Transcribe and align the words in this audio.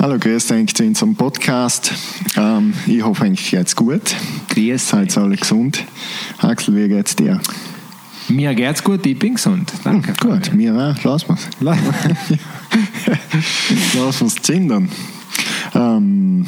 Hallo, 0.00 0.16
grüß 0.16 0.52
euch 0.52 0.72
zu 0.76 0.84
unserem 0.84 1.16
Podcast. 1.16 1.92
Ähm, 2.36 2.72
ich 2.86 3.02
hoffe, 3.02 3.24
eigentlich 3.24 3.50
geht's 3.50 3.74
gut. 3.74 4.14
Grüß 4.48 4.90
Seid 4.90 5.18
alle 5.18 5.34
gesund. 5.34 5.84
Axel, 6.38 6.76
wie 6.76 6.86
geht's 6.86 7.16
dir? 7.16 7.40
Mir 8.28 8.54
geht's 8.54 8.84
gut, 8.84 9.04
ich 9.04 9.18
bin 9.18 9.34
gesund. 9.34 9.72
Danke. 9.82 10.12
Gut, 10.20 10.54
mir 10.54 10.72
auch. 10.72 11.02
Lass 11.02 11.26
mal's. 11.26 11.48
Lass 13.96 14.22
uns 14.22 14.36
zindern. 14.36 14.88
Ähm, 15.74 16.46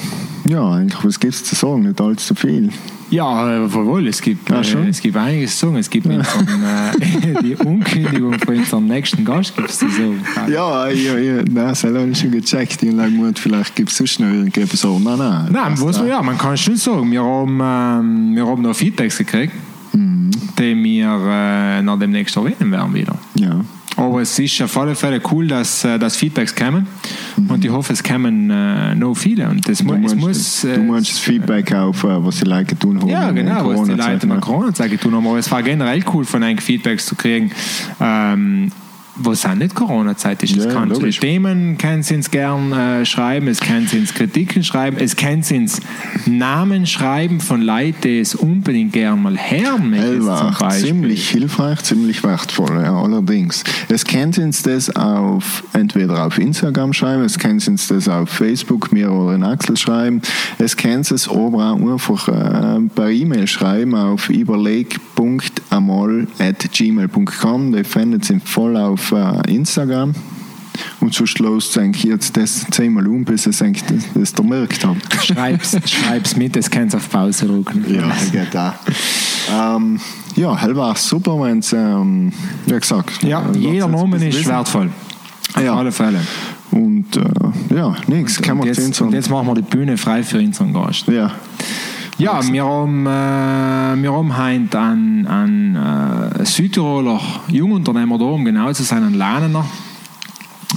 ja, 0.48 0.71
eigentlich, 0.73 1.05
was 1.05 1.20
gibt's 1.20 1.45
zu 1.45 1.55
sagen? 1.55 1.82
Nicht 1.82 2.00
allzu 2.00 2.34
viel. 2.34 2.70
Ja, 3.11 3.64
äh, 3.64 3.73
wohl, 3.75 4.07
es 4.07 4.20
gibt, 4.23 4.50
Ah, 4.52 4.61
äh, 4.61 4.89
es 4.89 5.00
gibt 5.00 5.16
einiges 5.16 5.59
zu 5.59 5.66
sagen. 5.66 5.79
Es 5.79 5.91
gibt 5.91 6.07
unseren, 6.07 6.46
äh, 6.62 7.43
die 7.43 7.56
Ankündigung 7.59 8.38
von 8.38 8.56
unserem 8.56 8.87
nächsten 8.87 9.25
Gast. 9.25 9.56
Gibt's 9.56 9.79
zu 9.80 9.88
sagen. 9.88 10.23
Ja, 10.48 10.88
ja, 10.88 11.19
ja. 11.19 11.34
Nein, 11.38 11.55
das 11.55 11.83
habe 11.83 12.06
ich 12.09 12.19
schon 12.19 12.30
gecheckt. 12.30 12.83
Ich 12.83 12.96
habe 12.96 13.33
vielleicht 13.37 13.75
gibt 13.75 13.91
es 13.91 13.96
sonst 13.96 14.20
noch 14.20 14.29
irgendetwas. 14.29 14.80
So, 14.80 14.98
nein, 15.01 15.19
nein. 15.19 15.48
Nein, 15.50 15.73
was 15.80 15.97
da- 15.97 16.02
man, 16.02 16.09
ja, 16.09 16.23
man 16.23 16.39
kann 16.39 16.56
schon 16.56 16.77
sagen, 16.77 17.11
wir 17.11 17.23
haben, 17.23 17.61
ähm, 17.61 18.37
wir 18.37 18.47
haben 18.47 18.62
noch 18.62 18.75
Feedbacks 18.77 19.19
gekriegt, 19.19 19.55
Mhm. 19.92 20.30
die 20.56 20.77
wir 20.84 21.09
äh, 21.28 21.83
nach 21.83 21.98
dem 21.98 22.12
nächsten 22.12 22.39
erwähnen 22.47 22.70
werden 22.70 22.95
wieder. 22.95 23.16
Ja. 23.34 23.61
Aber 24.01 24.21
es 24.23 24.39
ist 24.39 24.61
auf 24.63 24.77
alle 24.79 24.95
Fälle 24.95 25.21
cool, 25.31 25.47
dass, 25.47 25.85
äh, 25.85 25.99
dass 25.99 26.17
Feedbacks 26.17 26.55
kommen 26.55 26.87
Mhm. 27.37 27.51
und 27.51 27.65
ich 27.65 27.71
hoffe, 27.71 27.93
es 27.93 28.03
kommen 28.03 28.51
äh, 28.51 28.95
noch 28.95 29.15
viele. 29.15 29.49
Und 29.49 29.69
das 29.69 29.79
Du 29.79 29.85
mu 29.85 29.95
es 29.95 30.01
meinst, 30.15 30.17
muss, 30.17 30.61
du 30.63 30.69
äh, 30.69 30.79
meinst 30.79 31.11
das 31.13 31.19
Feedback 31.19 31.73
auf, 31.75 32.03
äh, 32.05 32.25
was 32.25 32.39
die 32.41 32.45
Leute 32.45 32.75
getan 32.75 33.01
haben. 33.01 33.09
Ja, 33.09 33.31
genau, 33.31 33.69
was 33.69 33.85
die 33.89 33.95
Leute 33.95 34.23
in 34.25 34.29
der? 34.31 34.39
Corona-Zeit 34.41 35.01
tun 35.01 35.15
haben. 35.15 35.27
Aber 35.27 35.39
es 35.39 35.51
war 35.51 35.63
generell 35.63 36.03
cool, 36.13 36.25
von 36.25 36.43
euch 36.43 36.61
Feedbacks 36.61 37.07
zu 37.07 37.15
kriegen, 37.15 37.51
ähm, 38.01 38.71
was 39.24 39.47
auch 39.47 39.55
nicht 39.55 39.74
Corona-Zeit 39.74 40.42
ist. 40.42 40.56
Es 40.56 40.65
Ja, 40.65 40.73
kann 40.73 40.92
zu 40.95 41.01
den. 41.01 41.10
Themen 41.10 41.78
können 41.78 42.02
sie 42.02 42.16
uns 42.16 42.30
gern 42.30 42.73
äh, 42.73 43.05
schreiben, 43.05 43.48
es 43.48 43.61
können 43.61 43.87
sie 43.87 43.98
uns 43.98 44.15
Kritiken 44.15 44.65
schreiben, 44.65 44.97
es 44.98 45.16
können 45.16 45.42
sie 45.42 45.59
uns 45.59 45.80
Namen 46.27 46.86
schreiben 46.86 47.41
von 47.41 47.62
Leuten, 47.62 48.00
die 48.03 48.20
es 48.20 48.34
unbedingt 48.34 48.92
gern 48.92 49.22
mal 49.22 49.36
hören 49.36 49.91
möchten. 49.91 50.22
ziemlich 50.80 51.28
hilfreich, 51.30 51.83
ziemlich 51.83 52.22
wertvoll, 52.22 52.83
ja, 52.83 52.95
allerdings. 52.95 53.64
Es 53.89 54.05
können 54.05 54.33
Sie 54.33 54.42
uns 54.42 54.62
das 54.62 54.95
auf, 54.95 55.64
entweder 55.73 56.27
auf 56.27 56.39
Instagram 56.39 56.92
schreiben, 56.92 57.23
es 57.25 57.39
können 57.39 57.61
Sie 57.61 57.70
uns 57.70 57.89
das 57.89 58.08
auf 58.08 58.28
Facebook, 58.28 58.92
mir 58.92 59.11
oder 59.11 59.34
in 59.34 59.45
Axel 59.45 59.77
schreiben, 59.77 60.23
es 60.58 60.77
können 60.77 61.05
Sie 61.05 61.14
es 61.14 61.28
aber 61.28 61.73
auch 61.73 61.92
einfach 61.92 62.28
äh, 62.28 62.80
per 62.95 63.11
E-Mail 63.11 63.47
schreiben 63.47 63.95
auf 63.95 64.30
überleg.amol.gmail.com, 65.71 67.73
die 67.73 67.85
finden 67.85 68.23
Sie 68.23 68.41
voll 68.41 68.77
auf 68.77 69.13
äh, 69.13 69.55
Instagram. 69.55 70.15
Und 71.01 71.15
sonst 71.15 71.39
los 71.39 71.77
eigentlich 71.77 72.05
jetzt 72.05 72.37
das 72.37 72.67
zehnmal 72.71 73.07
um, 73.07 73.25
bis 73.25 73.47
es 73.47 73.61
eigentlich 73.61 73.85
das, 73.85 74.05
das 74.15 74.33
der 74.33 74.45
merkt 74.45 74.85
hat. 74.87 74.97
Schreib's, 75.25 75.77
schreib's 75.91 76.37
mit, 76.37 76.57
es 76.57 76.71
kannst 76.71 76.95
auf 76.97 77.09
Pause 77.11 77.47
drücken. 77.47 77.85
Ja, 77.93 78.09
das 78.09 78.33
geht 78.33 78.57
auch. 78.57 78.73
Ähm, 79.77 80.01
ja, 80.37 80.57
hell 80.57 80.77
war 80.77 80.95
super, 80.97 81.39
wenn 81.41 81.59
es, 81.59 81.73
ähm, 81.73 82.33
wie 82.67 82.79
gesagt. 82.79 83.23
Ja, 83.23 83.43
äh, 83.53 83.59
jeder 83.59 83.89
Name 83.89 84.17
das 84.19 84.29
ist 84.29 84.39
wissen. 84.39 84.48
wertvoll. 84.51 84.91
Auf 85.55 85.63
Ja. 85.63 85.75
alle 85.77 85.93
Fälle. 85.93 86.21
Und 86.71 87.17
äh, 87.17 87.75
ja, 87.75 87.97
nichts, 88.07 88.41
kann 88.41 88.59
man 88.59 88.67
jetzt, 88.69 89.01
und 89.01 89.13
jetzt 89.13 89.29
machen 89.29 89.48
wir 89.48 89.55
die 89.57 89.63
Bühne 89.63 89.97
frei 89.97 90.23
für 90.23 90.39
unseren 90.39 90.73
Gast. 90.73 91.09
Ja, 91.09 91.33
Ja, 92.21 92.47
wir 92.53 92.65
haben, 92.67 93.07
äh, 93.07 94.03
wir 94.03 94.13
haben 94.13 94.37
heute 94.37 94.79
einen, 94.79 95.27
einen 95.27 95.75
äh, 95.75 96.45
Südtiroler 96.45 97.19
Jungunternehmer 97.49 98.19
da, 98.19 98.27
um 98.27 98.45
genau 98.45 98.71
zu 98.75 98.83
sein, 98.83 99.05
einen 99.05 99.15
Lerner. 99.15 99.65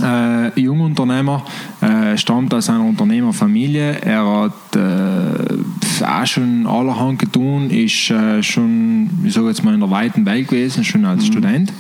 Äh, 0.01 0.57
Jungunternehmer, 0.57 1.43
äh, 1.81 2.17
stammt 2.17 2.53
aus 2.53 2.69
einer 2.69 2.85
Unternehmerfamilie. 2.85 3.99
Er 4.03 4.25
hat 4.25 4.75
äh, 4.77 6.05
auch 6.05 6.25
schon 6.25 6.65
allerhand 6.65 7.19
getan, 7.19 7.69
ist 7.69 8.09
äh, 8.09 8.41
schon, 8.41 9.09
ich 9.25 9.33
sage 9.33 9.49
jetzt 9.49 9.65
mal, 9.65 9.73
in 9.73 9.81
der 9.81 9.91
weiten 9.91 10.25
Welt 10.25 10.47
gewesen, 10.47 10.85
schon 10.85 11.03
als 11.03 11.25
Student. 11.25 11.73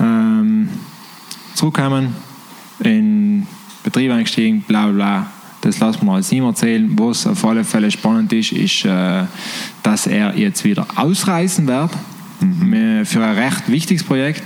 Ähm, 0.00 0.68
zurückgekommen, 1.54 2.16
in 2.80 3.46
Betrieb 3.84 4.10
eingestiegen, 4.10 4.62
bla 4.66 4.88
bla 4.88 4.92
bla. 4.92 5.39
Das 5.60 5.78
lassen 5.78 6.06
wir 6.06 6.12
als 6.12 6.32
ihm 6.32 6.44
erzählen. 6.44 6.90
Was 6.98 7.26
auf 7.26 7.44
alle 7.44 7.64
Fälle 7.64 7.90
spannend 7.90 8.32
ist, 8.32 8.52
ist, 8.52 8.84
äh, 8.84 9.24
dass 9.82 10.06
er 10.06 10.36
jetzt 10.36 10.64
wieder 10.64 10.86
ausreisen 10.96 11.66
wird 11.66 11.90
äh, 12.42 13.04
für 13.04 13.24
ein 13.24 13.36
recht 13.36 13.68
wichtiges 13.68 14.02
Projekt 14.02 14.42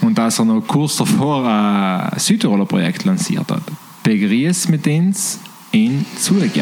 und 0.00 0.16
dass 0.16 0.38
er 0.38 0.44
noch 0.44 0.60
kurz 0.60 0.96
davor 0.96 1.46
ein 1.46 2.18
Südtiroler 2.18 2.66
Projekt 2.66 3.04
lanciert 3.04 3.50
hat. 3.50 3.62
Begrüß 4.04 4.68
mit 4.68 4.86
uns 4.86 5.40
in 5.72 6.04
Zurich, 6.16 6.52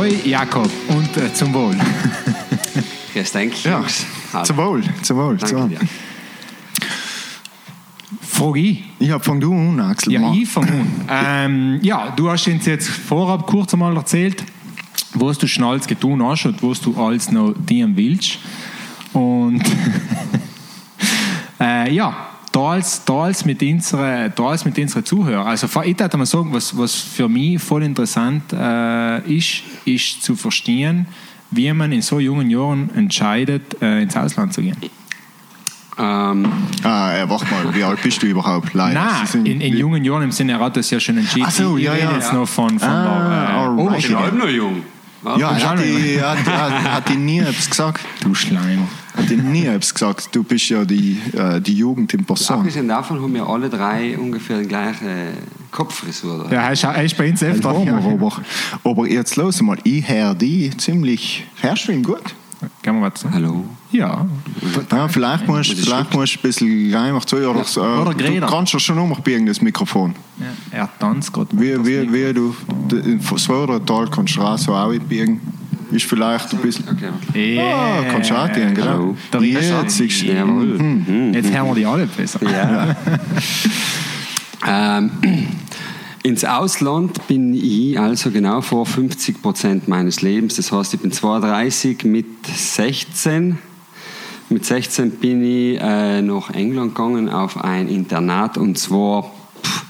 Jakob. 0.00 0.24
Hoi 0.24 0.30
Jakob 0.30 0.70
und 0.88 1.16
äh, 1.16 1.32
zum 1.34 1.52
Wohl. 1.52 1.76
Grüß 3.12 3.32
dich, 3.32 3.64
ja. 3.64 3.78
Jungs. 3.78 4.06
Hallo. 4.32 4.44
zum 4.44 4.56
Wohl, 4.56 4.82
zum 5.02 5.16
Wohl. 5.18 5.36
Danke 5.36 5.68
dir. 5.68 5.80
Frage 8.22 8.60
ich. 8.60 8.84
Ja, 8.98 9.18
fang 9.18 9.40
du 9.40 9.52
an, 9.52 9.78
Axel. 9.80 10.14
Ja, 10.14 10.32
ich 10.32 10.48
fange 10.48 10.70
an. 10.70 10.86
ähm, 11.10 11.78
ja, 11.82 12.10
du 12.16 12.30
hast 12.30 12.46
uns 12.48 12.64
jetzt 12.64 12.88
vorab 12.88 13.46
kurz 13.46 13.74
einmal 13.74 13.94
erzählt, 13.94 14.42
was 15.14 15.36
du 15.36 15.46
schon 15.46 15.64
alles 15.64 15.86
getan 15.86 16.22
hast 16.24 16.46
und 16.46 16.62
was 16.62 16.80
du 16.80 16.96
alles 16.96 17.30
noch 17.30 17.54
dienen 17.58 17.94
willst. 17.96 18.38
Und 19.12 19.62
äh, 21.60 21.92
ja, 21.92 22.29
da 22.52 22.60
als, 22.72 23.04
da 23.04 23.22
als 23.24 23.44
mit 23.44 23.62
unseren 23.62 24.32
da 24.34 24.42
als 24.44 24.64
mit 24.64 24.76
unseren 24.78 25.04
Zuhörern. 25.04 25.46
Also 25.46 25.66
ich 25.66 25.98
würde 25.98 26.16
mal 26.16 26.26
sagen, 26.26 26.52
was, 26.52 26.76
was 26.76 26.94
für 26.94 27.28
mich 27.28 27.62
voll 27.62 27.82
interessant 27.84 28.52
äh, 28.52 29.20
ist, 29.36 29.62
ist 29.84 30.22
zu 30.22 30.34
verstehen, 30.36 31.06
wie 31.52 31.72
man 31.72 31.92
in 31.92 32.02
so 32.02 32.18
jungen 32.18 32.50
Jahren 32.50 32.90
entscheidet, 32.96 33.80
äh, 33.82 34.02
ins 34.02 34.16
Ausland 34.16 34.52
zu 34.52 34.62
gehen. 34.62 34.76
Ähm, 35.98 36.50
Ah, 36.82 37.14
ja, 37.16 37.28
warte 37.28 37.44
mal, 37.46 37.74
wie 37.74 37.84
alt 37.84 38.02
bist 38.02 38.22
du 38.22 38.26
überhaupt? 38.26 38.72
Leider. 38.74 39.00
Nein, 39.00 39.26
sind- 39.26 39.46
in, 39.46 39.60
in 39.60 39.76
jungen 39.76 40.02
Jahren 40.04 40.22
im 40.22 40.32
Sinne, 40.32 40.52
er 40.52 40.60
hat 40.60 40.76
das 40.76 40.90
ja 40.90 40.98
schon 40.98 41.18
entschieden. 41.18 41.46
Ach 41.46 41.52
so, 41.52 41.76
ich 41.76 41.84
ja, 41.84 41.92
rede 41.92 42.04
ja. 42.04 42.14
jetzt 42.14 42.32
noch 42.32 42.48
von, 42.48 42.78
von 42.78 42.88
Ah, 42.88 43.28
der 43.28 43.32
äh, 43.32 43.58
alright. 43.58 43.78
ich 43.78 43.84
Oberschule. 44.10 44.16
bin 44.16 44.24
halb 44.24 44.34
noch 44.38 44.48
jung. 44.48 44.82
Ja, 45.24 45.32
komm 45.48 45.68
hat 45.68 45.78
die, 45.84 46.20
hat, 46.20 46.46
hat, 46.46 46.72
hat 46.72 47.08
die 47.08 47.16
nie 47.16 47.40
etwas 47.40 47.68
gesagt? 47.68 48.00
Du 48.22 48.34
Schleim. 48.34 48.88
Hat 49.16 49.28
die 49.28 49.36
nie 49.36 49.66
etwas 49.66 49.92
gesagt? 49.92 50.28
Du 50.34 50.42
bist 50.42 50.68
ja 50.68 50.84
die, 50.84 51.20
äh, 51.36 51.60
die 51.60 51.74
Jugend 51.74 52.14
in 52.14 52.24
Person. 52.24 52.58
Abgesehen 52.58 52.88
davon 52.88 53.20
haben 53.20 53.34
wir 53.34 53.46
alle 53.46 53.68
drei 53.68 54.16
ungefähr 54.18 54.58
die 54.60 54.68
gleiche 54.68 55.32
Kopffrisur. 55.70 56.46
Ja, 56.50 56.62
er 56.62 56.72
ist, 56.72 56.84
er 56.84 57.04
ist 57.04 57.16
bei 57.16 57.30
uns 57.30 57.42
öfter. 57.42 57.70
Aber, 57.70 58.42
aber, 58.84 59.08
jetzt 59.08 59.36
los 59.36 59.60
mal, 59.62 59.78
ich 59.84 60.08
höre 60.08 60.34
die 60.34 60.70
ziemlich, 60.76 61.46
hörst 61.60 61.88
du 61.88 61.92
ihn 61.92 62.02
gut? 62.02 62.34
Man 62.84 63.02
was 63.02 63.20
sagen? 63.20 63.34
Hallo. 63.34 63.64
Ja. 63.90 64.26
Ja, 64.90 65.08
vielleicht 65.08 65.46
musst 65.46 65.70
du 65.70 65.74
ist 65.74 65.84
vielleicht 65.84 66.14
musst 66.14 66.34
du 66.34 66.38
ein 66.38 66.42
bisschen 66.42 66.94
einfach 66.94 67.24
zu, 67.24 67.36
oder, 67.36 67.64
so, 67.64 67.82
äh, 67.82 67.84
Oder 67.84 68.14
du 68.14 68.24
Greta. 68.24 68.46
kannst 68.46 68.72
ja 68.72 68.78
schon 68.78 68.98
umbiegen, 68.98 69.46
das 69.46 69.60
Mikrofon. 69.60 70.14
ja. 70.38 70.78
Er 70.78 70.88
tanzt 70.98 71.32
gerade. 71.32 71.48
Wie, 71.52 71.84
wie, 71.84 72.12
wie 72.12 72.32
du 72.34 72.54
das 73.30 73.44
vordere 73.44 73.84
Teil 73.84 74.08
kannst 74.10 74.36
du 74.36 74.42
auch 74.42 74.58
so 74.58 74.74
auch 74.74 74.92
biegen. 75.08 75.40
Ist 75.90 76.04
vielleicht 76.04 76.52
ein 76.52 76.60
bisschen... 76.60 76.84
Okay. 76.88 77.58
Ah, 77.58 78.04
kannst 78.08 78.30
du 78.30 78.34
auch 78.36 78.48
dienen, 78.48 78.74
genau. 78.74 79.16
Jetzt 79.40 80.00
ist... 80.00 80.22
Jawohl. 80.22 80.78
Mhm. 80.78 81.34
Jetzt 81.34 81.52
hören 81.52 81.66
wir 81.66 81.74
die 81.74 81.86
alle 81.86 82.06
besser. 82.06 82.38
Ja. 82.48 82.94
ähm, 84.98 85.10
ins 86.22 86.44
Ausland 86.44 87.26
bin 87.28 87.54
ich 87.54 87.98
also 87.98 88.30
genau 88.30 88.60
vor 88.60 88.86
50 88.86 89.42
Prozent 89.42 89.88
meines 89.88 90.22
Lebens. 90.22 90.56
Das 90.56 90.70
heißt, 90.70 90.94
ich 90.94 91.00
bin 91.00 91.12
32 91.12 92.04
mit 92.04 92.46
16. 92.46 93.58
Mit 94.48 94.64
16 94.64 95.12
bin 95.12 95.42
ich 95.42 95.80
äh, 95.80 96.20
nach 96.22 96.50
England 96.50 96.94
gegangen 96.94 97.28
auf 97.28 97.62
ein 97.62 97.88
Internat 97.88 98.58
und 98.58 98.76
zwar 98.78 99.30
pff, 99.62 99.84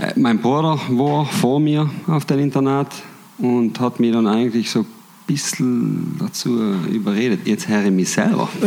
äh, 0.00 0.18
mein 0.18 0.38
Bruder 0.38 0.80
war 0.88 1.26
vor 1.26 1.60
mir 1.60 1.90
auf 2.06 2.24
dem 2.24 2.38
Internat 2.40 2.90
und 3.36 3.78
hat 3.80 4.00
mich 4.00 4.12
dann 4.12 4.26
eigentlich 4.26 4.70
so 4.70 4.86
bisschen 5.28 6.16
dazu 6.18 6.58
überredet. 6.92 7.40
Jetzt 7.46 7.68
höre 7.68 7.84
ich 7.84 7.90
mich 7.92 8.08
selber. 8.10 8.48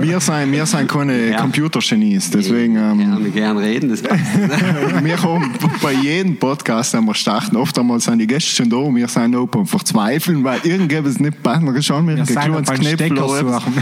Wir 0.00 0.20
sind, 0.20 0.52
wir 0.52 0.64
sind 0.66 0.88
keine 0.90 1.30
Ja. 1.30 1.40
Computergenies, 1.40 2.30
deswegen... 2.30 2.76
Ich 2.76 2.80
Ähm, 2.82 3.10
kann 3.10 3.22
mich 3.22 3.34
gern 3.34 3.58
reden, 3.58 3.90
das 3.90 4.00
passt. 4.02 4.22
wir 5.04 5.22
haben 5.22 5.52
bei 5.82 5.92
jedem 5.92 6.36
Podcast, 6.36 6.94
den 6.94 7.04
wir 7.04 7.14
starten, 7.14 7.56
oft 7.56 7.78
einmal 7.78 8.00
sind 8.00 8.18
die 8.18 8.26
Gäste 8.26 8.50
schon 8.50 8.70
da 8.70 8.76
und 8.76 8.94
wir 8.96 9.08
sind 9.08 9.34
open 9.34 9.62
und 9.62 9.66
verzweifeln, 9.66 10.44
weil 10.44 10.60
irgendetwas 10.62 11.18
nicht 11.18 11.42
passt. 11.42 11.62
Wir 11.62 11.82
schauen 11.82 12.06
Wir 12.06 12.14
oder 12.14 13.38
etwas. 13.40 13.62
suchen. 13.62 13.74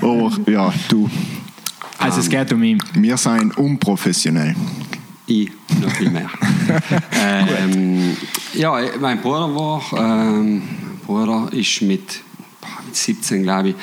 Aber 0.00 0.50
ja, 0.50 0.72
du. 0.88 1.08
Also 1.98 2.20
es 2.20 2.28
geht 2.28 2.52
um 2.52 2.62
ihn. 2.62 2.78
Wir 2.94 3.16
sind 3.16 3.56
unprofessionell. 3.56 4.54
Ich 5.26 5.50
noch 5.80 5.90
viel 5.92 6.10
mehr. 6.10 6.28
ähm, 7.18 8.16
ja, 8.54 8.78
mein 9.00 9.20
Bruder 9.22 9.54
war, 9.54 9.82
ähm, 9.96 10.62
Bruder 11.06 11.48
ist 11.52 11.80
mit, 11.82 12.20
mit 12.86 12.94
17, 12.96 13.42
glaube 13.42 13.70
ich, 13.70 13.74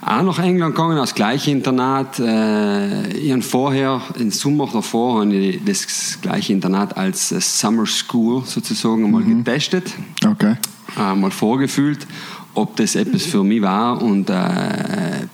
auch 0.00 0.22
nach 0.22 0.38
England 0.38 0.74
gegangen, 0.74 0.98
als 0.98 1.14
gleiche 1.14 1.50
Internat. 1.50 2.18
Äh, 2.20 3.08
ich 3.12 3.32
habe 3.32 3.42
vorher, 3.42 4.00
im 4.18 4.30
Sommer 4.30 4.68
davor, 4.72 5.20
habe 5.20 5.34
ich 5.34 5.60
das 5.64 6.18
gleiche 6.22 6.52
Internat 6.52 6.96
als 6.96 7.28
Summer 7.28 7.86
School 7.86 8.42
sozusagen 8.46 9.10
mal 9.10 9.22
Mhm. 9.22 9.44
getestet, 9.44 9.92
Okay. 10.24 10.54
äh, 10.98 11.14
mal 11.14 11.30
vorgefühlt, 11.30 12.06
ob 12.54 12.76
das 12.76 12.94
etwas 12.94 13.24
für 13.26 13.42
mich 13.44 13.60
war 13.60 14.00
und 14.00 14.30
äh, 14.30 15.26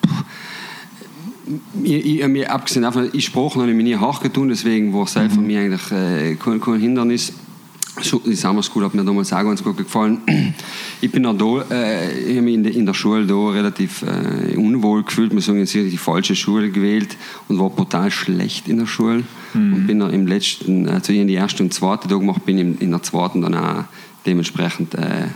ich, 1.82 2.20
ich, 2.20 2.28
mir 2.28 2.50
abgesehen 2.50 2.82
davon, 2.82 3.08
ich 3.12 3.24
Sprachen 3.24 3.60
habe 3.60 3.70
ich 3.70 3.76
mir 3.76 3.82
nie 3.82 4.48
deswegen 4.48 4.92
war 4.92 5.04
es 5.04 5.12
für 5.12 5.40
mich 5.40 5.56
eigentlich 5.56 5.92
äh, 5.92 6.34
kein, 6.36 6.60
kein 6.60 6.80
Hindernis. 6.80 7.32
Die 8.24 8.34
Summer 8.34 8.62
School 8.62 8.84
hat 8.84 8.94
mir 8.94 9.04
damals 9.04 9.32
auch 9.34 9.42
ganz 9.42 9.62
gut 9.62 9.76
gefallen. 9.76 10.18
Ich 11.02 11.10
bin 11.10 11.26
auch 11.26 11.36
da, 11.36 11.74
äh, 11.74 12.20
ich 12.20 12.36
habe 12.36 12.42
mich 12.42 12.54
in, 12.54 12.62
der, 12.62 12.74
in 12.74 12.86
der 12.86 12.94
Schule 12.94 13.26
da 13.26 13.48
relativ 13.50 14.02
äh, 14.02 14.56
unwohl 14.56 15.02
gefühlt, 15.02 15.34
muss 15.34 15.46
sagen, 15.46 15.58
jetzt 15.58 15.74
ich 15.74 15.90
die 15.90 15.98
falsche 15.98 16.36
Schule 16.36 16.70
gewählt 16.70 17.16
und 17.48 17.58
war 17.58 17.70
brutal 17.70 18.10
schlecht 18.10 18.68
in 18.68 18.78
der 18.78 18.86
Schule. 18.86 19.24
Und 19.52 19.86
bin 19.86 19.98
dann 19.98 20.12
im 20.12 20.26
letzten, 20.26 20.88
also 20.88 21.12
ich 21.12 21.18
habe 21.18 21.28
die 21.28 21.34
erste 21.34 21.62
und 21.62 21.74
zweite 21.74 22.08
Tag 22.08 22.20
gemacht, 22.20 22.46
bin 22.46 22.56
in, 22.56 22.78
in 22.78 22.92
der 22.92 23.02
zweiten 23.02 23.42
dann 23.42 23.54
auch 23.54 23.84
dementsprechend 24.24 24.94
äh, 24.94 25.26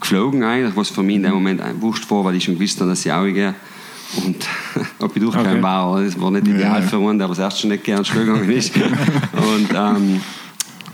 geflogen 0.00 0.42
eigentlich, 0.42 0.76
was 0.76 0.90
für 0.90 1.02
mich 1.02 1.16
in 1.16 1.22
dem 1.22 1.32
Moment 1.32 1.62
wurscht 1.80 2.10
war, 2.10 2.24
weil 2.24 2.36
ich 2.36 2.44
schon 2.44 2.54
gewusst 2.54 2.78
habe, 2.80 2.90
dass 2.90 3.04
ich 3.04 3.12
auch 3.12 3.24
gehe. 3.24 3.54
Und 4.16 4.36
ob 4.98 5.14
ich 5.16 5.22
durchgekommen 5.22 5.54
Okay. 5.54 5.62
war, 5.62 6.02
das 6.02 6.20
war 6.20 6.30
nicht 6.30 6.48
ideal 6.48 6.80
Ja. 6.82 6.86
für 6.86 6.96
einen, 6.98 7.18
der 7.18 7.28
das 7.28 7.38
erst 7.38 7.60
schon 7.60 7.70
nicht 7.70 7.84
gerne 7.84 8.04
Schule 8.04 8.26
gegangen 8.26 8.50
ist. 8.50 8.72
und 9.32 9.68
ähm, 9.74 10.20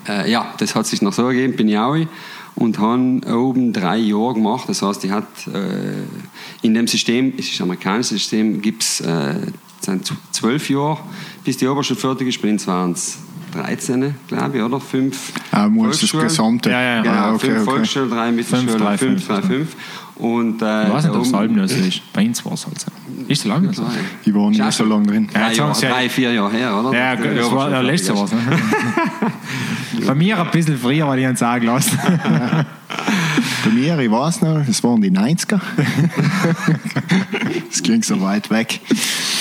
äh, 0.09 0.31
ja, 0.31 0.53
das 0.59 0.75
hat 0.75 0.87
sich 0.87 1.03
noch 1.03 1.13
so 1.13 1.27
ergeben, 1.27 1.57
bin 1.57 1.69
ich 1.69 1.79
auch 1.79 1.97
und 2.57 2.79
habe 2.79 3.21
oben 3.39 3.73
drei 3.73 3.99
Jahre 3.99 4.35
gemacht. 4.35 4.69
Das 4.69 4.81
heißt, 4.83 5.05
ich 5.05 5.11
hat 5.11 5.27
äh, 5.53 6.05
in 6.63 6.75
dem 6.75 6.87
System, 6.87 7.33
es 7.39 7.49
ist 7.51 7.61
ein 7.61 7.65
amerikanisches 7.65 8.11
System, 8.19 8.61
gibt 8.63 8.83
es 8.83 9.01
äh, 9.01 9.35
sind 9.81 10.11
zwölf 10.33 10.69
Jahre, 10.71 10.99
bis 11.45 11.59
die 11.59 11.67
Oberschule 11.69 11.99
fertig 12.01 12.29
ist. 12.29 12.41
Bei 12.43 12.51
uns 12.51 12.67
waren 12.67 12.93
es 12.93 13.19
13, 13.53 14.15
glaube 14.27 14.57
ich, 14.59 14.63
oder? 14.63 14.81
Fünf. 14.81 15.33
Ah, 15.53 15.69
muss 15.69 16.01
das. 16.01 16.11
Gesamte. 16.13 16.71
Ja, 16.71 16.83
ja. 16.83 17.03
Genau, 17.03 17.15
Ah, 17.15 17.35
okay, 17.35 17.47
fünf 17.47 17.57
okay. 17.63 17.65
Volksschule, 17.71 18.09
drei 18.09 18.33
Mittelschule, 18.33 18.69
Fünf, 18.71 18.83
drei, 18.83 18.99
fünf, 18.99 19.25
fünf. 19.25 19.41
drei, 19.41 19.43
fünf. 19.43 19.77
Und, 20.19 20.63
äh, 20.63 20.87
Ich 20.87 20.93
weiß 20.95 21.05
nicht, 21.05 21.15
ob 21.15 21.23
es 21.23 21.31
so 21.31 21.41
ist. 21.77 22.13
Bei 22.13 22.25
uns 22.25 22.45
war 22.45 22.53
es 22.55 22.67
halt 22.67 22.81
so. 22.81 22.87
Ist 23.29 23.45
es 23.45 23.77
so? 23.77 23.87
Ich 24.25 24.35
war 24.35 24.51
nicht 24.51 24.73
so 24.73 24.85
lange 24.85 25.07
drin. 25.07 25.29
Ja, 25.35 25.41
Drei, 25.41 25.49
jetzt 25.49 25.59
Jahre, 25.59 25.71
haben 25.71 25.79
sie 25.79 25.87
ja- 25.87 25.93
drei, 25.93 26.09
vier 26.09 26.33
Jahre 26.33 26.51
her, 26.53 26.77
oder? 26.77 26.97
Ja, 26.99 27.17
Der 27.17 27.35
das 27.35 27.53
war 27.53 27.69
der 27.71 27.81
Oberschule 27.81 27.93
letzte 27.93 28.15
fertig 28.17 28.23
was. 28.23 28.33
Ne? 30.01 30.03
Bei 30.07 30.15
mir 30.15 30.41
ein 30.41 30.51
bisschen 30.51 30.79
früher, 30.79 31.07
weil 31.09 31.19
ich 31.19 31.25
ihn 31.27 31.37
sagen 31.37 31.67
lassen. 31.67 31.99
Bei 33.65 33.71
mir, 33.73 33.99
ich 33.99 34.11
weiß 34.11 34.41
noch, 34.43 34.65
das 34.67 34.83
waren 34.85 35.01
die 35.03 35.11
90er. 35.11 35.61
das 37.71 37.83
klingt 37.83 38.05
so 38.05 38.21
weit 38.21 38.51
weg. 38.51 38.81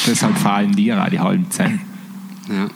Deshalb 0.07 0.38
fallen 0.38 0.72
dir 0.74 1.01
auch 1.04 1.10
die 1.10 1.19
halben 1.19 1.45
ist. 1.50 1.60
Ja. 2.50 2.68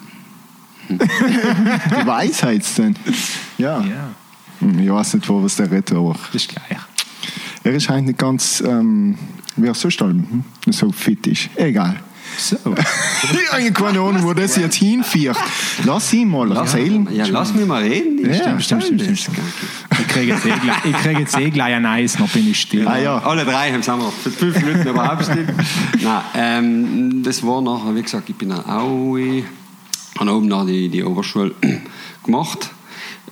Die 0.89 2.07
Weisheitszähne. 2.07 2.95
Ja. 3.57 3.79
Ja, 3.81 4.09
Hm, 4.59 4.79
Ich 4.79 4.89
weiß 4.91 5.13
nicht, 5.15 5.29
wo 5.29 5.41
was 5.43 5.55
der 5.55 5.71
redet, 5.71 5.91
aber 5.93 6.15
das 6.33 6.43
ist 6.43 6.49
gleich. 6.49 6.77
Er 7.63 7.73
ist 7.73 7.89
eigentlich 7.89 8.07
nicht 8.07 8.19
ganz, 8.19 8.63
ähm, 8.65 9.17
wie 9.55 9.67
er 9.67 9.73
sonst 9.73 10.01
halt, 10.01 10.15
hm, 10.15 10.43
so 10.69 10.91
fit 10.91 11.25
ist. 11.27 11.49
Egal. 11.55 11.97
So. 12.37 12.57
Ich 13.31 13.51
habe 13.51 13.71
keine 13.71 13.99
Ahnung, 13.99 14.23
wo 14.23 14.33
das 14.33 14.55
jetzt 14.55 14.75
hinführt. 14.75 15.37
Lass 15.83 16.13
ihn 16.13 16.29
mal 16.29 16.51
erzählen. 16.55 17.07
Ja, 17.11 17.25
lass 17.27 17.53
mich 17.53 17.65
mal 17.65 17.81
reden. 17.81 18.19
Ich 18.19 18.37
Ja, 18.37 18.59
stimmt, 18.59 18.63
stell 18.63 18.81
stimmt, 18.81 19.01
das. 19.01 19.99
Ich 19.99 20.07
kriege 20.07 20.33
jetzt 20.33 20.45
eh 20.45 20.49
gleich, 20.49 20.85
ich 20.85 20.93
kriege 20.93 21.19
jetzt 21.19 21.37
eh 21.37 21.49
gleich 21.49 21.73
ein 21.73 21.85
Eis, 21.85 22.19
noch 22.19 22.29
bin 22.29 22.49
ich 22.49 22.61
still. 22.61 22.87
Ah 22.87 22.97
ja. 22.97 23.17
Alle 23.19 23.43
drei 23.43 23.71
haben 23.71 23.81
es 23.81 23.87
wir 23.87 24.11
für 24.23 24.31
fünf 24.31 24.61
Minuten 24.61 24.87
aber 24.87 25.11
abgestimmt. 25.11 25.51
Nein, 26.01 26.21
ähm, 26.35 27.23
das 27.23 27.43
war 27.43 27.61
nachher, 27.61 27.95
wie 27.95 28.03
gesagt, 28.03 28.29
ich 28.29 28.35
bin 28.35 28.49
nach 28.49 28.67
Aue, 28.67 29.43
habe 30.17 30.31
oben 30.31 30.47
noch 30.47 30.65
die, 30.65 30.89
die 30.89 31.03
Oberschule 31.03 31.53
gemacht. 32.23 32.69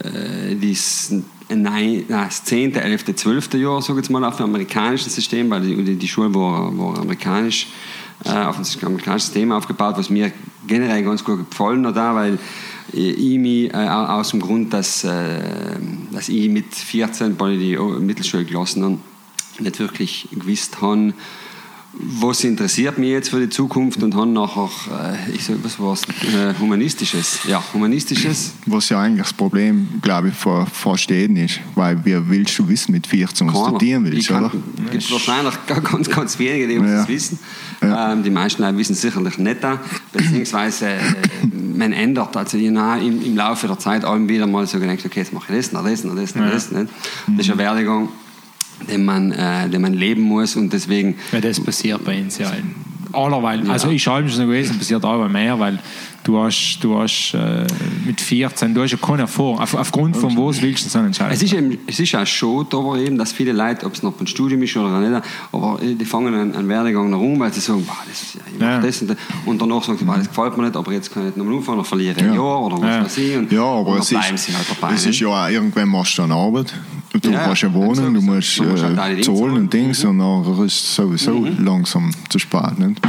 Äh, 0.04 0.56
das, 0.56 1.14
nein, 1.50 2.06
das 2.08 2.44
10., 2.44 2.76
11., 2.76 3.16
12. 3.16 3.54
Jahr, 3.56 3.82
sage 3.82 4.00
jetzt 4.00 4.10
mal, 4.10 4.24
auf 4.24 4.38
dem 4.38 4.46
amerikanischen 4.46 5.10
System, 5.10 5.50
weil 5.50 5.62
die, 5.62 5.96
die 5.96 6.08
Schule 6.08 6.34
war, 6.34 6.78
war 6.78 7.00
amerikanisch, 7.00 7.68
äh, 8.26 8.30
auf 8.30 8.58
dem 8.58 8.88
amerikanischen 8.88 9.26
System 9.26 9.52
aufgebaut, 9.52 9.96
was 9.98 10.10
mir 10.10 10.32
generell 10.66 11.04
ganz 11.04 11.24
gut 11.24 11.50
gefallen 11.50 11.86
hat, 11.88 11.96
weil 11.96 12.40
ich 12.94 13.38
mich 13.38 13.74
äh, 13.74 13.78
aus 13.78 14.32
dem 14.32 14.40
Grund, 14.40 14.74
dass, 14.74 15.04
äh, 15.04 15.78
dass 16.12 16.30
ich 16.30 16.50
mit 16.50 16.74
14 16.74 17.36
bei 17.36 17.56
die 17.56 17.78
Mittelschule 17.78 18.46
gelassen 18.46 18.84
habe, 18.84 18.98
nicht 19.60 19.80
wirklich 19.80 20.28
gewusst 20.32 20.82
habe, 20.82 21.14
was 22.00 22.44
interessiert 22.44 22.98
mich 22.98 23.10
jetzt 23.10 23.30
für 23.30 23.40
die 23.40 23.50
Zukunft 23.50 24.04
und 24.04 24.14
habe 24.16 24.28
nachher, 24.28 24.70
äh, 25.28 25.32
ich 25.36 25.44
sag, 25.46 25.56
was 25.64 25.80
war's, 25.80 26.04
äh, 26.04 26.54
Humanistisches, 26.60 27.40
ja, 27.48 27.64
Humanistisches, 27.74 28.54
Was 28.66 28.90
ja 28.90 29.02
eigentlich 29.02 29.24
das 29.28 29.34
Problem, 29.34 29.88
glaube 30.02 30.30
ich, 30.30 30.34
für 30.36 30.66
fast 30.72 31.10
jeden 31.10 31.38
ist. 31.38 31.60
Weil, 31.76 32.04
wie 32.06 32.18
willst 32.30 32.58
du 32.60 32.68
wissen 32.68 32.92
mit 32.92 33.08
14, 33.08 33.48
was 33.48 33.54
du 33.56 33.68
studieren 33.70 34.04
willst, 34.06 34.28
kann- 34.28 34.46
oder? 34.46 34.52
gibt 34.92 35.12
wahrscheinlich 35.12 35.54
ganz, 35.66 36.10
ganz 36.10 36.40
wenige, 36.40 36.68
die 36.68 36.74
Ja. 36.76 36.82
das 37.00 37.08
wissen. 37.08 37.40
Ja. 37.82 38.14
Ähm, 38.14 38.24
die 38.24 38.30
meisten 38.30 38.78
wissen 38.78 38.94
es 38.94 39.02
sicherlich 39.02 39.38
nicht, 39.38 39.64
da, 39.64 39.80
beziehungsweise 40.12 40.88
äh, 40.88 41.00
man 41.76 41.94
ändert. 41.94 42.36
Also 42.38 42.58
nach, 42.58 43.00
im, 43.02 43.22
im 43.24 43.36
Laufe 43.36 43.68
der 43.68 43.78
Zeit 43.80 44.04
allem 44.06 44.28
wieder 44.30 44.48
mal 44.48 44.66
so 44.68 44.80
gedacht, 44.80 45.06
okay, 45.06 45.20
jetzt 45.20 45.34
mache 45.34 45.52
ich 45.54 45.58
das, 45.58 45.72
noch 45.72 45.84
das, 45.84 46.04
noch 46.04 46.16
das, 46.16 46.34
Ja. 46.36 46.50
das. 46.50 46.72
Nicht? 46.72 46.90
Das 47.28 47.46
ist 47.46 47.52
ein 47.52 47.58
Werdegang, 47.58 48.10
den 48.90 49.06
man, 49.06 49.32
äh, 49.32 49.70
den 49.70 49.82
man 49.82 49.94
leben 49.94 50.22
muss 50.22 50.56
und 50.56 50.72
deswegen 50.74 51.16
Ja, 51.32 51.42
das 51.42 51.60
passiert 51.60 52.04
bei 52.06 52.20
uns 52.22 52.38
ja 52.38 52.52
allerweil. 53.14 53.70
Also 53.70 53.90
ich 53.90 54.06
habe 54.08 54.28
schon 54.30 54.48
gewesen, 54.48 54.78
passiert 54.78 55.04
auch 55.06 55.28
mehr, 55.30 55.58
weil 55.60 55.80
du 56.24 56.38
hast, 56.40 56.80
du 56.82 57.00
hast 57.00 57.34
äh, 57.34 57.66
mit 58.06 58.20
14, 58.20 58.74
du 58.76 58.84
hast 58.84 58.92
ja 58.92 58.98
keine 58.98 59.22
Erfahrung. 59.22 59.60
Auf, 59.60 59.74
aufgrund 59.76 60.18
von 60.18 60.36
was 60.38 60.62
willst 60.62 60.86
du 60.86 60.90
so 60.90 60.98
einen 61.00 61.08
Entscheidung? 61.08 61.34
Es 61.34 61.42
ist, 61.42 61.54
eben, 61.54 61.78
es 61.88 62.00
ist 62.02 62.14
auch 62.16 62.28
schon 62.28 62.68
da, 62.70 62.78
aber 62.78 62.98
eben, 63.00 63.18
dass 63.18 63.32
viele 63.32 63.54
Leute, 63.54 63.86
ob 63.86 63.94
es 63.94 64.04
noch 64.04 64.20
ein 64.20 64.28
Studium 64.28 64.62
ist 64.62 64.76
oder 64.76 65.00
nicht, 65.00 65.24
aber 65.54 65.80
die 65.82 66.06
fangen 66.06 66.34
einen, 66.36 66.54
einen 66.54 66.68
Werdegang 66.68 67.10
nach 67.10 67.18
um, 67.18 67.40
weil 67.40 67.52
sie 67.54 67.62
sagen, 67.62 67.86
boah, 67.86 67.96
das, 68.08 68.34
ja, 68.34 68.42
ich 68.54 68.60
mach 68.60 68.68
Ja. 68.68 68.80
das 68.82 69.02
und 69.02 69.08
das. 69.12 69.18
Und 69.46 69.62
danach 69.62 69.84
sagen 69.84 69.98
sie, 69.98 70.06
boah, 70.06 70.18
das 70.18 70.28
gefällt 70.28 70.58
mir 70.58 70.64
nicht, 70.66 70.76
aber 70.76 70.92
jetzt 70.92 71.12
kann 71.14 71.24
ich 71.24 71.28
nicht 71.28 71.38
nochmal 71.38 71.56
anfangen, 71.56 71.78
dann 71.78 71.86
verliere 71.86 72.20
ein 72.20 72.28
Ja. 72.28 72.36
Jahr 72.36 72.62
oder 72.66 72.76
was 72.82 72.90
Ja. 72.90 73.04
weiß 73.06 73.18
ich. 73.20 73.38
Und, 73.38 73.52
Ja, 73.54 73.62
und 73.64 73.80
aber 73.80 73.92
dann 73.92 74.00
es 74.02 74.10
bleiben 74.10 74.36
ist, 74.36 74.46
sie 74.46 74.54
halt 74.56 74.66
dabei. 74.69 74.94
es 74.94 75.06
ist 75.06 75.19
ja 75.22 75.28
auch, 75.30 75.50
irgendwann 75.50 75.88
machst 75.88 76.18
du 76.18 76.24
eine 76.24 76.36
Arbeit. 76.36 76.74
Du 77.21 77.31
Ja, 77.31 77.45
hast 77.47 77.64
eine 77.64 77.74
ja, 77.74 77.80
Wohnung, 77.80 78.14
du 78.14 78.21
sowieso. 78.21 78.31
musst 78.33 78.59
Man 78.59 78.69
muss 78.71 78.83
halt 78.83 78.97
alle 79.00 79.14
äh, 79.14 79.21
Dinge 79.21 79.38
zahlen 79.38 79.54
und 79.57 79.74
Dings 79.74 80.04
und 80.06 80.19
dann 80.19 80.66
ist 80.66 80.74
es 80.74 80.95
sowieso 80.95 81.47
langsam 81.59 82.12
zu 82.30 82.40
spät. 82.40 82.80
Nicht? 82.80 83.02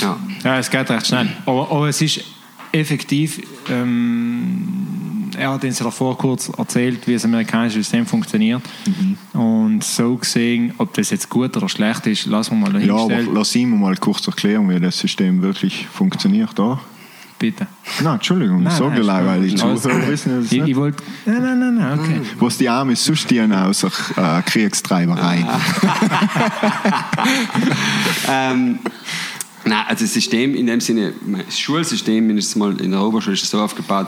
ja. 0.00 0.16
Ja, 0.44 0.58
es 0.58 0.68
geht 0.70 0.90
recht 0.90 1.06
schnell. 1.06 1.28
Aber, 1.46 1.70
aber 1.70 1.88
es 1.88 2.00
ist 2.02 2.24
effektiv, 2.72 3.40
ähm, 3.70 5.30
er 5.38 5.52
hat 5.52 5.64
uns 5.64 5.78
ja 5.78 5.84
davor 5.84 6.18
kurz 6.18 6.48
erzählt, 6.48 7.06
wie 7.06 7.12
das 7.14 7.24
amerikanische 7.24 7.76
System 7.78 8.04
funktioniert. 8.06 8.62
Und 9.32 9.82
so 9.84 10.16
gesehen, 10.16 10.74
ob 10.78 10.92
das 10.94 11.10
jetzt 11.10 11.28
gut 11.28 11.56
oder 11.56 11.68
schlecht 11.68 12.06
ist, 12.06 12.26
lassen 12.26 12.58
wir 12.60 12.70
mal 12.70 12.84
Ja, 12.84 12.94
aber 12.94 13.08
dahinstellen. 13.08 13.34
lass 13.36 13.54
ihn 13.54 13.78
mal 13.80 13.96
kurz 13.96 14.26
erklären, 14.26 14.68
wie 14.68 14.78
das 14.80 14.98
System 14.98 15.40
wirklich 15.42 15.86
funktioniert. 15.86 16.50
Da. 16.58 16.80
Bitte. 17.42 17.66
Nein, 18.00 18.14
Entschuldigung, 18.14 18.62
Nein, 18.62 18.72
so 18.76 18.84
nein, 18.84 18.98
gut. 19.90 20.06
wissen 20.06 20.38
es 20.44 20.52
Ich, 20.52 20.62
ich 20.62 20.76
wollte. 20.76 21.02
Nein, 21.26 21.42
nein, 21.42 21.58
nein, 21.58 21.74
nein, 21.74 21.98
okay. 21.98 22.20
Was 22.38 22.56
die 22.56 22.68
Amis 22.68 23.04
sonst 23.04 23.28
dienen 23.28 23.52
außer 23.52 23.90
äh, 24.16 24.42
Kriegstreiberei. 24.42 25.44
ähm, 28.30 28.78
Nein, 29.64 29.84
also 29.88 30.04
das 30.04 30.14
System 30.14 30.54
in 30.54 30.66
dem 30.66 30.80
Sinne, 30.80 31.14
das 31.46 31.58
Schulsystem 31.58 32.24
mindestens 32.28 32.54
mal 32.56 32.80
in 32.80 32.92
der 32.92 33.00
Oberschule 33.00 33.34
ist 33.34 33.48
so 33.48 33.60
aufgebaut, 33.60 34.06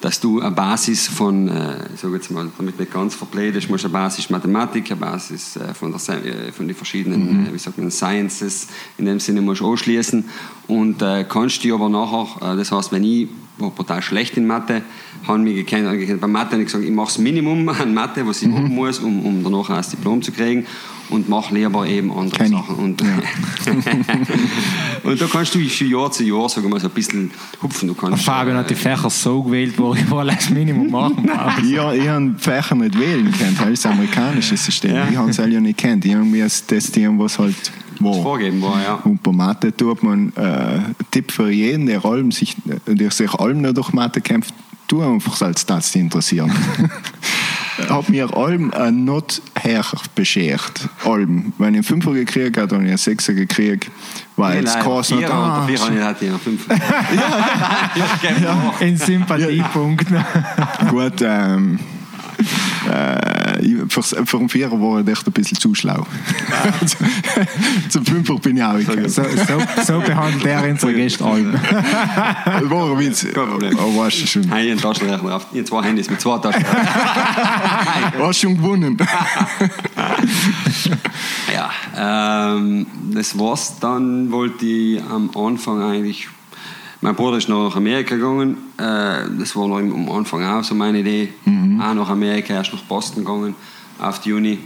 dass 0.00 0.18
du 0.20 0.40
eine 0.40 0.50
Basis 0.50 1.08
von, 1.08 1.48
äh, 1.48 1.76
ich 1.94 2.00
sage 2.00 2.14
jetzt 2.14 2.30
mal, 2.30 2.48
damit 2.56 2.78
nicht 2.78 2.92
ganz 2.92 3.14
verbläht 3.14 3.54
ist, 3.54 3.68
musst 3.68 3.84
du 3.84 3.88
eine 3.88 3.92
Basis 3.92 4.30
Mathematik, 4.30 4.90
eine 4.90 5.00
Basis 5.00 5.56
äh, 5.56 5.74
von, 5.74 5.92
der, 5.92 6.24
äh, 6.24 6.52
von 6.52 6.66
den 6.66 6.76
verschiedenen, 6.76 7.46
äh, 7.46 7.52
wie 7.52 7.58
sagt 7.58 7.78
man, 7.78 7.90
Sciences 7.90 8.68
in 8.96 9.04
dem 9.04 9.20
Sinne 9.20 9.42
musst 9.42 9.60
du 9.60 9.70
anschließen. 9.70 10.24
Und 10.68 11.02
äh, 11.02 11.24
kannst 11.28 11.62
die 11.64 11.72
aber 11.72 11.88
nachher, 11.88 12.54
äh, 12.54 12.56
das 12.56 12.72
heißt, 12.72 12.92
wenn 12.92 13.04
ich 13.04 13.28
war 13.58 13.70
brutal 13.70 14.00
schlecht 14.00 14.38
in 14.38 14.46
Mathe, 14.46 14.82
haben 15.28 15.42
mich 15.42 15.66
gekannt, 15.66 16.20
bei 16.20 16.26
Mathe 16.26 16.52
habe 16.52 16.62
ich 16.62 16.66
gesagt, 16.68 16.82
ich 16.82 16.90
mache 16.90 17.08
das 17.08 17.18
Minimum 17.18 17.68
an 17.68 17.92
Mathe, 17.92 18.26
was 18.26 18.40
ich 18.40 18.48
machen 18.48 18.74
muss, 18.74 19.00
um, 19.00 19.24
um 19.26 19.44
danach 19.44 19.58
auch 19.58 19.68
das 19.68 19.90
Diplom 19.90 20.22
zu 20.22 20.32
kriegen 20.32 20.66
und 21.10 21.28
mache 21.28 21.54
lieber 21.54 21.86
eben 21.86 22.12
andere 22.12 22.44
ich. 22.44 22.50
Sachen. 22.50 22.76
Und, 22.76 23.02
und 25.02 25.20
da 25.20 25.26
kannst 25.26 25.54
du 25.54 25.60
von 25.60 25.90
Jahr 25.90 26.10
zu 26.10 26.24
Jahr 26.24 26.48
sagen 26.48 26.66
wir 26.66 26.70
mal, 26.70 26.80
so 26.80 26.88
ein 26.88 26.94
bisschen 26.94 27.30
hupfen. 27.62 27.88
Du 27.88 27.94
kannst, 27.94 28.24
Fabian 28.24 28.56
hat 28.56 28.70
die 28.70 28.74
Fächer 28.74 29.10
so 29.10 29.42
gewählt, 29.42 29.74
wo 29.76 29.94
ich 29.94 30.10
wohl 30.10 30.26
das 30.26 30.50
Minimum 30.50 30.90
machen 30.90 31.26
brauche. 31.26 31.60
Ich, 31.70 31.72
ich 31.72 32.08
habe 32.08 32.34
Fächer 32.38 32.74
nicht 32.74 32.98
wählen 32.98 33.32
können, 33.32 33.56
das 33.58 33.68
ist 33.68 33.84
das 33.84 33.92
amerikanische 33.92 34.56
System. 34.56 34.94
Ja. 34.94 35.08
Ich 35.08 35.16
habe 35.16 35.30
es 35.30 35.36
ja 35.36 35.46
nicht 35.46 35.78
kennt. 35.78 36.04
Ich 36.04 36.14
habe 36.14 36.24
mir 36.24 36.44
das 36.44 36.64
testieren, 36.64 37.18
was 37.18 37.38
halt 37.38 37.72
war. 38.00 38.14
vorgegeben 38.14 38.62
war, 38.62 38.82
ja. 38.82 38.94
Und 38.94 39.22
bei 39.22 39.32
Mathe 39.32 39.76
tut 39.76 40.02
man 40.02 40.32
äh, 40.36 40.80
Tipp 41.10 41.32
für 41.32 41.50
jeden, 41.50 41.86
der, 41.86 42.04
allem 42.04 42.32
sich, 42.32 42.56
der 42.86 43.10
sich 43.10 43.32
allem 43.34 43.60
noch 43.60 43.72
durch 43.72 43.92
Mathe 43.92 44.20
kämpft, 44.20 44.54
tu 44.88 45.02
einfach 45.02 45.40
als 45.42 45.66
das 45.66 45.92
die 45.92 46.00
interessieren. 46.00 46.50
Hab 47.88 48.08
mir 48.08 48.36
allem 48.36 48.72
ein 48.72 49.04
Not 49.04 49.42
her 49.60 49.84
beschert. 50.14 50.88
Allem. 51.04 51.52
Wenn 51.58 51.70
ich 51.70 51.78
einen 51.78 51.84
Fünfer 51.84 52.12
gekriegt 52.12 52.56
habe, 52.56 52.74
habe 52.74 52.84
ich 52.84 52.90
einen 52.90 52.98
Sechser 52.98 53.34
gekriegt, 53.34 53.90
weil 54.36 54.64
es 54.64 54.78
kostet 54.78 55.18
nicht, 55.18 55.30
ah, 55.30 55.64
vier 55.66 55.80
habe 55.80 55.94
ich 55.94 56.02
hatte 56.02 56.24
ich 56.24 56.30
noch 56.30 56.40
fünf. 56.40 56.66
ja, 56.68 58.72
In 58.80 58.96
Sympathiepunkten. 58.96 60.24
Gut, 60.90 61.22
ähm, 61.22 61.78
äh, 62.90 63.86
für, 63.88 64.02
für 64.02 64.38
einen 64.38 64.48
Vierer 64.48 64.80
war 64.80 65.00
ich 65.00 65.08
echt 65.08 65.26
ein 65.26 65.32
bisschen 65.32 65.58
zu 65.58 65.74
schlau. 65.74 66.06
Zum 67.88 68.04
Fünfer 68.04 68.38
bin 68.38 68.56
ich 68.56 68.62
auch 68.62 68.76
gekommen. 68.76 69.08
So, 69.08 69.22
so, 69.22 69.62
so 69.84 70.00
behandelt 70.00 70.44
er 70.46 70.64
unsere 70.68 70.94
Gäste 70.94 71.24
alle. 71.24 71.52
Das 71.52 72.70
war 72.70 72.90
ein 72.90 72.98
Witz. 72.98 73.26
Kein 73.32 73.48
Problem. 73.48 73.78
Aber 73.78 73.96
weißt 73.96 74.22
du 74.22 74.26
schon. 74.26 74.50
Habe 74.50 74.62
ich 74.62 74.70
einen 74.70 74.80
Taschenrechner 74.80 75.36
auf. 75.36 75.46
Ich 75.52 75.58
habe 75.58 75.64
zwei 75.64 75.82
Handys 75.82 76.10
mit 76.10 76.20
zwei 76.20 76.38
Taschenrechnern. 76.38 76.86
Hast 78.18 78.40
schon 78.40 78.56
gewonnen. 78.56 78.96
Ja, 81.52 81.70
ähm, 82.54 82.86
das 83.12 83.38
war's. 83.38 83.78
Dann 83.80 84.30
wollte 84.30 84.64
ich 84.64 85.02
am 85.02 85.30
Anfang 85.36 85.82
eigentlich. 85.82 86.28
Mein 87.02 87.14
Bruder 87.14 87.38
ist 87.38 87.48
noch 87.48 87.68
nach 87.68 87.76
Amerika 87.76 88.14
gegangen. 88.14 88.58
Äh, 88.76 89.24
das 89.38 89.56
war 89.56 89.66
noch 89.68 89.78
am 89.78 90.10
Anfang 90.10 90.44
auch 90.44 90.62
so 90.62 90.74
meine 90.74 91.00
Idee. 91.00 91.32
Auch 91.80 91.94
nach 91.94 92.10
Amerika, 92.10 92.52
erst 92.52 92.74
nach 92.74 92.82
Boston 92.82 93.24
gegangen, 93.24 93.54
auf 93.98 94.20
die 94.20 94.34
Uni. 94.34 94.58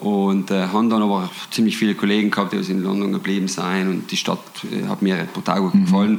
Und 0.00 0.50
äh, 0.50 0.66
haben 0.66 0.90
dann 0.90 1.02
aber 1.02 1.30
ziemlich 1.50 1.76
viele 1.76 1.94
Kollegen 1.94 2.30
gehabt, 2.30 2.52
die 2.52 2.56
in 2.56 2.82
London 2.82 3.12
geblieben 3.12 3.46
sind. 3.46 3.88
Und 3.88 4.10
die 4.10 4.16
Stadt 4.16 4.40
äh, 4.64 4.88
hat 4.88 5.00
mir 5.02 5.28
total 5.32 5.60
gut 5.60 5.74
gefallen. 5.74 6.18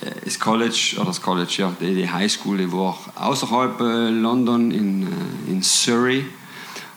Äh, 0.00 0.12
Das 0.24 0.38
College, 0.38 0.94
oder 0.96 1.06
das 1.06 1.20
College, 1.20 1.54
ja, 1.58 1.72
die, 1.80 1.94
die 1.94 2.08
High 2.08 2.30
School, 2.32 2.56
die 2.56 2.72
war 2.72 2.96
außerhalb 3.16 3.80
äh, 3.80 4.08
London, 4.10 4.70
in, 4.70 5.02
äh, 5.02 5.50
in 5.50 5.62
Surrey. 5.62 6.24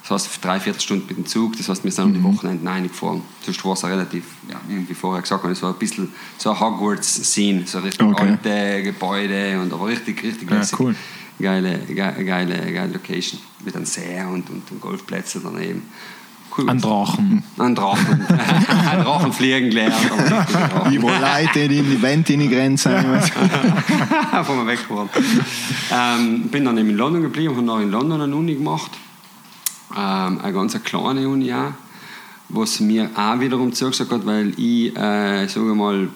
Das 0.10 0.24
heißt, 0.26 0.44
drei, 0.44 0.60
vier 0.60 0.74
Stunden 0.74 1.06
mit 1.08 1.18
dem 1.18 1.26
Zug, 1.28 1.56
das 1.58 1.70
heißt, 1.70 1.84
wir 1.84 1.92
sind 1.92 2.16
am 2.16 2.22
Mhm. 2.22 2.24
Wochenende 2.24 2.68
reingefahren. 2.68 3.22
Sonst 3.46 3.64
war 3.64 3.74
es 3.74 3.84
relativ, 3.84 4.24
ja, 4.50 4.60
wie 4.68 4.94
vorher 4.96 5.22
gesagt 5.22 5.44
habe, 5.44 5.54
es 5.54 5.62
war 5.62 5.72
ein 5.72 5.78
bisschen 5.78 6.10
so 6.40 6.50
ein 6.50 6.60
Hogwarts-Scene, 6.60 7.64
so 7.68 7.78
richtig 7.80 8.08
Okay. 8.08 8.30
alte 8.44 8.84
Gebäude 8.84 9.60
und 9.62 9.72
aber 9.72 9.88
richtig, 9.88 10.24
richtig 10.24 10.50
Ja, 10.50 10.62
cool. 10.80 10.96
Geile, 11.40 11.78
ge 11.88 11.94
geile, 11.96 12.74
geile 12.74 12.92
Location 12.92 13.40
mit 13.64 13.76
einem 13.76 13.86
See 13.86 14.20
und, 14.24 14.50
und, 14.50 14.72
und 14.72 14.82
Golfplätzen 14.82 15.42
daneben. 15.44 15.84
Cool. 16.58 16.68
Ein 16.70 16.82
Drachen. 16.82 17.44
Ein 17.60 17.76
Drachen. 17.76 18.26
Ein 18.90 19.04
Drachen 19.04 19.32
fliegen 19.32 19.70
gelernt. 19.70 19.94
war 20.10 20.92
Leute, 20.92 21.68
die 21.70 21.78
in 21.78 21.90
die 21.92 22.04
reingrenzen. 22.06 22.92
von 24.44 24.58
mir 24.58 24.66
weg 24.68 24.88
geworden. 24.88 25.10
Ähm, 25.94 26.50
bin 26.50 26.66
dann 26.66 26.78
eben 26.80 26.90
in 26.90 26.98
London 26.98 27.22
geblieben, 27.22 27.56
habe 27.56 27.64
noch 27.66 27.80
in 27.80 27.92
London 27.92 28.20
eine 28.22 28.36
Uni 28.36 28.56
gemacht. 28.56 28.92
Ähm, 29.96 30.40
eine 30.42 30.54
ganz 30.54 30.82
kleine 30.84 31.28
Uni 31.28 31.54
auch, 31.54 31.72
was 32.50 32.80
mir 32.80 33.10
auch 33.16 33.40
wiederum 33.40 33.74
zugesagt 33.74 34.12
hat, 34.12 34.26
weil 34.26 34.50
ich, 34.60 34.96
äh, 34.96 35.48
sage 35.48 35.76
mal, 35.76 36.10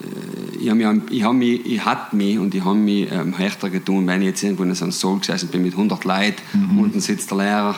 äh, 0.00 0.56
ich 0.58 0.68
habe 0.68 0.76
mich, 0.76 1.10
ich 1.10 1.22
hab 1.22 1.34
mich, 1.34 1.66
ich 1.66 1.84
hat 1.84 2.12
mich 2.12 2.38
und 2.38 2.54
ich 2.54 2.64
habe 2.64 2.76
mich 2.76 3.10
ähm, 3.10 3.34
härter 3.34 3.70
getan, 3.70 4.06
wenn 4.06 4.20
ich 4.22 4.28
jetzt 4.28 4.42
irgendwo 4.42 4.64
in 4.64 4.74
so 4.74 4.84
einem 4.84 4.92
Saal 4.92 5.18
gesessen 5.18 5.48
bin 5.48 5.62
mit 5.62 5.72
100 5.72 6.04
Leuten, 6.04 6.78
unten 6.78 7.00
sitzt 7.00 7.30
der 7.30 7.38
Lehrer, 7.38 7.76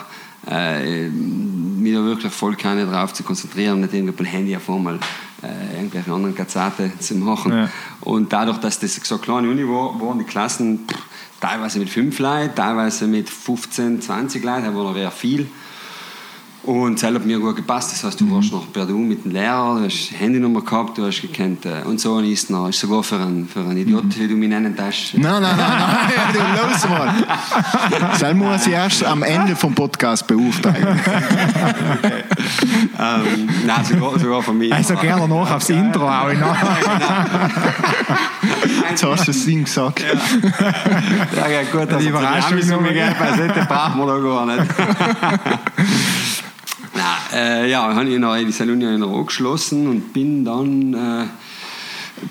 äh, 0.50 1.08
mich 1.08 1.94
da 1.94 2.04
wirklich 2.04 2.32
voll 2.32 2.56
keine 2.56 2.86
drauf 2.86 3.12
zu 3.12 3.22
konzentrieren, 3.22 3.80
nicht 3.80 3.92
irgendwie 3.92 4.16
dem 4.16 4.26
Handy 4.26 4.56
auf 4.56 4.68
einmal 4.70 4.98
äh, 5.42 5.76
irgendwelche 5.76 6.12
anderen 6.12 6.34
Gazette 6.34 6.90
zu 6.98 7.14
machen. 7.16 7.52
Ja. 7.52 7.68
Und 8.00 8.32
dadurch, 8.32 8.58
dass 8.58 8.78
das 8.80 8.96
so 8.96 9.16
eine 9.16 9.22
kleine 9.22 9.50
Uni 9.50 9.66
war, 9.66 10.00
waren 10.00 10.18
die 10.18 10.24
Klassen 10.24 10.80
pff, 10.88 11.07
teilweise 11.40 11.78
mit 11.78 11.90
fünf 11.90 12.18
Leuten, 12.18 12.54
teilweise 12.54 13.06
mit 13.06 13.28
15, 13.28 14.00
20 14.00 14.44
Leuten, 14.44 14.74
war 14.74 14.84
noch 14.84 14.94
sehr 14.94 15.10
viel. 15.10 15.46
Und 16.64 17.00
das 17.02 17.14
hat 17.14 17.24
mir 17.24 17.38
gut 17.38 17.54
gepasst. 17.56 17.92
Das 17.92 18.04
heißt, 18.04 18.20
du 18.20 18.30
warst 18.30 18.52
noch 18.52 18.70
per 18.70 18.84
Du 18.84 18.98
mit 18.98 19.24
dem 19.24 19.30
Lehrer, 19.30 19.78
du 19.78 19.86
hast 19.86 20.10
Handynummer 20.18 20.60
gehabt, 20.60 20.98
du 20.98 21.06
hast 21.06 21.22
gekannt 21.22 21.64
äh, 21.64 21.80
und 21.86 21.98
so. 21.98 22.12
Und 22.14 22.24
ist 22.24 22.50
noch 22.50 22.68
ist 22.68 22.80
sogar 22.80 23.02
für 23.02 23.16
einen, 23.16 23.48
für 23.48 23.60
einen 23.60 23.78
Idiot, 23.78 24.04
wie 24.18 24.28
du 24.28 24.34
mich 24.34 24.50
nennen 24.50 24.76
darfst. 24.76 25.16
Nein, 25.16 25.40
nein, 25.40 25.56
nein, 25.56 25.56
nein, 25.56 26.34
du 26.34 26.40
los 26.40 26.86
mal. 26.88 27.14
Das 28.20 28.34
muss 28.34 28.66
ich 28.66 28.74
erst 28.74 29.02
am 29.04 29.22
Ende 29.22 29.56
vom 29.56 29.74
Podcast 29.74 30.26
beurteilen. 30.26 30.88
ähm, 32.98 33.48
nein, 33.66 33.84
sogar, 33.84 34.18
sogar 34.18 34.42
von 34.42 34.58
mir. 34.58 34.74
Also 34.74 34.94
gerne 34.96 35.26
noch 35.26 35.50
aufs 35.50 35.70
Intro 35.70 36.06
auch. 36.06 36.28
Jetzt 38.90 39.04
hast 39.04 39.22
du 39.28 39.32
das 39.32 39.44
Ding 39.44 39.64
gesagt. 39.64 40.02
Ja, 41.36 41.48
ja, 41.48 41.62
gut, 41.70 41.90
dass 41.90 41.98
Die 41.98 42.06
er 42.06 42.10
Überraschung 42.10 42.58
noch 42.68 42.82
viel 42.82 42.92
Geld 42.92 43.18
beiseite 43.18 43.66
brauchen 43.68 43.98
wir 43.98 44.06
da 44.06 44.18
gar 44.18 44.46
nicht. 44.46 44.64
Nein, 46.94 47.16
äh, 47.32 47.70
ja, 47.70 47.94
habe 47.94 48.08
ich 48.08 48.18
noch 48.18 48.36
die 48.36 48.52
Salon 48.52 48.98
noch 48.98 49.18
angeschlossen 49.18 49.86
und 49.86 50.12
bin 50.12 50.44
dann, 50.44 50.94
äh, 50.94 51.26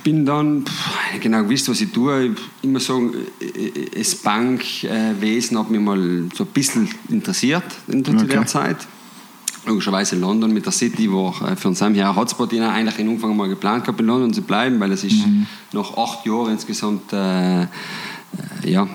bin 0.03 0.25
dann 0.25 0.65
pff, 0.65 1.19
genau 1.21 1.43
gewusst, 1.43 1.69
was 1.69 1.79
ich 1.81 1.91
tue. 1.91 2.25
Ich 2.25 2.31
immer 2.63 2.79
sagen, 2.79 3.13
äh, 3.39 3.97
das 3.97 4.15
Bankwesen 4.15 5.57
hat 5.57 5.69
mich 5.69 5.79
mal 5.79 6.25
so 6.33 6.43
ein 6.43 6.49
bisschen 6.53 6.89
interessiert 7.09 7.63
in 7.87 8.03
der 8.03 8.15
Okay. 8.15 8.45
Zeit. 8.45 8.77
Logischerweise 9.67 10.15
London 10.15 10.53
mit 10.53 10.65
der 10.65 10.71
City 10.71 11.11
war 11.11 11.33
äh, 11.51 11.55
für 11.55 11.67
uns 11.67 11.81
ein 11.81 12.15
Hotspot. 12.15 12.53
Habe 12.53 12.69
eigentlich 12.69 12.99
in 12.99 13.09
Anfang 13.09 13.35
mal 13.35 13.49
geplant 13.49 13.83
gehabt, 13.83 13.99
in 13.99 14.07
London 14.07 14.33
zu 14.33 14.41
bleiben, 14.41 14.79
weil 14.79 14.91
es 14.91 15.03
ist 15.03 15.17
nach 15.73 15.97
acht 15.97 16.25
Jahren 16.25 16.53
insgesamt 16.53 17.11
äh, 17.11 17.63
äh, 17.63 17.65
ja, 18.63 18.87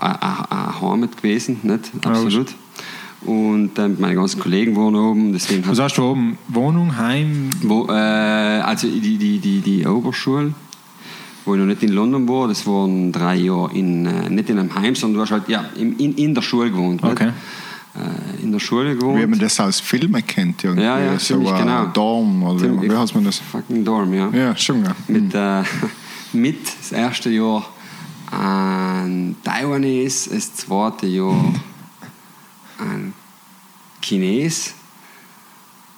eine 0.00 0.80
Heimat 0.80 1.16
gewesen, 1.16 1.58
nicht? 1.62 1.90
Absolut. 2.04 2.54
Und 3.22 3.78
äh, 3.78 3.88
meine 3.88 4.14
ganzen 4.14 4.40
Kollegen 4.40 4.76
waren 4.76 4.94
oben, 4.94 5.32
deswegen 5.32 5.66
Was 5.68 5.78
hast 5.78 5.98
du 5.98 6.04
oben? 6.04 6.38
Wohnung, 6.48 6.96
Heim? 6.96 7.50
wo, 7.62 7.86
äh, 7.88 7.92
also 7.92 8.88
die, 8.88 9.18
die, 9.18 9.38
die, 9.38 9.60
die 9.60 9.86
Oberschule, 9.86 10.54
wo 11.44 11.54
ich 11.54 11.60
noch 11.60 11.66
nicht 11.66 11.82
in 11.82 11.90
London 11.92 12.26
war, 12.28 12.48
das 12.48 12.66
waren 12.66 13.12
drei 13.12 13.36
Jahre 13.36 13.74
in, 13.74 14.06
äh, 14.06 14.30
nicht 14.30 14.48
in 14.48 14.58
einem 14.58 14.74
Heim, 14.74 14.94
sondern 14.94 15.16
du 15.16 15.20
hast 15.22 15.32
halt 15.32 15.48
ja, 15.48 15.66
in, 15.76 15.96
in, 15.98 16.14
in 16.14 16.34
der 16.34 16.42
Schule 16.42 16.70
gewohnt. 16.70 17.02
nicht? 17.02 17.12
Okay. 17.12 17.28
Äh, 17.28 17.32
in 18.42 18.52
der 18.52 18.60
Schule 18.60 18.96
gewohnt. 18.96 19.20
Wie 19.20 19.26
man 19.26 19.38
das 19.38 19.58
aus 19.60 19.80
Filmen 19.80 20.24
kennt. 20.26 20.62
Irgendwie. 20.64 20.84
Ja, 20.84 20.98
ja, 21.00 21.12
so 21.18 21.34
ziemlich 21.34 21.54
genau. 21.56 21.86
Dorm 21.86 22.42
oder 22.44 22.58
Ziemlich- 22.60 22.90
wie 22.90 22.96
heißt 22.96 23.14
man 23.14 23.24
das? 23.24 23.38
Fucking 23.38 23.84
Dorm, 23.84 24.12
ja. 24.14 24.28
Ja, 24.30 24.56
schon. 24.56 24.84
Ja. 24.84 24.94
Mit, 25.08 25.34
äh, 25.34 25.62
mit 26.32 26.58
das 26.80 26.92
erste 26.92 27.30
Jahr 27.30 27.66
ein 28.30 29.34
Taiwanese, 29.42 30.30
das 30.30 30.54
zweite 30.54 31.06
Jahr 31.06 31.52
ein 32.78 33.12
Chines 34.00 34.74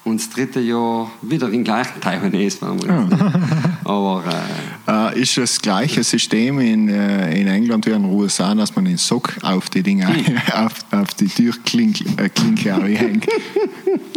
und 0.04 0.18
das 0.20 0.30
dritte 0.30 0.60
Jahr 0.60 1.10
wieder 1.20 1.48
den 1.50 1.62
gleichen 1.62 2.00
Taiwanese. 2.00 2.62
Waren 2.62 2.82
wir. 2.82 3.71
Aber 3.84 4.24
äh, 4.26 5.12
Äh, 5.14 5.20
ist 5.22 5.36
das 5.36 5.60
gleiche 5.62 6.02
System 6.02 6.58
in, 6.58 6.88
äh, 6.88 7.40
in 7.40 7.46
England 7.46 7.86
wie 7.86 7.90
in 7.90 8.02
den 8.02 8.12
USA, 8.12 8.52
dass 8.54 8.74
man 8.74 8.84
den 8.84 8.96
Sock 8.96 9.34
auf 9.42 9.70
die 9.70 9.82
Dinge, 9.82 10.06
Hm. 10.08 10.36
auf, 10.54 10.72
auf 10.90 11.14
die 11.14 11.26
Türklinke 11.28 12.04
äh, 12.16 12.28
Klinke 12.28 12.74
hängt? 12.84 13.26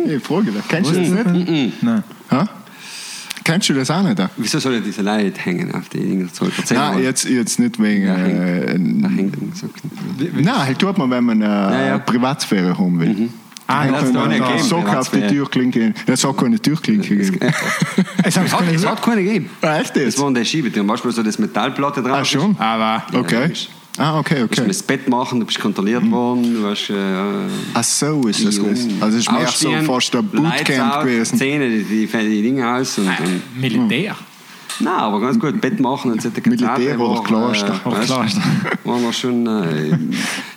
ich 0.05 0.23
frage 0.23 0.51
dich, 0.51 0.67
kennst 0.67 0.91
du 0.91 0.95
das 1.01 1.31
nicht? 1.33 1.83
Nein. 1.83 2.03
Ha? 2.31 2.49
Kennst 3.43 3.69
du 3.69 3.73
das 3.75 3.91
auch 3.91 4.01
nicht? 4.01 4.19
wieso 4.37 4.57
soll 4.57 4.81
diese 4.81 5.03
Leute 5.03 5.39
hängen 5.39 5.71
auf 5.75 5.87
die 5.89 5.99
Dinge? 5.99 6.27
Soll 6.33 6.47
ich 6.49 6.57
erzählen? 6.57 6.79
Nein, 6.81 7.03
jetzt, 7.03 7.25
jetzt 7.25 7.59
nicht 7.59 7.79
wegen. 7.79 8.07
Ja, 8.07 8.15
Äh, 8.15 8.69
hängt 8.71 9.37
ein 9.37 9.51
so- 9.53 9.69
nein, 10.33 10.57
halt 10.65 10.79
tut 10.79 10.97
man, 10.97 11.11
wenn 11.11 11.23
man 11.25 11.41
äh, 11.43 11.89
ja. 11.89 11.97
Privatsphäre 11.99 12.75
haben 12.75 12.99
will. 12.99 13.29
Ah, 13.67 13.85
noch 13.85 13.97
einen 13.97 14.29
nicht 14.29 14.43
gegeben, 14.45 14.63
Sock 14.63 14.87
auf 14.95 15.09
die. 15.09 15.21
Türklinke. 15.27 15.93
Es 16.05 16.23
hat 16.23 16.37
keine 16.37 16.59
Türklinke 16.59 17.15
gegeben. 17.17 17.39
Es 18.23 18.37
hat 18.37 18.45
Es 18.45 18.53
hat, 18.53 18.63
es 18.71 19.01
keine 19.01 19.23
gegeben. 19.23 19.49
Ah, 19.61 19.79
Echt 19.79 19.95
Das 19.95 20.03
jetzt? 20.03 20.19
waren 20.19 20.35
die 20.35 20.45
Schiebetüren. 20.45 20.87
Weißt 20.87 21.03
du, 21.03 21.07
wo 21.07 21.11
so 21.11 21.23
das 21.23 21.39
Metallplatte 21.39 22.01
drauf 22.03 22.17
Ah, 22.19 22.25
schon? 22.25 22.55
Aber 22.59 23.03
Ja, 23.11 23.19
Okay. 23.19 23.51
Ah, 23.97 24.19
okay, 24.19 24.35
Du 24.35 24.41
musst 24.41 24.59
okay. 24.59 24.67
das 24.67 24.83
Bett 24.83 25.07
machen, 25.07 25.39
du 25.39 25.45
bist 25.45 25.57
kontrolliert 25.57 26.09
worden, 26.11 26.53
du 26.53 26.67
hast... 26.67 26.89
Äh, 26.89 26.93
Ach 27.73 27.81
so 27.83 28.27
ist 28.27 28.45
das 28.45 28.57
gewesen. 28.57 28.97
Also 28.99 29.17
es 29.17 29.23
ist 29.25 29.31
mehr 29.31 29.47
so 29.47 29.71
fast 29.85 30.13
ein 30.17 30.27
Bootcamp 30.27 31.03
gewesen. 31.03 31.37
Zähne, 31.37 31.69
die, 31.69 31.83
die, 31.85 32.05
die 32.05 32.41
Dinge 32.41 32.67
aus 32.75 32.97
und, 32.97 33.07
und 33.07 33.41
Militär. 33.61 34.17
Nein, 34.79 34.93
aber 34.93 35.21
ganz 35.21 35.39
gut, 35.39 35.61
Bett 35.61 35.79
machen 35.79 36.11
und 36.11 36.21
so. 36.21 36.29
Militär 36.45 36.99
oder 36.99 37.21
Kloster? 37.23 37.79
Oder 37.85 37.99
Kloster. 37.99 38.41
Waren 38.83 39.01
wir 39.03 39.13
schon 39.13 39.47
äh, 39.47 39.97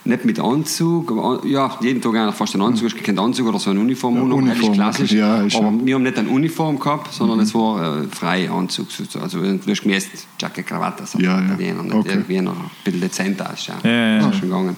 nicht 0.04 0.24
mit 0.24 0.40
Anzug, 0.40 1.10
aber 1.12 1.44
ja, 1.46 1.70
jeden 1.80 2.00
Tag 2.02 2.14
eigentlich 2.16 2.34
fast 2.34 2.54
einen 2.54 2.64
Anzug, 2.64 2.86
hast 2.92 3.02
keinen 3.04 3.18
Anzug 3.18 3.46
oder 3.46 3.58
so 3.58 3.70
eine 3.70 3.80
Uniform, 3.80 4.16
Ja, 4.16 4.22
ja, 4.26 4.34
Uniform, 4.34 4.72
klassisch. 4.72 5.12
ja, 5.12 5.42
ist 5.42 5.54
aber 5.56 5.66
ja. 5.66 5.70
Mhm. 5.70 5.86
wir 5.86 5.94
haben 5.94 6.02
nicht 6.02 6.18
eine 6.18 6.28
Uniform 6.28 6.78
gehabt, 6.78 7.12
sondern 7.12 7.40
es 7.40 7.54
war 7.54 8.02
äh, 8.02 8.08
freie 8.08 8.50
Anzug. 8.50 8.90
so- 8.90 9.18
Also 9.20 9.40
du 9.40 9.58
hast 9.70 9.82
gemäß 9.82 10.08
Jacke, 10.40 10.62
Krawatte, 10.62 11.06
so 11.06 11.18
Ja, 11.18 11.38
ja. 11.40 11.46
Italiener, 11.54 11.82
nicht 11.84 11.94
Okay. 11.94 12.08
irgendwie 12.10 12.40
noch 12.40 12.56
ein 12.56 12.70
bisschen 12.84 13.00
dezent 13.00 13.40
ausschauen. 13.42 13.78
Ja, 13.84 13.90
ja, 13.90 14.08
ja. 14.16 14.18
Das 14.22 14.34
ist 14.34 14.40
schon 14.40 14.48
gegangen. 14.48 14.76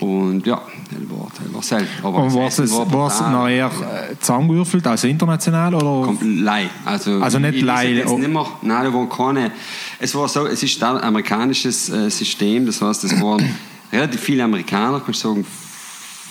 Und 0.00 0.46
ja, 0.46 0.62
das 0.90 1.54
war 1.54 1.62
selten. 1.62 2.04
Aber 2.04 2.18
Und 2.18 2.36
Essen 2.36 2.64
es 2.64 2.70
brutal. 2.70 3.32
nachher 3.32 3.66
äh, 3.66 4.18
zusammengewürfelt, 4.18 4.86
also 4.86 5.06
international? 5.06 5.74
Oder? 5.74 6.06
Kommt 6.06 6.22
Lei. 6.22 6.68
Also, 6.84 7.20
Also 7.20 7.38
nicht 7.38 7.54
ich 7.54 7.62
weiß 7.62 7.66
Lei, 7.66 7.92
Jetzt 7.92 8.10
oh. 8.10 8.18
nicht 8.18 8.32
mehr, 8.32 8.46
nein, 8.62 8.84
da 8.84 8.92
waren 8.94 9.08
keine. 9.08 9.52
Es 9.98 10.14
war 10.14 10.28
so, 10.28 10.46
es 10.46 10.62
ist 10.62 10.82
ein 10.82 10.98
amerikanisches 10.98 11.88
äh, 11.88 12.10
System, 12.10 12.66
das 12.66 12.80
heißt, 12.80 13.04
es 13.04 13.20
waren 13.20 13.44
relativ 13.92 14.20
viele 14.20 14.44
Amerikaner, 14.44 15.00
kannst 15.00 15.24
du 15.24 15.28
sagen 15.28 15.46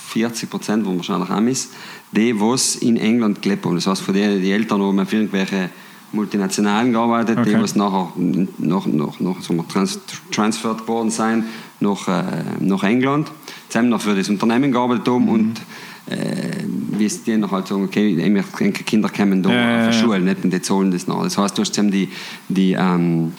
40 0.08 0.50
Prozent 0.50 0.86
waren 0.86 0.96
wahrscheinlich 0.96 1.30
Amis, 1.30 1.70
die, 2.12 2.38
was 2.40 2.76
in 2.76 2.96
England 2.96 3.40
gelebt 3.42 3.64
haben. 3.64 3.76
Das 3.76 3.86
heißt, 3.86 4.02
von 4.02 4.14
denen 4.14 4.42
die 4.42 4.50
Eltern 4.50 4.82
haben 4.82 5.06
für 5.06 5.16
irgendwelche 5.16 5.70
Multinationalen 6.12 6.92
gearbeitet, 6.92 7.38
die 7.38 7.50
Okay. 7.50 7.62
was 7.62 7.74
nachher 7.76 8.12
noch, 8.58 8.86
noch, 8.86 9.20
noch 9.20 9.40
wir, 9.42 9.68
trans 9.68 9.98
transferred 10.30 10.86
worden 10.88 11.10
sein 11.10 11.44
nach, 11.80 12.08
äh, 12.08 12.22
nach 12.60 12.82
England, 12.82 13.30
zusammen 13.68 13.90
noch 13.90 14.00
für 14.00 14.14
das 14.14 14.28
Unternehmen 14.28 14.72
gearbeitet 14.72 15.08
haben 15.08 15.28
und 15.28 15.54
äh, 16.10 16.64
wie 16.98 17.04
es 17.04 17.22
die 17.22 17.36
noch 17.36 17.52
halt 17.52 17.68
sagen, 17.68 17.84
okay, 17.84 18.16
wir 18.16 18.42
Kinder 18.84 19.08
kommen 19.08 19.42
da 19.42 19.50
Ja, 19.50 19.88
die 19.88 19.96
ja. 19.96 20.02
Schule 20.02 20.20
nicht 20.20 20.44
und 20.44 20.52
die 20.52 20.60
zahlen 20.60 20.90
das 20.90 21.06
noch. 21.06 21.22
Das 21.22 21.38
heißt, 21.38 21.56
du 21.56 21.62
hast 21.62 21.76
die, 21.76 22.08
die, 22.48 22.72
ähm, 22.72 23.32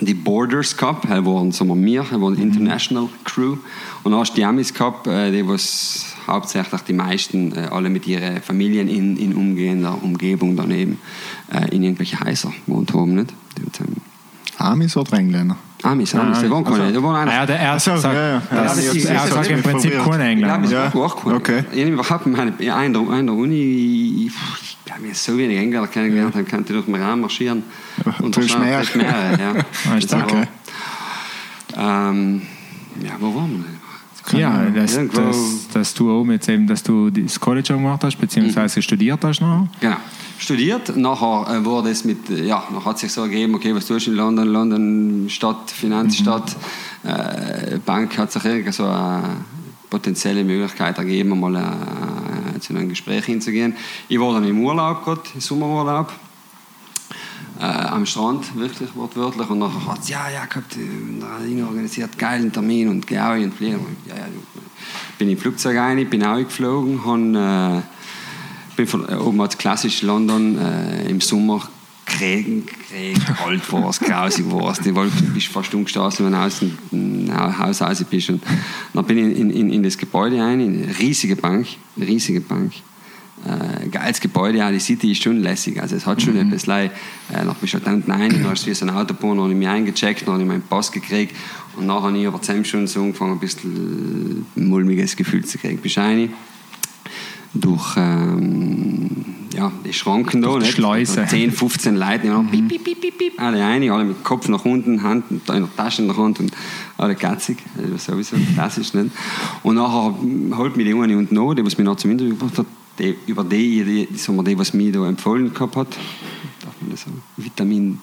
die 0.00 0.14
Borders 0.14 0.76
gehabt, 0.76 1.04
die 1.04 1.08
waren, 1.08 1.52
sagen 1.52 1.70
wir, 1.70 1.76
wir, 1.76 2.02
die 2.02 2.20
waren 2.20 2.36
International 2.36 3.08
Crew 3.24 3.56
und 4.02 4.12
dann 4.12 4.20
hast 4.20 4.32
du 4.32 4.36
die 4.36 4.44
Amis 4.44 4.72
gehabt, 4.72 5.06
äh, 5.06 5.30
die 5.30 5.46
was 5.46 6.14
hauptsächlich 6.26 6.80
die 6.82 6.92
meisten 6.92 7.52
äh, 7.52 7.68
alle 7.70 7.88
mit 7.88 8.06
ihren 8.06 8.42
Familien 8.42 8.88
in, 8.88 9.16
in 9.16 9.34
umgehender 9.34 10.02
Umgebung 10.02 10.56
daneben 10.56 10.98
äh, 11.52 11.74
in 11.74 11.82
irgendwelche 11.82 12.20
Häuser 12.20 12.52
gewohnt 12.66 12.92
haben. 12.92 13.14
Nicht? 13.14 13.32
Die, 13.58 13.82
ähm, 13.82 13.96
Amis 14.58 14.96
oder 14.96 15.14
Engländer? 15.14 15.56
Amis, 15.86 16.14
Amis, 16.14 16.40
die 16.40 16.50
waren 16.50 16.64
keine, 16.64 16.92
die 16.92 17.02
waren 17.02 17.14
Ah, 17.16 17.20
eigentlich 17.20 17.34
ja, 17.34 17.46
der 17.46 17.58
er 17.60 17.72
Ach 17.74 17.80
so, 17.80 17.96
sagt, 17.96 18.14
ja, 18.14 18.28
ja. 18.28 18.42
das- 18.50 18.50
Ja, 18.50 18.62
das 18.64 18.78
ist- 18.94 19.04
er 19.04 19.14
das 19.14 19.28
sagt 19.30 19.40
ist 19.42 19.50
im 19.50 19.62
Prinzip 19.62 19.92
kein 20.04 20.20
Ja, 20.20 20.26
England. 20.26 20.62
bis 20.62 20.70
Ja, 20.72 20.84
ja. 20.84 20.94
auch 20.94 21.24
cool. 21.24 21.34
okay. 21.34 21.64
Ich 21.72 21.80
habe 21.82 21.90
überhaupt 21.92 22.26
meine, 22.26 22.52
an, 22.74 22.92
der, 22.92 23.08
an 23.10 23.26
der 23.26 23.34
Uni, 23.34 24.26
ich, 24.26 24.32
ich 24.86 24.92
habe 24.92 25.02
mir 25.02 25.14
so 25.14 25.36
wenig 25.38 25.58
Engländer 25.58 25.86
kennengelernt, 25.88 26.34
dann 26.34 26.46
könnte 26.46 26.72
ich 26.72 26.84
durch 26.84 26.86
den 26.86 27.02
Raum 27.02 27.20
marschieren. 27.20 27.62
Und 28.20 28.34
Durch 28.36 28.58
mehr. 28.58 28.78
durch 28.78 28.94
mehrere, 28.96 29.40
ja. 29.40 29.52
Ah, 29.92 29.96
ist 29.96 30.12
Das 30.12 30.22
okay. 30.22 30.44
Ähm, 31.76 32.42
ja, 33.02 33.10
wo 33.20 33.34
waren 33.34 33.50
wir 33.50 33.58
denn? 33.58 33.85
Ja, 34.32 34.64
dass, 34.70 34.96
Irgendwo- 34.96 35.20
dass, 35.20 35.68
dass 35.72 35.94
du 35.94 36.10
oben 36.10 36.32
jetzt 36.32 36.48
eben, 36.48 36.66
dass 36.66 36.82
du 36.82 37.10
das 37.10 37.38
College 37.38 37.74
auch 37.74 37.78
gemacht 37.78 38.02
hast, 38.04 38.16
beziehungsweise 38.20 38.82
studiert 38.82 39.22
hast 39.24 39.40
noch. 39.40 39.68
Genau. 39.80 39.96
Studiert, 40.38 40.96
nachher 40.96 41.46
äh, 41.60 41.64
wurde 41.64 41.90
es 41.90 42.04
mit, 42.04 42.28
äh, 42.28 42.44
ja, 42.44 42.62
nachher 42.72 42.84
hat 42.90 42.98
sich 42.98 43.10
so 43.10 43.22
ergeben, 43.22 43.54
okay, 43.54 43.74
was 43.74 43.86
tust 43.86 44.06
du 44.06 44.10
in 44.10 44.16
London? 44.18 44.48
London, 44.48 45.26
Stadt, 45.30 45.70
Finanzstadt, 45.70 46.54
äh, 47.04 47.78
Bank 47.84 48.18
hat 48.18 48.32
sich 48.32 48.44
irgendwie 48.44 48.72
so 48.72 48.84
eine 48.84 49.22
potenzielle 49.88 50.44
Möglichkeit 50.44 50.98
ergeben, 50.98 51.40
mal 51.40 51.54
äh, 51.56 52.60
zu 52.60 52.74
einem 52.74 52.88
Gespräch 52.88 53.24
hinzugehen. 53.24 53.74
Ich 54.08 54.20
war 54.20 54.34
dann 54.34 54.44
im 54.46 54.60
Urlaub, 54.62 55.04
gerade, 55.04 55.22
im 55.34 55.40
Sommerurlaub, 55.40 56.12
äh, 57.60 57.64
am 57.64 58.06
Strand, 58.06 58.54
wirklich 58.56 58.94
wortwörtlich. 58.94 59.48
Und 59.48 59.58
nachher 59.58 59.86
hat 59.86 60.00
es, 60.00 60.08
ja, 60.08 60.28
ja, 60.30 60.44
gehabt, 60.46 60.76
äh, 60.76 60.80
da 61.20 61.26
hat 61.38 61.46
Inge 61.46 61.66
organisiert, 61.66 62.18
geilen 62.18 62.52
Termin 62.52 62.88
und 62.88 63.06
geh 63.06 63.18
auch 63.18 63.34
und 63.34 63.54
fliegen. 63.54 63.80
Ja, 64.06 64.16
ja, 64.16 64.26
bin 65.18 65.28
in 65.28 65.38
Flugzeug 65.38 65.76
rein, 65.76 66.08
bin 66.08 66.22
auch 66.24 66.38
geflogen, 66.38 67.04
habe, 67.04 67.82
äh, 67.82 68.76
bin 68.76 68.86
von, 68.86 69.08
äh, 69.08 69.14
oben 69.14 69.40
als 69.40 69.56
klassisch 69.56 70.02
London 70.02 70.58
äh, 70.58 71.08
im 71.08 71.20
Sommer 71.20 71.68
Regen, 72.20 72.66
Regen, 72.92 73.24
kalt 73.24 73.72
war 73.72 73.90
es, 73.90 73.98
grausig 73.98 74.50
war 74.50 74.70
es. 74.70 74.78
Du 74.78 74.92
bist 75.34 75.48
fast 75.48 75.74
umgestanden, 75.74 76.26
wenn 76.26 76.32
du 76.32 76.38
aus 76.38 76.60
dem 76.60 77.28
äh, 77.28 77.32
Haus 77.32 77.82
raus 77.82 78.04
bist. 78.08 78.30
Und 78.30 78.42
dann 78.94 79.04
bin 79.04 79.18
ich 79.18 79.38
in, 79.38 79.50
in, 79.50 79.70
in 79.70 79.82
das 79.82 79.98
Gebäude 79.98 80.40
rein, 80.40 80.60
in 80.60 80.84
eine 80.84 80.98
riesige 80.98 81.36
Bank, 81.36 81.66
eine 81.96 82.06
riesige 82.06 82.40
Bank. 82.40 82.72
Äh, 83.46 83.88
geiles 83.90 84.20
Gebäude, 84.20 84.64
auch 84.66 84.70
die 84.70 84.80
City 84.80 85.12
ist 85.12 85.22
schon 85.22 85.40
lässig. 85.40 85.80
Also 85.80 85.94
es 85.94 86.04
hat 86.04 86.20
schon 86.20 86.34
Mhm. 86.34 86.52
etwas. 86.52 86.66
Äh, 86.68 86.90
dann 87.30 87.54
bist 87.60 87.74
du 87.74 87.78
halt 87.84 87.86
da 88.08 88.14
rein, 88.14 88.30
dann 88.30 88.48
hast 88.50 88.66
du 88.66 88.70
wie 88.70 88.74
so 88.74 88.86
eine 88.86 88.96
Autobahn, 88.96 89.30
dann 89.36 89.40
habe 89.40 89.52
ich 89.52 89.58
mich 89.58 89.68
eingecheckt, 89.68 90.22
dann 90.22 90.34
habe 90.34 90.42
ich 90.42 90.48
meinen 90.48 90.62
Pass 90.62 90.90
gekriegt 90.90 91.34
und 91.76 91.86
nachher 91.86 92.08
habe 92.08 92.18
ich 92.18 92.26
aber 92.26 92.42
zehn 92.42 92.64
Stunden 92.64 92.86
so 92.88 93.02
angefangen, 93.02 93.32
ein 93.34 93.38
bisschen 93.38 94.46
ein 94.56 94.66
mulmiges 94.66 95.14
Gefühl 95.14 95.44
zu 95.44 95.58
kriegen. 95.58 95.78
Bist 95.78 95.98
rein, 95.98 96.30
durch 97.54 97.96
ähm, 97.96 99.10
ja, 99.54 99.72
die 99.84 99.92
Schranken 99.92 100.42
da, 100.42 100.48
Durch 100.48 100.58
die 100.64 100.66
nicht? 100.66 100.76
Schleuse. 100.76 101.16
Da 101.16 101.26
10, 101.26 101.52
15 101.52 101.96
Leute, 101.96 102.18
die 102.24 102.30
haben 102.30 102.50
piep, 102.50 102.68
piep, 102.68 102.84
piep, 102.84 103.00
piep, 103.00 103.18
piep, 103.18 103.40
alle 103.40 103.60
rein, 103.60 103.88
alle 103.90 104.04
mit 104.04 104.22
Kopf 104.24 104.48
nach 104.48 104.64
unten, 104.64 105.02
Hand 105.02 105.24
in 105.30 105.40
der 105.46 105.68
Tasche 105.76 106.02
in 106.02 106.08
der 106.08 106.16
Hand 106.16 106.40
und 106.40 106.52
alle 106.98 107.14
katzig, 107.14 107.58
das 107.76 107.90
ist 108.02 108.06
sowieso 108.06 108.36
klassisch. 108.54 108.92
Nicht? 108.94 109.10
Und 109.62 109.76
nachher 109.76 110.14
holt 110.56 110.76
mich 110.76 110.86
die 110.86 110.94
eine 110.94 111.16
unten 111.16 111.38
an, 111.38 111.56
die 111.56 111.64
was 111.64 111.78
mich 111.78 111.84
noch 111.84 111.96
zum 111.96 112.10
Interview 112.10 112.34
gebracht 112.34 112.58
hat, 112.58 112.66
die, 112.98 113.16
über 113.26 113.44
die, 113.44 113.84
die, 113.84 114.06
die, 114.06 114.18
sagen 114.18 114.38
wir, 114.38 114.44
die, 114.44 114.58
was 114.58 114.72
mich 114.72 114.92
da 114.92 115.06
empfohlen 115.06 115.52
gehabt 115.52 115.76
hat, 115.76 115.88
darf 116.60 116.74
man 116.80 116.90
das 116.90 117.02
sagen, 117.02 117.22
Vitamin, 117.36 118.00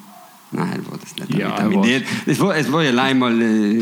nein, 0.51 0.85
war 0.89 0.97
das 0.97 1.15
nicht, 1.15 1.39
Ja, 1.39 1.57
Vitamin 1.57 1.81
D, 1.81 2.01
das 2.25 2.39
war, 2.39 2.55
es 2.55 2.71
war 2.71 2.83
ja 2.83 2.89
allein 2.89 3.19
mal... 3.19 3.41
Äh, 3.41 3.81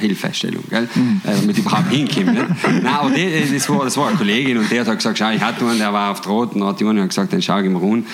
Hilfestellung, 0.00 0.64
gell? 0.68 0.88
Mhm. 0.94 1.20
Äh, 1.24 1.34
damit 1.40 1.58
ich 1.58 1.64
überhaupt 1.64 1.90
hinkomme. 1.90 2.32
Nicht? 2.32 2.46
Nein, 2.82 2.86
aber 2.86 3.10
die, 3.10 3.22
äh, 3.22 3.52
das, 3.54 3.68
war, 3.68 3.84
das 3.84 3.96
war 3.96 4.08
eine 4.08 4.16
Kollegin 4.16 4.58
und 4.58 4.70
der 4.70 4.84
hat 4.84 4.96
gesagt, 4.96 5.18
schau, 5.18 5.30
ich 5.30 5.40
hatte 5.40 5.64
einen, 5.66 5.78
der 5.78 5.92
war 5.92 6.10
auf 6.10 6.20
der 6.20 6.32
Rot 6.32 6.54
und 6.54 6.64
hat 6.64 6.80
die 6.80 6.86
eine 6.86 7.06
gesagt, 7.06 7.32
den 7.32 7.42
schau 7.42 7.58
ich 7.60 7.68
mir 7.70 7.80
an, 7.80 8.04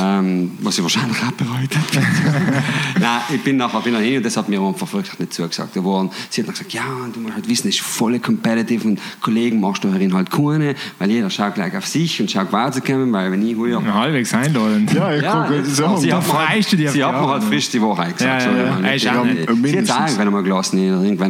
ähm, 0.00 0.52
was 0.60 0.78
ich 0.78 0.82
wahrscheinlich 0.82 1.18
auch 1.18 1.32
bereut 1.32 1.76
hat. 1.76 2.02
Nein, 3.00 3.20
ich 3.34 3.42
bin 3.42 3.56
nachher 3.56 3.80
bin 3.80 3.94
dann 3.94 4.02
hin 4.02 4.16
und 4.16 4.24
das 4.26 4.36
hat 4.36 4.48
mir 4.48 4.60
einfach 4.60 4.92
wirklich 4.92 5.18
nicht 5.18 5.32
zugesagt. 5.34 5.76
Da 5.76 5.84
waren, 5.84 6.10
sie 6.30 6.40
hat 6.40 6.48
dann 6.48 6.54
gesagt, 6.54 6.72
ja, 6.72 6.84
und 7.04 7.14
du 7.14 7.20
musst 7.20 7.34
halt 7.34 7.48
wissen, 7.48 7.68
es 7.68 7.76
ist 7.76 7.80
voll 7.84 8.18
competitive 8.18 8.86
und 8.88 9.00
Kollegen 9.20 9.60
machst 9.60 9.84
du 9.84 9.88
darin 9.88 10.14
halt 10.14 10.30
keine, 10.30 10.74
weil 10.98 11.10
jeder 11.10 11.30
schaut 11.30 11.54
gleich 11.54 11.76
auf 11.76 11.86
sich 11.86 12.20
und 12.20 12.30
schaut 12.30 12.52
weiterzukommen, 12.52 13.12
weil 13.12 13.32
wenn 13.32 13.46
ich 13.46 13.56
heuer 13.56 13.82
Halbwegs 13.92 14.32
einladen. 14.34 14.88
Ja, 14.94 15.14
ich 15.14 15.22
ja, 15.22 15.44
gucke, 15.44 15.64
so. 15.64 15.96
sie 15.96 16.12
hat 16.12 16.26
mir 16.26 16.32
halt, 16.38 16.48
freust 16.52 16.72
du 16.72 16.76
auf 16.86 16.92
sie 16.92 16.98
die 16.98 17.04
hat 17.04 17.20
mir 17.20 17.28
halt 17.28 17.44
frisch 17.44 17.70
die 17.70 17.82
Wahrheit 17.82 18.16
gesagt. 18.16 18.42
Ja, 18.42 18.50
so, 18.50 18.56
ja, 18.56 18.80
ja. 18.88 18.94
ich 18.94 19.02
sie 19.02 19.10
auch 19.10 19.14
hat- 19.14 19.24
nicht- 19.24 19.36
sie 19.36 19.42
hat 19.42 19.48
es 19.48 19.52
auch 19.52 19.56
mindestens. 19.56 19.90
irgendwann 20.10 20.26
einmal 20.28 20.44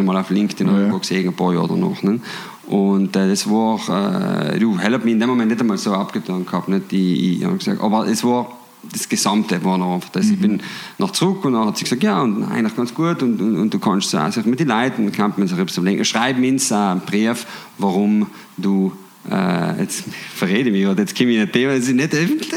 irgendwann 0.02 0.16
mal 0.16 0.20
auf 0.20 0.30
LinkedIn 0.30 0.66
Ja. 0.66 0.78
irgendwo 0.78 0.98
gesehen, 0.98 1.28
ein 1.28 1.34
paar 1.34 1.54
Jahre 1.54 1.68
danach. 1.68 2.02
Ne? 2.02 2.20
Und 2.66 3.16
äh, 3.16 3.28
das 3.28 3.48
war, 3.48 4.52
äh, 4.52 4.58
du, 4.58 4.78
hat 4.78 5.04
mich 5.04 5.14
in 5.14 5.20
dem 5.20 5.28
Moment 5.28 5.50
nicht 5.50 5.60
einmal 5.60 5.78
so 5.78 5.92
abgetan 5.94 6.44
gehabt. 6.44 6.68
Nicht? 6.68 6.92
Ich, 6.92 7.38
ich, 7.40 7.44
hab 7.44 7.58
gesagt, 7.58 7.80
aber 7.80 8.06
es 8.06 8.24
war, 8.24 8.58
das 8.90 9.08
Gesamte 9.08 9.62
war 9.64 9.78
noch 9.78 9.94
einfach 9.94 10.08
das. 10.10 10.28
Ich 10.28 10.40
bin 10.40 10.60
noch 10.98 11.12
zurück 11.12 11.44
und 11.44 11.52
dann 11.52 11.66
hat 11.66 11.76
sie 11.76 11.84
gesagt, 11.84 12.02
ja, 12.02 12.20
und 12.20 12.44
eigentlich 12.44 12.76
ganz 12.76 12.92
gut 12.94 13.22
und, 13.22 13.40
und, 13.40 13.56
und 13.56 13.74
du 13.74 13.78
kannst 13.78 14.10
so 14.10 14.18
also 14.18 14.40
mit 14.44 14.60
den 14.60 14.68
Leuten, 14.68 15.12
kann 15.12 15.32
man 15.36 15.46
sich 15.46 15.58
etwas 15.58 15.76
überlegen. 15.76 16.04
Schreib 16.04 16.38
mir 16.38 16.52
äh, 16.52 16.74
einen 16.74 17.00
Brief, 17.00 17.46
warum 17.78 18.26
du 18.56 18.92
äh, 19.30 19.80
jetzt 19.80 20.04
verrede 20.34 20.70
ich 20.70 20.72
mich, 20.72 20.86
oder 20.86 21.00
jetzt 21.00 21.16
komme 21.16 21.30
ich 21.30 21.36
in 21.36 21.42
ein 21.42 21.52
Thema, 21.52 21.74
das 21.74 21.88
ist 21.88 21.94
nicht 21.94 22.14
öffentlich, 22.14 22.50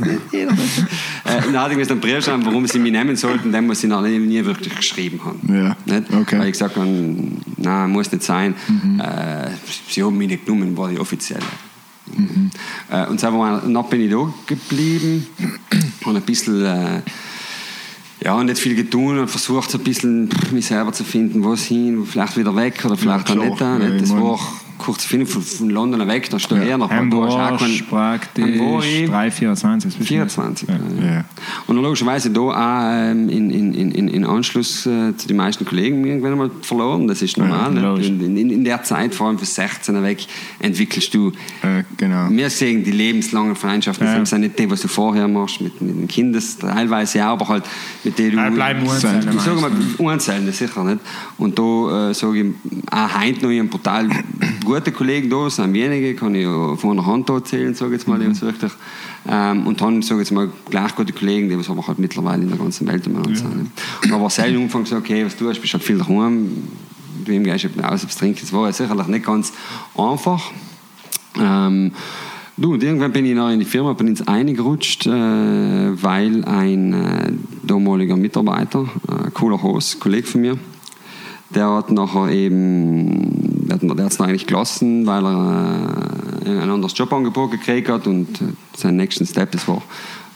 das 0.00 0.08
nicht 0.08 0.20
jeder 0.32 0.52
wissen. 0.52 0.86
äh, 1.24 1.46
und 1.46 1.52
dann 1.52 1.62
hatte 1.62 1.72
ich 1.72 1.78
mir 1.78 1.90
einen 1.90 2.00
Brief 2.00 2.24
schreiben, 2.24 2.44
warum 2.44 2.66
sie 2.66 2.78
mich 2.78 2.92
nehmen 2.92 3.16
sollten, 3.16 3.52
den 3.52 3.68
was 3.68 3.80
sie 3.80 3.86
noch 3.86 4.02
nie, 4.02 4.18
nie 4.18 4.44
wirklich 4.44 4.74
geschrieben 4.74 5.20
haben. 5.24 5.40
Ja, 5.54 5.76
Nicht? 5.86 6.12
okay. 6.12 6.38
Weil 6.38 6.46
ich 6.46 6.52
gesagt 6.52 6.76
habe, 6.76 6.86
nein, 7.56 7.90
muss 7.90 8.10
nicht 8.10 8.24
sein. 8.24 8.54
Äh, 8.98 9.50
sie 9.88 10.02
haben 10.02 10.16
mich 10.18 10.28
nicht 10.28 10.46
genommen, 10.46 10.76
war 10.76 10.88
die 10.88 10.98
offizielle. 10.98 11.40
Äh, 12.90 13.06
und 13.06 13.20
so 13.20 13.26
war, 13.32 13.60
dann 13.60 13.88
bin 13.88 14.00
ich 14.00 14.10
da 14.10 14.32
geblieben 14.46 15.26
und 16.04 16.16
ein 16.16 16.22
bisschen, 16.22 16.64
äh, 16.64 17.02
ja, 18.24 18.42
nicht 18.42 18.58
viel 18.58 18.74
getan 18.74 19.18
und 19.20 19.28
versucht 19.30 19.70
so 19.70 19.78
ein 19.78 19.84
bisschen 19.84 20.28
mich 20.52 20.66
selber 20.66 20.92
zu 20.92 21.04
finden, 21.04 21.44
wo 21.44 21.52
es 21.52 21.64
hin, 21.64 22.04
vielleicht 22.04 22.36
wieder 22.36 22.54
weg 22.56 22.82
oder 22.84 22.96
vielleicht 22.96 23.28
Ja, 23.28 23.36
auch 23.36 23.44
nicht. 23.44 23.60
da, 23.60 23.78
nicht? 23.78 23.94
ich 23.94 24.00
Das 24.02 24.10
war 24.12 24.38
kurz 24.80 25.02
zu 25.02 25.08
finden, 25.08 25.26
von, 25.26 25.42
von 25.42 25.70
London 25.70 26.06
weg, 26.08 26.28
da 26.30 26.38
steht 26.38 26.58
Ja. 26.58 26.64
er 26.64 26.74
hast 26.74 26.82
auch 26.82 26.90
Hamburg, 26.90 27.30
praktisch 27.30 27.84
Hamburg, 27.88 28.82
3, 29.06 29.30
24. 29.30 29.94
24. 29.94 30.68
Ja. 30.68 30.74
Ja. 30.74 31.24
Und 31.66 31.76
dann 31.76 31.84
logischerweise 31.84 32.30
da 32.30 32.40
auch 32.40 32.54
ähm, 32.56 33.28
in, 33.28 33.50
in, 33.50 33.74
in, 33.74 34.08
in 34.08 34.24
Anschluss 34.24 34.86
äh, 34.86 35.16
zu 35.16 35.28
den 35.28 35.36
meisten 35.36 35.64
Kollegen 35.64 36.04
irgendwann 36.04 36.32
einmal 36.32 36.50
verloren. 36.62 37.06
Das 37.06 37.22
ist 37.22 37.36
normal. 37.36 37.74
Ja, 37.76 37.94
ne? 37.94 38.06
in, 38.06 38.36
in, 38.36 38.50
in 38.50 38.64
der 38.64 38.82
Zeit, 38.82 39.14
vor 39.14 39.28
allem 39.28 39.38
für 39.38 39.44
16er 39.44 40.02
weg, 40.02 40.26
entwickelst 40.58 41.12
du. 41.14 41.30
Äh, 41.62 41.84
genau. 41.96 42.28
Wir 42.30 42.50
sehen 42.50 42.82
die 42.82 42.90
lebenslangen 42.90 43.56
Freundschaften. 43.56 44.06
Ja. 44.06 44.18
Das 44.18 44.30
sind 44.30 44.40
nicht 44.40 44.58
die, 44.58 44.70
was 44.70 44.80
du 44.80 44.88
vorher 44.88 45.28
machst, 45.28 45.60
mit, 45.60 45.80
mit 45.80 45.96
den 45.96 46.08
Kindern 46.08 46.42
teilweise 46.60 47.24
auch, 47.26 47.32
aber 47.32 47.48
halt 47.48 47.64
mit 48.04 48.18
denen 48.18 48.36
du. 48.36 48.50
Bleiben 48.50 48.86
unzählen, 48.86 49.28
Ich 49.34 49.40
sage 49.42 49.60
mal, 49.60 49.70
unzählen, 49.98 50.50
sicher 50.52 50.84
nicht. 50.84 51.00
Und 51.38 51.58
da 51.58 52.10
äh, 52.10 52.14
sage 52.14 52.40
ich, 52.40 52.46
auch 52.90 53.20
heute 53.20 53.42
noch, 53.42 53.50
ich 53.50 53.58
habe 53.58 53.68
brutal 53.68 54.08
gute 54.70 54.92
Kollegen 54.92 55.28
da, 55.28 55.46
es 55.46 55.56
sind 55.56 55.72
wenige, 55.74 56.14
kann 56.14 56.34
ich 56.34 56.44
ja 56.44 56.76
von 56.76 56.92
einer 56.92 57.06
Hand 57.06 57.28
erzählen, 57.28 57.74
sage 57.74 57.94
jetzt 57.94 58.06
mal, 58.06 58.20
was 58.30 58.40
wirklich. 58.40 58.70
Ähm, 59.28 59.66
und 59.66 59.80
dann, 59.80 60.00
sage 60.00 60.20
jetzt 60.20 60.30
mal, 60.30 60.48
gleich 60.68 60.94
gute 60.94 61.12
Kollegen, 61.12 61.48
die 61.48 61.58
was 61.58 61.68
aber 61.68 61.86
halt 61.86 61.98
mittlerweile 61.98 62.42
in 62.42 62.48
der 62.48 62.58
ganzen 62.58 62.86
Welt 62.86 63.04
umeinander 63.06 63.36
sind. 63.36 63.56
ne? 63.56 63.66
Und 64.04 64.12
aber 64.12 64.30
selten 64.30 64.56
am 64.56 64.62
Anfang 64.62 64.84
gesagt, 64.84 65.02
okay, 65.02 65.24
was 65.24 65.36
du 65.36 65.48
hast, 65.48 65.60
bist 65.60 65.72
halt 65.72 65.82
viel 65.82 65.98
daheim, 65.98 66.68
wem 67.24 67.42
gehst 67.42 67.64
du 67.64 67.68
eben 67.68 67.84
aus, 67.84 68.04
etwas 68.04 68.16
trinken, 68.16 68.38
das 68.40 68.52
war 68.52 68.66
ja 68.66 68.72
sicherlich 68.72 69.06
nicht 69.08 69.26
ganz 69.26 69.52
einfach. 69.96 70.52
Ähm, 71.36 71.90
du, 72.56 72.74
und 72.74 72.82
irgendwann 72.82 73.12
bin 73.12 73.26
ich 73.26 73.34
noch 73.34 73.50
in 73.50 73.58
die 73.58 73.66
Firma, 73.66 73.92
bin 73.94 74.06
ins 74.06 74.26
eine 74.28 74.52
gerutscht, 74.52 75.06
äh, 75.06 75.10
weil 75.10 76.44
ein 76.44 76.92
äh, 76.92 77.32
damaliger 77.64 78.16
Mitarbeiter, 78.16 78.88
äh, 79.08 79.30
cooler 79.32 79.60
Host, 79.62 79.98
Kollege 79.98 80.28
von 80.28 80.40
mir, 80.42 80.58
der 81.50 81.68
hat 81.70 81.90
nachher 81.90 82.30
eben 82.30 83.59
der, 83.76 83.94
der 83.94 84.04
hat 84.04 84.12
es 84.12 84.20
eigentlich 84.20 84.46
gelassen, 84.46 85.06
weil 85.06 85.24
er 85.24 85.86
äh, 86.46 86.50
ein 86.62 86.70
anderes 86.70 86.96
Jobangebot 86.96 87.50
gekriegt 87.52 87.88
hat 87.88 88.06
und 88.06 88.40
äh, 88.40 88.44
sein 88.76 88.96
nächsten 88.96 89.26
Step, 89.26 89.52
das 89.52 89.66
war 89.68 89.82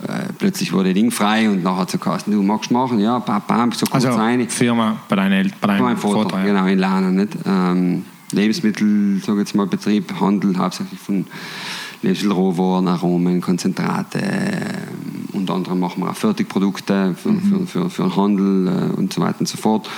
äh, 0.06 0.32
plötzlich 0.38 0.72
wurde 0.72 0.92
Ding 0.92 1.10
frei 1.10 1.48
und 1.48 1.62
nachher 1.62 1.86
so 1.88 1.98
geheißen, 1.98 2.32
du 2.32 2.42
magst 2.42 2.70
machen, 2.70 2.98
ja, 2.98 3.18
bam, 3.18 3.42
bam, 3.46 3.72
so 3.72 3.86
kurz 3.86 4.04
Also 4.04 4.18
rein. 4.18 4.48
Firma 4.48 4.96
bei 5.08 5.16
Eltern, 5.16 5.52
bei 5.60 5.68
Mein 5.68 5.78
deinem 5.82 5.96
Vater, 5.96 6.22
Vater. 6.30 6.38
ja. 6.38 6.44
genau, 6.44 6.66
in 6.66 6.78
Lernen. 6.78 7.16
Nicht? 7.16 7.32
Ähm, 7.46 8.04
Lebensmittel, 8.32 9.22
sage 9.24 9.40
jetzt 9.40 9.54
mal, 9.54 9.66
Betrieb, 9.66 10.12
Handel, 10.20 10.56
hauptsächlich 10.58 10.98
von 10.98 11.26
Lebensmittelrohwaren, 12.04 12.88
Aromen, 12.88 13.40
Konzentrate. 13.40 14.18
ähm, 14.18 15.14
unter 15.32 15.54
anderem 15.54 15.80
machen 15.80 16.02
wir 16.02 16.10
auch 16.10 16.14
Fertigprodukte 16.14 17.14
für, 17.20 17.34
für, 17.34 17.66
für, 17.66 17.90
für 17.90 18.02
den 18.04 18.16
Handel 18.16 18.68
äh, 18.68 18.96
und 18.96 19.12
so 19.12 19.20
weiter 19.20 19.40
und 19.40 19.48
so 19.48 19.56
fort. 19.56 19.88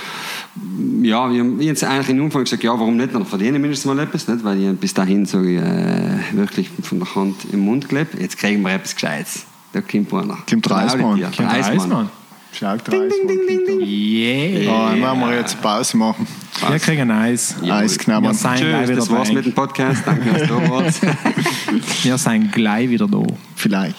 Ja, 1.03 1.31
wir 1.31 1.41
haben 1.41 1.61
jetzt 1.61 1.83
eigentlich 1.83 2.09
im 2.09 2.23
Umfang 2.23 2.43
gesagt, 2.43 2.63
ja, 2.63 2.71
warum 2.71 2.97
nicht? 2.97 3.13
Dann 3.13 3.25
verdiene 3.25 3.57
ich 3.57 3.61
mindestens 3.61 3.85
mal 3.85 3.99
etwas, 3.99 4.27
nicht? 4.27 4.43
weil 4.43 4.61
ich 4.61 4.79
bis 4.79 4.93
dahin 4.93 5.25
so, 5.25 5.39
äh, 5.43 6.17
wirklich 6.31 6.69
von 6.81 6.99
der 6.99 7.15
Hand 7.15 7.35
im 7.51 7.59
Mund 7.59 7.87
gelebt. 7.87 8.19
Jetzt 8.19 8.37
kriegen 8.37 8.61
wir 8.63 8.71
etwas 8.71 8.95
Gescheites. 8.95 9.45
Da 9.73 9.81
kommt 9.81 10.11
einer. 10.13 10.37
Kommt 10.49 10.65
der 10.69 10.77
Eismann. 10.77 11.19
Der 11.19 12.26
Der 12.59 12.71
Eismann? 12.71 12.89
Schau, 12.89 12.91
ding, 12.91 13.09
ding, 13.27 13.47
ding, 13.47 13.65
ding, 13.65 13.87
Yeah. 13.87 14.63
Ja, 14.63 14.89
dann 14.89 15.01
werden 15.01 15.19
wir 15.19 15.35
jetzt 15.35 15.61
Pause 15.61 15.97
machen. 15.97 16.27
Wir 16.67 16.79
kriegen 16.79 17.11
Eis. 17.11 17.55
Eis 17.63 17.97
knabbern. 17.97 18.31
Wir 18.31 18.33
sind 18.33 18.55
gleich 18.55 18.59
Tschüss, 18.59 18.89
wieder 18.89 18.95
das 18.99 19.09
war's 19.11 19.27
da. 19.27 19.33
mit 19.33 19.45
dem 19.45 19.53
Podcast. 19.53 20.03
Danke, 20.05 20.31
dass 20.31 20.47
du 20.47 20.59
da 20.59 20.69
warst. 20.69 21.01
Wir 22.03 22.17
sind 22.17 22.51
gleich 22.51 22.89
wieder 22.89 23.07
da. 23.07 23.21
Vielleicht. 23.55 23.95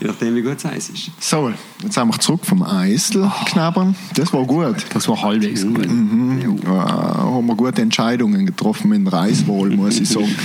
Je 0.00 0.06
nachdem, 0.06 0.34
wie 0.34 0.42
gut 0.42 0.58
es 0.58 0.66
Eis 0.66 0.88
ist. 0.90 1.10
So, 1.18 1.50
jetzt 1.82 1.94
sind 1.94 2.08
wir 2.08 2.18
zurück 2.20 2.44
vom 2.44 2.62
Eisel 2.62 3.30
knabbern. 3.46 3.96
Das 4.14 4.32
war 4.32 4.44
gut. 4.44 4.76
Das 4.92 5.08
war 5.08 5.22
halbwegs 5.22 5.62
gut. 5.62 5.88
Mhm. 5.88 6.60
Ja, 6.64 6.70
haben 6.70 7.46
wir 7.46 7.54
gute 7.54 7.80
Entscheidungen 7.80 8.44
getroffen 8.44 8.92
in 8.92 9.06
Reiswahl, 9.06 9.70
muss 9.70 9.98
ich 9.98 10.08
sagen. 10.08 10.36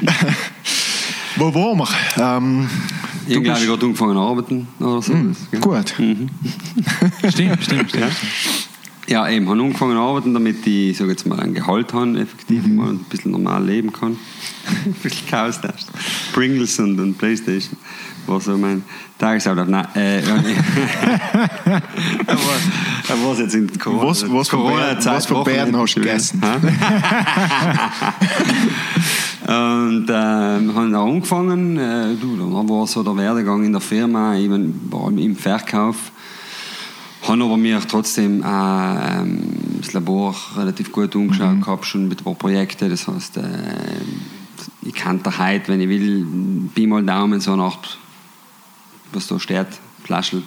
Wo 1.36 1.52
waren 1.52 1.78
wir? 1.78 1.88
Ähm, 2.18 2.68
Ich 3.26 3.34
du 3.34 3.42
glaube, 3.42 3.60
ich 3.60 3.66
gerade 3.66 3.84
angefangen 3.86 4.14
zu 4.14 4.20
arbeiten 4.20 4.68
oder 4.80 5.02
so. 5.02 5.12
Gell? 5.12 5.60
gut. 5.60 5.88
Stimmt, 7.30 7.62
stimmt, 7.64 7.90
stimmt. 7.90 8.12
Ja, 9.06 9.28
eben, 9.28 9.48
habe 9.48 9.60
angefangen 9.60 9.94
zu 9.96 10.00
arbeiten, 10.00 10.34
damit 10.34 10.64
ich 10.66 10.96
sag 10.96 11.08
jetzt 11.08 11.26
mal 11.26 11.40
ein 11.40 11.52
Gehalt 11.54 11.92
habe, 11.92 12.18
effektiv 12.20 12.64
Mhm. 12.64 12.76
mal 12.76 12.90
ein 12.90 12.98
bisschen 13.10 13.32
normal 13.32 13.64
leben 13.64 13.92
kann. 13.92 14.16
ein 14.86 14.92
bisschen 15.02 15.26
Chaos 15.28 15.60
da. 15.60 15.72
Pringles 16.32 16.78
und, 16.78 16.98
und 17.00 17.18
Playstation 17.18 17.76
war 18.26 18.40
so 18.40 18.56
mein 18.56 18.84
Tagesablauf. 19.18 19.66
Nein, 19.68 19.86
äh, 19.96 20.22
aber, 22.26 22.38
aber 23.08 23.30
was 23.30 23.38
jetzt 23.40 23.54
in 23.54 23.66
Corona, 23.78 24.08
Was- 24.10 24.30
was 24.30 24.48
für 24.48 24.56
Corona-Zeit 24.56 25.02
Bären- 25.04 25.16
was 25.16 25.26
für 25.26 25.42
Bären 25.44 25.76
hast 25.76 25.94
du 25.96 26.00
gegessen? 26.00 26.40
Und 29.50 30.06
ähm, 30.08 30.74
haben 30.76 30.94
auch 30.94 31.08
angefangen, 31.08 31.76
äh, 31.76 32.14
du, 32.14 32.36
da 32.36 32.44
war 32.68 32.86
so 32.86 33.02
der 33.02 33.16
Werdegang 33.16 33.64
in 33.64 33.72
der 33.72 33.80
Firma, 33.80 34.36
eben 34.36 34.88
vor 34.88 35.06
allem 35.06 35.18
im 35.18 35.34
Verkauf. 35.34 36.12
Haben 37.26 37.42
aber 37.42 37.56
mir 37.56 37.80
trotzdem 37.88 38.44
äh, 38.44 38.46
ähm, 38.46 39.42
das 39.80 39.92
Labor 39.92 40.36
relativ 40.56 40.92
gut 40.92 41.16
angeschaut 41.16 41.56
Mhm. 41.56 41.60
gehabt, 41.62 41.84
schon 41.84 42.06
mit 42.06 42.20
ein 42.20 42.24
paar 42.24 42.36
Projekten. 42.36 42.90
Das 42.90 43.08
heißt, 43.08 43.38
äh, 43.38 43.42
ich 44.82 44.94
kann 44.94 45.20
da 45.24 45.36
heute, 45.36 45.66
wenn 45.66 45.80
ich 45.80 45.88
will, 45.88 46.24
Pi 46.72 46.86
mal 46.86 47.02
Daumen 47.02 47.40
so 47.40 47.56
nach, 47.56 47.78
was 49.12 49.26
da 49.26 49.40
steht, 49.40 49.66
Flaschel, 50.04 50.44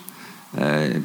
äh, 0.57 0.99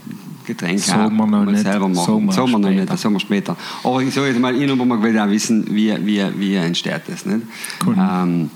Getränke 0.47 0.91
noch 0.97 1.11
mal 1.27 1.45
nicht. 1.45 1.63
selber 1.63 1.89
machen. 1.89 2.27
wir 2.27 2.33
Sagen 2.33 2.51
wir 2.51 2.59
noch 2.59 2.69
später. 2.69 2.81
nicht, 2.81 3.05
das 3.15 3.23
später. 3.23 3.57
Aber 3.85 4.01
ich 4.01 4.15
sage 4.15 4.29
jetzt 4.29 4.41
mal, 4.41 4.55
ich 4.55 4.69
will 4.69 5.19
auch 5.19 5.29
wissen, 5.29 5.67
wie, 5.71 5.95
wie, 6.07 6.25
wie 6.37 6.55
entsteht 6.55 7.03
das. 7.07 7.27
Nicht? 7.27 7.43
Cool. 7.85 7.95
Ähm, 7.99 8.51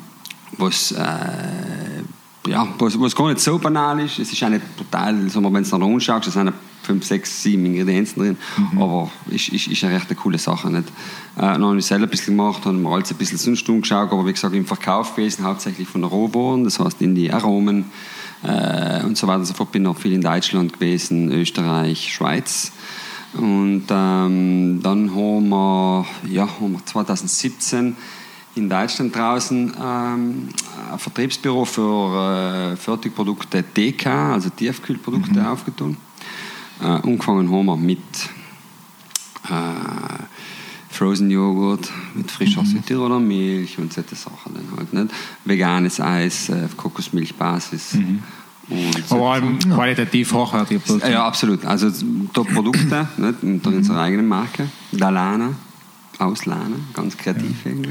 was, 0.56 0.92
äh, 0.92 2.50
ja, 2.50 2.66
was, 2.78 2.98
was 2.98 3.14
gar 3.14 3.28
nicht 3.28 3.40
so 3.40 3.58
banal 3.58 4.00
ist. 4.00 4.18
Es 4.18 4.32
ist 4.32 4.42
auch 4.42 4.48
nicht 4.48 4.76
brutal, 4.76 5.16
wenn 5.22 5.28
du 5.28 5.40
nach 5.78 5.86
anschaust, 5.86 6.28
es 6.28 6.34
sind 6.34 6.52
fünf, 6.82 7.04
sechs, 7.04 7.42
sieben 7.42 7.64
Ingredienzen 7.66 8.22
drin, 8.22 8.36
aber 8.76 9.10
ist, 9.30 9.50
ist, 9.50 9.68
ist 9.68 9.84
eine 9.84 9.94
recht 9.94 10.16
coole 10.16 10.38
Sache. 10.38 10.70
Nicht? 10.70 10.88
Äh, 11.36 11.40
dann 11.40 11.64
habe 11.64 11.78
ich 11.78 11.86
selber 11.86 12.04
ein 12.06 12.10
bisschen 12.10 12.36
gemacht, 12.36 12.64
habe 12.64 12.76
mir 12.76 12.90
alles 12.90 13.10
ein 13.12 13.16
bisschen 13.18 13.38
sonst 13.38 13.68
umgeschaut, 13.68 14.10
aber 14.10 14.26
wie 14.26 14.32
gesagt, 14.32 14.54
im 14.54 14.66
Verkauf 14.66 15.14
gewesen, 15.14 15.44
hauptsächlich 15.44 15.86
von 15.86 16.02
Rohbohren, 16.02 16.64
das 16.64 16.80
heißt 16.80 17.00
in 17.00 17.14
die 17.14 17.32
Aromen 17.32 17.84
äh, 18.42 19.04
und 19.04 19.16
so 19.16 19.26
weiter 19.26 19.40
und 19.40 19.44
so 19.46 19.54
fort. 19.54 19.72
Bin 19.72 19.82
noch 19.82 19.98
viel 19.98 20.12
in 20.12 20.20
Deutschland 20.20 20.72
gewesen, 20.72 21.30
Österreich, 21.32 22.12
Schweiz. 22.12 22.72
Und 23.34 23.84
ähm, 23.88 24.80
dann 24.82 25.14
haben 25.14 25.48
wir, 25.48 26.06
ja, 26.28 26.48
haben 26.60 26.72
wir 26.72 26.84
2017 26.84 27.96
in 28.54 28.68
Deutschland 28.68 29.16
draußen 29.16 29.72
ähm, 29.80 30.48
ein 30.92 30.98
Vertriebsbüro 30.98 31.64
für 31.64 32.72
äh, 32.72 32.76
Fertigprodukte 32.76 33.62
DK, 33.62 34.06
also 34.06 34.50
Tiefkühlprodukte, 34.50 35.48
aufgetan. 35.48 35.96
Äh, 36.82 36.84
angefangen 36.84 37.50
haben 37.50 37.66
wir 37.66 37.76
mit 37.76 37.98
äh, 39.48 40.22
Frozen 40.92 41.30
Joghurt, 41.30 41.90
mit 42.14 42.30
frischer 42.30 42.64
Südtiroler 42.64 43.18
Milch 43.18 43.78
und 43.78 43.92
solche 43.92 44.14
Sachen. 44.14 44.54
Dann 44.54 44.64
halt, 44.76 44.92
nicht? 44.92 45.08
Veganes 45.44 46.00
Eis, 46.00 46.48
äh, 46.50 46.64
auf 46.66 46.76
Kokosmilchbasis. 46.76 47.94
Und 48.68 48.94
so- 49.08 49.16
Vor 49.16 49.32
allem 49.34 49.58
qualitativ 49.58 50.32
hochwertige 50.32 50.80
Produkte. 50.80 51.10
ja, 51.10 51.24
absolut. 51.26 51.64
Also 51.64 51.90
Top-Produkte 52.32 53.08
nicht? 53.16 53.42
unter 53.42 53.70
unserer 53.70 54.02
eigenen 54.02 54.28
Marke. 54.28 54.68
Dalana, 54.92 55.50
aus 56.18 56.46
Lana, 56.46 56.76
ganz 56.94 57.16
kreativ 57.16 57.56
irgendwie. 57.64 57.90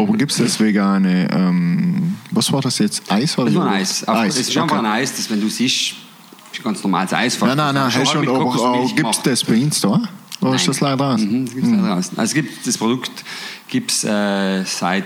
Aber 0.00 0.12
gibt 0.16 0.32
es 0.32 0.38
das 0.38 0.58
vegane, 0.60 1.28
ähm, 1.32 2.14
was 2.30 2.50
war 2.52 2.62
das 2.62 2.78
jetzt? 2.78 3.02
Eis 3.12 3.36
oder 3.36 3.46
Das 3.50 3.54
war 3.56 3.62
ein 3.66 3.68
Joghurt? 3.72 3.80
Eis. 3.82 4.08
Auf- 4.08 4.24
Es 4.26 4.38
ist 4.38 4.56
einfach 4.56 4.78
ein 4.78 4.86
Eis, 4.86 5.14
das 5.16 5.28
wenn 5.30 5.40
du 5.40 5.48
siehst, 5.48 5.94
ist 6.52 6.64
ganz 6.64 6.82
normales 6.82 7.12
Eis. 7.12 7.38
Nein, 7.40 7.56
nein, 7.56 7.74
nein, 7.74 7.92
hast 7.94 8.10
schon, 8.12 8.26
aber 8.26 8.38
Kokosmilch 8.38 8.96
gibt 8.96 9.10
es 9.10 9.22
das 9.22 9.44
bei 9.44 9.54
Insta? 9.54 10.00
Oder 10.40 10.54
ist 10.54 10.68
das 10.68 10.80
leider 10.80 11.04
raus? 11.04 11.20
Mhm, 11.20 11.46
das 11.46 11.54
gibt's 11.54 11.70
leider 11.70 11.88
raus. 11.88 12.10
Also 12.10 12.22
es 12.22 12.34
gibt 12.34 12.66
das 12.66 12.78
Produkt 12.78 13.24
gibt 13.68 13.90
es 13.90 14.04
äh, 14.04 14.64
seit 14.64 15.04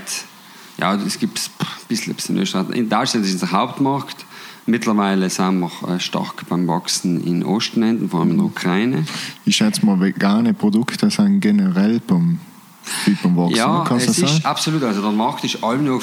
ja, 0.78 0.94
es 0.94 1.18
gibt 1.18 1.38
es 1.38 1.50
ein 1.60 2.14
bisschen, 2.14 2.36
in 2.36 2.42
Österreich. 2.42 2.76
In 2.76 2.88
Deutschland 2.88 3.26
ist 3.26 3.34
es 3.34 3.40
der 3.40 3.52
Hauptmarkt. 3.52 4.24
Mittlerweile 4.64 5.28
sind 5.28 5.60
wir 5.60 5.70
äh, 5.88 6.00
stark 6.00 6.48
beim 6.48 6.68
Wachsen 6.68 7.22
in 7.24 7.44
Ostländern, 7.44 8.08
vor 8.08 8.20
allem 8.20 8.32
in 8.32 8.36
der 8.36 8.46
Ukraine. 8.46 9.04
Ich 9.44 9.56
schätze 9.56 9.84
mal, 9.84 10.00
vegane 10.00 10.54
Produkte 10.54 11.10
sind 11.10 11.40
generell 11.40 12.00
beim, 12.00 12.38
wie 13.06 13.14
beim 13.22 13.36
Wachsen. 13.36 13.56
Ja, 13.56 13.84
Kannst 13.86 14.06
du 14.06 14.10
es 14.12 14.20
das 14.20 14.32
ist 14.38 14.46
absolut. 14.46 14.82
Also 14.82 15.00
der 15.02 15.12
Markt 15.12 15.44
ist 15.44 15.62
allem 15.62 15.84
noch 15.86 16.02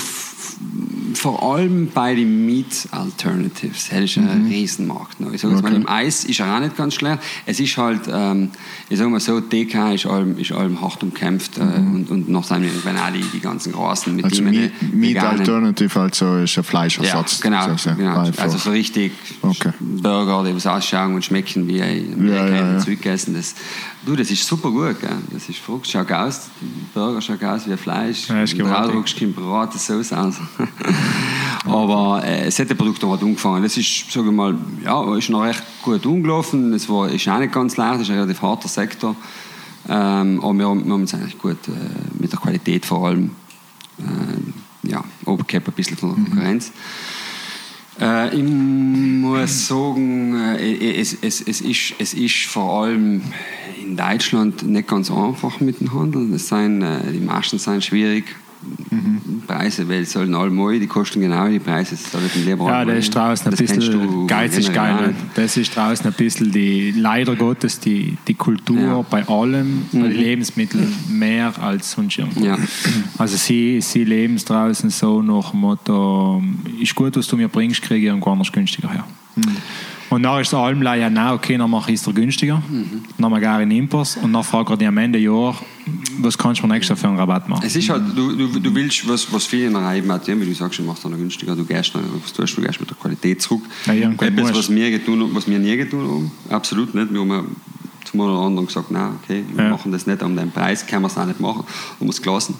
vor 1.13 1.42
allem 1.56 1.89
bei 1.94 2.15
den 2.15 2.46
Meat 2.46 2.88
Alternatives. 2.92 3.89
Das 3.89 4.00
ist 4.04 4.18
ein 4.18 4.46
Riesenmarkt. 4.50 5.20
noch. 5.20 5.34
Ich 5.34 5.42
sage 5.42 5.54
jetzt 5.54 5.63
mal, 5.63 5.70
Okay. 5.70 5.82
im 5.82 5.89
Eis 5.89 6.24
ist 6.24 6.39
er 6.39 6.56
auch 6.56 6.60
nicht 6.60 6.78
ganz 6.78 6.94
schlecht. 6.96 7.20
Es 7.46 7.60
ist 7.60 7.78
halt, 7.78 8.02
ähm, 8.12 8.50
ich 8.89 8.98
sage 8.98 9.10
mal 9.10 9.20
so, 9.20 9.39
DK 9.39 9.94
ist 9.94 10.06
allem, 10.06 10.38
ist 10.38 10.52
allem 10.52 10.80
hart 10.82 11.02
umkämpft 11.04 11.58
äh, 11.58 11.62
und, 11.62 12.10
und 12.10 12.30
noch 12.30 12.44
sind 12.44 12.63
irgendwann 12.63 12.98
auch 12.98 13.12
die, 13.12 13.24
die 13.34 13.39
ganzen 13.39 13.72
Großen 13.74 14.15
mit 14.15 14.26
Also 14.26 14.42
Meat, 14.44 14.72
Meat 14.94 15.18
Alternative, 15.18 16.00
also 16.00 16.38
ist 16.38 16.52
ein 16.52 16.56
ja, 16.58 16.63
Fleischersatz. 16.63 17.42
genau. 17.42 17.68
sozusagen. 17.70 17.98
genau. 17.98 18.32
Also 18.38 18.58
so 18.58 18.72
richtig 18.72 19.12
Okay. 19.42 19.72
Burger, 19.80 20.44
die 20.48 20.56
was 20.56 20.68
ausschauen 20.68 21.15
und 21.15 21.26
schmecken 21.26 21.68
wie 21.68 21.82
ein 21.82 22.28
Ja, 22.28 22.48
ja, 22.48 22.74
ja. 22.74 22.80
Zurückessen. 22.80 23.34
Das, 23.34 23.56
du, 24.06 24.16
das 24.16 24.32
ist 24.32 24.46
super 24.46 24.72
gut. 24.72 25.00
Gell? 25.00 25.10
Das 25.32 25.48
ist 25.50 25.60
verrückt. 25.60 25.88
Schaut 25.88 26.12
aus, 26.12 26.50
Burger 26.94 27.22
schaut 27.22 27.44
aus 27.44 27.68
wie 27.68 27.78
Fleisch. 27.78 28.30
Ja, 28.30 28.44
ist. 28.44 28.58
Drauf 28.58 29.06
kommt 29.18 29.36
Brat, 29.36 29.74
Sauce 29.74 30.14
aus. 30.14 30.36
Aber 31.66 32.24
äh, 32.24 32.46
das 32.46 32.58
Produkt 32.78 33.04
hat 33.04 33.22
angefangen. 33.22 33.64
Das 33.64 33.78
ist, 33.78 34.12
sage 34.12 34.28
ich 34.28 34.34
mal, 34.34 34.56
ja, 34.84 35.16
ist 35.16 35.30
noch 35.30 35.44
recht 35.44 35.64
gut 35.82 36.06
umgelaufen. 36.06 36.74
Es 36.74 36.90
war, 36.90 37.10
ist 37.10 37.28
auch 37.28 37.40
nicht 37.40 37.54
ganz 37.54 37.78
leicht, 37.78 37.96
es 37.96 38.02
ist 38.04 38.10
ein 38.10 38.20
relativ 38.20 38.42
harter 38.42 38.68
Sektor. 38.68 39.16
Ähm, 39.88 40.40
aber 40.42 40.54
wir, 40.54 40.76
wir 40.86 40.94
haben 40.94 41.04
es 41.04 41.14
eigentlich 41.14 41.38
gut 41.38 41.68
äh, 41.68 41.72
mit 42.20 42.32
der 42.32 42.40
Qualität 42.40 42.86
vor 42.86 43.08
allem 43.08 43.32
äh, 43.98 44.88
ja, 44.90 45.04
abgehabt 45.26 45.68
ein 45.68 45.74
bisschen 45.74 45.98
von 45.98 46.16
der 46.16 46.24
Konkurrenz. 46.24 46.72
Äh, 48.00 48.36
ich 48.36 48.44
muss 48.44 49.68
sagen, 49.68 50.36
äh, 50.58 51.00
es, 51.00 51.18
es, 51.22 51.42
es, 51.42 51.62
ist, 51.62 51.96
es 52.00 52.14
ist 52.14 52.46
vor 52.46 52.84
allem 52.84 53.22
in 53.82 53.98
Deutschland 53.98 54.64
nicht 54.64 54.88
ganz 54.88 55.12
einfach 55.12 55.60
mit 55.60 55.80
dem 55.82 55.94
Handel. 55.94 56.30
Das 56.32 56.48
sind, 56.48 56.82
äh, 56.82 57.12
die 57.12 57.20
Maschen 57.20 57.60
sind 57.60 57.84
schwierig. 57.84 58.36
Preise, 59.48 59.88
weil 59.88 60.02
es 60.02 60.12
sollen 60.12 60.36
alle 60.36 60.80
die 60.80 60.88
kosten 60.88 61.22
genau 61.22 61.48
die 61.48 61.60
Preise. 61.60 61.95
Ja, 62.58 62.86
das 62.86 62.98
ist 63.00 63.15
draußen 63.15 63.52
ein 63.52 63.58
bisschen, 63.58 63.80
du 63.80 64.28
Geiz 64.28 64.58
ist 64.58 64.74
generell 64.74 65.08
geil. 65.08 65.15
Das 65.36 65.58
ist 65.58 65.76
draußen 65.76 66.06
ein 66.06 66.13
bisschen 66.13 66.52
die, 66.52 66.91
leider 66.91 67.36
Gottes, 67.36 67.80
die, 67.80 68.17
die 68.28 68.34
Kultur 68.34 68.80
Ja. 68.80 69.00
Mhm. 69.00 69.06
bei 69.10 69.28
allem, 69.28 69.86
bei 69.91 70.08
Lebensmitteln 70.08 70.93
mehr 71.10 71.54
als 71.62 71.91
sonst 71.91 72.17
irgendwo. 72.17 72.43
Ja. 72.43 72.58
Also 73.17 73.38
sie, 73.38 73.82
sie 73.82 74.04
leben 74.04 74.38
draußen 74.38 74.89
so 74.89 75.22
nach 75.22 75.52
dem 75.52 75.62
Motto, 75.62 76.43
ist 76.80 76.95
gut, 76.95 77.15
was 77.15 77.28
du 77.28 77.38
mir 77.38 77.48
bringst, 77.48 77.82
kriege 77.82 78.00
ich 78.00 78.06
irgendwo 78.06 78.32
anders 78.32 78.52
günstiger 78.52 78.91
her. 78.91 79.06
Und 80.10 80.23
dann 80.23 80.41
ist 80.41 80.47
es 80.47 80.54
allem 80.56 80.82
ja, 80.82 81.10
nein, 81.10 81.34
okay, 81.34 81.58
dann 81.58 81.69
mache 81.69 81.91
ich 81.91 81.99
es 81.99 82.04
dir 82.04 82.13
günstiger. 82.13 82.63
Dann 83.17 83.32
mache 83.32 83.41
ich 83.41 83.63
in 83.63 83.71
Impers 83.71 84.17
und 84.17 84.34
dann 84.34 84.43
frage 84.43 84.75
ich 84.80 84.88
am 84.88 84.97
Ende 84.97 85.19
Jahr, 85.19 85.56
was 86.19 86.38
kannst 86.38 86.62
du 86.63 86.67
mir 86.67 86.75
extra 86.75 86.95
für 86.95 87.08
einen 87.08 87.17
Rabatt 87.17 87.47
machen? 87.47 87.63
Es 87.65 87.75
ist 87.75 87.89
halt, 87.89 88.04
du, 88.15 88.36
du, 88.36 88.60
du 88.60 88.75
willst, 88.75 89.08
was, 89.08 89.32
was 89.32 89.45
viele 89.45 89.69
nachher 89.69 90.04
hat, 90.08 90.28
wie 90.28 90.45
du 90.45 90.54
sagst, 90.54 90.80
du 90.80 90.84
machst 90.84 91.06
es 91.06 91.12
noch 91.12 91.17
günstiger, 91.17 91.56
du 91.56 91.63
gehst 91.63 91.93
dann, 91.93 92.04
was 92.23 92.34
tust 92.34 92.58
du, 92.58 92.62
gehst 92.62 92.80
mit 92.80 92.89
der 92.89 92.97
Qualität 92.97 93.41
zurück. 93.41 93.62
Ja, 93.86 93.93
irgendwann 93.93 94.28
Etwas, 94.30 94.56
was 94.58 94.69
wir, 94.69 94.89
getan, 94.89 95.23
was 95.34 95.47
wir 95.47 95.60
nie 95.60 95.78
getan 95.78 95.99
haben, 96.02 96.32
absolut 96.49 96.95
nicht. 96.95 97.13
Wir 97.13 97.19
haben 97.19 97.56
zum 98.06 98.21
einen 98.21 98.30
oder 98.32 98.45
anderen 98.45 98.67
gesagt, 98.67 98.89
nein, 98.91 99.12
okay, 99.23 99.43
wir 99.54 99.63
Ja. 99.65 99.69
machen 99.69 99.91
das 99.91 100.08
nicht 100.08 100.23
um 100.23 100.36
den 100.36 100.52
Preis, 100.52 100.86
können 100.88 101.04
wir 101.04 101.08
es 101.08 101.17
auch 101.17 101.25
nicht 101.25 101.39
machen, 101.39 101.63
haben 101.99 102.08
wir 102.08 102.10
es 102.10 102.21
gelassen. 102.21 102.56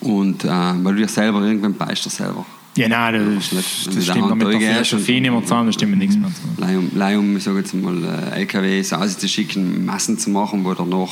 Und 0.00 0.44
äh, 0.44 0.48
weil 0.48 0.94
du 0.96 1.02
dich 1.02 1.10
selber 1.10 1.42
irgendwann 1.42 1.74
beißt, 1.74 2.10
selber. 2.10 2.44
Ja, 2.74 2.88
nein, 2.88 3.36
das, 3.36 3.50
das, 3.50 3.64
das 3.94 4.06
da 4.06 4.12
stimmt. 4.12 4.34
Mit 4.36 4.48
der 4.48 4.58
nicht 4.58 5.06
mehr 5.06 5.42
zusammen, 5.42 5.66
das 5.66 5.74
stimmt 5.74 5.98
nichts 5.98 6.16
mehr 6.16 6.30
zusammen. 6.34 6.90
Leih 6.94 7.18
um, 7.18 7.36
ich 7.36 7.42
sage 7.42 7.58
jetzt 7.58 7.74
mal, 7.74 8.02
äh, 8.02 8.40
LKWs 8.40 8.92
auszuschicken, 8.94 9.84
Massen 9.84 10.18
zu 10.18 10.30
machen, 10.30 10.64
wo 10.64 10.72
danach, 10.72 11.10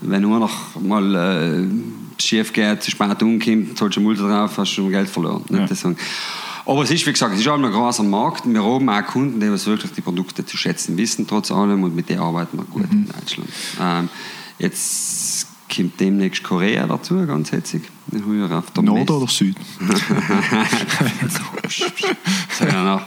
wenn 0.00 0.22
nur 0.22 0.40
noch 0.40 0.80
mal 0.80 1.14
äh, 1.14 2.20
schief 2.20 2.52
geht, 2.52 2.82
zu 2.82 2.90
spät 2.90 3.22
umkommt, 3.22 3.78
zahlst 3.78 3.96
du 3.96 4.00
Mulde 4.00 4.22
drauf, 4.22 4.58
hast 4.58 4.72
du 4.72 4.74
schon 4.82 4.90
Geld 4.90 5.08
verloren. 5.08 5.44
Ja. 5.50 5.66
das 5.66 5.80
sagen. 5.80 5.96
Aber 6.64 6.82
es 6.82 6.90
ist, 6.90 7.06
wie 7.06 7.12
gesagt, 7.12 7.34
es 7.34 7.40
ist 7.40 7.46
auch 7.48 7.54
ein 7.54 7.62
großer 7.70 8.02
Markt. 8.02 8.44
Wir 8.44 8.64
haben 8.64 8.88
auch 8.88 9.06
Kunden, 9.06 9.38
die 9.38 9.48
was 9.48 9.66
wirklich 9.66 9.92
die 9.92 10.00
Produkte 10.00 10.44
zu 10.44 10.56
schätzen 10.56 10.96
wissen, 10.96 11.24
trotz 11.28 11.52
allem, 11.52 11.84
und 11.84 11.94
mit 11.94 12.08
denen 12.08 12.18
arbeiten 12.20 12.58
wir 12.58 12.64
gut 12.64 12.90
Mhm. 12.92 12.98
in 12.98 13.06
Deutschland. 13.06 13.48
Ähm, 13.80 14.08
jetzt 14.58 15.15
kommt 15.76 16.00
demnächst 16.00 16.42
Korea 16.42 16.86
dazu, 16.86 17.26
ganz 17.26 17.52
hetzig. 17.52 17.82
Auf 18.50 18.70
der 18.70 18.82
Nord 18.82 19.00
Messe- 19.00 19.16
oder 19.16 19.28
Süd? 19.28 19.56
Sag 22.58 22.72
ja 22.72 22.82
noch. 22.84 23.02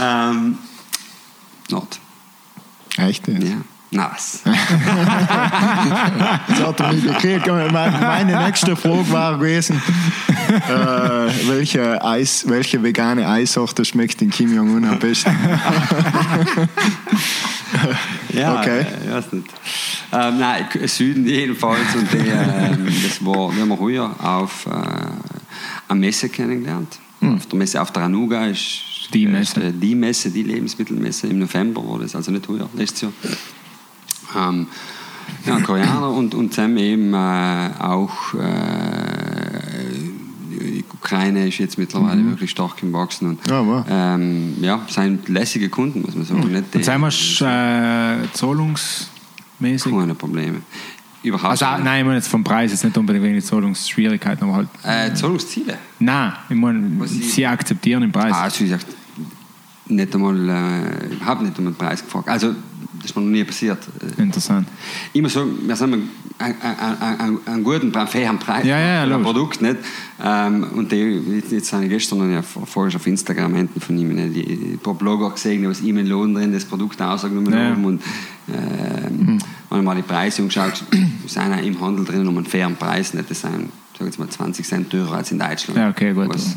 ähm, 0.00 0.58
Nord. 1.70 2.00
Echt? 2.96 3.28
jetzt? 3.28 3.44
Ja. 3.44 3.56
Nice. 3.90 4.42
Das 4.44 4.54
hat 6.66 6.80
er 6.80 6.92
mich 6.92 7.04
gekriegt. 7.04 7.46
Meine, 7.46 7.72
meine 7.72 8.44
nächste 8.44 8.76
Frage 8.76 9.10
war 9.10 9.38
gewesen, 9.38 9.80
äh, 10.48 11.48
welche, 11.48 12.04
Eis, 12.04 12.44
welche 12.46 12.82
vegane 12.82 13.26
Eissorte 13.26 13.86
schmeckt 13.86 14.20
in 14.20 14.28
Kim 14.28 14.54
Jong-un 14.54 14.84
am 14.84 14.98
besten? 14.98 15.30
Ja, 18.38 18.60
Okay. 18.60 18.80
äh, 19.08 19.12
weiß 19.12 19.32
nicht. 19.32 19.46
Ähm, 20.12 20.38
nein, 20.38 20.64
Süden 20.86 21.26
jedenfalls. 21.26 21.94
Und 21.94 22.12
die, 22.12 22.16
ähm, 22.18 22.86
das 23.02 23.24
war, 23.24 23.54
wir 23.54 23.62
haben 23.62 23.76
früher 23.76 24.14
auf 24.22 24.66
äh, 24.66 24.70
einer 24.70 26.00
Messe 26.00 26.28
kennengelernt. 26.28 26.98
Auf 27.20 27.46
der 27.46 27.58
Messe 27.58 27.82
auf 27.82 27.90
der 27.92 28.04
Anuga 28.04 28.46
ist 28.46 28.82
Die 29.12 29.26
Messe. 29.26 29.60
äh, 29.60 29.72
die 29.72 29.94
Messe, 29.94 30.30
die 30.30 30.42
Lebensmittelmesse. 30.44 31.26
Im 31.26 31.40
November 31.40 31.82
war 31.86 31.98
das, 31.98 32.14
also 32.14 32.30
nicht 32.30 32.46
heuer, 32.48 32.68
letztes 32.74 33.02
Jahr. 33.02 33.12
Ähm, 34.36 34.66
ja, 35.44 35.60
Koreaner 35.60 36.10
und, 36.10 36.34
und 36.34 36.54
zusammen 36.54 36.78
eben 36.78 37.12
äh, 37.14 37.70
auch 37.80 38.34
äh, 38.34 39.07
Ukraine 41.08 41.48
ist 41.48 41.56
jetzt 41.58 41.78
mittlerweile 41.78 42.22
wirklich 42.26 42.50
stark 42.50 42.82
im 42.82 42.92
Wachsen. 42.92 43.28
Und, 43.30 43.48
Ja, 43.48 43.66
wow. 43.66 43.84
ähm, 43.88 44.54
ja, 44.60 44.80
sind 44.88 45.28
lässige 45.28 45.68
Kunden, 45.70 46.02
muss 46.02 46.14
man 46.14 46.24
sagen. 46.24 46.40
Nicht 46.52 46.64
die- 46.74 46.78
Und 46.78 46.84
sagen 46.84 47.00
wir 47.02 48.22
äh, 48.22 48.26
zahlungsmäßig? 48.34 49.90
keine 49.92 50.14
Probleme. 50.14 50.60
Überhaupt 51.22 51.50
Also, 51.50 51.64
nicht. 51.76 51.84
nein, 51.84 52.00
ich 52.00 52.04
meine 52.04 52.16
jetzt 52.16 52.28
vom 52.28 52.44
Preis, 52.44 52.70
jetzt 52.72 52.84
nicht 52.84 52.96
unbedingt 52.96 53.24
wegen 53.24 53.34
der 53.34 53.42
Zahlungsschwierigkeiten, 53.42 54.44
aber 54.44 54.54
halt. 54.56 54.68
Äh, 54.84 55.14
Zahlungsziele. 55.14 55.78
Nein, 55.98 56.32
ich 56.48 56.56
meine, 56.56 57.04
ich- 57.06 57.32
sie 57.32 57.46
akzeptieren 57.46 58.02
den 58.02 58.12
Preis. 58.12 58.32
Ah, 58.34 58.42
also 58.42 58.60
wie 58.60 58.64
gesagt, 58.64 58.86
nicht 59.86 60.14
einmal, 60.14 60.36
äh, 60.48 61.14
überhaupt 61.14 61.42
nicht 61.42 61.58
um 61.58 61.64
den 61.64 61.74
Preis 61.74 62.04
gefragt. 62.04 62.28
Also, 62.28 62.54
ist 63.10 63.16
mir 63.16 63.22
noch 63.22 63.28
nie 63.30 63.44
passiert. 63.44 63.78
Äh, 64.18 64.22
Interessant. 64.22 64.66
Immer 65.12 65.28
so, 65.28 65.46
wir 65.66 65.76
sagen 65.76 66.08
einen, 66.38 66.54
einen, 66.60 67.20
einen, 67.20 67.38
einen 67.46 67.64
guten, 67.64 67.94
einen 67.94 68.08
fairen 68.08 68.38
Preis 68.38 68.66
Ja, 68.66 68.78
ja, 68.78 69.06
für 69.06 69.14
ein. 69.14 69.22
Produkt. 69.22 69.60
Nicht? 69.62 69.76
Ähm, 70.22 70.64
und 70.74 70.90
die, 70.92 71.42
jetzt, 71.50 71.72
habe 71.72 71.84
ich 71.84 71.90
gestern 71.90 72.30
ja 72.32 72.42
vorher 72.42 72.94
auf 72.96 73.06
Instagram 73.06 73.54
enten 73.54 73.80
von 73.80 73.96
ihm 73.98 74.14
ne, 74.14 74.28
die, 74.28 74.74
ein 74.74 74.78
paar 74.78 74.94
Blogger 74.94 75.30
gesehen, 75.30 75.68
was 75.68 75.80
ihm 75.80 75.98
Lohn 76.06 76.34
drin 76.34 76.52
das 76.52 76.64
Produkt 76.64 77.00
ausgenommen 77.00 77.52
Ja. 77.52 77.70
haben. 77.70 77.84
Und 77.84 78.02
wenn 78.48 79.78
ich 79.78 79.84
mal 79.84 79.94
die 79.96 80.02
Preise 80.02 80.42
angeschaut 80.42 80.82
sind 81.26 81.52
auch 81.52 81.62
im 81.62 81.80
Handel 81.80 82.04
drin 82.04 82.26
um 82.26 82.36
einen 82.36 82.46
fairen 82.46 82.76
Preis. 82.76 83.14
Nicht? 83.14 83.30
Das 83.30 83.40
sind, 83.42 83.70
sag 83.98 84.06
jetzt 84.06 84.18
mal, 84.18 84.28
20 84.28 84.66
Cent 84.66 84.90
teurer 84.90 85.14
als 85.14 85.30
in 85.32 85.38
Deutschland. 85.38 85.78
Ja, 85.78 85.90
okay, 85.90 86.12
gut. 86.12 86.28
Was, 86.28 86.56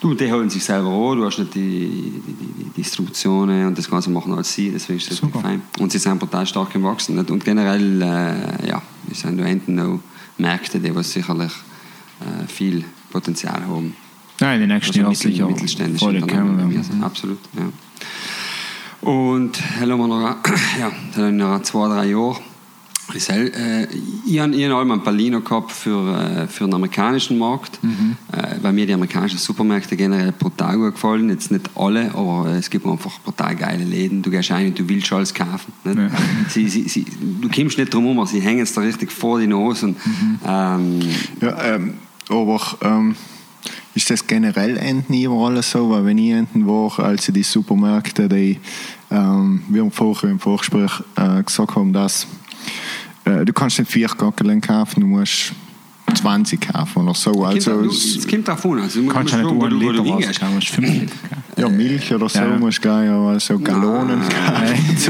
Du, 0.00 0.14
die 0.14 0.30
holen 0.32 0.48
sich 0.48 0.62
selber 0.62 0.90
an, 0.90 1.18
du 1.18 1.24
hast 1.24 1.38
nicht 1.38 1.54
die, 1.54 2.20
die, 2.24 2.32
die, 2.32 2.64
die 2.64 2.70
Distributionen 2.70 3.66
und 3.66 3.76
das 3.76 3.90
Ganze 3.90 4.10
machen 4.10 4.32
als 4.32 4.54
sie, 4.54 4.70
deswegen 4.70 4.98
ist 4.98 5.10
das 5.10 5.18
Super. 5.18 5.40
fein. 5.40 5.62
Und 5.80 5.90
sie 5.90 5.98
sind 5.98 6.18
brutal 6.20 6.46
stark 6.46 6.72
gewachsen. 6.72 7.18
Und 7.18 7.44
generell, 7.44 8.00
äh, 8.00 8.68
ja, 8.68 8.80
es 9.10 9.20
sind 9.20 9.44
hinten 9.44 9.74
noch 9.74 10.00
Märkte, 10.36 10.78
die 10.78 10.94
was 10.94 11.12
sicherlich 11.12 11.52
äh, 12.20 12.46
viel 12.46 12.84
Potenzial 13.10 13.60
haben. 13.66 13.94
Nein, 14.40 14.62
in 14.62 14.68
den 14.68 14.76
nächsten 14.76 14.90
Also 14.90 15.00
Jahren 15.00 15.14
sicher 15.14 15.46
mittelständische 15.46 16.04
voll 16.04 16.16
Unternehmen 16.16 16.82
sind. 16.82 17.02
Absolut, 17.02 17.38
ja. 17.56 19.08
Und 19.08 19.58
dann 19.80 19.90
haben 19.90 19.98
wir 19.98 20.06
noch, 20.06 20.36
ja, 20.78 20.92
dann 21.14 21.24
haben 21.24 21.38
wir 21.38 21.48
noch 21.48 21.62
zwei, 21.62 21.88
drei 21.88 22.06
Jahre. 22.06 22.36
Ich, 23.14 23.24
sel- 23.24 23.52
äh, 23.54 23.86
ich 24.26 24.38
habe 24.38 24.52
hab 24.52 24.80
einmal 24.80 24.96
einen 24.98 25.02
Berliner 25.04 25.40
gehabt 25.40 25.72
für, 25.72 26.14
äh, 26.14 26.46
für 26.46 26.64
den 26.64 26.74
amerikanischen 26.74 27.38
Markt, 27.38 27.82
Mhm. 27.82 28.16
äh, 28.32 28.56
weil 28.62 28.72
mir 28.74 28.86
die 28.86 28.92
amerikanischen 28.92 29.38
Supermärkte 29.38 29.96
generell 29.96 30.32
brutal 30.32 30.76
gut 30.76 30.94
gefallen. 30.94 31.30
Jetzt 31.30 31.50
nicht 31.50 31.70
alle, 31.74 32.14
aber 32.14 32.46
es 32.58 32.68
gibt 32.68 32.84
einfach 32.86 33.18
brutal 33.20 33.56
geile 33.56 33.84
Läden. 33.84 34.20
Du 34.20 34.30
gehst 34.30 34.50
rein 34.50 34.68
und 34.68 34.78
du 34.78 34.86
willst 34.88 35.10
alles 35.12 35.32
kaufen. 35.32 35.72
Ja. 35.84 35.94
Sie, 36.50 36.68
sie, 36.68 36.88
sie, 36.88 37.04
du 37.40 37.48
kommst 37.48 37.78
nicht 37.78 37.92
drum 37.92 38.04
herum, 38.04 38.26
sie 38.26 38.40
hängen 38.40 38.60
es 38.62 38.72
da 38.74 38.80
richtig 38.82 39.10
vor 39.10 39.40
die 39.40 39.46
Nase. 39.46 39.86
Und, 39.86 40.06
Mhm. 40.06 40.38
ähm, 40.46 41.00
Ja, 41.40 41.62
ähm, 41.74 41.94
aber 42.28 42.60
ähm, 42.82 43.16
ist 43.94 44.10
das 44.10 44.26
generell 44.26 44.76
enten 44.76 45.14
überall 45.14 45.62
so? 45.62 45.88
Weil 45.90 46.04
wenn 46.04 46.18
ich 46.18 46.34
war, 46.54 46.98
also 47.00 47.32
die 47.32 47.42
Supermärkte, 47.42 48.28
die, 48.28 48.58
ähm, 49.10 49.62
wir 49.68 49.82
haben 49.82 49.90
vorher 49.90 50.30
im 50.30 50.38
Vorgespräch 50.38 50.92
äh, 51.16 51.42
gesagt 51.42 51.74
haben, 51.74 51.92
dass 51.92 52.26
du 53.44 53.52
kannst 53.52 53.78
nicht 53.78 53.90
vier 53.90 54.08
Gackeln 54.08 54.60
kaufen, 54.60 55.00
du 55.00 55.06
musst 55.06 55.52
20 56.14 56.60
kaufen 56.72 57.02
oder 57.02 57.14
so. 57.14 57.44
Also, 57.44 57.82
es- 57.82 58.26
kommt 58.26 58.48
an. 58.48 58.56
Also, 58.80 59.00
du 59.02 59.08
Kannst 59.08 59.34
musst 59.34 59.44
du 59.44 59.52
nicht 59.52 59.62
einen 59.62 59.78
Liter 59.80 60.02
kaufen. 60.40 61.10
ja, 61.56 61.68
Milch 61.68 62.12
oder 62.14 62.28
so 62.28 62.38
Ja. 62.38 62.56
musst 62.56 62.78
du 62.78 62.82
gleich, 62.82 63.08
aber 63.10 63.38
so 63.40 63.58
Gallonen 63.58 64.20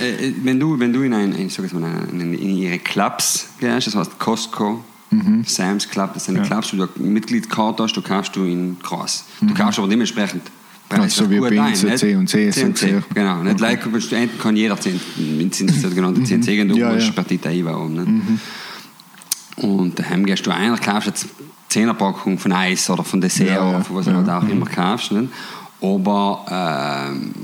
äh, 0.00 0.32
wenn, 0.42 0.60
du, 0.60 0.78
wenn 0.78 0.92
du 0.92 1.02
in, 1.02 1.12
ein, 1.12 1.38
ich 1.38 1.52
sag 1.52 1.72
mal, 1.74 1.90
in, 2.12 2.20
in, 2.20 2.34
in 2.34 2.56
ihre 2.56 2.78
Clubs 2.78 3.48
gehst, 3.58 3.86
das 3.88 3.94
heißt 3.96 4.18
Costco, 4.18 4.84
Mhm. 5.10 5.42
Sam's 5.46 5.88
Club, 5.88 6.10
das 6.12 6.26
sind 6.26 6.42
Clubs, 6.42 6.70
wo 6.74 6.76
du 6.84 6.88
eine 6.98 7.08
Mitgliedskarte 7.08 7.82
hast, 7.82 7.94
du 7.94 8.02
kaufst 8.02 8.36
du 8.36 8.44
in 8.44 8.76
Gras. 8.82 9.24
Du 9.40 9.54
kaufst 9.54 9.78
aber 9.78 9.88
dementsprechend 9.88 10.42
Also 10.90 11.24
Mhm. 11.26 11.30
wie 11.30 11.40
bei 11.40 11.60
uns, 11.60 11.82
nicht? 11.82 11.98
C&C, 11.98 12.50
so 12.50 12.60
C&C, 12.60 12.70
gesehen. 12.72 13.04
Genau, 13.14 13.42
nicht 13.42 13.60
like, 13.60 13.84
enten 13.84 14.38
kann 14.38 14.56
jeder 14.56 14.78
10, 14.80 14.98
sind 15.52 15.70
das 15.70 15.82
sogenannte 15.82 16.22
CNC 16.22 16.46
gehen, 16.56 16.68
du 16.68 16.76
Ja, 16.76 16.92
musst 16.92 17.06
ja. 17.08 17.12
per 17.12 17.26
Tita 17.26 17.50
einbauen. 17.50 17.92
Nicht? 17.94 19.64
Und 19.64 19.98
daheim 19.98 20.24
gehst 20.24 20.46
du 20.46 20.50
einer, 20.50 20.78
kaufst 20.78 21.08
jetzt 21.08 21.26
10er 21.70 21.92
Packung 21.94 22.38
von 22.38 22.52
Eis 22.52 22.88
oder 22.88 23.04
von 23.04 23.20
Dessert 23.20 23.48
Ja, 23.48 23.68
oder 23.68 23.84
von 23.84 23.96
was 23.96 24.06
du 24.06 24.12
Ja. 24.12 24.38
auch 24.38 24.48
immer 24.48 24.66
kaufst. 24.66 25.12
Nicht? 25.12 25.28
Aber 25.82 26.46
ähm, 26.50 27.34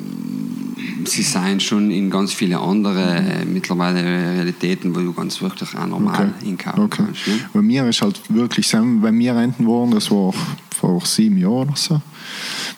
sie 1.05 1.23
sind 1.23 1.63
schon 1.63 1.91
in 1.91 2.11
ganz 2.11 2.33
viele 2.33 2.59
andere 2.59 3.17
äh, 3.17 3.45
mittlerweile 3.45 4.03
Realitäten, 4.03 4.95
wo 4.95 5.01
du 5.01 5.13
ganz 5.13 5.41
wirklich 5.41 5.77
auch 5.77 5.87
normal 5.87 6.33
einkaufen 6.45 6.81
okay. 6.81 7.03
kannst. 7.05 7.27
Nicht? 7.27 7.53
Bei 7.53 7.63
mir 7.63 7.89
ist 7.89 8.03
halt 8.03 8.21
wirklich, 8.29 8.71
bei 8.73 9.13
mir 9.13 9.37
Renten 9.37 9.67
waren, 9.67 9.91
das 9.91 10.11
war 10.11 10.33
vor 10.75 11.01
sieben 11.07 11.39
Jahren 11.39 11.69
oder 11.69 11.77
so. 11.77 12.01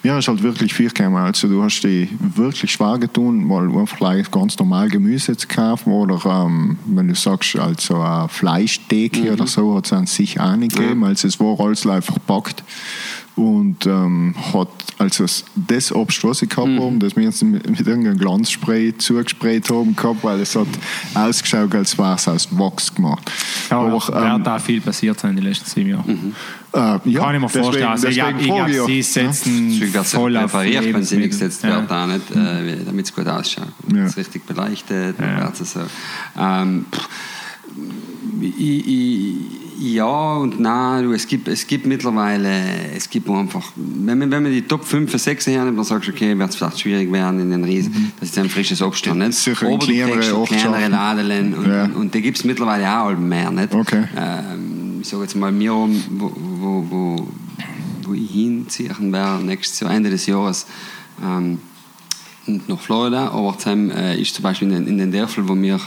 Mir 0.02 0.18
ist 0.18 0.28
halt 0.28 0.42
wirklich 0.42 0.72
viel 0.72 0.90
gekommen. 0.90 1.16
Also 1.16 1.48
du 1.48 1.62
hast 1.62 1.80
die 1.80 2.08
wirklich 2.20 2.70
schwer 2.70 2.98
getan, 2.98 3.44
mal 3.44 3.64
einfach 3.64 3.96
gleich 3.96 4.30
ganz 4.30 4.56
normal 4.58 4.88
Gemüse 4.88 5.36
zu 5.36 5.48
kaufen 5.48 5.92
oder 5.92 6.20
ähm, 6.24 6.78
wenn 6.86 7.08
du 7.08 7.14
sagst, 7.14 7.56
also 7.56 8.00
eine 8.00 8.28
Fleischtheke 8.28 9.32
oder 9.32 9.46
so, 9.46 9.74
hat 9.76 9.86
es 9.86 9.92
an 9.92 10.06
sich 10.06 10.38
auch 10.38 10.56
nicht 10.56 10.76
gegeben. 10.76 11.04
Also 11.04 11.26
es 11.26 11.40
war 11.40 11.58
alles 11.58 11.84
live 11.84 12.04
verpackt 12.04 12.62
und 13.36 13.86
ähm, 13.86 14.34
hat 14.52 14.68
also 14.98 15.24
das- 15.24 15.44
ich 16.40 16.48
gehabt 16.48 16.70
habe, 16.70 16.96
das 16.98 17.16
wir 17.16 17.24
jetzt 17.24 17.42
mit, 17.42 17.68
mit 17.68 17.86
irgendeinem 17.86 18.16
Glanzspray 18.16 18.96
zugesprayt 18.96 19.68
haben 19.68 19.94
gehabt, 19.94 20.24
weil 20.24 20.40
es 20.40 20.56
hat 20.56 20.66
ausgeschaut, 21.14 21.74
als 21.74 21.98
wäre 21.98 22.14
es 22.14 22.26
aus 22.28 22.48
Wachs 22.52 22.94
gemacht. 22.94 23.30
Ja, 23.70 23.80
aber 23.80 23.92
ähm, 24.08 24.22
wird 24.38 24.46
da 24.46 24.58
viel 24.58 24.80
passiert 24.80 25.20
sein 25.20 25.32
in 25.32 25.36
den 25.36 25.44
letzten 25.44 25.68
sieben 25.68 25.90
Jahren. 25.90 26.34
äh, 26.72 26.78
ja, 26.78 26.96
Kann 26.96 27.34
ich 27.34 27.40
mir 27.42 27.46
deswegen- 27.46 27.64
vorstellen. 27.64 27.88
Also, 27.88 28.08
ich 28.08 28.16
deswegen 28.16 28.38
glaube, 28.38 28.70
glaub, 28.72 28.86
sie 28.86 29.02
setzen 29.02 29.80
wird 29.80 29.94
es 29.96 30.12
voll 30.14 30.34
auf 30.38 30.52
präpariert, 30.52 30.94
wenn 30.94 31.02
sie 31.04 31.16
nicht 31.18 31.30
gesetzt 31.30 31.62
Ja. 31.62 31.76
wird, 31.80 31.92
auch 31.92 32.06
nicht, 32.06 32.30
äh, 32.30 32.84
damit 32.86 33.04
es 33.04 33.14
gut 33.14 33.28
ausschaut. 33.28 33.68
Ja. 33.94 34.04
Es 34.04 34.12
ist 34.12 34.16
richtig 34.16 34.46
beleuchtet, 34.46 35.16
Ja. 35.20 35.52
es 35.60 35.72
so. 35.74 35.80
Ähm, 36.38 36.86
pff, 36.90 37.08
ich, 38.40 38.58
ich, 38.86 39.34
Ja 39.78 40.36
und 40.36 40.58
nein, 40.58 41.04
du, 41.04 41.12
es, 41.12 41.26
gibt, 41.26 41.48
es 41.48 41.66
gibt 41.66 41.86
mittlerweile, 41.86 42.92
es 42.94 43.10
gibt 43.10 43.28
einfach, 43.28 43.72
wenn 43.74 44.18
man, 44.18 44.30
wenn 44.30 44.42
man 44.42 44.52
die 44.52 44.62
Top 44.62 44.84
5, 44.84 45.12
6 45.12 45.46
hernimmt, 45.48 45.76
dann 45.76 45.84
sagst 45.84 46.08
du, 46.08 46.12
okay, 46.12 46.38
wird 46.38 46.50
es 46.50 46.56
vielleicht 46.56 46.80
schwierig 46.80 47.12
werden 47.12 47.40
in 47.40 47.50
den 47.50 47.64
Riesen, 47.64 47.92
mhm. 47.92 48.12
das 48.18 48.30
ist 48.30 48.38
ein 48.38 48.48
frisches 48.48 48.80
Obst 48.80 49.06
nicht? 49.06 49.32
Sicher 49.34 49.68
in 49.68 49.78
kleinere, 49.78 50.44
kleinere 50.44 50.88
Ladeln 50.88 51.54
und, 51.54 51.68
ja. 51.68 51.84
und, 51.84 51.96
und 51.96 52.14
die 52.14 52.22
gibt 52.22 52.38
es 52.38 52.44
mittlerweile 52.44 53.00
auch 53.00 53.16
mehr, 53.18 53.50
nicht? 53.50 53.74
Okay. 53.74 54.04
Ähm, 54.16 55.00
ich 55.02 55.08
sage 55.08 55.24
jetzt 55.24 55.36
mal, 55.36 55.52
mir, 55.52 55.72
wo, 55.72 55.88
wo, 56.34 56.86
wo, 56.90 57.28
wo 58.04 58.14
ich 58.14 58.30
hinziehen 58.30 59.12
werde, 59.12 59.44
nächstes 59.44 59.80
Jahr, 59.80 59.90
Ende 59.90 60.10
des 60.10 60.26
Jahres, 60.26 60.66
ähm, 61.22 61.58
nach 62.66 62.80
Florida, 62.80 63.28
aber 63.28 63.58
zusammen 63.58 63.90
äh, 63.90 64.20
ist 64.20 64.34
zum 64.34 64.42
Beispiel 64.42 64.70
in, 64.70 64.86
in 64.86 64.98
den 64.98 65.12
Dörfern, 65.12 65.48
wo 65.48 65.54
wir 65.54 65.80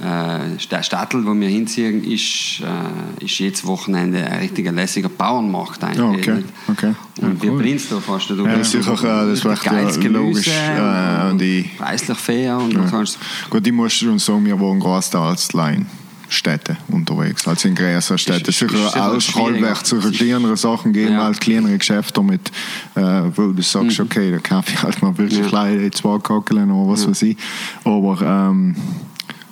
der 0.00 0.82
Stadtel, 0.82 1.26
wo 1.26 1.34
wir 1.34 1.48
hinziehen, 1.48 2.02
ist, 2.04 2.60
äh, 2.60 3.24
ist 3.24 3.38
jedes 3.38 3.66
Wochenende 3.66 4.24
ein 4.24 4.40
richtiger 4.40 4.72
lässiger 4.72 5.08
Bauernmarkt 5.08 5.84
eigentlich. 5.84 6.28
okay. 6.28 6.44
okay. 6.68 6.94
Und 7.20 7.44
ja, 7.44 7.50
cool. 7.50 7.64
wir 7.64 7.78
da 7.90 8.00
fast. 8.00 8.30
Du 8.30 8.46
ja, 8.46 8.56
das 8.56 8.74
ist 8.74 8.88
auch, 8.88 9.02
äh, 9.02 9.06
das 9.06 9.44
ja 9.44 10.10
logisch. 10.10 10.48
Äh, 10.48 11.30
und 11.30 11.38
die, 11.38 11.68
preislich 11.76 12.18
fair 12.18 12.56
und 12.56 12.72
ja. 12.72 12.88
sonst. 12.88 13.18
Gut, 13.50 13.66
ich 13.66 13.72
muss 13.72 13.92
schon 13.92 14.18
sagen, 14.18 14.46
wir 14.46 14.58
wohnen 14.58 14.80
großteils 14.80 15.52
Line. 15.52 15.86
Städte 16.30 16.76
unterwegs, 16.88 17.46
als 17.48 17.64
in 17.64 17.74
größeren 17.74 18.16
Städten. 18.16 18.52
Sicher 18.52 18.68
auch 18.86 19.34
halbwegs 19.34 19.82
zu 19.82 19.98
kleineren 19.98 20.56
Sachen 20.56 20.92
geben 20.92 21.14
ja. 21.14 21.26
als 21.26 21.40
kleinere 21.40 21.76
Geschäfte, 21.76 22.22
mit, 22.22 22.52
äh, 22.94 23.00
wo 23.34 23.48
du 23.48 23.62
sagst, 23.62 23.98
mhm. 23.98 24.04
okay, 24.04 24.30
da 24.30 24.38
kaufe 24.38 24.72
ich 24.72 24.82
halt 24.82 25.02
mal 25.02 25.16
wirklich 25.18 25.40
ja. 25.40 25.48
kleine 25.48 25.90
zwei 25.90 26.18
Kackeln 26.18 26.70
oder 26.70 26.92
was 26.92 27.02
ja. 27.02 27.10
weiß 27.10 27.22
ich. 27.22 27.36
Aber 27.84 28.22
ähm, 28.22 28.76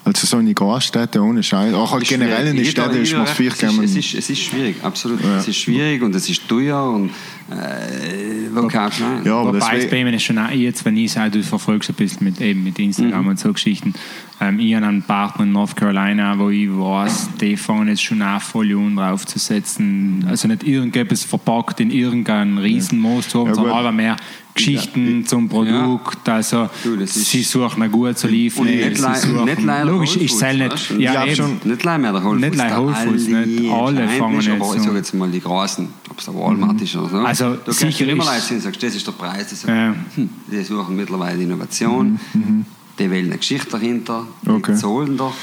also 0.09 0.27
so 0.27 0.37
eine 0.39 0.55
Großstädte 0.55 1.21
ohne 1.21 1.43
Scheiß. 1.43 1.75
Auch 1.75 1.93
halt 1.93 2.05
generell 2.05 2.47
in 2.49 2.57
den 2.57 2.65
Städten 2.65 3.03
ist 3.03 3.13
man 3.13 3.27
viel 3.27 3.49
es, 3.49 3.63
ist, 3.63 3.79
es, 3.79 3.97
ist, 3.97 4.15
es 4.15 4.31
ist 4.31 4.41
schwierig, 4.41 4.83
absolut. 4.83 5.23
Ja. 5.23 5.39
Es 5.39 5.49
ist 5.49 5.57
schwierig 5.57 6.03
und 6.03 6.15
es 6.15 6.29
ist 6.29 6.49
teuer 6.49 6.83
und 6.91 7.11
äh, 7.51 8.55
wo 8.55 8.69
du 8.69 8.77
Ja, 9.25 9.45
Wobei 9.45 9.79
es 9.79 9.89
bei 9.89 10.05
mir 10.05 10.13
ist 10.13 10.23
schon 10.23 10.39
auch 10.39 10.51
jetzt, 10.51 10.85
wenn 10.85 10.97
ich 10.97 11.13
sage, 11.13 11.31
du 11.31 11.43
verfolgst 11.43 11.89
ein 11.89 11.95
bisschen 11.95 12.25
mit, 12.25 12.41
eben 12.41 12.63
mit 12.63 12.79
Instagram 12.79 13.23
mhm. 13.23 13.29
und 13.31 13.41
so 13.41 13.53
Geschichten. 13.53 13.95
Ähm, 14.41 14.61
ich 14.61 14.75
habe 14.75 14.87
einen 14.87 15.03
Partner 15.03 15.45
in 15.45 15.53
North 15.53 15.75
Carolina, 15.75 16.39
wo 16.39 16.51
ich 16.51 16.69
weiß, 16.69 17.31
die 17.41 17.57
fangen 17.57 17.89
jetzt 17.89 18.03
schon 18.03 18.23
an, 18.23 18.41
Folien 18.41 18.97
draufzusetzen. 18.97 20.27
Also 20.29 20.47
nicht 20.47 20.63
irgendetwas 20.63 21.25
verpackt 21.25 21.81
in 21.81 21.91
irgendeinen 21.91 22.59
Riesenmoos 22.59 23.29
zu 23.29 23.41
haben, 23.41 23.49
ja, 23.49 23.55
sondern 23.55 23.77
aber 23.77 23.93
mehr 23.93 24.17
Geschichten 24.59 25.25
zum 25.27 25.49
Produkt. 25.49 26.27
Ja. 26.27 26.35
Also 26.35 26.69
du, 26.83 27.07
sie 27.07 27.43
suchen 27.43 27.83
eine 27.83 27.91
gut 27.91 28.19
zu 28.19 28.29
liefern. 28.29 28.67
Nicht, 28.67 28.99
suchen, 28.99 29.45
nicht 29.45 29.63
logisch, 29.85 30.17
ich 30.17 30.37
sage 30.37 30.59
nicht. 30.59 30.95
Ja, 30.99 31.25
ich 31.25 31.37
schon, 31.37 31.61
nicht 31.65 31.85
leider 31.85 31.99
mehr 31.99 32.13
der 32.13 32.25
Whole 32.25 32.41
Foods. 32.41 32.57
Nicht 32.57 32.77
Whole 32.77 32.95
Foods, 32.95 33.29
nicht 33.29 33.73
alle 33.73 34.09
fangen 34.09 34.41
jetzt 34.41 34.49
aber 34.51 34.77
ich 34.77 34.83
sage 34.83 34.97
jetzt 34.97 35.15
mal 35.15 35.31
die 35.31 35.41
großen, 35.41 35.89
ob 36.11 36.19
es 36.19 36.25
der 36.25 36.35
Walmart 36.35 36.77
mhm. 36.77 36.83
ist 36.83 36.97
oder 36.97 37.09
so. 37.09 37.19
Also 37.19 37.38
du 37.39 37.73
sicher 37.73 38.07
immer 38.07 38.25
Leute 38.25 38.55
und 38.55 38.61
sagst, 38.61 38.83
das 38.83 38.95
ist 38.95 39.07
der 39.07 39.13
Preis. 39.13 39.49
Die, 39.49 39.67
ja. 39.67 39.95
hm, 40.15 40.31
die 40.51 40.63
suchen 40.63 40.97
mittlerweile 40.97 41.43
Innovation, 41.43 42.19
mhm. 42.33 42.41
mhm. 42.41 42.67
die 42.99 43.11
wählen 43.11 43.27
eine 43.27 43.39
Geschichte 43.39 43.71
dahinter, 43.71 44.27
die 44.43 44.51
okay. 44.51 44.75
zahlen 44.75 45.17
doch 45.17 45.35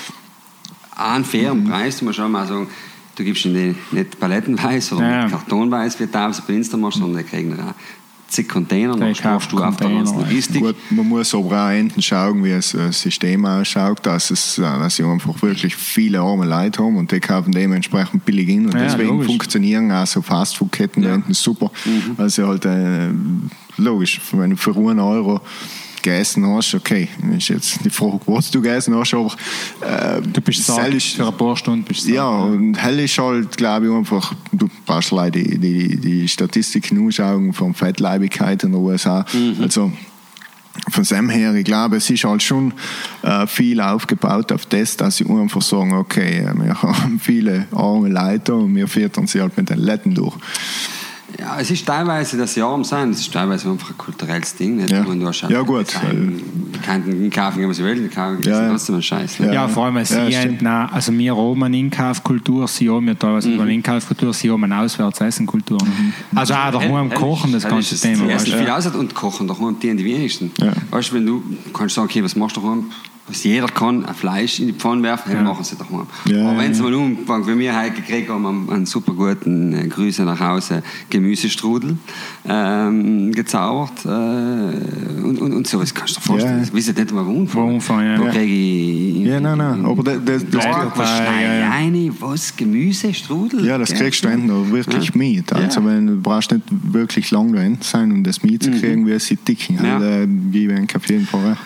einen 0.96 1.26
fairen 1.26 1.64
mhm. 1.64 1.70
Preis. 1.70 2.00
Du 2.00 2.06
musst 2.06 2.18
schon 2.18 2.32
mal 2.32 2.48
sagen, 2.48 2.68
du 3.16 3.24
gibst 3.24 3.46
ihnen 3.46 3.76
nicht 3.92 4.20
palettenweise 4.20 4.96
oder 4.96 5.10
ja. 5.10 5.30
kartonweise 5.30 6.00
wie 6.00 6.08
teilweise 6.08 6.42
bei 6.46 6.54
Insta 6.54 6.78
machst, 6.78 7.00
sondern 7.00 7.24
die 7.24 7.30
kriegen 7.30 7.60
auch 7.60 7.74
zig 8.28 8.48
Container, 8.50 8.96
dann 8.96 9.16
schaffst 9.16 9.52
du 9.52 9.64
auf 9.64 9.78
der 9.78 9.90
ganzen 9.90 10.20
Logistik. 10.20 10.62
Gut, 10.62 10.76
man 10.90 11.08
muss 11.08 11.34
aber 11.34 11.66
auch 11.66 11.70
enden 11.70 12.02
schauen, 12.02 12.44
wie 12.44 12.52
das 12.52 12.74
äh, 12.74 12.92
System 12.92 13.46
ausschaut, 13.46 14.06
dass, 14.06 14.32
es, 14.32 14.58
äh, 14.58 14.62
dass 14.62 14.96
sie 14.96 15.04
einfach 15.04 15.42
wirklich 15.42 15.76
viele 15.76 16.20
arme 16.20 16.46
Leute 16.46 16.84
haben 16.84 16.98
und 16.98 17.12
die 17.12 17.20
kaufen 17.20 17.52
dementsprechend 17.52 18.26
billig 18.26 18.50
in 18.50 18.66
und 18.66 18.74
ja, 18.74 18.84
deswegen 18.86 19.10
logisch. 19.10 19.28
funktionieren 19.28 19.92
auch 19.92 20.08
so 20.08 20.22
Fastfood-Ketten 20.22 21.04
ja. 21.04 21.22
super, 21.30 21.72
mhm. 21.86 22.18
weil 22.18 22.30
sie 22.30 22.46
halt 22.46 22.66
äh, 22.66 23.10
logisch, 23.78 24.20
für 24.20 24.42
einen 24.42 25.00
Euro 25.00 25.42
gegessen 26.06 26.46
hast, 26.46 26.76
okay, 26.76 27.10
ist 27.36 27.50
jetzt 27.50 27.84
die 27.84 27.90
Frage, 27.90 28.20
was 28.28 28.52
du 28.52 28.62
gegessen 28.62 28.96
hast, 28.96 29.14
aber 29.16 29.34
äh, 29.82 30.22
du 30.22 30.40
bist 30.40 30.64
satt, 30.64 30.94
ist, 30.94 31.16
für 31.16 31.28
ein 31.28 31.36
paar 31.36 31.58
Stunden 31.58 31.84
bist 31.84 32.04
satt, 32.04 32.14
Ja, 32.14 32.30
und 32.30 32.76
hell 32.76 33.00
ist 33.00 33.18
halt, 33.18 33.58
glaube 33.58 33.88
ich, 33.88 33.92
einfach, 33.92 34.34
du 34.52 34.70
brauchst 34.86 35.12
leider 35.12 35.40
die, 35.40 35.58
die, 35.58 35.98
die 35.98 36.28
Statistiken 36.28 37.04
anschauen 37.04 37.54
von 37.54 37.74
Fettleibigkeit 37.74 38.64
in 38.64 38.72
den 38.72 38.82
USA, 38.82 39.26
mhm. 39.34 39.64
also 39.64 39.92
von 40.90 41.04
dem 41.04 41.30
her, 41.30 41.56
ich 41.56 41.66
glaube, 41.66 41.98
es 41.98 42.10
ist 42.10 42.24
halt 42.24 42.44
schon 42.44 42.74
äh, 43.24 43.48
viel 43.48 43.82
aufgebaut 43.82 44.52
auf 44.52 44.66
das, 44.68 44.98
dass 44.98 45.18
sie 45.18 45.26
einfach 45.28 45.62
sagen, 45.62 45.94
okay, 45.94 46.48
wir 46.54 46.82
haben 46.82 47.20
viele 47.20 47.66
arme 47.72 48.10
Leute 48.10 48.54
und 48.54 48.76
wir 48.76 48.88
füttern 48.88 49.26
sie 49.26 49.42
halt 49.42 49.58
mit 49.58 49.70
den 49.70 49.80
Letten 49.80 50.14
durch. 50.14 50.36
Ja, 51.40 51.60
es 51.60 51.70
ist 51.72 51.86
teilweise 51.86 52.38
das 52.38 52.56
Jahr 52.56 52.74
am 52.74 52.84
sein, 52.84 53.10
es 53.12 53.22
ist 53.22 53.34
teilweise 53.34 53.70
einfach 53.70 53.90
ein 53.90 53.98
kulturelles 53.98 54.56
Ding. 54.56 54.78
Nicht? 54.78 54.92
Ja, 54.92 55.04
du 55.04 55.28
hast 55.28 55.42
ja 55.42 55.62
gut. 55.62 55.88
Keinen 56.84 57.30
kaufen, 57.30 57.68
was 57.68 57.78
sie 57.78 57.84
wollen, 57.84 58.10
kaufen 58.10 58.44
ja, 58.44 58.70
trotzdem 58.70 58.96
einen 58.96 59.02
Scheiß. 59.02 59.40
Ja, 59.40 59.52
ja, 59.52 59.68
vor 59.68 59.86
allem, 59.86 60.04
sie 60.06 60.16
ja, 60.16 60.40
haben, 60.40 60.68
also 60.68 61.12
wir 61.12 61.36
haben 61.36 61.64
eine 61.64 61.78
Inkaufkultur, 61.78 62.68
sie 62.68 62.90
haben 62.90 63.08
ja 63.08 63.16
teilweise 63.16 63.50
mhm. 63.50 63.62
eine 63.62 63.74
Inkaufkultur, 63.74 64.34
sie 64.34 64.52
haben 64.52 64.64
eine 64.64 64.80
Auswärtsessenkultur. 64.80 65.84
Mhm. 65.84 66.14
Also 66.36 66.54
auch 66.54 66.72
daheim 66.72 67.10
kochen, 67.10 67.52
das 67.52 67.68
ganze 67.68 68.00
Thema. 68.00 68.30
Essen 68.30 68.54
viel 68.54 68.70
aus 68.70 68.86
und 68.88 69.14
kochen 69.14 69.48
daheim, 69.48 69.78
die, 69.82 69.96
die 69.96 70.06
wenigsten. 70.06 70.52
Ja. 70.60 70.74
Weißt 70.92 71.12
du, 71.12 71.16
wenn 71.16 71.26
du 71.26 71.44
kannst 71.74 71.96
sagen, 71.96 72.08
okay, 72.08 72.24
was 72.24 72.36
machst 72.36 72.56
du 72.58 72.62
daheim? 72.62 72.86
Was 73.28 73.44
jeder 73.44 73.68
kann, 73.68 74.06
ein 74.06 74.14
Fleisch 74.14 74.60
in 74.60 74.68
die 74.68 74.74
Pfanne 74.74 75.02
werfen, 75.02 75.32
ja. 75.32 75.42
machen 75.42 75.64
sie 75.64 75.76
doch 75.76 75.90
mal. 75.90 76.06
Ja, 76.26 76.48
Aber 76.48 76.60
wenn 76.60 76.76
sie 76.76 76.84
ja. 76.84 76.90
mal 76.90 76.94
umfangen, 76.94 77.48
wie 77.48 77.60
wir 77.60 77.82
heute 77.82 77.96
gekriegt 77.96 78.30
haben, 78.30 78.46
einen, 78.46 78.70
einen 78.70 78.86
super 78.86 79.14
guten 79.14 79.74
äh, 79.74 79.88
Grüße 79.88 80.24
nach 80.24 80.40
Hause, 80.40 80.84
Gemüsestrudel 81.10 81.98
ähm, 82.48 83.32
gezaubert 83.32 84.06
äh, 84.06 84.10
und, 84.10 85.40
und, 85.42 85.54
und 85.54 85.68
so, 85.68 85.80
das 85.80 85.94
kannst 85.94 86.18
du 86.18 86.20
dir 86.20 86.26
vorstellen. 86.26 86.58
Ja. 86.60 86.64
Ich 86.64 86.74
weiß 86.74 86.96
nicht 86.96 87.14
mal, 87.14 87.26
wo 87.26 87.32
umfangen. 87.32 87.82
ja. 88.06 88.20
Wo 88.20 88.26
kriege 88.26 88.44
ich... 88.44 89.26
Ja, 89.26 89.40
nein, 89.40 89.58
nein, 89.58 89.86
aber 89.86 90.04
das... 90.04 90.20
das, 90.24 90.46
das 90.52 90.66
was 90.96 91.10
eine, 91.10 92.12
was, 92.20 92.56
Gemüsestrudel? 92.56 93.66
Ja, 93.66 93.80
das 93.80 93.92
kriegst 93.92 94.24
du 94.24 94.28
endlich 94.28 94.72
wirklich 94.72 95.16
mit. 95.16 95.52
Also 95.52 95.84
wenn, 95.84 96.06
du 96.06 96.22
brauchst 96.22 96.52
nicht 96.52 96.64
wirklich 96.70 97.32
lang 97.32 97.54
da 97.54 97.84
sein, 97.84 98.12
um 98.12 98.24
das 98.24 98.44
mitzukriegen, 98.44 99.02
mhm. 99.02 99.08
wie 99.08 99.20
sie 99.20 99.36
dicken. 99.36 99.80
Also, 99.80 100.06
äh, 100.06 100.28
wie 100.28 100.72
ein 100.72 100.86
Kaffee 100.86 101.16
in 101.16 101.26
Fall. 101.26 101.58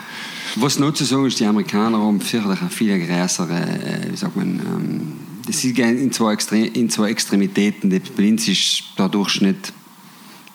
Was 0.55 0.79
noch 0.79 0.93
zu 0.93 1.05
sagen 1.05 1.25
ist, 1.25 1.39
die 1.39 1.45
Amerikaner 1.45 1.99
haben 1.99 2.19
sicherlich 2.21 2.61
eine 2.61 2.69
viel 2.69 3.05
größere, 3.05 3.53
äh, 3.53 4.11
wie 4.11 4.17
sagt 4.17 4.35
man, 4.35 4.59
ähm, 4.59 5.13
das 5.45 5.63
ist 5.63 5.77
in 5.77 6.11
zwei, 6.11 6.33
Extre 6.33 6.59
in 6.59 6.89
zwei 6.89 7.09
Extremitäten. 7.09 7.89
Der 7.89 7.99
Prinz 7.99 8.47
ist 8.47 8.83
der 8.97 9.09
Durchschnitt 9.09 9.73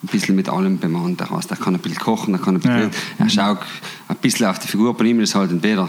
ein 0.02 0.06
bisschen 0.08 0.36
mit 0.36 0.48
allem 0.48 0.78
bemannt. 0.78 1.20
Er 1.20 1.56
kann 1.56 1.74
ein 1.74 1.80
bisschen 1.80 1.98
kochen, 1.98 2.34
er 2.34 2.40
kann 2.40 2.56
ein 2.56 2.60
bisschen, 2.60 2.90
ja. 3.18 3.24
er 3.24 3.30
schaut 3.30 3.58
ein 4.08 4.16
bisschen 4.16 4.46
auf 4.46 4.58
die 4.58 4.68
Figur 4.68 4.96
bei 4.96 5.06
ihm, 5.06 5.20
ist 5.20 5.34
halt 5.34 5.50
entweder 5.50 5.88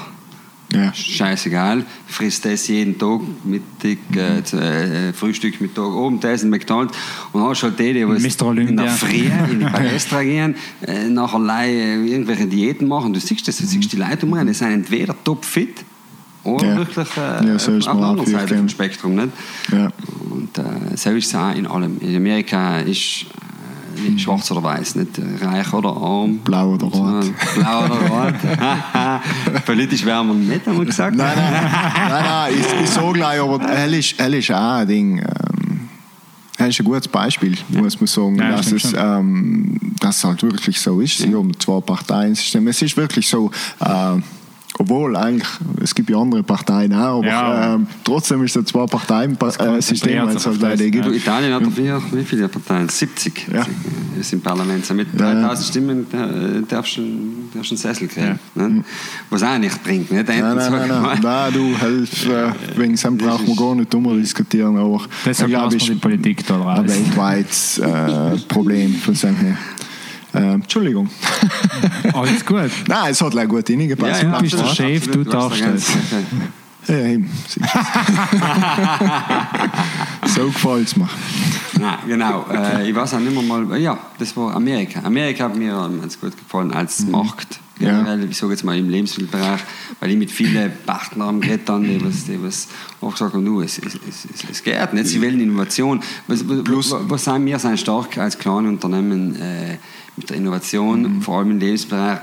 ja. 0.73 0.93
Scheißegal. 0.93 1.85
Frisst 2.07 2.45
das 2.45 2.67
jeden 2.67 2.97
Tag, 2.97 3.21
Mittag, 3.43 3.97
äh, 4.15 5.09
äh, 5.09 5.13
Frühstück, 5.13 5.61
Mittag, 5.61 5.85
Abendessen, 5.85 6.49
McDonalds. 6.49 6.97
Und 7.31 7.43
hast 7.43 7.63
halt 7.63 7.79
die, 7.79 7.93
die 7.93 8.01
in 8.01 8.77
der 8.77 8.89
Früh 8.89 9.29
in 9.51 9.59
die 9.59 9.65
Palästra 9.65 10.23
gehen, 10.23 10.55
äh, 10.85 11.07
nachher 11.07 11.65
äh, 11.65 12.05
irgendwelche 12.05 12.47
Diäten 12.47 12.87
machen. 12.87 13.13
Du 13.13 13.19
siehst 13.19 13.47
das, 13.47 13.57
du 13.57 13.65
siehst 13.65 13.91
die 13.91 13.97
Leute 13.97 14.25
umrennen, 14.25 14.47
die 14.47 14.53
sind 14.53 14.71
entweder 14.71 15.15
topfit 15.23 15.83
oder 16.43 16.65
ja. 16.67 16.77
wirklich 16.77 17.07
äh, 17.17 17.47
ja, 17.47 17.59
so 17.59 17.71
auf 17.73 17.83
der 17.83 17.93
anderen 17.93 18.25
Seite 18.31 18.57
vom 18.57 18.69
Spektrum. 18.69 19.15
Nicht? 19.15 19.29
Ja. 19.71 19.89
Und 20.29 20.57
äh, 20.57 20.95
so 20.95 21.09
ist 21.11 21.27
es 21.27 21.35
auch 21.35 21.55
in 21.55 21.67
allem. 21.67 21.99
In 21.99 22.15
Amerika 22.15 22.79
ist 22.79 23.25
Mhm. 23.97 24.19
Schwarz 24.19 24.51
oder 24.51 24.63
weiß, 24.63 24.95
nicht 24.95 25.19
reich 25.41 25.73
oder 25.73 25.89
arm. 25.89 26.37
Blau 26.39 26.73
oder 26.73 26.87
rot. 26.87 27.25
Blau 27.55 27.85
oder 27.85 28.07
rot. 28.07 29.65
Politisch 29.65 30.05
wären 30.05 30.27
wir 30.27 30.33
nicht, 30.33 30.65
haben 30.67 30.77
wir 30.77 30.85
gesagt. 30.85 31.15
Nein, 31.15 31.33
nein, 31.35 31.53
nein, 31.53 32.23
nein 32.23 32.53
ich, 32.53 32.83
ich 32.83 32.89
sage 32.89 33.13
gleich, 33.13 33.39
aber 33.39 33.61
er 33.63 33.87
ist, 33.87 34.19
er 34.19 34.33
ist 34.33 34.51
auch 34.51 34.77
ein 34.79 34.87
Ding. 34.87 35.17
Ähm, 35.19 35.89
er 36.57 36.67
ist 36.69 36.79
ein 36.79 36.85
gutes 36.85 37.07
Beispiel, 37.07 37.57
muss 37.69 37.99
man 37.99 38.07
sagen, 38.07 38.35
ja, 38.37 38.51
dass, 38.51 38.71
es, 38.71 38.93
ähm, 38.95 39.77
dass 39.99 40.17
es 40.17 40.23
halt 40.23 40.41
wirklich 40.43 40.79
so 40.79 41.01
ist. 41.01 41.17
Sie 41.17 41.33
haben 41.33 41.51
zwei 41.59 41.81
Parteien-System. 41.81 42.67
Es 42.67 42.81
ist 42.81 42.95
wirklich 42.95 43.27
so, 43.27 43.51
äh, 43.81 44.17
obwohl 44.77 45.15
eigentlich, 45.15 45.47
es 45.81 45.95
gibt 45.95 46.09
ja 46.09 46.17
andere 46.17 46.43
Parteien 46.43 46.93
auch, 46.93 47.19
aber 47.19 47.27
ja. 47.27 47.75
ähm, 47.75 47.87
trotzdem 48.03 48.43
ist 48.43 48.55
es 48.55 48.63
ein 48.63 48.65
Zwei-Parteien-System, 48.65 50.27
weil 50.27 50.35
es 50.35 50.45
halt 50.45 50.61
leider 50.61 50.89
gibt. 50.89 51.07
Italien 51.07 51.53
hat 51.53 51.77
ja. 51.77 52.01
wie 52.11 52.23
viele 52.23 52.49
Parteien? 52.49 52.89
70 52.89 53.47
ja. 53.53 53.65
ist 54.19 54.33
im 54.33 54.41
Parlament. 54.41 54.89
Mit 54.93 55.19
3000 55.19 55.67
Stimmen 55.67 56.07
äh, 56.11 56.61
darfst 56.67 56.97
du 56.97 57.01
einen 57.01 57.77
Sessel 57.77 58.07
kriegen. 58.07 58.39
Ne? 58.55 58.83
Was 59.29 59.43
auch 59.43 59.57
nicht 59.57 59.81
bringt. 59.83 60.11
Nicht? 60.11 60.27
Nein, 60.27 60.41
nein, 60.41 60.55
nein, 60.55 60.87
nein. 60.89 61.19
nein, 61.21 61.53
du, 61.53 61.77
helf, 61.77 62.27
äh, 62.27 62.51
wegen 62.75 62.95
dem 62.95 63.17
brauchen 63.17 63.47
wir 63.47 63.55
gar 63.55 63.75
nicht 63.75 63.93
drüber 63.93 64.15
diskutieren, 64.15 64.77
aber 64.77 65.01
Deshalb 65.25 65.49
glaube 65.49 65.75
ich, 65.75 65.85
die 65.85 65.95
Politik 65.95 66.45
da 66.47 66.75
ein 66.75 66.87
weltweites 66.87 67.77
äh, 67.77 68.37
Problem 68.47 68.93
von 68.95 69.13
dem 69.13 69.35
her. 69.37 69.57
Äh, 70.35 70.53
Entschuldigung. 70.55 71.09
Alles 72.13 72.45
gut. 72.45 72.71
Nein, 72.87 73.11
es 73.11 73.21
hat 73.21 73.31
gleich 73.31 73.47
gut 73.47 73.69
reingepasst. 73.69 74.23
Ja, 74.23 74.29
ja, 74.29 74.35
du 74.37 74.41
bist 74.43 74.59
der 74.59 74.65
Chef, 74.67 75.07
du 75.11 75.23
darfst 75.23 75.61
das. 75.65 75.87
Ja, 76.87 76.97
eben. 76.99 77.29
So 80.27 80.45
gefällt 80.47 80.87
es 80.87 80.95
mir. 80.95 81.07
Nein, 81.79 81.97
genau. 82.07 82.45
Äh, 82.51 82.89
ich 82.89 82.95
weiß 82.95 83.13
auch 83.15 83.19
nicht 83.19 83.33
mehr 83.33 83.41
mal, 83.43 83.77
ja, 83.79 83.97
das 84.17 84.35
war 84.35 84.55
Amerika. 84.55 84.99
Amerika 85.03 85.45
hat 85.45 85.55
mir 85.55 85.73
ganz 86.01 86.19
gut 86.19 86.37
gefallen 86.37 86.71
als 86.73 87.01
Mhm. 87.01 87.11
Markt. 87.11 87.59
Generell, 87.77 88.29
ich 88.29 88.37
sage 88.37 88.53
jetzt 88.53 88.63
mal 88.63 88.77
im 88.77 88.89
Lebensmittelbereich, 88.89 89.59
weil 89.99 90.09
ich 90.11 90.15
mit 90.17 90.31
vielen 90.31 90.71
Partnern 90.85 91.41
geredet 91.41 91.69
habe, 91.69 91.83
die 91.85 92.03
was, 92.05 92.23
die 92.25 92.41
was 92.41 92.69
auch 93.01 93.11
gesagt 93.11 93.33
haben, 93.33 93.43
du, 93.43 93.61
es, 93.61 93.77
es, 93.79 93.95
es, 93.95 94.25
es, 94.33 94.49
es 94.49 94.63
geht 94.63 94.93
nicht, 94.93 95.07
sie 95.07 95.21
wollen 95.21 95.39
Innovation. 95.41 95.99
Was, 96.27 96.47
was, 96.47 96.63
Plus- 96.63 96.91
was, 96.91 97.01
was 97.09 97.23
sind 97.25 97.45
wir 97.45 97.59
sind 97.59 97.77
stark 97.79 98.17
als 98.17 98.37
kleine 98.39 98.69
Unternehmen 98.69 99.35
äh, 99.35 99.77
mit 100.17 100.29
der 100.29 100.37
Innovation, 100.37 101.01
Mhm. 101.17 101.21
vor 101.21 101.39
allem 101.39 101.51
im 101.51 101.59
Lebensbereich. 101.59 102.19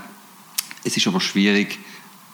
Es 0.85 0.97
ist 0.97 1.07
aber 1.07 1.21
schwierig, 1.21 1.79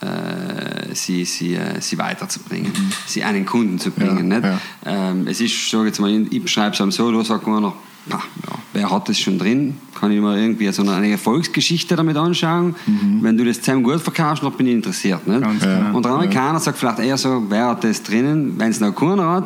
äh, 0.00 0.94
sie, 0.94 1.24
sie, 1.24 1.54
äh, 1.54 1.80
sie 1.80 1.98
weiterzubringen, 1.98 2.72
sie 3.06 3.24
an 3.24 3.34
den 3.34 3.44
Kunden 3.46 3.78
zu 3.78 3.90
bringen. 3.90 4.26
Mhm. 4.26 4.32
Ja, 4.32 4.38
nicht? 4.38 4.44
ja. 4.86 5.10
Ähm, 5.10 5.26
es 5.26 5.40
ist, 5.40 5.70
sag 5.70 5.84
jetzt 5.86 6.00
mal, 6.00 6.10
ich 6.30 6.42
beschreibe 6.42 6.74
es 6.74 6.80
einem 6.80 6.92
so, 6.92 7.10
da 7.10 7.24
sagt 7.24 7.46
einer, 7.46 7.72
na, 8.06 8.16
ja, 8.16 8.54
wer 8.72 8.90
hat 8.90 9.08
das 9.08 9.18
schon 9.18 9.38
drin? 9.38 9.76
Kann 9.98 10.12
ich 10.12 10.20
mal 10.20 10.38
irgendwie 10.38 10.70
so 10.72 10.82
eine 10.88 11.10
Erfolgsgeschichte 11.10 11.94
damit 11.96 12.16
anschauen? 12.16 12.74
Wenn 13.20 13.36
du 13.36 13.44
das 13.44 13.60
zusammen 13.60 13.82
gut 13.82 14.00
verkaufst, 14.00 14.42
dann 14.42 14.52
bin 14.52 14.68
ich 14.68 14.74
interessiert. 14.74 15.26
Nicht? 15.26 15.42
Genau. 15.60 15.94
Und 15.96 16.04
der 16.04 16.12
Amerikaner 16.12 16.58
sagt 16.60 16.78
vielleicht 16.78 17.00
eher 17.00 17.18
so, 17.18 17.44
wer 17.48 17.66
hat 17.66 17.84
das 17.84 18.02
drinnen? 18.02 18.54
Wenn 18.58 18.70
es 18.70 18.80
noch 18.80 18.94
keiner 18.94 19.28
hat, 19.28 19.44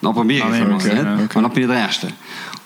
dann 0.00 0.14
probiere 0.14 0.38
ich 0.48 0.62
Ah, 0.62 0.76
es. 0.76 0.84
okay, 0.86 0.96
ja, 0.96 1.14
Und 1.16 1.34
dann 1.42 1.50
bin 1.52 1.62
ich 1.64 1.68
der 1.68 1.76
Erste. 1.76 2.08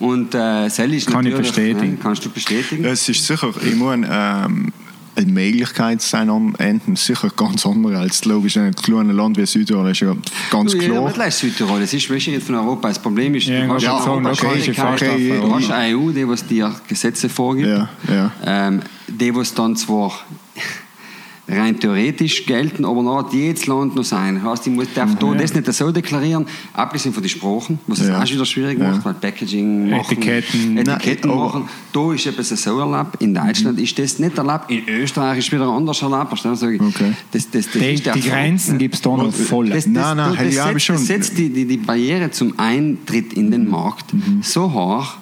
Und 0.03 0.35
äh, 0.35 0.69
Sally 0.69 0.97
ist 0.97 1.07
Kann 1.07 1.25
ich 1.25 1.31
natürlich... 1.31 1.53
bestätigen. 1.55 1.93
Ne, 1.93 1.99
kannst 2.03 2.25
du 2.25 2.29
bestätigen? 2.29 2.85
Es 2.85 3.09
ist 3.09 3.25
sicher 3.25 3.53
immer 3.65 3.93
ein, 3.93 4.05
ähm, 4.11 4.73
eine 5.15 5.31
Möglichkeit 5.31 6.03
sein 6.03 6.29
am 6.29 6.57
Ende, 6.59 6.97
sicher 6.97 7.31
ganz 7.37 7.65
andere 7.65 7.99
als 7.99 8.25
logisch 8.25 8.57
in 8.57 8.63
einem 8.63 8.75
kleinen 8.75 9.15
Land 9.17 9.39
wie 9.39 9.47
Südtirol 9.47 9.93
ist 9.93 10.01
ja 10.01 10.17
ganz 10.51 10.73
Ja, 10.75 10.81
klar. 10.81 10.99
aber 10.99 11.11
das 11.11 11.29
ist 11.29 11.39
Südtirol, 11.39 11.81
das 11.81 11.95
ist 11.95 12.11
nicht 12.11 12.43
von 12.43 12.57
Europa. 12.57 12.89
Das 12.89 12.99
Problem 12.99 13.37
ist, 13.37 13.47
Ja, 13.47 13.65
du 13.65 13.75
hast 13.75 13.83
ja, 13.85 13.93
Europa 14.05 14.35
fast 14.35 15.03
okay, 15.03 15.41
du 15.41 15.55
hast 15.55 15.69
ja. 15.69 15.77
eine 15.77 15.97
EU, 15.97 16.11
die 16.11 16.27
was 16.27 16.45
dir 16.49 16.75
Gesetze 16.89 17.29
vorgibt, 17.29 17.69
Ja, 17.69 17.89
ja. 18.13 18.33
Ähm, 18.45 18.83
die 19.07 19.33
was 19.33 19.55
dann 19.55 19.77
zwar 19.77 20.13
rein 21.49 21.79
theoretisch 21.79 22.47
gelten, 22.47 22.85
aber 22.85 23.03
noch 23.03 23.19
hat 23.25 23.33
jedes 23.33 23.67
Land 23.67 23.97
noch 23.97 24.05
sein. 24.05 24.43
Heißt, 24.45 24.67
ich 24.67 24.73
muss, 24.73 24.87
darf 24.95 25.17
da 25.19 25.35
das 25.35 25.53
nicht 25.55 25.73
so 25.73 25.91
deklarieren, 25.91 26.47
abgesehen 26.73 27.13
von 27.13 27.23
den 27.23 27.29
Sprachen, 27.29 27.79
was 27.89 27.99
es 28.01 28.09
Ja. 28.09 28.23
auch 28.23 28.31
wieder 28.31 28.47
schwierig 28.47 28.79
Ja. 28.79 28.91
macht, 28.91 29.05
weil 29.05 29.15
Packaging 29.15 29.91
machen, 29.91 30.13
Etiketten. 30.13 30.79
Etiketten 30.79 31.31
Nein, 31.31 31.39
machen. 31.39 31.69
Da 31.93 32.13
ist 32.15 32.27
etwas 32.27 32.49
so 32.51 32.79
erlaubt, 32.79 33.21
in 33.21 33.35
Deutschland 33.35 33.81
ist 33.81 33.99
das 33.99 34.19
nicht 34.19 34.39
erlaubt, 34.39 34.71
in 34.71 34.89
Österreich 34.89 35.39
ist 35.39 35.51
wieder 35.53 35.67
anders 35.69 36.01
erlaubt. 36.01 36.33
Du? 36.45 36.49
Okay. 36.49 37.13
Das, 37.33 37.51
das, 37.51 37.67
das 37.67 37.73
Die, 37.73 37.95
die. 37.97 38.21
Grenzen 38.21 38.79
gibt 38.79 38.95
es 38.95 39.03
da 39.03 39.11
noch 39.11 39.33
voll. 39.33 39.69
Das, 39.71 39.85
das, 39.85 39.87
Nein, 39.87 40.17
nein, 40.17 40.37
das, 40.39 40.55
das, 40.55 40.65
setzt, 40.65 40.85
schon. 40.85 40.97
das 40.97 41.07
setzt 41.07 41.39
die, 41.39 41.49
die, 41.51 41.65
die 41.67 41.77
Barriere 41.77 42.31
zum 42.31 42.59
Eintritt 42.59 43.33
in 43.33 43.51
den 43.51 43.69
Markt 43.69 44.07
so 44.43 44.73
hoch, 44.73 45.17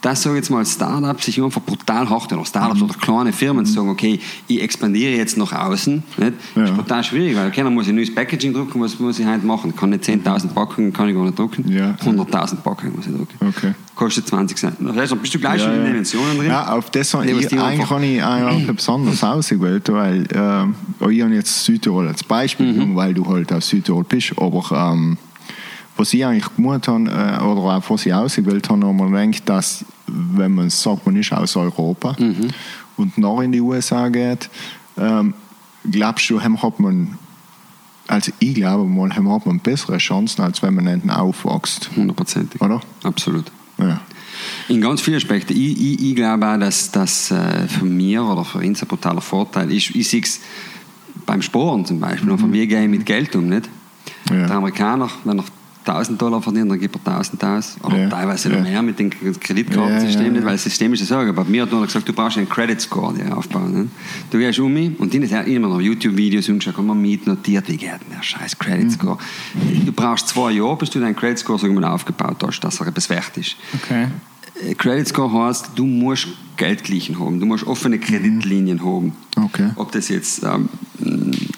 dass 0.00 0.22
so 0.22 0.34
jetzt 0.34 0.50
mal 0.50 0.64
Startups 0.64 1.24
sich 1.24 1.42
einfach 1.42 1.60
brutal 1.60 2.08
hart 2.08 2.32
oder 2.32 2.44
Startups 2.44 2.80
oder 2.82 2.94
kleine 2.94 3.32
Firmen 3.32 3.64
sagen, 3.66 3.88
okay, 3.88 4.20
ich 4.46 4.62
expandiere 4.62 5.12
jetzt 5.16 5.36
nach 5.36 5.52
außen. 5.52 5.94
Nicht? 6.18 6.32
Ja. 6.54 6.62
Das 6.62 6.70
ist 6.70 6.76
brutal 6.76 7.04
schwierig, 7.04 7.36
weil 7.36 7.50
keiner 7.50 7.70
muss 7.70 7.88
ein 7.88 7.96
neues 7.96 8.14
Packaging 8.14 8.52
drucken, 8.52 8.80
was 8.80 8.98
muss 8.98 9.18
ich 9.18 9.26
heute 9.26 9.44
machen? 9.44 9.74
Kann 9.74 9.90
nicht 9.90 10.04
10.000 10.04 10.48
Packungen, 10.48 10.92
kann 10.92 11.08
ich 11.08 11.14
gar 11.14 11.24
nicht 11.24 11.38
drucken. 11.38 11.70
Ja. 11.70 11.96
100.000 12.04 12.56
Packungen 12.56 12.94
muss 12.96 13.06
ich 13.06 13.12
drucken. 13.12 13.36
Okay. 13.48 13.74
Kostet 13.96 14.28
20 14.28 14.56
Cent. 14.56 14.76
Da 14.80 15.14
bist 15.16 15.34
du 15.34 15.38
gleich 15.40 15.60
schon 15.60 15.72
in 15.72 15.78
den 15.78 15.86
Dimensionen 15.86 16.38
drin. 16.38 16.46
Ja, 16.48 16.72
auf 16.72 16.90
das 16.90 17.12
habe 17.14 17.26
ich, 17.26 17.52
eigentlich 17.58 17.90
habe 17.90 18.06
ich 18.06 18.22
eigentlich 18.22 18.68
etwas 18.68 18.88
anderes 18.88 19.24
ausgewählt, 19.24 19.88
weil 19.92 20.24
ähm, 20.32 20.74
ich 21.10 21.22
habe 21.22 21.34
jetzt 21.34 21.64
Südtirol 21.64 22.06
als 22.06 22.22
Beispiel 22.22 22.68
Mhm. 22.72 22.94
weil 22.96 23.14
du 23.14 23.26
halt 23.26 23.52
aus 23.52 23.68
Südtirol 23.68 24.04
bist, 24.04 24.32
aber 24.36 24.92
ähm, 24.92 25.16
was 25.98 26.14
ich 26.14 26.24
eigentlich 26.24 26.54
gemacht 26.56 26.88
habe, 26.88 27.04
äh, 27.10 27.42
oder 27.42 27.60
auch 27.76 27.90
was 27.90 28.06
ich 28.06 28.14
ausgewählt 28.14 28.68
habe, 28.70 28.86
habe 28.86 28.94
man 28.94 29.12
denkt, 29.12 29.48
dass 29.48 29.84
wenn 30.06 30.54
man 30.54 30.70
sagt, 30.70 31.04
man 31.06 31.16
ist 31.16 31.32
aus 31.32 31.56
Europa 31.56 32.16
Mhm. 32.18 32.48
und 32.96 33.18
nach 33.18 33.40
in 33.40 33.52
die 33.52 33.60
USA 33.60 34.08
geht, 34.08 34.48
ähm, 34.96 35.34
glaubst 35.90 36.30
du, 36.30 36.40
hat 36.40 36.80
man 36.80 37.18
also 38.06 38.32
ich 38.38 38.54
glaube 38.54 38.84
mal, 38.86 39.10
hat 39.14 39.44
man 39.44 39.58
bessere 39.60 39.98
Chancen, 39.98 40.40
als 40.40 40.62
wenn 40.62 40.74
man 40.74 40.86
hinten 40.86 41.10
aufwächst, 41.10 41.90
Hundertprozentig. 41.94 42.58
oder? 42.62 42.80
Absolut. 43.02 43.52
Ja. 43.76 44.00
In 44.68 44.80
ganz 44.80 45.02
vielen 45.02 45.18
Aspekten. 45.18 45.52
Ich, 45.52 45.78
ich, 45.78 46.02
ich 46.10 46.16
glaube 46.16 46.46
auch, 46.48 46.58
dass 46.58 46.90
das 46.90 47.30
äh, 47.30 47.68
für 47.68 47.84
mir 47.84 48.24
oder 48.24 48.44
für 48.46 48.58
uns 48.58 48.80
ein 48.80 48.88
brutaler 48.88 49.20
Vorteil 49.20 49.70
ist. 49.70 49.94
Ich 49.94 50.08
sehe 50.08 50.22
es 50.22 50.40
beim 51.26 51.42
Sporen 51.42 51.84
zum 51.84 52.00
Beispiel. 52.00 52.30
Und 52.30 52.50
wir 52.52 52.66
gehen 52.66 52.90
mit 52.90 53.04
Geld 53.04 53.36
um, 53.36 53.46
nicht? 53.48 53.68
Ja. 54.30 54.46
Der 54.46 54.56
Amerikaner, 54.56 55.10
wenn 55.24 55.38
er 55.40 55.44
1000 55.88 56.20
Dollar 56.20 56.42
verdient, 56.42 56.70
dann 56.70 56.78
gibt 56.78 56.96
er 56.96 57.12
1000 57.16 57.42
aus. 57.44 57.76
Oder 57.82 57.96
Ja. 58.02 58.08
teilweise 58.08 58.48
noch 58.50 58.62
mehr 58.62 58.82
mit 58.82 58.98
dem 58.98 59.10
Kreditkartensystem, 59.10 60.32
nicht? 60.32 60.44
weil 60.44 60.52
das 60.52 60.64
System 60.64 60.92
ist 60.92 61.00
ja 61.00 61.06
so. 61.06 61.14
Aber 61.16 61.44
mir 61.44 61.62
hat 61.62 61.72
nur 61.72 61.84
gesagt, 61.86 62.08
du 62.08 62.12
brauchst 62.12 62.36
einen 62.38 62.48
Credit 62.48 62.80
Score 62.80 63.14
dir 63.14 63.36
aufbauen. 63.36 63.82
Nicht? 63.82 63.90
Du 64.30 64.38
gehst 64.38 64.58
um 64.58 64.72
mich 64.72 64.98
und 65.00 65.12
die 65.12 65.20
haben 65.34 65.46
immer 65.46 65.68
noch 65.68 65.80
YouTube-Videos 65.80 66.48
angeschaut, 66.48 66.76
kann 66.76 66.86
man 66.86 67.00
mitnotiert, 67.00 67.68
wie 67.68 67.76
geht 67.76 67.90
denn 67.92 68.16
der 68.16 68.22
scheiß 68.22 68.58
Credit 68.58 68.84
Mhm. 68.86 68.90
Score. 68.90 69.18
Du 69.86 69.92
brauchst 69.92 70.28
zwei 70.28 70.52
Jahre, 70.52 70.76
bis 70.76 70.90
du 70.90 71.00
deinen 71.00 71.16
Credit 71.16 71.38
Score 71.38 71.68
mal, 71.68 71.84
aufgebaut 71.84 72.36
hast, 72.46 72.60
dass 72.60 72.80
er 72.80 72.88
etwas 72.88 73.08
wert 73.10 73.36
ist. 73.36 73.56
Okay. 73.82 74.08
Äh, 74.66 74.74
Credit 74.74 75.08
Score 75.08 75.32
heißt, 75.32 75.70
du 75.74 75.86
musst 75.86 76.28
Geldgleichen 76.56 77.18
haben, 77.20 77.38
du 77.38 77.46
musst 77.46 77.66
offene 77.66 77.98
Kreditlinien 77.98 78.84
haben. 78.84 79.12
Okay. 79.36 79.70
Ob 79.76 79.92
das 79.92 80.08
jetzt 80.08 80.42
ähm, 80.42 80.68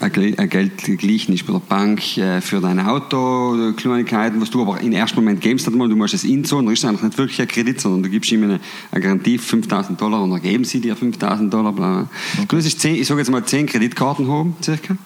ein 0.01 0.13
Gel- 0.13 0.35
ein 0.39 0.49
Geldgleichen 0.49 1.35
ist 1.35 1.47
bei 1.47 1.53
der 1.53 1.61
Bank 1.61 2.17
äh, 2.17 2.41
für 2.41 2.61
dein 2.61 2.81
Auto, 2.81 3.73
Kleinigkeiten, 3.77 4.41
was 4.41 4.51
du 4.51 4.63
aber 4.63 4.81
im 4.81 4.93
ersten 4.93 5.17
Moment 5.17 5.41
gibst, 5.41 5.71
mal, 5.71 5.89
du 5.89 5.97
musst 5.97 6.15
es 6.15 6.25
inzahlen, 6.25 6.65
dann 6.65 6.73
ist 6.73 6.81
es 6.81 6.85
eigentlich 6.89 7.03
nicht 7.03 7.19
wirklich 7.19 7.41
ein 7.43 7.49
Kredit, 7.49 7.81
sondern 7.81 8.03
du 8.05 8.09
gibst 8.09 8.33
ihm 8.33 8.43
eine, 8.45 8.61
eine 8.93 9.01
Garantie 9.03 9.37
5000 9.39 10.01
Dollar 10.01 10.23
und 10.23 10.31
dann 10.31 10.41
geben 10.43 10.65
sie 10.65 10.81
dir 10.81 10.97
5000 10.97 11.53
Dollar. 11.53 11.73
Bla. 11.73 12.07
bla. 12.35 12.45
Du 12.49 12.57
musst 12.57 12.81
zehn, 12.81 12.95
ich 12.97 13.07
sage 13.07 13.21
jetzt 13.21 13.31
mal 13.31 13.45
10 13.45 13.67
Kreditkarten 13.67 14.27
haben, 14.29 14.55
circa. 14.63 14.97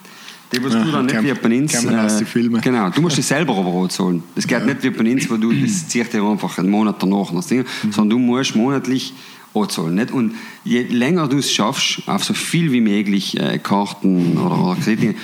Die 0.52 0.60
musst 0.60 0.74
Ja, 0.74 0.84
du 0.84 0.92
dann 0.92 1.06
nicht 1.06 1.14
kennt- 1.16 1.26
wie 1.42 1.48
bei 1.48 1.58
uns. 1.60 2.22
Filmen. 2.30 2.60
Genau, 2.60 2.88
du 2.90 3.00
musst 3.00 3.18
es 3.18 3.26
selber 3.28 3.56
aber 3.56 3.68
auch 3.70 3.88
zahlen. 3.88 4.22
Das 4.36 4.46
geht 4.46 4.64
nicht 4.64 4.84
wie 4.84 4.90
bei 4.90 5.10
uns, 5.12 5.28
wo 5.28 5.36
du, 5.36 5.52
das 5.52 5.88
zieht 5.88 6.12
dir 6.12 6.22
einfach 6.22 6.58
einen 6.58 6.70
Monat 6.70 7.02
danach. 7.02 7.32
Das 7.32 7.48
Ding, 7.48 7.64
Sondern 7.90 8.10
du 8.10 8.18
musst 8.20 8.54
monatlich 8.54 9.12
anzahlen. 9.54 9.94
Nicht? 9.94 10.10
Und 10.10 10.34
je 10.64 10.82
länger 10.82 11.28
du 11.28 11.38
es 11.38 11.52
schaffst, 11.52 12.02
auf 12.06 12.24
so 12.24 12.34
viel 12.34 12.72
wie 12.72 12.80
möglich 12.80 13.38
äh, 13.40 13.58
Karten 13.58 14.36
oder, 14.38 14.64
oder 14.64 14.76
Kredite, 14.80 15.14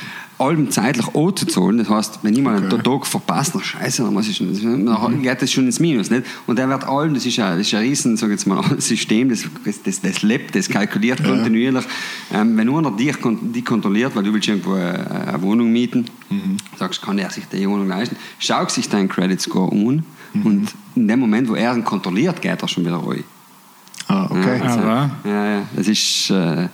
allem 0.41 0.71
zeitlich 0.71 1.07
anzuzahlen, 1.15 1.77
das 1.77 1.91
heißt, 1.91 2.21
wenn 2.23 2.35
ich 2.35 2.41
mal 2.41 2.57
einen 2.57 2.71
Okay. 2.73 2.83
Tag 2.83 3.07
verpasse, 3.07 3.53
dann 3.53 3.63
scheiße, 3.63 4.03
dann, 4.03 4.15
muss 4.15 4.27
ich 4.27 4.37
schon, 4.39 4.87
dann 4.87 5.23
geht 5.23 5.43
das 5.43 5.53
schon 5.53 5.67
ins 5.67 5.81
Minus. 5.81 6.11
Nicht? 6.11 6.25
Und 6.47 6.59
der 6.59 6.69
wird 6.69 6.85
allem, 6.85 7.13
das 7.13 7.27
ist 7.27 7.37
ja, 7.37 7.57
das 7.57 7.67
ist 7.67 7.75
ein 7.75 7.81
riesen 7.81 8.17
sag 8.17 8.31
jetzt 8.31 8.47
mal, 8.47 8.63
System, 8.79 9.29
das, 9.29 9.45
das, 9.85 10.01
das 10.01 10.23
lebt, 10.23 10.55
das 10.55 10.69
kalkuliert 10.69 11.23
kontinuierlich. 11.23 11.85
Ähm, 12.33 12.57
wenn 12.57 12.71
einer 12.71 12.91
dich 12.93 13.17
die 13.53 13.63
kontrolliert, 13.63 14.17
weil 14.17 14.23
du 14.23 14.33
willst 14.33 14.49
irgendwo 14.49 14.75
eine, 14.75 15.29
eine 15.29 15.43
Wohnung 15.43 15.71
mieten, 15.71 16.07
sagst, 16.79 17.03
kann 17.03 17.19
er 17.19 17.31
sich 17.31 17.45
die 17.47 17.69
Wohnung 17.69 17.89
leisten, 17.89 18.17
schau 18.39 18.67
sich 18.69 18.89
deinen 18.89 19.09
Credit 19.09 19.41
Score 19.41 19.71
an 19.71 20.05
und 20.45 20.69
in 20.95 21.09
dem 21.09 21.21
Moment, 21.21 21.49
wo 21.49 21.55
er 21.55 21.75
ihn 21.75 21.85
kontrolliert, 21.85 22.41
geht 22.41 22.63
er 22.63 22.69
schon 22.69 22.85
wieder 22.85 22.97
rein. 22.97 23.25
Ah, 24.13 24.27
okay. 24.29 24.59
Ja, 24.59 24.65
also, 24.65 24.81
ja, 25.29 25.47
ja, 25.55 25.63
das 25.77 25.87
ist, 25.87 26.31
äh, 26.31 26.67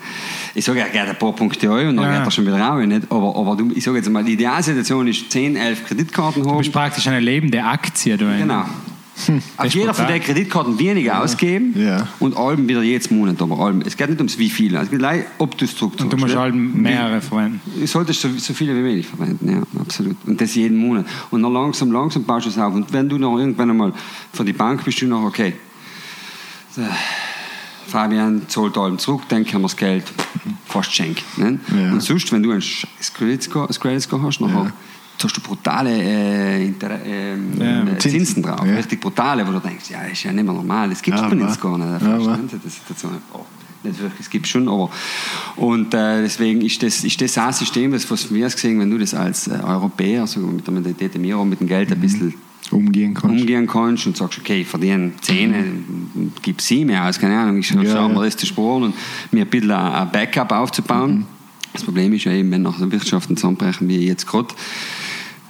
ich 0.54 0.64
sage, 0.64 0.80
er 0.80 0.88
geht 0.88 1.00
ein 1.02 1.18
paar 1.18 1.32
Punkte 1.34 1.68
rein 1.68 1.88
und 1.88 1.96
dann 1.96 2.06
Ja. 2.06 2.18
geht 2.18 2.26
er 2.26 2.30
schon 2.30 2.46
wieder 2.46 2.58
raus. 2.58 2.84
Nicht? 2.86 3.10
Aber, 3.10 3.36
aber 3.36 3.56
du, 3.56 3.70
ich 3.74 3.84
sage 3.84 3.98
jetzt 3.98 4.08
mal, 4.08 4.24
die 4.24 4.32
Idealsituation 4.32 5.06
ist 5.08 5.30
10, 5.30 5.56
11 5.56 5.84
Kreditkarten 5.86 6.42
Du 6.42 6.48
haben. 6.50 6.58
bist 6.58 6.72
praktisch 6.72 7.06
eine 7.08 7.20
lebende 7.20 7.62
Aktie. 7.62 8.16
Du 8.16 8.24
Genau. 8.38 8.64
Auf 9.56 9.64
ist 9.66 9.74
jeder 9.74 9.94
von 9.94 10.06
den 10.06 10.20
Kreditkarten 10.22 10.78
weniger 10.78 11.22
ausgeben 11.22 11.72
Ja. 11.74 12.06
und 12.20 12.36
allem 12.36 12.68
wieder 12.68 12.82
jedes 12.82 13.10
Monat. 13.10 13.40
Aber 13.40 13.58
allem. 13.60 13.80
Es 13.80 13.96
geht 13.96 14.10
nicht 14.10 14.18
ums 14.18 14.38
wie 14.38 14.50
viel, 14.50 14.74
es 14.76 14.90
geht 14.90 14.98
gleich, 14.98 15.24
ob 15.38 15.56
du 15.56 15.64
es 15.64 15.74
zurückzahlst. 15.74 16.12
Und 16.12 16.20
du 16.20 16.26
musst 16.26 16.36
halt 16.36 16.54
mehrere 16.54 17.22
verwenden. 17.22 17.60
Du 17.80 17.86
solltest 17.86 18.20
so, 18.20 18.28
so 18.36 18.52
viele 18.52 18.76
wie 18.76 18.80
möglich 18.80 19.06
verwenden, 19.06 19.48
ja, 19.50 19.80
absolut. 19.80 20.16
Und 20.26 20.38
das 20.38 20.54
jeden 20.54 20.76
Monat. 20.76 21.06
Und 21.30 21.42
dann 21.42 21.52
langsam, 21.52 21.92
langsam 21.92 22.24
baust 22.24 22.44
du 22.44 22.50
es 22.50 22.58
auf. 22.58 22.74
Und 22.74 22.92
wenn 22.92 23.08
du 23.08 23.16
noch 23.18 23.38
irgendwann 23.38 23.70
einmal 23.70 23.92
für 24.34 24.44
die 24.44 24.52
Bank 24.52 24.84
bist, 24.84 25.00
du 25.00 25.06
noch, 25.06 25.24
okay, 25.24 25.54
so, 26.74 26.82
Fabian 27.86 28.42
zahlt 28.48 28.76
allem 28.76 28.98
zurück, 28.98 29.22
dann 29.28 29.44
kann 29.44 29.54
man 29.62 29.68
das 29.70 29.76
Geld 29.76 30.04
fast 30.66 30.92
schenken. 30.94 31.22
Ne? 31.36 31.60
Ja. 31.74 31.92
Und 31.92 32.02
sonst, 32.02 32.30
wenn 32.32 32.42
du 32.42 32.50
ein 32.52 32.62
Credit 33.14 33.42
Score, 33.42 33.68
Credit 33.68 34.02
Score 34.02 34.22
hast, 34.22 34.40
nachher 34.40 34.64
Ja. 34.64 34.72
zahlst 35.18 35.36
du 35.36 35.40
brutale 35.40 35.90
äh, 35.90 36.66
ähm, 36.66 36.72
Ja. 37.58 37.82
äh, 37.82 37.98
Zinsen, 37.98 38.10
Zinsen, 38.26 38.42
drauf. 38.42 38.62
Richtig 38.62 39.00
brutale, 39.00 39.46
wo 39.46 39.52
du 39.52 39.60
denkst, 39.60 39.90
ja, 39.90 40.02
ist 40.02 40.22
ja 40.24 40.32
nicht 40.32 40.44
mehr 40.44 40.54
normal. 40.54 40.90
Das 40.90 41.00
gibt 41.02 41.16
es 41.16 41.22
bei 41.22 41.28
uns 41.36 41.60
gar 41.60 41.78
nicht. 41.78 42.02
Ne? 42.02 42.48
Das 42.62 42.74
Situation. 42.74 43.12
Oh, 43.32 43.40
nicht 43.82 44.00
wirklich, 44.00 44.20
es 44.20 44.30
gibt 44.30 44.48
schon, 44.48 44.68
aber 44.68 44.90
und 45.56 45.94
äh, 45.94 46.22
deswegen 46.22 46.60
ist 46.60 46.82
das, 46.82 47.04
ist 47.04 47.20
das 47.20 47.38
ein 47.38 47.52
System, 47.52 47.92
das 47.92 48.10
was 48.10 48.32
wir 48.32 48.48
gesehen, 48.48 48.80
wenn 48.80 48.90
du 48.90 48.98
das 48.98 49.14
als 49.14 49.46
äh, 49.46 49.52
Europäer, 49.64 50.26
so 50.26 50.40
mit 50.40 50.66
der 50.66 50.74
Mentalität, 50.74 51.20
wir 51.22 51.44
mit 51.44 51.60
dem 51.60 51.68
Geld 51.68 51.92
ein 51.92 52.00
bisschen 52.00 52.34
Umgehen 52.72 53.14
kannst. 53.14 53.40
umgehen 53.40 53.66
kannst 53.66 54.06
und 54.06 54.16
sagst, 54.16 54.38
okay, 54.38 54.62
ich 54.62 54.66
verdiene 54.66 55.12
10, 55.20 56.32
gib 56.42 56.60
7 56.60 56.94
aus, 56.96 57.18
keine 57.18 57.38
Ahnung, 57.38 57.58
ich 57.58 57.68
schaue 57.68 57.84
Ja, 57.84 58.08
mir 58.08 58.24
das 58.24 58.36
zu 58.36 58.46
sparen 58.46 58.84
und 58.84 58.94
mir 59.30 59.44
ein 59.44 59.50
bisschen 59.50 59.70
ein 59.70 60.10
Backup 60.10 60.52
aufzubauen. 60.52 61.26
Das 61.72 61.84
Problem 61.84 62.12
ist 62.14 62.24
ja 62.24 62.32
eben, 62.32 62.50
wenn 62.50 62.62
nach 62.62 62.78
der 62.78 62.90
Wirtschaft 62.90 63.28
zusammenbrechen, 63.28 63.88
wie 63.88 64.06
jetzt 64.06 64.26
gerade, 64.26 64.48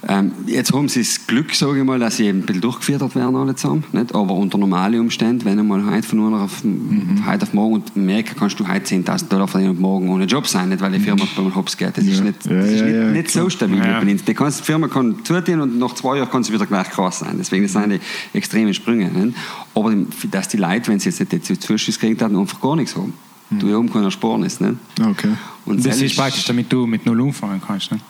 Ähm, 0.09 0.31
jetzt 0.45 0.71
haben 0.71 0.87
sie 0.87 1.01
das 1.01 1.27
Glück, 1.27 1.53
sage 1.53 1.79
ich 1.79 1.83
mal, 1.83 1.99
dass 1.99 2.15
sie 2.15 2.27
eben 2.27 2.39
ein 2.39 2.45
bisschen 2.45 2.61
durchgeführt 2.61 3.13
werden 3.13 3.35
alle 3.35 3.55
zusammen. 3.55 3.83
Nicht? 3.91 4.15
Aber 4.15 4.35
unter 4.35 4.57
normalen 4.57 5.01
Umständen, 5.01 5.43
wenn 5.43 5.59
einmal 5.59 5.85
heute 5.85 6.07
von 6.07 6.19
nur 6.19 6.39
auf, 6.39 6.63
mhm. 6.63 7.25
heute 7.27 7.43
auf 7.43 7.53
morgen 7.53 7.75
und 7.75 7.91
in 7.93 8.03
Amerika 8.03 8.33
kannst 8.33 8.57
du 8.57 8.65
heute 8.65 8.95
10.000 8.95 9.27
Dollar 9.27 9.49
verdienen 9.49 9.71
und 9.71 9.81
morgen 9.81 10.09
ohne 10.09 10.23
Job 10.23 10.47
sein, 10.47 10.69
nicht? 10.69 10.79
weil 10.79 10.93
die 10.93 10.99
Firma 10.99 11.25
mhm. 11.25 11.29
beim 11.35 11.55
Hops 11.55 11.75
geht. 11.75 11.97
Das 11.97 12.05
ja. 12.05 12.13
ist 12.13 12.23
nicht, 12.23 12.37
das 12.45 12.51
ja, 12.51 12.59
ist 12.59 12.83
nicht, 12.83 12.95
ja, 12.95 13.03
nicht 13.09 13.31
so 13.31 13.49
stabil. 13.49 13.81
Die, 14.25 14.33
kannst, 14.33 14.61
die 14.61 14.63
Firma 14.63 14.87
kann 14.87 15.25
zutun 15.25 15.59
und 15.59 15.77
nach 15.77 15.93
zwei 15.93 16.17
Jahren 16.17 16.31
kann 16.31 16.41
sie 16.41 16.53
wieder 16.53 16.65
gleich 16.65 16.89
krass 16.89 17.19
sein. 17.19 17.35
Deswegen 17.37 17.67
sind 17.67 17.91
die 17.91 18.37
extreme 18.37 18.73
Sprünge. 18.73 19.09
Nicht? 19.09 19.37
Aber 19.75 19.93
dass 20.31 20.47
die 20.47 20.57
Leute, 20.57 20.89
wenn 20.89 20.99
sie 20.99 21.09
jetzt 21.09 21.31
nicht 21.31 21.61
Zuschüsse 21.61 21.99
kriegen, 21.99 22.15
dann 22.15 22.33
einfach 22.37 22.61
gar 22.61 22.77
nichts 22.77 22.95
haben. 22.95 23.13
Mhm. 23.49 23.59
Du 23.59 23.73
haben 23.73 23.91
keine 23.91 24.05
Ersparnis. 24.05 24.61
Nicht? 24.61 24.75
Okay. 25.01 25.33
Und 25.65 25.85
das 25.85 26.01
ist 26.01 26.15
praktisch, 26.15 26.45
damit 26.45 26.71
du 26.71 26.87
mit 26.87 27.05
Null 27.05 27.19
umfangen 27.19 27.61
kannst. 27.65 27.91
Nicht? 27.91 28.05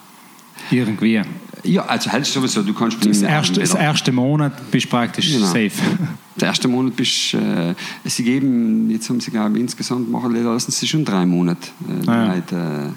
Irgendwie. 0.70 1.22
Ja, 1.68 1.86
also 1.86 2.12
halt 2.12 2.26
sowieso, 2.26 2.64
du 2.64 2.74
kannst 2.74 3.06
das 3.06 3.22
erste, 3.22 3.60
das 3.60 3.74
erste 3.74 4.12
Monat 4.12 4.72
bist 4.72 4.86
du 4.86 4.90
praktisch 4.90 5.32
genau. 5.34 5.46
safe. 5.46 5.72
Der 6.40 6.50
erste 6.50 6.68
Monat 6.68 6.96
bist 6.96 7.34
äh, 7.34 7.74
sie 8.06 8.24
geben, 8.24 8.90
jetzt 8.92 9.10
haben 9.10 9.20
sie 9.20 9.32
glaube 9.32 9.56
ich 9.56 9.62
insgesamt 9.62 10.10
machen 10.12 10.36
lassen 10.44 10.72
sie 10.72 10.88
schon 10.88 11.04
drei 11.04 11.26
Monate 11.26 11.70
äh, 12.06 12.10
ah, 12.10 12.14
ja. 12.14 12.34
Leute, 12.34 12.94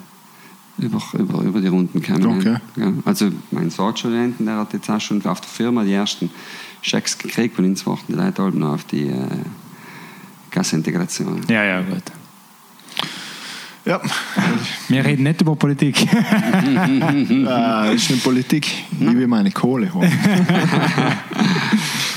äh, 0.79 0.85
über, 0.85 1.01
über, 1.17 1.41
über 1.41 1.59
die 1.59 1.67
Runden 1.67 2.01
kommen. 2.01 2.25
Okay. 2.25 2.57
Ja, 2.75 2.93
also 3.05 3.29
mein 3.51 3.69
Sortstudenten, 3.69 4.45
der 4.45 4.57
hat 4.57 4.73
jetzt 4.73 4.89
auch 4.89 5.01
schon 5.01 5.25
auf 5.25 5.41
der 5.41 5.49
Firma 5.49 5.83
die 5.83 5.93
ersten 5.93 6.29
Schecks 6.81 7.17
gekriegt, 7.17 7.55
von 7.55 7.65
uns 7.65 7.85
warten 7.85 8.05
die 8.09 8.13
Leute 8.13 8.43
halt 8.43 8.55
noch 8.55 8.73
auf 8.73 8.83
die 8.85 9.07
äh, 9.07 9.27
Gasintegration. 10.51 11.41
Ja, 11.47 11.63
ja, 11.63 11.81
gut. 11.81 12.03
Ja. 13.85 13.99
Wir 14.89 15.03
reden 15.03 15.23
nicht 15.23 15.41
über 15.41 15.55
Politik. 15.55 16.01
äh, 16.01 16.07
das 17.45 17.95
ist 17.95 18.11
nicht 18.11 18.23
Politik. 18.23 18.67
Ich 18.99 18.99
will 18.99 19.27
meine 19.27 19.51
Kohle 19.51 19.91
holen. 19.93 20.11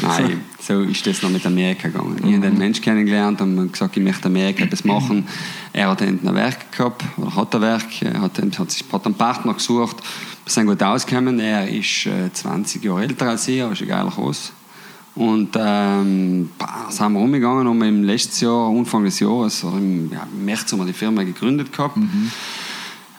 Nein, 0.03 0.41
so 0.61 0.83
ist 0.83 1.07
das 1.07 1.23
noch 1.23 1.31
mit 1.31 1.47
Amerika 1.47 1.89
gegangen. 1.89 2.19
Ich 2.19 2.35
habe 2.35 2.47
einen 2.47 2.59
Menschen 2.59 2.85
kennengelernt 2.85 3.41
und 3.41 3.73
gesagt, 3.73 3.97
ich 3.97 4.03
möchte 4.03 4.27
Amerika 4.27 4.67
das 4.67 4.85
machen. 4.85 5.27
Er 5.73 5.89
hat 5.89 6.03
ein 6.03 6.21
Werk 6.35 6.71
gehabt, 6.71 7.03
oder 7.17 7.35
hat 7.35 7.55
ein 7.55 7.61
Werk, 7.63 8.03
er 8.03 8.21
hat, 8.21 8.39
hat, 8.59 8.71
sich, 8.71 8.85
hat 8.93 9.07
einen 9.07 9.15
Partner 9.15 9.55
gesucht. 9.55 9.97
Wir 10.45 10.53
sind 10.53 10.67
gut 10.67 10.83
ausgekommen. 10.83 11.41
Er 11.41 11.67
ist 11.67 12.07
20 12.35 12.83
äh, 12.83 12.87
Jahre 12.87 13.03
älter 13.03 13.29
als 13.29 13.49
ich, 13.49 13.63
aber 13.63 13.73
ist 13.73 13.87
geiler 13.89 14.15
Haus. 14.15 14.53
Und 15.15 15.51
ähm, 15.57 16.51
sind 16.89 17.13
wir 17.13 17.21
rumgegangen 17.21 17.69
und 17.69 17.83
im 17.83 18.03
letzten 18.03 18.47
Jahr, 18.47 18.69
Anfang 18.69 19.05
des 19.05 19.21
Jahres, 19.21 19.63
im, 19.63 20.11
ja, 20.13 20.27
März 20.45 20.73
haben 20.73 20.81
wir 20.81 20.87
die 20.87 20.93
Firma 20.93 21.23
gegründet 21.23 21.73
gehabt. 21.73 21.97
Mhm. 21.97 22.31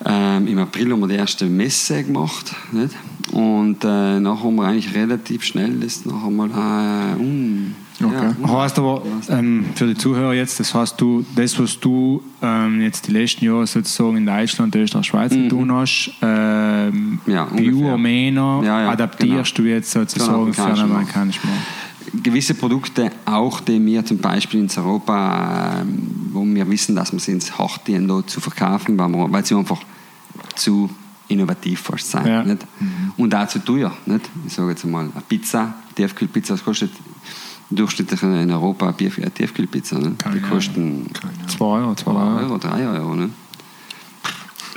Ähm, 0.04 0.48
Im 0.48 0.60
April 0.60 0.92
haben 0.92 1.00
wir 1.00 1.08
die 1.08 1.16
erste 1.16 1.46
Messe 1.46 2.04
gemacht. 2.04 2.54
Nicht? 2.74 2.94
Und 3.32 3.84
äh, 3.86 4.20
nachher 4.20 4.44
haben 4.44 4.56
wir 4.56 4.66
eigentlich 4.66 4.94
relativ 4.94 5.44
schnell 5.44 5.80
das 5.80 6.06
nachher 6.06 6.30
mal 6.30 6.50
äh, 6.50 7.20
um, 7.20 7.76
Okay. 8.04 8.32
Ja, 8.46 8.62
heißt 8.62 8.78
aber 8.78 9.04
ähm, 9.30 9.68
für 9.74 9.88
die 9.88 9.96
Zuhörer 9.96 10.34
jetzt, 10.34 10.60
das 10.60 10.74
heißt, 10.74 11.00
du, 11.00 11.26
das, 11.34 11.58
was 11.58 11.80
du 11.80 12.22
ähm, 12.42 12.82
jetzt 12.82 13.08
die 13.08 13.14
letzten 13.14 13.46
Jahre 13.46 13.66
sozusagen 13.66 14.18
in 14.18 14.26
Deutschland, 14.26 14.76
Österreich, 14.76 15.06
Schweiz 15.06 15.34
mhm. 15.34 15.48
getan 15.48 15.72
hast, 15.72 16.12
ähm, 16.22 17.20
ja, 17.26 17.46
Bio-Armener, 17.46 18.62
ja, 18.66 18.82
ja, 18.82 18.90
adaptierst 18.90 19.56
genau. 19.56 19.66
du 19.66 19.74
jetzt 19.74 19.92
sozusagen 19.92 20.52
genau, 20.52 20.54
für 20.54 20.64
einen 20.66 20.92
amerikanischen 20.92 21.48
Markt 21.48 21.85
gewisse 22.24 22.54
Produkte 22.54 23.12
auch, 23.26 23.62
die 23.62 23.84
wir 23.86 24.06
zum 24.06 24.18
Beispiel 24.18 24.62
in 24.62 24.70
Europa, 24.78 25.82
ähm, 25.82 26.30
wo 26.32 26.46
wir 26.46 26.70
wissen, 26.70 26.96
dass 26.96 27.12
wir 27.12 27.20
sie 27.20 27.32
ins 27.32 27.58
Hardien 27.58 28.12
zu 28.28 28.40
verkaufen, 28.40 28.98
weil 28.98 29.46
sie 29.46 29.56
einfach 29.56 29.82
zu 30.56 30.90
innovativ 31.28 31.82
fast 31.82 32.12
sein. 32.12 32.28
Ja. 32.28 32.44
Nicht? 32.44 32.66
Mhm. 32.80 33.14
Und 33.18 33.36
auch 33.36 33.48
zu 33.48 33.60
teuer. 33.60 33.92
Nicht? 34.06 34.30
Ich 34.46 34.54
sage 34.54 34.70
jetzt 34.70 34.86
mal, 34.86 35.02
eine 35.02 35.24
Pizza, 35.28 35.74
Tiefkühlpizza, 35.96 36.54
das 36.54 36.64
kostet 36.64 36.92
durchschnittlich 37.70 38.22
in 38.22 38.52
Europa 38.52 38.94
eine 38.98 39.32
Tiefkühlpizza. 39.32 39.98
Nicht? 39.98 40.24
Die 40.34 40.40
kosten 40.40 41.08
2 41.48 41.66
Euro, 41.66 41.96
2 41.96 42.12
Euro, 42.12 42.58
3 42.58 42.88
Euro. 42.88 43.16
Nicht? 43.16 43.34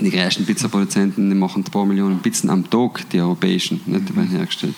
Die 0.01 0.11
größten 0.11 0.47
Pizzaproduzenten 0.47 1.29
die 1.29 1.35
machen 1.35 1.65
ein 1.65 1.71
paar 1.71 1.85
Millionen 1.85 2.21
Pizzen 2.21 2.51
am 2.51 2.69
Tag, 2.71 3.09
die 3.11 3.21
europäischen, 3.21 3.81
nicht, 3.87 4.09
die 4.09 4.17
werden 4.17 4.29
hergestellt. 4.29 4.75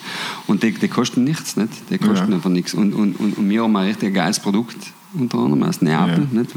Und 0.47 0.63
die, 0.63 0.73
die 0.73 0.89
kosten 0.89 1.25
nichts, 1.25 1.57
nicht? 1.57 1.73
die 1.91 1.99
kosten 1.99 2.31
ja. 2.31 2.37
einfach 2.37 2.51
nichts. 2.51 2.73
Und, 2.73 2.95
und, 2.95 3.15
und, 3.21 3.37
und 3.37 3.51
wir 3.51 3.63
haben 3.63 3.77
ein 3.77 3.89
richtig 3.89 4.15
geiles 4.15 4.41
Produkt, 4.41 4.79
unter 5.13 5.39
anderem 5.39 5.63
aus 5.65 5.83
Neapel. 5.83 6.27
Ja. 6.33 6.41
Nicht? 6.41 6.55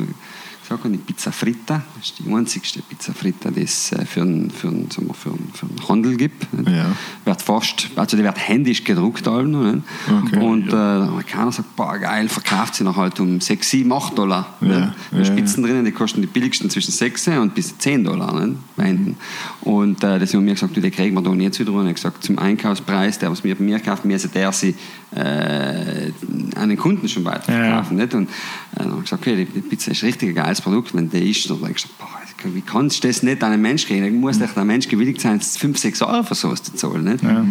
Sage 0.78 0.90
die 0.90 0.98
Pizza 0.98 1.32
Fritta. 1.32 1.82
Das 1.96 2.10
ist 2.10 2.20
die 2.20 2.34
einzigste 2.34 2.82
Pizza 2.82 3.14
Fritta, 3.14 3.52
die 3.52 3.62
es 3.62 3.92
äh, 3.92 4.06
für 4.06 4.22
einen, 4.22 4.50
für 4.50 4.68
einen, 4.68 4.90
sagen 4.90 5.08
wir, 5.08 5.14
für 5.14 5.30
einen, 5.30 5.52
für 5.54 5.66
einen 5.68 5.88
Handel 5.88 6.18
gibt. 6.18 6.48
Ja. 6.66 6.96
Wird 7.26 7.42
fast, 7.42 7.90
also 7.96 8.18
die 8.18 8.24
wird 8.24 8.38
händisch 8.38 8.84
gedruckt. 8.84 9.28
Allen, 9.28 9.84
okay. 10.08 10.40
Und 10.40 10.68
äh, 10.68 10.72
der 10.72 11.08
Amerikaner 11.10 11.52
sagt, 11.52 11.76
boah, 11.76 11.98
geil, 11.98 12.28
verkauft 12.30 12.76
sie 12.76 12.84
noch 12.84 12.98
halt 12.98 13.20
um 13.20 13.40
6, 13.40 13.70
7, 13.70 13.92
8 13.92 14.18
Dollar. 14.18 14.54
Ja. 14.62 14.94
Ja. 15.12 15.26
Spitzen 15.26 15.64
drinnen, 15.64 15.86
die 15.86 15.92
kosten 15.92 16.22
die 16.22 16.28
billigsten 16.28 16.70
zwischen 16.70 16.92
6 16.92 17.28
und 17.30 17.54
bis 17.56 17.78
10 17.78 18.04
Dollar. 18.04 18.34
Ne? 18.34 18.56
Mhm. 18.78 19.16
Und 19.64 20.04
äh, 20.04 20.20
das 20.20 20.34
haben 20.34 20.46
wir 20.46 20.54
gesagt, 20.54 20.76
du, 20.76 20.82
die 20.82 20.92
kriegen 20.92 21.16
wir 21.16 21.22
da 21.22 21.30
nicht 21.34 21.58
wieder. 21.58 21.72
Und 21.72 21.88
ich 21.88 21.96
gesagt, 21.96 22.24
zum 22.24 22.38
Einkaufspreis, 22.38 23.18
der 23.20 23.32
was 23.32 23.44
wir 23.44 23.56
bei 23.56 23.64
mir 23.64 23.80
kauft, 23.80 24.04
müssen 24.04 24.30
der 24.34 24.52
sie 24.52 24.76
äh, 25.16 26.12
an 26.56 26.70
den 26.70 26.78
Kunden 26.78 27.08
schon 27.08 27.24
weiterverkaufen. 27.24 27.98
Ja. 27.98 28.04
Nicht? 28.04 28.14
Und 28.14 28.24
äh, 28.24 28.30
dann 28.78 28.92
habe 28.92 28.98
ich 28.98 29.04
gesagt, 29.06 29.22
okay, 29.22 29.48
die 29.56 29.62
Pizza 29.62 29.92
ist 29.92 30.04
richtig 30.04 30.30
ein 30.30 30.36
geiles 30.36 30.60
Produkt. 30.60 30.94
Wenn 30.94 31.10
der 31.10 31.22
ist, 31.22 31.50
dann 31.50 31.62
habe 31.62 31.70
ich 31.70 31.76
gesagt, 31.76 31.98
boah, 31.98 32.08
wie 32.54 32.62
kannst 32.62 33.04
du 33.04 33.08
das 33.08 33.24
nicht 33.24 33.42
an 33.42 33.54
einen 33.54 33.62
Menschen 33.62 33.88
kriegen? 33.88 34.04
Dann 34.04 34.16
muss 34.16 34.42
echt 34.42 34.58
ein 34.58 34.68
Mensch 34.68 34.90
gewilligt 34.90 35.22
sein, 35.22 35.40
5, 35.40 35.78
6 35.78 36.02
Euro 36.02 36.24
für 36.24 36.36
sowas 36.36 36.62
zu 36.62 36.74
zahlen. 36.74 37.06
Nicht? 37.06 37.24
Ja. 37.24 37.46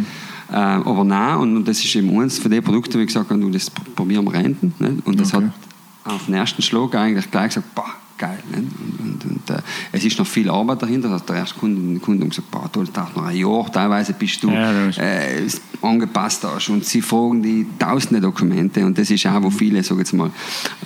Äh, 0.50 0.54
aber 0.54 1.04
nein, 1.04 1.38
und 1.38 1.64
das 1.64 1.82
ist 1.82 1.94
eben 1.96 2.10
eines 2.18 2.38
von 2.38 2.50
den 2.50 2.62
Produkten, 2.62 2.94
wo 2.94 2.98
ich 2.98 3.06
gesagt 3.06 3.30
habe, 3.30 3.40
du, 3.40 3.48
das 3.48 3.70
probieren 3.70 4.24
wir 4.26 4.34
renten. 4.34 4.74
Nicht? 4.78 5.06
Und 5.06 5.18
das 5.18 5.32
okay. 5.32 5.46
hat 5.46 6.12
auf 6.12 6.26
den 6.26 6.34
ersten 6.34 6.60
Schlag 6.60 6.94
eigentlich 6.94 7.30
gleich 7.30 7.48
gesagt, 7.48 7.74
boah, 7.74 7.86
geil. 8.22 8.38
Und, 8.54 8.70
und, 9.00 9.24
und 9.24 9.50
äh, 9.50 9.60
es 9.90 10.04
ist 10.04 10.16
noch 10.18 10.26
viel 10.26 10.48
Arbeit 10.48 10.82
dahinter. 10.82 11.10
Also 11.10 11.24
der 11.24 11.36
erste 11.36 11.58
Kunde, 11.58 11.98
Kunde 11.98 12.26
gesagt, 12.28 12.50
boah, 12.50 12.70
du 12.72 12.84
dauert 12.84 13.16
noch 13.16 13.24
ein 13.24 13.36
Jahr, 13.36 13.72
teilweise 13.72 14.12
bist 14.12 14.42
du 14.44 14.50
ja, 14.50 14.88
äh, 14.90 15.48
angepasst 15.82 16.44
hast. 16.44 16.68
Und 16.68 16.84
sie 16.84 17.02
fragen 17.02 17.42
die 17.42 17.66
tausende 17.78 18.20
Dokumente. 18.20 18.86
Und 18.86 18.96
das 18.96 19.10
ist 19.10 19.26
auch, 19.26 19.42
wo 19.42 19.50
viele, 19.50 19.80
jetzt 19.80 20.12
mal, 20.12 20.30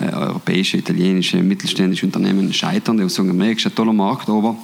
äh, 0.00 0.10
europäische, 0.12 0.78
italienische, 0.78 1.42
mittelständische 1.42 2.06
Unternehmen 2.06 2.52
scheitern. 2.52 2.96
Die 2.96 3.08
sagen, 3.08 3.30
Amerika 3.30 3.58
ist 3.58 3.66
ein 3.66 3.74
toller 3.74 3.92
Markt, 3.92 4.28
aber 4.30 4.56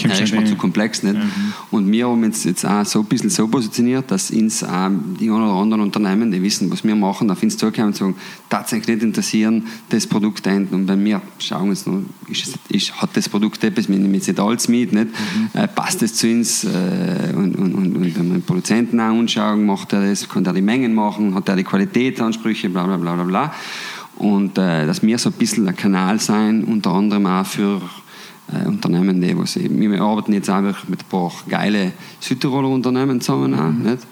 ja, 0.00 0.10
ist 0.10 0.32
mir 0.32 0.44
zu 0.44 0.56
komplex. 0.56 1.02
Nicht? 1.02 1.16
Mhm. 1.16 1.52
Und 1.70 1.90
wir 1.90 2.08
haben 2.08 2.22
uns 2.22 2.44
jetzt 2.44 2.64
auch 2.64 2.84
so 2.84 3.00
ein 3.00 3.06
bisschen 3.06 3.30
so 3.30 3.48
positioniert, 3.48 4.10
dass 4.10 4.30
uns 4.30 4.62
auch 4.62 4.90
die 5.18 5.28
ein 5.28 5.32
oder 5.32 5.52
anderen 5.52 5.82
Unternehmen, 5.82 6.30
die 6.30 6.42
wissen, 6.42 6.70
was 6.70 6.84
wir 6.84 6.94
machen, 6.94 7.30
auf 7.30 7.42
uns 7.42 7.56
zukommen 7.56 7.88
und 7.88 7.96
sagen, 7.96 8.14
tatsächlich 8.50 8.96
nicht 8.96 9.04
interessieren, 9.04 9.66
das 9.88 10.06
Produkt 10.06 10.46
enden. 10.46 10.74
Und 10.74 10.86
bei 10.86 10.96
mir 10.96 11.22
schauen 11.38 11.70
uns 11.70 11.86
noch, 11.86 12.00
ist, 12.28 12.58
ist, 12.68 13.00
hat 13.00 13.16
das 13.16 13.28
Produkt 13.28 13.62
etwas, 13.64 13.88
wir 13.88 13.96
nehmen 13.96 14.14
jetzt 14.14 14.28
nicht 14.28 14.40
alles 14.40 14.68
mit, 14.68 14.92
nicht? 14.92 15.06
Mhm. 15.06 15.60
Äh, 15.60 15.68
passt 15.68 16.02
das 16.02 16.14
zu 16.14 16.28
uns? 16.28 16.64
Äh, 16.64 17.32
und, 17.34 17.56
und, 17.56 17.74
und, 17.74 17.96
und, 17.96 18.16
wenn 18.16 18.28
wir 18.28 18.34
den 18.34 18.42
Produzenten 18.42 19.00
auch 19.00 19.18
anschauen, 19.18 19.64
macht 19.64 19.92
er 19.92 20.08
das, 20.08 20.28
kann 20.28 20.44
er 20.44 20.52
die 20.52 20.62
Mengen 20.62 20.94
machen, 20.94 21.34
hat 21.34 21.48
er 21.48 21.56
die 21.56 21.64
Qualitätsansprüche, 21.64 22.68
bla 22.68 22.84
bla 22.84 22.96
bla 22.96 23.14
bla 23.14 23.24
bla. 23.24 23.54
Und 24.16 24.56
äh, 24.56 24.86
dass 24.86 25.02
wir 25.02 25.18
so 25.18 25.28
ein 25.28 25.34
bisschen 25.34 25.68
ein 25.68 25.76
Kanal 25.76 26.20
sein, 26.20 26.64
unter 26.64 26.92
anderem 26.92 27.26
auch 27.26 27.44
für 27.44 27.82
äh, 28.52 28.66
Unternehmen, 28.66 29.20
die 29.20 29.36
was 29.36 29.56
eben, 29.56 29.80
wir 29.80 30.00
arbeiten 30.00 30.32
jetzt 30.32 30.50
einfach 30.50 30.86
mit 30.88 31.00
ein 31.00 31.08
paar 31.08 31.32
geile 31.48 31.92
Südtiroler 32.20 32.68
Unternehmen 32.68 33.20
zusammen, 33.20 33.54
auch, 33.54 33.70
mhm. 33.70 33.82
nicht? 33.82 34.06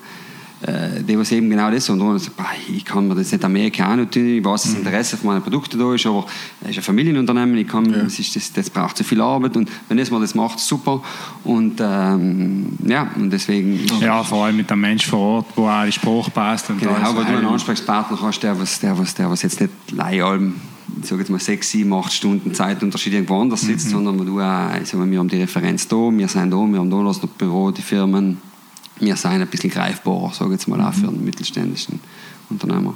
Äh, 0.67 1.03
die 1.03 1.19
was 1.19 1.31
eben 1.31 1.51
genau 1.51 1.71
das 1.71 1.91
und 1.91 1.99
so, 1.99 2.33
ich 2.75 2.87
kann 2.87 3.07
mir 3.07 3.15
das 3.15 3.31
nicht 3.31 3.45
Amerika 3.45 3.93
auch 3.93 4.05
tun, 4.07 4.39
ich 4.39 4.45
weiß, 4.45 4.63
das 4.63 4.73
mhm. 4.73 4.79
Interesse 4.79 5.19
für 5.19 5.27
meine 5.27 5.43
Produkte 5.43 5.77
da 5.77 5.93
ist, 5.95 6.07
aber 6.07 6.25
es 6.63 6.71
ist 6.71 6.77
ein 6.79 6.83
Familienunternehmen, 6.83 7.57
ich 7.59 7.69
kann, 7.69 7.85
ja. 7.91 7.99
das, 7.99 8.19
ist, 8.19 8.35
das, 8.35 8.51
das, 8.51 8.71
braucht 8.71 8.97
zu 8.97 9.05
viel 9.05 9.21
Arbeit 9.21 9.59
und 9.59 9.71
wenn 9.89 9.99
es 9.99 10.11
mal 10.11 10.21
das 10.21 10.35
macht, 10.35 10.59
super 10.59 11.03
und 11.43 11.81
ähm, 11.81 12.79
ja, 12.87 13.11
und 13.15 13.31
deswegen... 13.31 13.79
Ja, 14.01 14.25
vor 14.25 14.47
allem 14.47 14.57
mit 14.57 14.71
dem 14.71 14.81
Mensch 14.81 15.07
vor 15.07 15.19
Ort, 15.19 15.47
wo 15.55 15.69
auch 15.69 15.85
die 15.85 15.93
Sprache 15.93 16.31
passt. 16.31 16.71
Und 16.71 16.81
genau, 16.81 16.93
aber 16.93 17.25
du 17.25 17.37
einen 17.37 17.47
Ansprechpartner 17.47 18.19
hast, 18.23 18.41
der 18.41 18.59
was, 18.59 18.81
der 18.81 18.97
was, 18.99 19.15
der 19.15 19.31
was 19.31 19.43
jetzt 19.43 19.61
nicht 19.61 19.73
Leihalben 19.91 20.74
ich 21.01 21.09
sage 21.09 21.23
jetzt 21.23 21.31
mal 21.31 21.41
sechs, 21.41 21.71
sieben, 21.71 21.93
acht 21.95 22.13
Stunden 22.13 22.55
Zeitunterschied 22.55 23.15
irgendwo 23.15 23.41
anders 23.41 23.63
sitzt, 23.63 23.87
mhm. 23.87 23.91
sondern 23.91 24.19
wo 24.19 24.25
du 24.25 24.41
auch, 24.41 24.71
ich 24.83 24.89
sage, 24.89 25.11
wir 25.11 25.19
haben 25.19 25.29
die 25.29 25.41
Referenz 25.41 25.89
da, 25.89 25.97
wir 25.97 26.29
sind 26.29 26.51
da, 26.51 26.57
wir 26.57 26.79
haben 26.79 26.91
da 26.91 27.03
das 27.03 27.21
Büro, 27.21 27.71
die 27.71 27.83
Firmen, 27.83 28.39
wir 29.01 29.17
sind 29.17 29.31
ein 29.31 29.47
bisschen 29.47 29.71
greifbarer, 29.71 30.33
sage 30.33 30.55
ich 30.55 30.61
jetzt 30.61 30.69
mal 30.69 30.81
auch 30.81 30.95
für 30.95 31.09
einen 31.09 31.25
mittelständischen 31.25 32.01
Unternehmer. 32.51 32.95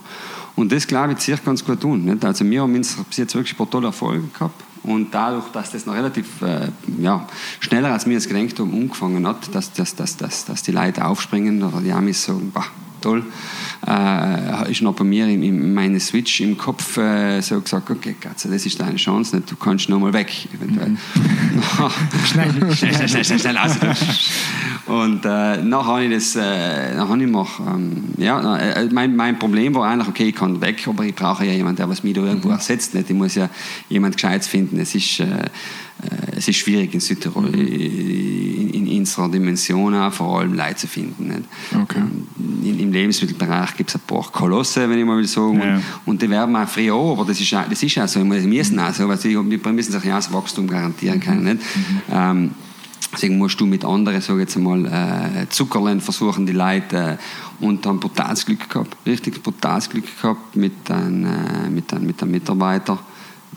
Und 0.56 0.72
das, 0.72 0.86
glaube 0.86 1.12
ich, 1.12 1.20
sich 1.20 1.44
ganz 1.44 1.64
gut 1.64 1.80
tun. 1.80 2.04
Nicht? 2.04 2.24
Also 2.24 2.44
wir 2.44 2.62
haben 2.62 2.72
bis 2.72 2.96
jetzt 3.16 3.34
wirklich 3.34 3.54
ein 3.54 3.56
paar 3.56 3.70
tolle 3.70 3.86
Erfolge 3.86 4.26
gehabt 4.26 4.62
und 4.82 5.12
dadurch, 5.12 5.48
dass 5.52 5.72
das 5.72 5.86
noch 5.86 5.94
relativ 5.94 6.42
äh, 6.42 6.68
ja, 6.98 7.26
schneller 7.60 7.92
als 7.92 8.06
wir 8.06 8.16
es 8.16 8.28
gedenkt 8.28 8.58
haben, 8.58 8.72
umgefangen 8.72 9.26
hat, 9.26 9.54
dass, 9.54 9.72
dass, 9.72 9.94
dass, 9.94 10.16
dass, 10.16 10.44
dass 10.44 10.62
die 10.62 10.72
Leute 10.72 11.04
aufspringen 11.04 11.62
oder 11.62 11.80
die 11.80 11.92
Amis 11.92 12.24
sagen, 12.24 12.50
bah, 12.52 12.66
toll. 13.00 13.24
Äh, 13.88 14.70
ist 14.70 14.82
noch 14.82 14.94
bei 14.94 15.04
mir 15.04 15.26
in, 15.26 15.42
in 15.42 15.72
meine 15.72 15.98
Switch 15.98 16.40
im 16.40 16.58
Kopf 16.58 16.98
äh, 16.98 17.40
so 17.40 17.58
gesagt, 17.60 17.90
okay, 17.90 18.16
Katze, 18.20 18.48
das 18.50 18.66
ist 18.66 18.78
deine 18.78 18.96
Chance, 18.96 19.36
nicht? 19.36 19.50
du 19.50 19.56
kannst 19.56 19.88
noch 19.88 19.98
mal 19.98 20.12
weg, 20.12 20.30
eventuell. 20.52 20.90
Mhm. 20.90 20.98
schnell, 22.26 22.50
schnell, 22.74 22.94
schnell, 22.94 23.08
schnell, 23.08 23.24
schnell, 23.24 23.38
schnell, 23.38 23.56
also. 23.56 23.78
Und 24.88 25.24
äh, 25.24 25.62
nachher 25.62 25.86
habe 25.86 26.04
ich 26.04 26.12
das, 26.12 26.36
äh, 26.36 26.94
nachher 26.96 27.16
ich 27.16 27.30
mach, 27.30 27.60
ähm, 27.60 28.04
ja, 28.16 28.56
äh, 28.56 28.88
mein, 28.92 29.16
mein 29.16 29.38
Problem 29.38 29.74
war 29.74 29.88
eigentlich, 29.88 30.08
okay, 30.08 30.28
ich 30.28 30.34
kann 30.34 30.60
weg, 30.60 30.86
aber 30.86 31.04
ich 31.04 31.14
brauche 31.14 31.44
ja 31.44 31.52
jemanden, 31.52 31.76
der 31.76 31.88
was 31.88 32.02
mich 32.02 32.14
da 32.14 32.22
irgendwo 32.22 32.48
mhm. 32.48 32.54
ersetzt, 32.54 32.94
nicht? 32.94 33.08
ich 33.08 33.16
muss 33.16 33.34
ja 33.34 33.48
jemand 33.88 34.16
Gescheites 34.16 34.48
finden, 34.48 34.78
es 34.80 34.94
ist, 34.94 35.20
äh, 35.20 35.24
äh, 35.24 36.36
es 36.36 36.48
ist 36.48 36.56
schwierig 36.56 36.94
in 36.94 37.00
Südtirol 37.00 37.48
in, 37.54 38.70
in, 38.70 38.86
in 38.86 38.98
unserer 39.00 39.28
Dimension 39.28 39.94
auch 39.94 40.12
vor 40.12 40.40
allem 40.40 40.54
Leute 40.54 40.76
zu 40.76 40.86
finden. 40.86 41.28
Nicht? 41.28 41.42
Okay. 41.74 42.02
In, 42.62 42.78
Im 42.78 42.92
Lebensmittelbereich 42.92 43.76
gibt 43.78 43.90
es 43.90 43.96
ein 43.96 44.02
paar 44.06 44.30
Kolosse, 44.30 44.90
wenn 44.90 44.98
ich 44.98 45.04
mal 45.04 45.16
will 45.16 45.26
sagen. 45.26 45.60
Ja. 45.60 45.80
Und 46.04 46.20
die 46.20 46.28
werden 46.28 46.54
auch 46.56 46.68
früher 46.68 46.94
auch, 46.94 47.12
aber 47.12 47.24
das 47.24 47.40
ist, 47.40 47.52
das 47.52 47.82
ist 47.82 47.98
auch 47.98 48.08
so. 48.08 48.20
Wir 48.20 48.42
müssen 48.42 48.78
auch 48.78 48.92
so, 48.92 49.08
weil 49.08 49.16
sie 49.16 49.34
müssen 49.36 49.92
sich 49.92 50.04
ja 50.04 50.16
das 50.16 50.32
Wachstum 50.32 50.66
garantieren 50.66 51.20
können. 51.20 51.44
Nicht? 51.44 51.62
Mhm. 51.76 52.00
Ähm, 52.12 52.50
Deswegen 53.10 53.38
musst 53.38 53.58
du 53.58 53.64
mit 53.64 53.86
anderen, 53.86 54.20
sage 54.20 54.40
jetzt 54.40 54.54
einmal, 54.56 54.84
äh, 54.84 55.48
Zuckerland 55.48 56.02
versuchen, 56.02 56.44
die 56.44 56.52
Leute 56.52 57.18
äh, 57.18 57.64
und 57.64 57.86
dann 57.86 57.98
brutales 57.98 58.44
Glück 58.44 58.68
gehabt, 58.68 58.94
richtig 59.06 59.42
brutales 59.42 59.88
Glück 59.88 60.04
gehabt 60.20 60.54
mit 60.56 60.90
einem, 60.90 61.24
äh, 61.24 61.70
mit 61.70 61.90
einem, 61.90 62.06
mit 62.06 62.22
Mitarbeiter, 62.26 62.98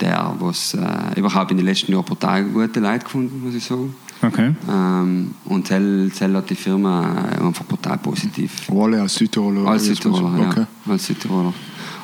der 0.00 0.34
was 0.38 0.72
äh, 0.72 1.18
überhaupt 1.20 1.50
in 1.50 1.58
den 1.58 1.66
letzten 1.66 1.92
Jahren 1.92 2.04
brutal 2.04 2.44
gute 2.44 2.80
Leute 2.80 3.04
gefunden, 3.04 3.42
muss 3.44 3.54
ich 3.54 3.64
sagen. 3.64 3.94
Okay. 4.22 4.54
Ähm, 4.70 5.34
und 5.46 5.66
Zell, 5.66 6.10
Zell 6.12 6.34
hat 6.34 6.48
die 6.48 6.54
Firma 6.54 7.28
äh, 7.32 7.44
einfach 7.44 7.64
brutal 7.64 7.98
positiv. 7.98 8.70
Alle 8.70 9.02
als 9.02 9.16
Südtiroler? 9.16 9.68
Als 9.68 9.84
Südtiroler, 9.86 10.48
okay. 10.48 10.66
ja. 10.86 10.92
Als 10.92 11.06
Südtiroler. 11.06 11.52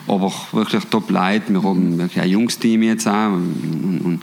Aber 0.09 0.33
wirklich 0.53 0.85
top 0.87 1.11
Leute. 1.11 1.53
Wir 1.53 1.63
haben 1.63 1.99
wirklich 1.99 2.21
ein 2.21 2.31
Jungsteam 2.31 2.83
jetzt 2.83 3.07
auch. 3.07 3.33
Und, 3.33 4.01
und, 4.05 4.21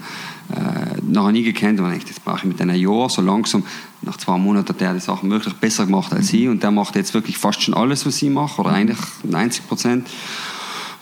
äh, 0.54 1.02
noch 1.02 1.32
nie 1.32 1.44
gekannt 1.44 1.80
und 1.80 1.92
ich 1.94 2.06
das 2.06 2.20
brauche 2.20 2.38
ich 2.40 2.44
mit 2.44 2.62
einem 2.62 2.76
Jahr 2.76 3.10
so 3.10 3.22
langsam 3.22 3.64
nach 4.04 4.18
zwei 4.18 4.38
Monaten 4.38 4.70
hat 4.70 4.82
er 4.82 4.94
die 4.94 5.00
Sachen 5.00 5.32
wirklich 5.32 5.56
besser 5.56 5.88
gemacht 5.88 6.14
als 6.14 6.32
mhm. 6.32 6.40
ich 6.40 6.48
und 6.50 6.62
der 6.62 6.70
macht 6.70 6.96
jetzt 6.96 7.16
wirklich 7.16 7.36
fast 7.38 7.64
schon 7.64 7.74
alles 7.74 8.06
was 8.06 8.22
ich 8.22 8.30
mache 8.30 8.62
oder 8.62 8.70
eigentlich 8.70 9.00
90 9.24 9.68
Prozent 9.68 10.08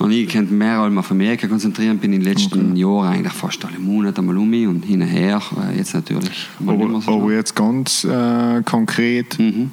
noch 0.04 0.10
nie 0.10 0.26
gekannt, 0.26 0.52
mehr 0.52 0.80
als 0.80 0.96
auf 0.98 1.12
Amerika 1.12 1.48
konzentrieren, 1.48 1.98
bin 1.98 2.12
in 2.12 2.20
den 2.20 2.34
letzten 2.34 2.72
okay. 2.72 2.82
Jahren 2.82 3.14
eigentlich 3.14 3.34
fast 3.34 3.64
alle 3.66 3.80
Monate 3.80 4.22
mal 4.22 4.38
um 4.38 4.50
mich 4.50 4.68
und 4.68 4.84
hin 4.84 5.02
und 5.02 5.08
her. 5.08 5.42
Jetzt 5.76 5.94
natürlich. 5.94 6.48
Aber, 6.60 7.02
so 7.02 7.14
aber 7.14 7.32
jetzt 7.32 7.56
ganz 7.56 8.04
äh, 8.04 8.62
konkret, 8.64 9.40
mhm. 9.40 9.72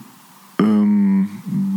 ähm, 0.60 1.28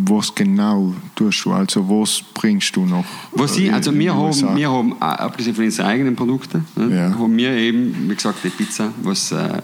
was 0.06 0.36
genau 0.36 0.94
tust 1.16 1.46
du? 1.46 1.52
Also 1.52 1.90
was 1.90 2.24
bringst 2.34 2.76
du 2.76 2.86
noch? 2.86 3.06
Was 3.32 3.58
ich, 3.58 3.74
also 3.74 3.94
wir 3.94 4.14
haben, 4.14 4.56
wir 4.56 4.72
haben, 4.72 4.92
äh, 4.92 5.04
abgesehen 5.04 5.56
von 5.56 5.66
unseren 5.66 5.88
eigenen 5.88 6.16
Produkten, 6.16 6.66
ne, 6.76 6.96
ja. 6.96 7.18
haben 7.18 7.36
wir 7.36 7.52
eben, 7.54 8.08
wie 8.08 8.16
gesagt, 8.16 8.38
die 8.44 8.50
Pizza, 8.50 8.92
was 9.02 9.32
äh, 9.32 9.62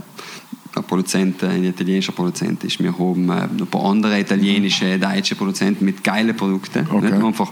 ein 0.76 0.84
Produzent, 0.84 1.44
ein 1.44 1.64
italienischer 1.64 2.12
Produzent 2.12 2.64
ist. 2.64 2.80
Wir 2.80 2.98
haben 2.98 3.30
äh, 3.30 3.36
noch 3.36 3.50
ein 3.50 3.68
paar 3.68 3.86
andere 3.86 4.20
italienische, 4.20 4.98
deutsche 4.98 5.36
Produzenten 5.36 5.86
mit 5.86 6.04
geilen 6.04 6.36
Produkten. 6.36 6.88
Okay. 6.90 7.12
Nicht? 7.12 7.24
Einfach 7.24 7.52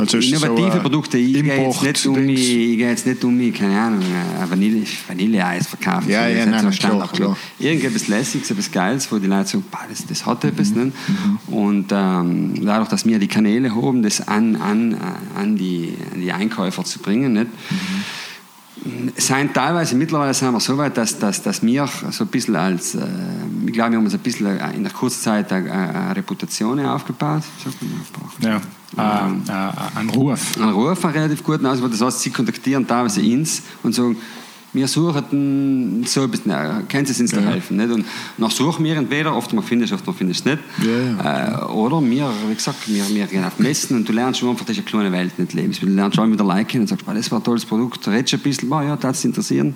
also 0.00 0.18
Innovative 0.18 0.72
so 0.72 0.80
Produkte. 0.80 1.18
Ich 1.18 1.32
gehe 1.32 1.66
jetzt, 1.66 1.82
nicht 1.82 2.06
um 2.06 2.26
mich, 2.26 2.40
ich 2.40 2.76
gehe 2.78 2.88
jetzt 2.88 3.06
nicht 3.06 3.24
um 3.24 3.36
mich, 3.36 3.54
keine 3.54 3.80
Ahnung, 3.80 4.02
Vanille, 4.48 4.84
Vanilleeis 5.06 5.66
verkaufen. 5.66 6.10
Ja, 6.10 6.28
ja, 6.28 6.46
nein, 6.46 6.70
so 6.70 6.78
klar, 6.78 7.08
klar. 7.12 7.36
Irgendetwas 7.58 8.08
Lässiges, 8.08 8.50
etwas 8.50 8.70
Geiles, 8.70 9.10
wo 9.10 9.18
die 9.18 9.26
Leute 9.26 9.48
sagen, 9.48 9.64
das, 9.88 10.06
das 10.06 10.26
hat 10.26 10.44
etwas. 10.44 10.70
Mhm. 10.70 10.92
Mhm. 11.06 11.54
Und 11.54 11.86
ähm, 11.92 12.64
dadurch, 12.64 12.88
dass 12.88 13.06
wir 13.06 13.18
die 13.18 13.28
Kanäle 13.28 13.74
haben, 13.74 14.02
das 14.02 14.26
an, 14.26 14.56
an, 14.56 14.96
an, 15.36 15.56
die, 15.56 15.94
an 16.12 16.20
die 16.20 16.32
Einkäufer 16.32 16.84
zu 16.84 16.98
bringen, 16.98 17.32
nicht? 17.32 17.48
Mhm 17.70 18.04
sind 19.16 19.54
teilweise 19.54 19.94
mittlerweile 19.94 20.32
sind 20.32 20.52
wir 20.52 20.60
so 20.60 20.76
weit, 20.78 20.96
dass, 20.96 21.18
dass, 21.18 21.42
dass 21.42 21.62
wir 21.62 21.86
so 22.10 22.24
ein 22.24 22.28
bisschen 22.28 22.56
als, 22.56 22.94
äh, 22.94 23.06
ich 23.66 23.72
glaube, 23.72 23.92
wir 23.92 23.98
haben 23.98 24.04
uns 24.04 24.14
ein 24.14 24.20
bisschen 24.20 24.58
in 24.74 24.82
der 24.82 24.92
kurzen 24.92 25.22
Zeit 25.22 25.52
eine, 25.52 25.70
eine 25.70 26.16
Reputation 26.16 26.80
aufgebaut. 26.80 27.42
Ja, 28.40 28.60
ähm, 28.98 29.42
äh, 29.48 29.52
äh, 29.52 29.98
ein 29.98 30.10
Ruf. 30.10 30.58
Ein 30.58 30.70
Ruf, 30.70 31.04
ein 31.04 31.12
relativ 31.12 31.44
gut. 31.44 31.64
Also, 31.64 31.88
das 31.88 32.00
heißt, 32.00 32.20
sie 32.20 32.30
kontaktieren 32.30 32.86
teilweise 32.86 33.20
uns 33.20 33.62
und 33.82 33.94
sagen, 33.94 34.16
wir 34.72 34.86
suchen 34.86 36.04
so 36.06 36.22
ein 36.22 36.30
bisschen, 36.30 36.52
können 36.88 37.06
Sie 37.06 37.20
uns 37.20 37.32
da 37.32 37.40
helfen? 37.40 37.76
Nicht? 37.76 37.90
Und 37.90 38.04
nach 38.38 38.50
suchen 38.50 38.84
wir 38.84 38.96
entweder, 38.96 39.34
oft 39.34 39.52
mal 39.52 39.62
findest 39.62 39.90
du, 39.90 39.96
oft 39.96 40.06
mal 40.06 40.12
findest 40.12 40.46
du 40.46 40.50
nicht. 40.50 40.62
Ja, 40.84 41.24
ja. 41.24 41.62
Äh, 41.62 41.72
oder 41.72 42.00
wir, 42.00 42.32
wie 42.48 42.54
gesagt, 42.54 42.88
wir, 42.88 43.08
wir 43.08 43.26
gehen 43.26 43.44
auf 43.44 43.58
Messen 43.58 43.96
und 43.96 44.08
du 44.08 44.12
lernst 44.12 44.38
schon 44.38 44.50
einfach, 44.50 44.64
das 44.64 44.76
ist 44.76 44.82
eine 44.82 44.90
kleine 44.90 45.12
Welt, 45.12 45.38
nicht 45.38 45.54
Leben. 45.54 45.72
Du 45.72 45.86
lernst 45.86 46.16
schon 46.16 46.32
wieder 46.32 46.44
Like 46.44 46.68
kennen 46.68 46.82
und 46.82 46.88
sagst, 46.88 47.04
das 47.06 47.30
war 47.32 47.40
ein 47.40 47.44
tolles 47.44 47.64
Produkt, 47.64 48.06
redest 48.06 48.34
ein 48.34 48.40
bisschen, 48.40 48.72
oh, 48.72 48.80
ja, 48.80 48.96
das 48.96 49.24
interessieren. 49.24 49.74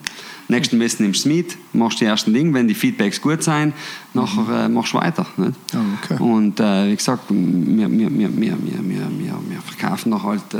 Nächsten 0.48 0.78
Messen 0.78 1.04
nimmst 1.04 1.24
du 1.24 1.30
es 1.30 1.36
mit, 1.36 1.56
machst 1.72 2.00
die 2.00 2.04
ersten 2.04 2.34
Dinge, 2.34 2.52
wenn 2.54 2.68
die 2.68 2.74
Feedbacks 2.74 3.20
gut 3.20 3.42
sind, 3.42 3.72
nachher 4.12 4.66
äh, 4.66 4.68
machst 4.68 4.92
du 4.92 4.98
weiter. 4.98 5.26
Nicht? 5.36 5.54
Oh, 5.74 5.78
okay. 6.02 6.22
Und 6.22 6.60
äh, 6.60 6.90
wie 6.90 6.96
gesagt, 6.96 7.24
wir, 7.30 7.90
wir, 7.90 8.10
wir, 8.10 8.40
wir, 8.40 8.40
wir, 8.40 8.58
wir, 8.78 9.38
wir 9.48 9.60
verkaufen 9.64 10.10
noch 10.10 10.24
halt 10.24 10.52
äh, 10.52 10.58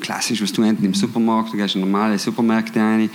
klassisch, 0.00 0.42
was 0.42 0.52
du 0.52 0.64
hinten 0.64 0.84
im 0.84 0.94
Supermarkt, 0.94 1.52
du 1.52 1.56
gehst 1.56 1.76
in 1.76 1.82
normale 1.82 2.18
Supermärkte 2.18 2.80
rein 2.80 3.10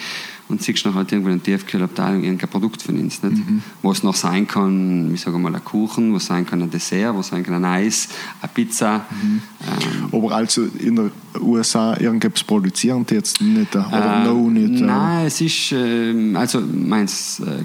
und 0.51 0.61
siehst 0.61 0.85
noch 0.85 0.95
halt 0.95 1.11
irgendwo 1.11 1.31
in 1.31 1.41
der 1.41 1.43
Tiefkühlabteilung 1.43 2.23
irgendein 2.23 2.49
Produkt 2.49 2.81
von 2.81 2.97
uns. 2.97 3.23
Nicht? 3.23 3.37
Mhm. 3.37 3.63
Wo 3.81 3.91
es 3.91 4.03
noch 4.03 4.15
sein 4.15 4.47
kann, 4.47 5.13
ich 5.13 5.21
sage 5.21 5.37
mal, 5.37 5.53
ein 5.55 5.63
Kuchen, 5.63 6.13
was 6.13 6.25
sein 6.25 6.45
kann 6.45 6.61
ein 6.61 6.69
Dessert, 6.69 7.15
was 7.15 7.29
sein 7.29 7.43
kann 7.43 7.55
ein 7.55 7.65
Eis, 7.65 8.09
eine 8.41 8.51
Pizza. 8.53 9.05
Mhm. 9.09 9.41
Ähm, 9.61 10.09
Aber 10.11 10.35
also 10.35 10.63
in 10.79 10.95
den 10.95 11.11
USA 11.39 11.97
irgendetwas 11.97 12.43
produzieren 12.43 13.05
die 13.05 13.15
jetzt 13.15 13.41
nicht? 13.41 13.75
Oder 13.75 14.21
äh, 14.21 14.25
no 14.25 14.49
nicht? 14.49 14.81
Äh? 14.81 14.85
Nein, 14.85 15.25
es 15.25 15.41
ist, 15.41 15.71
äh, 15.71 16.35
also 16.35 16.61
mein 16.61 17.07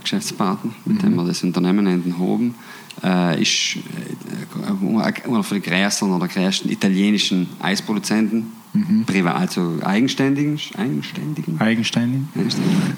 Geschäftspartner, 0.03 0.73
mit 0.85 1.03
dem 1.03 1.13
mhm. 1.13 1.17
wir 1.17 1.25
das 1.25 1.43
Unternehmen 1.43 2.15
haben, 2.19 2.55
äh, 3.03 3.43
ist 3.43 3.77
äh, 3.77 5.29
einer 5.29 5.43
von 5.43 5.61
den 5.61 5.63
größten 5.63 6.11
oder 6.11 6.29
größten 6.29 6.71
italienischen 6.71 7.49
Eisproduzenten 7.61 8.53
Mhm. 8.77 9.05
Privat, 9.07 9.37
also 9.37 9.79
eigenständigen, 9.83 10.59
eigenständigen, 10.77 11.61
eigenständigen, 11.61 12.29
eigenständigen. 12.37 12.97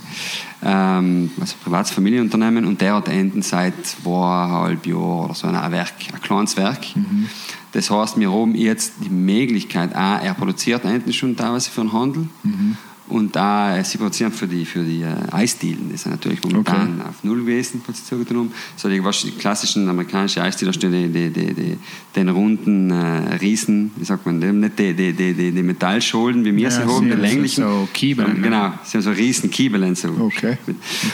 Ähm, 0.63 1.31
also 1.41 1.55
privates 1.63 1.93
Familienunternehmen 1.93 2.65
und 2.65 2.81
der 2.81 2.97
hat 2.97 3.09
Enden 3.09 3.43
seit 3.43 3.87
zweieinhalb 3.87 4.87
Jahren 4.87 5.25
oder 5.25 5.35
so 5.35 5.47
ein 5.47 5.73
Werk, 5.73 5.93
ein 6.13 6.21
kleines 6.21 6.57
Werk. 6.57 6.97
Mhm. 6.97 7.29
Das 7.73 7.91
heißt, 7.91 8.19
wir 8.19 8.33
haben 8.33 8.55
jetzt 8.55 8.95
die 9.05 9.11
Möglichkeit, 9.11 9.95
auch, 9.95 10.23
er 10.23 10.35
produziert 10.35 10.85
Enten 10.85 11.13
schon 11.13 11.37
teilweise 11.37 11.71
für 11.71 11.83
den 11.83 11.93
Handel. 11.93 12.29
Mhm. 12.43 12.77
Und 13.09 13.35
da 13.35 13.83
sie 13.85 13.99
produzieren 13.99 14.33
für 14.33 14.47
die, 14.47 14.65
für 14.65 14.83
die 14.83 15.03
äh, 15.03 15.15
Eisdielen. 15.33 15.91
Das 15.91 16.03
sind 16.03 16.13
natürlich 16.13 16.43
momentan 16.43 17.01
okay. 17.01 17.09
auf 17.09 17.25
Null 17.25 17.41
gewesen, 17.41 17.81
was 17.87 18.07
sie 18.07 18.25
genommen 18.25 18.53
So 18.77 18.89
die, 18.89 19.01
die 19.01 19.31
klassischen 19.33 19.89
amerikanischen 19.89 20.43
Eisdealer 20.43 20.73
stehen 20.73 21.13
die, 21.13 21.31
die, 21.31 21.55
die, 21.55 21.79
den 22.15 22.29
runden 22.29 22.91
äh, 22.91 23.37
Riesen, 23.37 23.93
wie 23.97 24.05
sagt 24.05 24.27
man, 24.27 24.39
nicht 24.39 24.79
die, 24.79 24.95
die, 24.95 25.13
die, 25.13 25.33
die, 25.35 25.53
die 25.53 25.63
Metallscholden, 25.63 26.45
wie 26.45 26.55
wir 26.55 26.65
ja, 26.65 26.71
sie 26.71 26.85
haben, 26.85 27.09
die 27.09 27.15
länglichen. 27.17 27.65
So 27.65 27.89
Kiebeln. 27.93 28.43
Genau, 28.43 28.73
sie 28.85 28.99
haben 28.99 29.05
so 29.05 29.11
riesen 29.11 29.51
Kiebeln. 29.51 29.95
So 29.95 30.09
okay. 30.21 30.59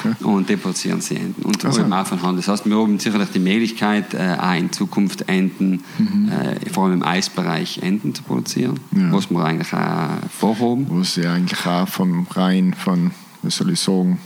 okay. 0.05 0.25
Und 0.25 0.49
die 0.49 0.57
produzieren 0.57 1.01
sie 1.01 1.17
Enten. 1.17 1.43
Und 1.43 1.65
also. 1.65 1.83
auch 1.83 2.07
von 2.07 2.23
Hand. 2.23 2.39
Das 2.39 2.49
heißt, 2.49 2.67
wir 2.67 2.77
haben 2.77 2.99
sicherlich 2.99 3.29
die 3.31 3.39
Möglichkeit, 3.39 4.15
äh, 4.15 4.37
auch 4.39 4.55
in 4.55 4.73
Zukunft 4.73 5.29
Enten, 5.29 5.83
mhm. 5.99 6.31
äh, 6.31 6.71
vor 6.71 6.85
allem 6.85 6.95
im 6.95 7.03
Eisbereich 7.03 7.79
Enten 7.83 8.15
zu 8.15 8.23
produzieren, 8.23 8.79
ja. 8.93 9.13
was 9.13 9.31
wir 9.31 9.45
eigentlich 9.45 9.73
auch 9.73 10.11
vorhaben. 10.31 10.87
Was 10.89 11.15
sie 11.15 11.27
eigentlich 11.27 11.65
auch 11.67 11.84
vom 11.87 12.27
rein 12.31 12.75
von, 12.75 13.13
wie 13.43 13.51
soll 13.51 13.71
ich 13.71 13.81
sagen, 13.81 14.19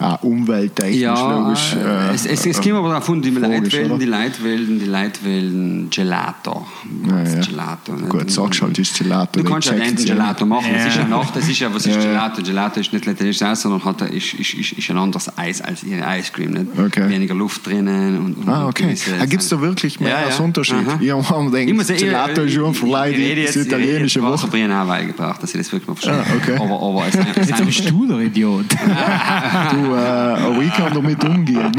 Ah, 0.00 0.14
umwelttechnisch 0.22 1.00
ja, 1.00 1.38
logisch. 1.38 1.74
Äh, 1.74 2.14
es, 2.14 2.24
es, 2.24 2.46
es 2.46 2.60
kommt 2.60 2.74
aber 2.74 2.94
an, 2.94 3.20
die 3.20 3.30
Leute 3.30 3.72
wählen, 3.72 3.98
die 3.98 4.04
Leute 4.04 4.44
wählen, 4.44 4.78
die 4.78 4.84
Leute 4.84 5.24
wählen 5.24 5.90
Gelato. 5.90 6.66
Ja, 7.04 7.22
ja. 7.24 7.40
Gelato 7.40 7.92
nicht? 7.94 8.08
Gut, 8.08 8.30
sagst 8.30 8.62
halt, 8.62 8.78
ist 8.78 8.96
Gelato. 8.96 9.40
Du 9.40 9.44
kannst 9.44 9.72
halt 9.72 9.82
einen 9.82 9.96
Gelato 9.96 10.46
machen. 10.46 10.66
Ja. 10.70 10.84
Das 10.84 10.86
ist 10.86 10.96
ja 10.96 11.04
noch, 11.04 11.30
das 11.32 11.48
ist 11.48 11.58
ja, 11.58 11.74
was 11.74 11.84
ist 11.84 12.00
Gelato? 12.00 12.42
Gelato 12.42 12.78
ist 12.78 12.92
nicht 12.92 13.06
letztendlich 13.06 13.44
Eis, 13.44 13.60
sondern 13.60 13.84
hat, 13.84 14.00
ist, 14.02 14.34
ist, 14.34 14.54
ist, 14.54 14.72
ist 14.72 14.90
ein 14.90 14.98
anderes 14.98 15.36
Eis 15.36 15.60
als 15.60 15.82
ihre 15.82 16.04
Ice 16.16 16.30
Cream. 16.32 16.52
Nicht? 16.52 16.78
Okay. 16.78 17.08
Weniger 17.08 17.34
Luft 17.34 17.66
drinnen. 17.66 18.18
Und, 18.18 18.38
und 18.38 18.48
ah, 18.48 18.68
okay. 18.68 18.94
Ah, 19.20 19.26
Gibt 19.26 19.42
es 19.42 19.48
da 19.48 19.60
wirklich 19.60 19.98
mehr 19.98 20.18
als 20.18 20.38
Unterschied? 20.38 20.86
Aha. 20.86 20.98
Ich 21.00 21.10
habe 21.10 21.50
gedacht, 21.50 21.98
Gelato 21.98 22.42
ist 22.42 22.54
schon 22.54 22.72
verleiht 22.72 23.48
das 23.48 23.56
italienische 23.56 24.22
Woche. 24.22 24.46
Ich 24.56 24.62
habe 24.62 24.80
auch 24.80 24.86
beigebracht, 24.86 25.42
dass 25.42 25.50
ich 25.54 25.58
das 25.58 25.72
wirklich 25.72 25.88
mal 25.88 25.96
verstehe. 25.96 26.24
Ah, 26.24 26.36
okay. 26.36 26.54
Aber, 26.54 26.80
aber 26.80 27.04
Jetzt 27.44 27.66
bist 27.66 27.90
du 27.90 28.06
der 28.06 28.20
Idiot. 28.20 28.66
äh, 29.96 30.64
ich 30.64 30.72
kann 30.74 30.92
damit 30.94 31.22
umgehen. 31.24 31.72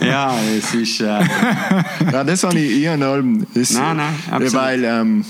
ja, 0.00 0.34
es 0.56 0.74
ist. 0.74 1.00
Äh 1.00 1.20
ja, 2.12 2.24
das 2.24 2.44
habe 2.44 2.58
ich 2.58 2.82
eher 2.82 2.94
in 2.94 3.02
allem. 3.02 3.46
nein, 3.54 3.96
nein, 3.96 4.14
absolut. 4.30 4.54
Weil, 4.54 4.84
ähm, 4.84 5.24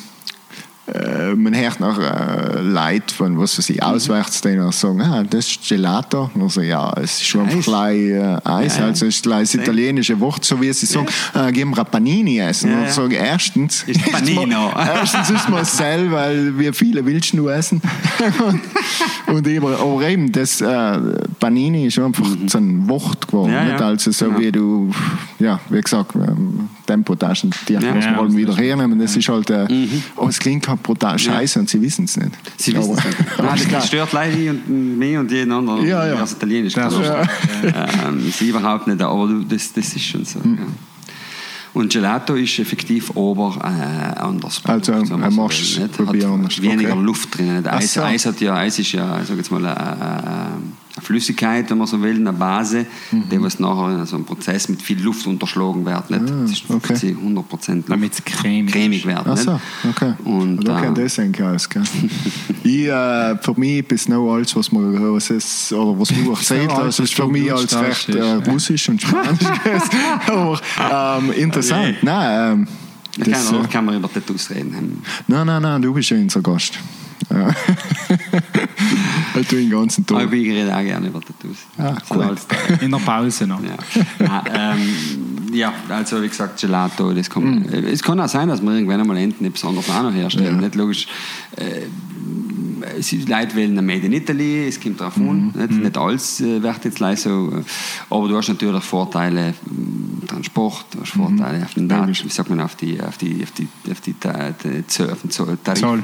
äh, 0.93 1.35
man 1.35 1.55
hört 1.57 1.81
noch 1.81 1.99
äh, 1.99 2.61
Leute 2.61 3.15
von, 3.15 3.39
was 3.39 3.59
weiß 3.59 3.71
ich, 3.71 3.83
auswärts, 3.83 4.43
noch 4.45 4.73
sagen, 4.73 5.01
ah, 5.01 5.25
das 5.29 5.49
ist 5.49 5.69
Gelato. 5.69 6.31
Also 6.39 6.61
ja, 6.61 6.93
es 6.97 7.15
ist 7.21 7.25
schon 7.27 7.49
Eis. 7.49 7.65
gleich 7.65 7.99
äh, 8.01 8.37
Eis, 8.45 8.77
Ja, 8.77 8.83
ja. 8.83 8.89
also 8.89 9.07
es 9.07 9.17
ist 9.17 9.27
das 9.27 9.55
italienische 9.55 10.19
Wort, 10.21 10.45
so 10.45 10.61
wie 10.61 10.73
sie 10.73 10.87
sagen, 10.87 11.07
äh, 11.35 11.51
geben 11.53 11.75
wir 11.77 11.85
Panini 11.85 12.39
essen. 12.39 12.71
Ja, 12.71 12.77
Und 12.77 12.83
ja. 12.83 12.89
ich 12.89 12.95
sage, 12.95 13.15
erstens 13.17 13.83
Ist 13.87 14.13
Panino. 14.13 14.47
mal- 14.47 14.89
erstens 14.95 15.31
ist 15.31 15.49
man 15.49 15.65
selber, 15.65 16.17
weil 16.17 16.59
wir 16.59 16.75
viele 16.75 17.03
nur 17.35 17.55
essen. 17.55 17.81
und, 18.47 19.35
und 19.35 19.49
eben, 19.49 19.67
aber 19.67 20.03
eben, 20.09 20.31
das 20.33 20.61
äh, 20.61 20.99
Panini 21.41 21.87
ist 21.87 21.99
einfach 21.99 22.27
so 22.47 22.59
ein 22.59 22.89
Wort 22.89 23.27
geworden. 23.29 23.51
Mhm. 23.53 23.57
Ja, 23.57 23.69
ja. 23.69 23.77
Also 23.79 24.11
so 24.13 24.27
Genau. 24.27 24.39
wie 24.41 24.53
du, 24.53 24.91
ja, 25.39 25.61
wie 25.71 25.81
gesagt, 25.81 26.15
ähm, 26.15 26.69
Tempotaschen, 26.87 27.51
die 27.69 27.73
Ja. 27.75 27.81
muss 27.81 28.05
man 28.05 28.15
Ja, 28.15 28.17
halt 28.21 28.37
wieder 28.37 28.57
hernehmen. 28.57 28.99
Das 28.99 29.17
ist 29.17 29.29
halt, 29.29 29.49
äh, 29.51 29.67
oh, 30.17 30.29
es 30.29 30.39
klingt 30.39 30.69
halt 30.69 30.83
brutal 30.83 31.19
scheiße 31.19 31.59
und 31.59 31.69
sie 31.69 31.81
wissen 31.81 32.05
es 32.05 32.17
nicht. 32.17 32.31
Sie 32.57 32.75
wissen 32.77 32.93
es 32.93 32.99
Aber- 32.99 33.09
nicht. 33.55 33.63
Nein, 33.65 33.73
das- 33.73 33.87
stört 33.89 34.13
leider 34.13 34.51
und 34.51 34.99
mich 34.99 35.17
und 35.17 35.31
jeden 35.31 35.53
anderen, 35.53 35.87
Ja, 35.87 36.07
ja. 36.07 36.21
was 36.21 36.33
Italienisch. 36.33 36.75
Das 36.75 36.93
ist- 36.93 37.01
ähm, 37.63 38.33
Sie 38.37 38.49
überhaupt 38.51 38.87
nicht, 38.87 39.01
aber 39.01 39.29
das, 39.49 39.73
das 39.73 39.95
ist 39.95 40.03
schon 40.05 40.25
so. 40.25 40.39
Mhm. 40.41 40.59
Ja. 40.59 40.65
Und 41.73 41.93
Gelato 41.93 42.35
ist 42.35 42.57
effektiv 42.61 43.11
ober 43.17 43.57
äh, 43.61 44.21
anders. 44.21 44.61
Also, 44.65 44.93
wenn 44.93 45.09
man 45.09 45.25
ein 45.25 45.31
so 45.33 45.37
Marsch-? 45.41 45.81
Probier 45.97 46.27
Hat 46.29 46.33
anders. 46.35 46.63
weniger 46.63 46.93
Okay. 46.93 47.03
Luft 47.03 47.37
drin. 47.37 47.67
Eis, 47.67 47.95
so. 47.95 48.03
Eis 48.03 48.27
hat 48.27 48.41
ja, 48.41 48.55
Eis 48.55 48.79
ist 48.79 48.93
ja, 48.93 49.21
ich 49.21 49.27
sag 49.27 49.37
jetzt 49.37 49.51
mal, 49.51 49.65
eine, 49.67 49.77
eine 49.77 50.49
Flüssigkeit, 51.03 51.69
wenn 51.71 51.79
man 51.79 51.87
so 51.87 52.01
will, 52.01 52.15
eine 52.17 52.33
Base, 52.33 52.87
Mhm. 53.11 53.29
die 53.29 53.43
was 53.43 53.59
nachher 53.59 53.99
in 53.99 54.07
so 54.07 54.17
einem 54.17 54.25
Prozess 54.25 54.69
mit 54.69 54.81
viel 54.81 55.01
Luft 55.03 55.27
unterschlagen 55.27 55.85
wird. 55.85 56.09
Nicht? 56.11 56.23
Das 56.29 56.51
ist 56.53 56.65
Ah, 56.69 56.75
okay. 56.75 56.87
50, 56.89 57.17
100 57.19 57.49
Prozent 57.49 57.85
Damit 57.91 58.13
es 58.15 58.25
cremig 58.25 58.73
cremig 58.73 59.05
wird. 59.07 59.23
Ach 59.27 59.37
so, 59.37 59.61
okay. 59.89 60.15
Und, 60.25 60.63
da 60.67 60.79
äh, 60.79 60.83
kennt 60.83 60.99
das 60.99 61.19
eigentlich 61.19 61.45
aus, 61.47 61.69
gell? 61.69 61.83
ich, 62.63 62.87
äh, 62.87 63.37
für 63.39 63.55
mich 63.59 63.87
bis 63.89 64.09
noch 64.09 64.33
alles, 64.35 64.55
was 64.55 64.71
man 64.71 65.15
was 65.15 65.31
es, 65.31 65.73
oder 65.73 65.99
was 65.99 66.09
du 66.09 66.31
erzählt 66.31 66.71
alles, 66.71 66.99
hast, 66.99 67.05
ist 67.05 67.15
für 67.15 67.27
mich 67.29 67.53
als 67.53 67.77
recht 67.77 68.09
äh, 68.11 68.39
ist, 68.39 68.49
russisch 68.49 68.89
und 68.89 69.03
spanisch. 69.03 69.41
Aber 70.79 71.19
ähm, 71.19 71.33
interessant. 71.33 71.97
Nein, 72.03 72.53
ähm, 72.61 72.69
Da 73.19 73.25
das, 73.31 73.47
kann, 73.47 73.55
äh, 73.55 73.59
man- 73.59 73.71
kann 73.71 73.85
man 73.85 73.97
über 73.97 74.13
Tattoos 74.13 74.51
reden. 74.51 75.03
nein, 75.27 75.47
nein, 75.47 75.63
nein, 75.63 75.83
du 75.83 75.93
bist 75.93 76.11
ja 76.11 76.17
unser 76.17 76.41
Gast. 76.41 76.79
Ja. 77.31 77.49
du 79.35 79.43
den 79.57 79.71
ganzen 79.71 80.05
Aber 80.09 80.21
Tag. 80.25 80.33
ich 80.33 80.49
rede 80.51 80.75
auch 80.77 80.81
gerne 80.83 81.09
über 81.09 81.21
Tattoos. 81.21 81.57
Ah, 81.79 81.97
gut. 82.09 82.23
alles- 82.23 82.47
In 82.81 82.91
der 82.91 82.99
Pause 82.99 83.47
noch. 83.47 83.61
Ja. 83.63 84.45
Ähm, 84.53 84.79
ja, 85.53 85.73
also 85.89 86.23
wie 86.23 86.29
gesagt, 86.29 86.61
Gelato, 86.61 87.13
das 87.13 87.31
kann, 87.31 87.65
es 87.69 88.03
kann 88.03 88.21
auch 88.21 88.29
sein, 88.29 88.49
dass 88.49 88.61
wir 88.63 88.73
irgendwann 88.73 89.01
einmal 89.01 89.17
Enten 89.19 89.45
etwas 89.45 89.65
anderes 89.65 89.89
auch 89.91 90.03
noch 90.03 90.13
herstellen. 90.15 90.57
Ja. 90.57 90.61
Nicht 90.63 90.75
logisch. 90.75 91.07
Äh, 91.57 91.83
es 92.99 93.13
ist, 93.13 93.29
Leute 93.29 93.55
wählen 93.57 93.75
Made 93.85 94.07
in 94.07 94.13
Italy, 94.13 94.67
es 94.69 94.81
kommt 94.81 95.01
darauf 95.01 95.17
an. 95.17 95.53
Nicht, 95.55 95.71
nicht 95.71 95.99
alles 95.99 96.41
äh, 96.41 96.63
wird 96.63 96.85
jetzt 96.85 96.97
gleich 96.97 97.21
so. 97.21 97.51
äh, 97.53 97.63
Aber 98.11 98.29
du 98.29 98.37
hast 98.37 98.49
natürlich 98.49 98.83
Vorteile 98.85 99.55
Transport, 100.27 100.87
du 100.93 101.01
hast 101.01 101.13
Vorteile 101.13 101.65
auf 101.65 101.75
den 101.75 101.89
Daten, 101.89 102.09
wie 102.15 102.29
sagt 102.29 102.51
man, 102.51 102.61
auf 102.61 102.75
die, 102.77 103.01
auf 103.01 103.17
die, 103.19 103.43
auf 103.43 103.51
die, 103.53 103.69
auf 103.91 104.01
die, 104.01 104.15
Ta- 104.15 104.51
die 104.65 104.87
Zoll, 104.87 105.11
auf 105.11 105.21
den 105.23 105.31
Zoll, 105.31 105.59
Tarif, 105.63 105.81
Zoll. 105.81 105.99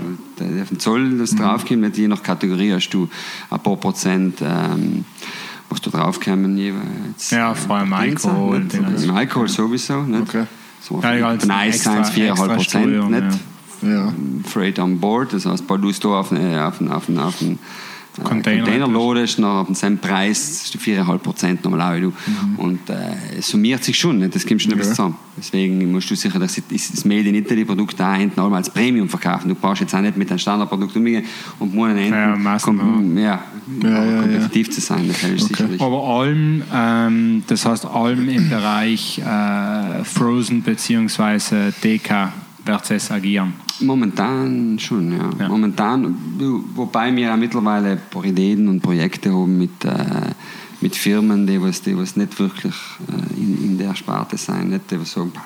auf 0.62 0.68
den 0.68 0.78
Zoll, 0.80 1.18
das 1.18 1.34
draufkommt. 1.34 1.80
Nicht 1.80 1.98
je 1.98 2.08
nach 2.08 2.22
Kategorie 2.22 2.72
hast 2.72 2.90
du 2.90 3.08
ein 3.50 3.60
paar 3.60 3.76
Prozent. 3.76 4.38
Ähm, 4.42 5.04
was 5.72 5.80
da 5.82 5.90
draufkommen 5.92 6.58
jeweils. 6.58 7.30
Ja, 7.30 7.54
vor 7.54 7.76
allem 7.76 7.92
Alkohol, 7.92 8.66
Im 9.04 9.10
Alkohol 9.14 9.46
sowieso. 9.48 10.02
Nicht? 10.02 10.22
Okay. 10.22 10.44
So, 10.80 11.00
Ja, 11.00 11.32
Nice 11.34 11.76
extra- 11.76 12.02
Science 12.04 12.10
4,5 12.10 12.30
extra 12.30 12.60
Steuern, 12.60 13.00
Prozent. 13.00 13.10
Nicht? 13.10 13.22
Ja. 13.22 13.38
Freight 14.44 14.78
on 14.78 14.98
board, 14.98 15.32
das 15.32 15.46
heißt, 15.46 15.64
weil 15.68 15.78
du 15.78 16.14
auf 16.14 16.32
einen, 16.32 16.58
auf 16.58 16.80
einen, 16.80 16.90
auf 16.90 17.08
einen, 17.08 17.18
auf 17.18 17.40
einen 17.40 17.58
Container 18.24 18.64
Container 18.64 18.88
ladest, 18.88 19.38
nach 19.38 19.66
dem 19.66 19.96
Preis 19.98 20.64
ist 20.64 20.74
die 20.74 20.78
4,5 20.78 21.18
Prozent 21.18 21.64
nochmal 21.64 21.96
auch. 21.96 22.00
Du. 22.00 22.12
Und 22.56 22.90
äh, 22.90 22.94
es 23.38 23.48
summiert 23.48 23.84
sich 23.84 23.96
schon, 23.96 24.18
nicht? 24.18 24.34
das 24.34 24.44
kommt 24.44 24.60
schon 24.60 24.72
ein 24.72 24.78
bisschen 24.78 24.90
Ja. 24.90 24.96
zusammen. 24.96 25.14
Deswegen 25.38 25.90
musst 25.92 26.10
du 26.10 26.16
sicher 26.16 26.38
das, 26.40 26.60
das 26.70 27.04
Made 27.04 27.28
in 27.28 27.36
Italy 27.36 27.64
Produkt 27.64 27.98
da 27.98 28.14
hinten 28.16 28.38
einmal 28.40 28.58
als 28.58 28.68
Premium 28.68 29.08
verkaufen. 29.08 29.48
Du 29.48 29.54
brauchst 29.54 29.80
jetzt 29.80 29.94
auch 29.94 30.00
nicht 30.00 30.16
mit 30.16 30.28
einem 30.28 30.38
Standardprodukt 30.40 30.94
umgehen 30.96 31.24
und 31.60 31.72
musst 31.72 31.96
hinten 31.96 32.44
Ja, 32.44 32.56
kom- 32.56 33.18
ja, 33.18 33.22
Ja, 33.22 33.88
ja, 33.88 34.04
ja. 34.04 34.20
kompetitiv 34.22 34.70
zu 34.70 34.80
sein. 34.80 35.08
Okay. 35.08 35.38
sicherlich. 35.38 35.80
Aber 35.80 36.02
allem, 36.02 36.62
ähm, 36.74 37.42
das 37.46 37.64
heißt 37.64 37.86
allem 37.86 38.28
im 38.28 38.50
Bereich 38.50 39.18
äh, 39.20 40.04
Frozen 40.04 40.62
bzw. 40.62 41.70
DK 41.82 42.32
wird 42.64 42.90
es 42.90 43.10
agieren. 43.10 43.54
Momentan 43.80 44.78
schon, 44.78 45.12
ja. 45.12 45.30
Ja. 45.38 45.48
Momentan, 45.48 46.14
wobei 46.74 47.14
wir 47.14 47.32
auch 47.32 47.36
mittlerweile 47.36 47.92
ein 47.92 48.00
paar 48.10 48.24
Ideen 48.24 48.68
und 48.68 48.80
Projekte 48.80 49.32
haben 49.32 49.58
mit, 49.58 49.84
äh, 49.84 50.34
mit 50.80 50.96
Firmen, 50.96 51.46
die 51.46 51.60
was, 51.60 51.82
die 51.82 51.96
was 51.96 52.16
nicht 52.16 52.38
wirklich 52.38 52.74
äh, 53.08 53.40
in, 53.40 53.64
in 53.64 53.78
der 53.78 53.94
Sparte 53.94 54.36
sein, 54.36 54.68
nicht 54.68 54.90
die 54.90 55.00
was 55.00 55.12
sagen, 55.12 55.30
"Pah." 55.32 55.42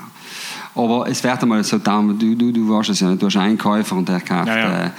aber 0.75 1.09
es 1.09 1.23
wird 1.23 1.41
einmal 1.43 1.63
so 1.63 1.79
du, 1.79 2.35
du, 2.35 2.53
du 2.53 2.69
weißt 2.69 2.91
es 2.91 3.01
ja 3.01 3.11
nicht, 3.11 3.23
du 3.23 3.27
hast 3.27 3.37
einen 3.37 3.59
Käufer 3.59 3.97
und 3.97 4.09
der 4.09 4.21
kauft 4.21 4.49
Ja, 4.49 4.57
ja. 4.57 4.85
Äh, 4.87 4.91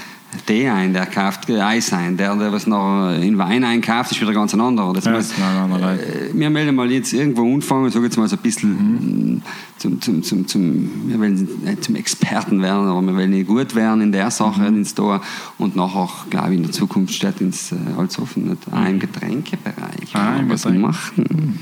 Tee 0.45 0.68
ein, 0.68 0.91
der 0.93 1.05
kauft 1.05 1.49
Eis 1.49 1.93
ein, 1.93 2.18
der, 2.18 2.36
der 2.36 2.51
was 2.51 2.68
noch 2.68 3.11
in 3.13 3.38
Wein 3.38 3.63
einkauft, 3.63 4.11
ist 4.11 4.22
wieder 4.22 4.34
ganz 4.34 4.53
ein 4.53 4.61
anderer. 4.61 4.93
Das 4.93 5.05
Ja, 5.05 5.11
muss, 5.11 5.32
äh, 5.32 6.30
wir 6.34 6.49
melden 6.49 6.76
mal 6.76 6.91
jetzt 6.91 7.13
irgendwo 7.13 7.43
anfangen, 7.53 7.89
sag 7.89 8.03
jetzt 8.03 8.18
mal 8.18 8.28
so 8.28 8.36
ein 8.36 8.41
bisschen 8.41 9.41
zum, 9.86 10.02
zum, 10.02 10.24
zum, 10.24 10.48
zum, 10.48 11.10
wir 11.10 11.20
wollen 11.20 11.48
nicht 11.64 11.84
zum 11.84 11.96
Experten 11.96 12.62
werden, 12.62 12.88
aber 12.88 13.02
wir 13.04 13.16
wollen 13.16 13.30
nicht 13.30 13.48
gut 13.48 13.76
werden 13.76 14.02
in 14.02 14.12
der 14.12 14.32
Sache, 14.32 14.66
ins 14.66 14.96
Tor 14.96 15.22
und 15.58 15.76
nachher, 15.76 16.10
glaube 16.30 16.52
ich, 16.52 16.58
in 16.58 16.64
der 16.64 16.72
Zukunft 16.72 17.14
steht 17.14 17.40
uns 17.42 17.72
äh, 17.72 17.76
alles 17.98 18.18
offen, 18.18 18.50
nicht? 18.50 18.62
auch 18.72 18.86
im 18.86 19.00
Getränkebereich. 19.00 20.14
Ah, 20.14 20.38
im 20.38 20.50
was 20.50 20.66
machen. 20.66 21.60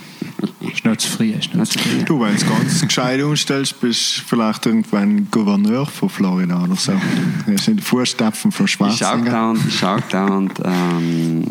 Ist 0.61 0.85
nicht 0.85 1.01
zu 1.01 1.09
früh. 1.09 1.33
Du, 2.05 2.19
wenn 2.21 2.29
du 2.29 2.35
es 2.35 2.47
ganz 2.47 2.81
gescheit 2.81 3.21
umstellst, 3.21 3.79
bist 3.81 4.19
du 4.19 4.21
vielleicht 4.25 4.65
irgendwann 4.65 5.27
Gouverneur 5.29 5.85
von 5.85 6.09
Florida 6.09 6.63
oder 6.63 6.75
so. 6.75 6.93
Das 7.47 7.65
sind 7.65 7.79
die 7.79 7.83
Fußstapfen 7.83 8.51
von 8.51 8.65
Ich 8.65 8.71
schaue 8.73 8.91
Schwarzenegger. 8.91 9.31
dauernd, 9.31 9.59
ich 9.67 9.77
schaue 9.77 10.01
dauernd, 10.09 10.53
ähm, 10.63 11.43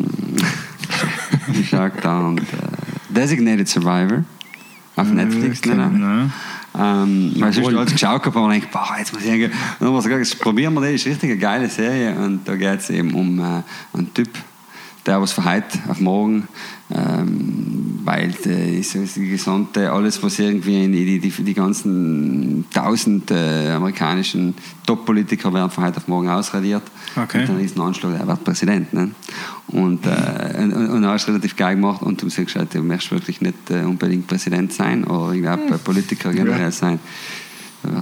ich 1.53 1.69
schaue 1.69 1.91
dauernd 2.01 2.41
äh, 2.41 3.13
Designated 3.13 3.67
Survivor 3.67 4.23
auf 4.95 5.11
Netflix. 5.11 5.59
okay. 5.59 5.75
ne? 5.75 5.91
Nein. 5.91 6.33
Ähm, 6.75 7.33
weil 7.37 7.53
sonst 7.53 7.75
alles 7.75 7.91
geschaut 7.91 8.25
habe 8.25 8.39
und 8.39 8.51
denke, 8.51 8.67
boah, 8.71 8.95
jetzt 8.97 9.13
muss 9.13 9.23
ich 9.23 9.29
irgendwie, 9.29 9.45
und 9.79 10.03
dann 10.03 10.11
ich 10.21 10.29
jetzt 10.29 10.39
probieren 10.39 10.73
wir 10.73 10.81
das, 10.81 10.91
ist 10.91 11.05
richtig 11.05 11.31
eine 11.31 11.39
geile 11.39 11.69
Serie. 11.69 12.15
Und 12.15 12.47
da 12.47 12.55
geht 12.55 12.79
es 12.79 12.89
eben 12.89 13.13
um 13.13 13.39
äh, 13.39 13.61
einen 13.93 14.13
Typ, 14.13 14.29
der 15.05 15.21
was 15.21 15.33
von 15.33 15.45
heute 15.45 15.79
auf 15.89 15.99
morgen, 15.99 16.47
ähm, 16.91 17.99
weil 18.03 18.33
äh, 18.45 18.81
die 18.81 19.29
gesamte, 19.29 19.91
alles 19.91 20.21
was 20.23 20.39
irgendwie 20.39 20.85
in 20.85 20.91
die, 20.93 21.19
die, 21.19 21.29
die 21.29 21.53
ganzen 21.53 22.65
tausend 22.73 23.29
äh, 23.31 23.71
amerikanischen 23.71 24.53
Top-Politiker 24.85 25.53
werden 25.53 25.69
von 25.69 25.83
heute 25.83 25.97
auf 25.97 26.07
morgen 26.07 26.29
ausradiert. 26.29 26.83
Okay. 27.15 27.41
Und 27.41 27.49
dann 27.49 27.59
ist 27.59 27.77
ein 27.77 27.81
Anschlag, 27.81 28.17
er 28.19 28.27
wird 28.27 28.43
Präsident. 28.43 28.93
Ne? 28.93 29.11
Und, 29.67 30.05
äh, 30.05 30.57
und, 30.57 30.73
und 30.73 31.03
ist 31.03 31.27
relativ 31.27 31.55
geil 31.55 31.75
gemacht 31.75 32.01
und 32.01 32.21
du 32.21 32.29
sagst 32.29 32.55
halt, 32.55 32.73
du 32.73 32.81
möchtest 32.81 33.11
wirklich 33.11 33.41
nicht 33.41 33.69
äh, 33.69 33.83
unbedingt 33.83 34.27
Präsident 34.27 34.71
sein 34.73 35.03
oder 35.03 35.33
irgendwie 35.33 35.77
Politiker 35.83 36.31
generell 36.31 36.61
Ja. 36.61 36.71
sein. 36.71 36.99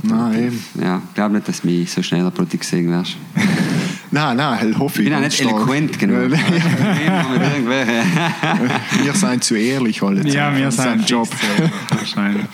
Nein, 0.04 0.44
eben. 0.44 0.64
Ja, 0.80 1.02
ich 1.08 1.16
glaube 1.16 1.36
nicht, 1.36 1.48
dass 1.48 1.62
du 1.62 1.68
mich 1.68 1.92
so 1.92 2.04
schnell 2.04 2.20
in 2.20 2.26
der 2.28 2.32
Politik 2.32 2.64
sehen 2.64 2.90
wirst. 2.90 3.18
Nein, 4.14 4.36
nein, 4.38 4.78
hoffe 4.78 5.02
Ich 5.02 5.08
ich. 5.08 5.14
bin 5.14 5.18
auch 5.18 5.22
nicht 5.24 5.38
stark. 5.38 5.52
eloquent 5.56 5.98
genug. 6.00 6.32
Wir 9.04 9.14
sind 9.14 9.44
zu 9.44 9.56
ehrlich 9.56 10.02
alle. 10.04 10.28
Ja, 10.28 10.56
wir 10.56 10.66
Das 10.66 10.76
ist 10.76 10.84
sind 10.84 10.92
ein 10.94 11.06
Job. 11.06 11.28
Wahrscheinlich. 11.90 12.46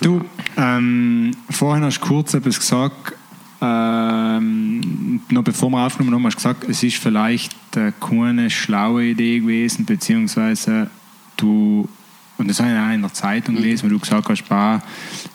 Du, 0.00 0.24
ähm, 0.56 1.30
vorhin 1.50 1.84
hast 1.84 2.00
du 2.00 2.06
kurz 2.06 2.34
etwas 2.34 2.58
gesagt, 2.58 3.12
ähm, 3.60 5.20
noch 5.30 5.44
bevor 5.44 5.70
wir 5.70 5.86
aufgenommen 5.86 6.16
haben, 6.16 6.26
hast 6.26 6.34
du 6.34 6.38
gesagt, 6.38 6.64
es 6.68 6.82
ist 6.82 6.96
vielleicht 6.96 7.52
keine 8.00 8.50
schlaue 8.50 9.04
Idee 9.04 9.40
gewesen, 9.40 9.84
beziehungsweise 9.84 10.90
du, 11.36 11.88
und 12.36 12.48
das 12.48 12.58
habe 12.60 12.70
ich 12.72 12.78
auch 12.78 12.92
in 12.92 13.02
der 13.02 13.12
Zeitung 13.12 13.54
gelesen, 13.54 13.86
wo 13.86 13.90
du 13.90 13.98
gesagt 13.98 14.28
hast, 14.28 14.48
bah, 14.48 14.82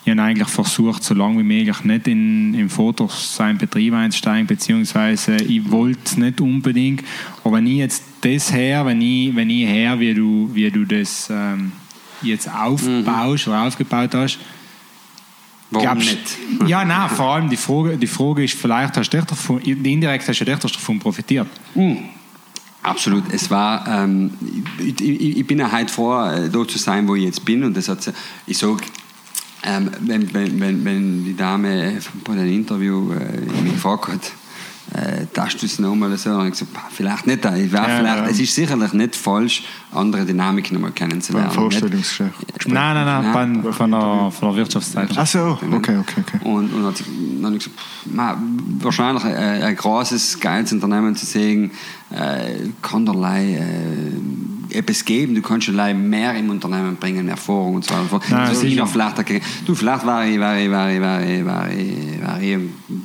ich 0.04 0.10
habe 0.10 0.22
eigentlich 0.22 0.48
versucht, 0.48 1.02
so 1.02 1.14
lange 1.14 1.38
wie 1.38 1.42
möglich 1.42 1.82
nicht 1.84 2.06
in, 2.08 2.54
im 2.54 2.68
Fotosign-Betrieb 2.68 3.94
einzusteigen, 3.94 4.46
beziehungsweise 4.46 5.36
ich 5.36 5.70
wollte 5.70 6.00
es 6.04 6.16
nicht 6.16 6.40
unbedingt, 6.40 7.02
aber 7.42 7.56
wenn 7.56 7.66
ich 7.66 7.78
jetzt 7.78 8.02
das 8.20 8.52
her, 8.52 8.84
wenn 8.84 9.00
ich, 9.00 9.34
wenn 9.34 9.48
ich 9.48 9.66
her, 9.66 9.98
wie 9.98 10.12
du, 10.12 10.50
wie 10.52 10.70
du 10.70 10.84
das 10.84 11.28
ähm, 11.30 11.72
jetzt 12.22 12.48
aufbaust 12.52 13.48
oder 13.48 13.62
aufgebaut 13.62 14.14
hast, 14.14 14.38
Warum 15.70 15.86
Glaubst- 15.86 16.10
nicht? 16.10 16.38
Ja, 16.68 16.84
nein, 16.84 17.08
vor 17.08 17.34
allem 17.34 17.48
die 17.48 17.56
Frage, 17.56 17.96
die 17.96 18.06
Frage 18.08 18.44
ist, 18.44 18.54
vielleicht 18.54 18.96
hast 18.96 19.10
du 19.10 19.16
dich 19.18 19.26
davon, 19.26 19.60
indirekt 19.60 20.28
hast 20.28 20.40
du 20.40 20.44
dich 20.44 20.58
davon 20.58 20.98
profitiert. 20.98 21.46
Absolut. 22.82 23.24
Es 23.32 23.50
war, 23.50 23.86
ähm, 23.86 24.32
ich, 24.78 25.00
ich, 25.00 25.46
bin 25.46 25.58
ja 25.58 25.70
heute 25.70 25.92
froh, 25.92 26.24
äh, 26.24 26.48
da 26.48 26.66
zu 26.66 26.78
sein, 26.78 27.06
wo 27.06 27.14
ich 27.14 27.24
jetzt 27.24 27.44
bin. 27.44 27.62
Und 27.62 27.76
das 27.76 27.88
hat, 27.88 28.12
ich 28.46 28.56
sage, 28.58 28.82
Ähm, 29.62 29.90
wenn, 30.00 30.32
wenn, 30.32 30.58
wenn, 30.58 30.84
wenn 30.86 31.24
die 31.24 31.36
Dame 31.36 32.00
bei 32.24 32.34
dem 32.34 32.50
Interview 32.50 33.12
äh, 33.12 33.62
mich 33.62 33.74
gefragt 33.74 34.32
äh, 34.94 35.26
du 35.32 35.66
es 35.66 35.78
nochmal 35.78 36.16
so? 36.16 36.30
Und 36.30 36.46
ich 36.46 36.52
gesagt, 36.52 36.72
vielleicht 36.90 37.26
nicht. 37.26 37.44
Ich 37.44 37.72
ja, 37.72 37.84
vielleicht, 37.84 38.04
ja. 38.04 38.26
Es 38.26 38.40
ist 38.40 38.54
sicherlich 38.54 38.92
nicht 38.92 39.16
falsch, 39.16 39.62
andere 39.92 40.24
Dynamiken 40.24 40.74
nochmal 40.74 40.92
kennenzulernen. 40.92 41.48
Beim 41.48 41.54
Vorstellungsgespräch? 41.54 42.32
Nein, 42.66 42.94
nein, 42.94 43.04
nein, 43.04 43.22
nein. 43.22 43.62
Beim, 43.62 43.72
von, 43.72 43.90
der, 43.90 44.30
von 44.30 44.48
der 44.48 44.56
Wirtschaftszeit. 44.56 45.10
Ach 45.16 45.26
so, 45.26 45.58
okay, 45.72 45.98
okay. 45.98 46.24
okay. 46.26 46.40
Und, 46.44 46.72
und 46.72 46.82
dann 46.82 47.44
habe 47.44 47.56
ich 47.56 47.64
gesagt, 47.64 47.80
man, 48.06 48.58
wahrscheinlich 48.80 49.24
ein, 49.24 49.62
ein 49.62 49.76
großes, 49.76 50.40
geiles 50.40 50.72
Unternehmen 50.72 51.14
zu 51.14 51.26
sehen, 51.26 51.70
äh, 52.10 52.68
kann 52.82 53.06
derlei 53.06 53.54
äh, 53.54 54.59
etwas 54.72 55.04
geben, 55.04 55.34
du 55.34 55.42
kannst 55.42 55.66
schon 55.66 55.76
mehr 55.76 56.34
im 56.34 56.50
Unternehmen 56.50 56.96
bringen, 56.96 57.28
Erfahrung 57.28 57.76
und 57.76 57.84
so 57.84 57.94
weiter. 57.94 58.20
Nein, 58.30 58.56
ich 58.62 58.76
noch 58.76 58.88
vielleicht, 58.88 59.16
du, 59.66 59.74
vielleicht 59.74 60.06
war 60.06 60.26
ich, 60.26 60.38
war 60.38 60.58
ich, 60.58 60.70
war 60.70 60.90
ich, 60.90 61.00
war 61.00 61.22
ich, 61.22 61.44
war 61.44 61.70
ich, 61.70 62.22
war 62.22 62.40
ich 62.42 62.58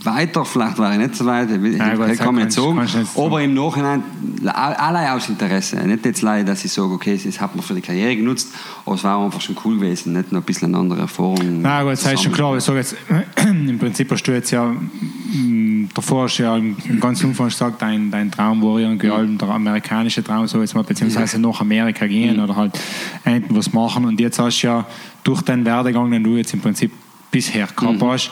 weiter, 0.04 0.46
vielleicht 0.46 0.78
war 0.78 0.92
ich 0.94 1.00
nicht 1.00 1.16
so 1.16 1.26
weit, 1.26 1.50
ich, 1.52 1.78
ja, 1.78 2.16
kann 2.16 2.36
mir 2.36 2.46
nicht 2.46 2.54
sagen, 2.54 2.88
aber 3.16 3.42
im 3.42 3.54
Nachhinein, 3.54 4.04
allein 4.46 5.10
aus 5.10 5.30
Interesse, 5.30 5.78
nicht 5.88 6.06
jetzt 6.06 6.22
leider, 6.22 6.46
dass 6.52 6.66
ich 6.66 6.72
sage, 6.72 6.92
okay, 6.92 7.14
es 7.14 7.40
hat 7.40 7.56
man 7.56 7.64
für 7.64 7.74
die 7.74 7.82
Karriere 7.82 8.16
genutzt, 8.16 8.50
aber 8.86 8.96
es 8.96 9.04
war 9.04 9.24
einfach 9.24 9.42
schon 9.42 9.56
cool 9.64 9.78
gewesen, 9.78 10.14
nicht 10.14 10.32
noch 10.32 10.42
ein 10.42 10.46
bisschen 10.46 10.70
eine 10.70 10.78
andere 10.78 11.02
Erfahrung. 11.02 11.62
Na 11.62 11.84
gut, 11.84 11.94
das 11.94 12.06
heißt 12.06 12.24
schon 12.24 12.32
klar, 12.32 12.56
ich 12.58 12.64
sage 12.64 12.80
jetzt, 12.80 12.96
im 13.46 13.78
Prinzip 13.80 14.12
hast 14.12 14.24
du 14.24 14.32
jetzt 14.32 14.52
ja, 14.52 14.66
mm, 14.66 15.90
davor 15.94 16.24
hast 16.24 16.38
du 16.38 16.44
ja 16.44 16.56
im 16.56 17.00
ganzen 17.00 17.28
Umfang 17.28 17.48
gesagt, 17.48 17.82
dein, 17.82 18.12
dein 18.12 18.32
Traum 18.32 18.62
war 18.62 18.80
irgendwie 18.80 19.10
mhm. 19.10 19.38
der 19.38 19.50
amerikanische 19.50 20.24
Traum, 20.24 20.48
so 20.48 20.62
jetzt 20.62 20.76
mal, 20.76 20.84
beziehungsweise 20.84 21.38
ja. 21.38 21.42
Nach 21.56 21.62
Amerika 21.62 22.06
gehen 22.08 22.38
mhm. 22.38 22.44
oder 22.44 22.56
halt 22.56 22.80
was 23.50 23.74
machen 23.74 24.06
und 24.06 24.20
jetzt 24.20 24.40
hast 24.40 24.62
du 24.62 24.68
ja 24.68 24.88
durch 25.24 25.42
den 25.42 25.66
Werdegang, 25.66 26.12
den 26.12 26.24
du 26.24 26.36
jetzt 26.38 26.54
im 26.54 26.62
Prinzip 26.62 26.92
bisher 27.32 27.68
gehabt 27.68 28.02
mhm. 28.02 28.08
hast, 28.08 28.32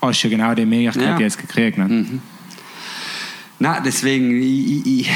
hast 0.00 0.22
du 0.22 0.28
ja 0.28 0.36
genau 0.36 0.54
die 0.54 0.66
Möglichkeit 0.66 1.02
ja. 1.02 1.18
jetzt 1.18 1.38
gekriegt. 1.38 1.78
Ne? 1.78 1.84
Mhm. 1.84 2.22
Nein, 3.60 3.82
deswegen, 3.84 4.42
ich, 4.42 4.84
ich, 4.84 5.10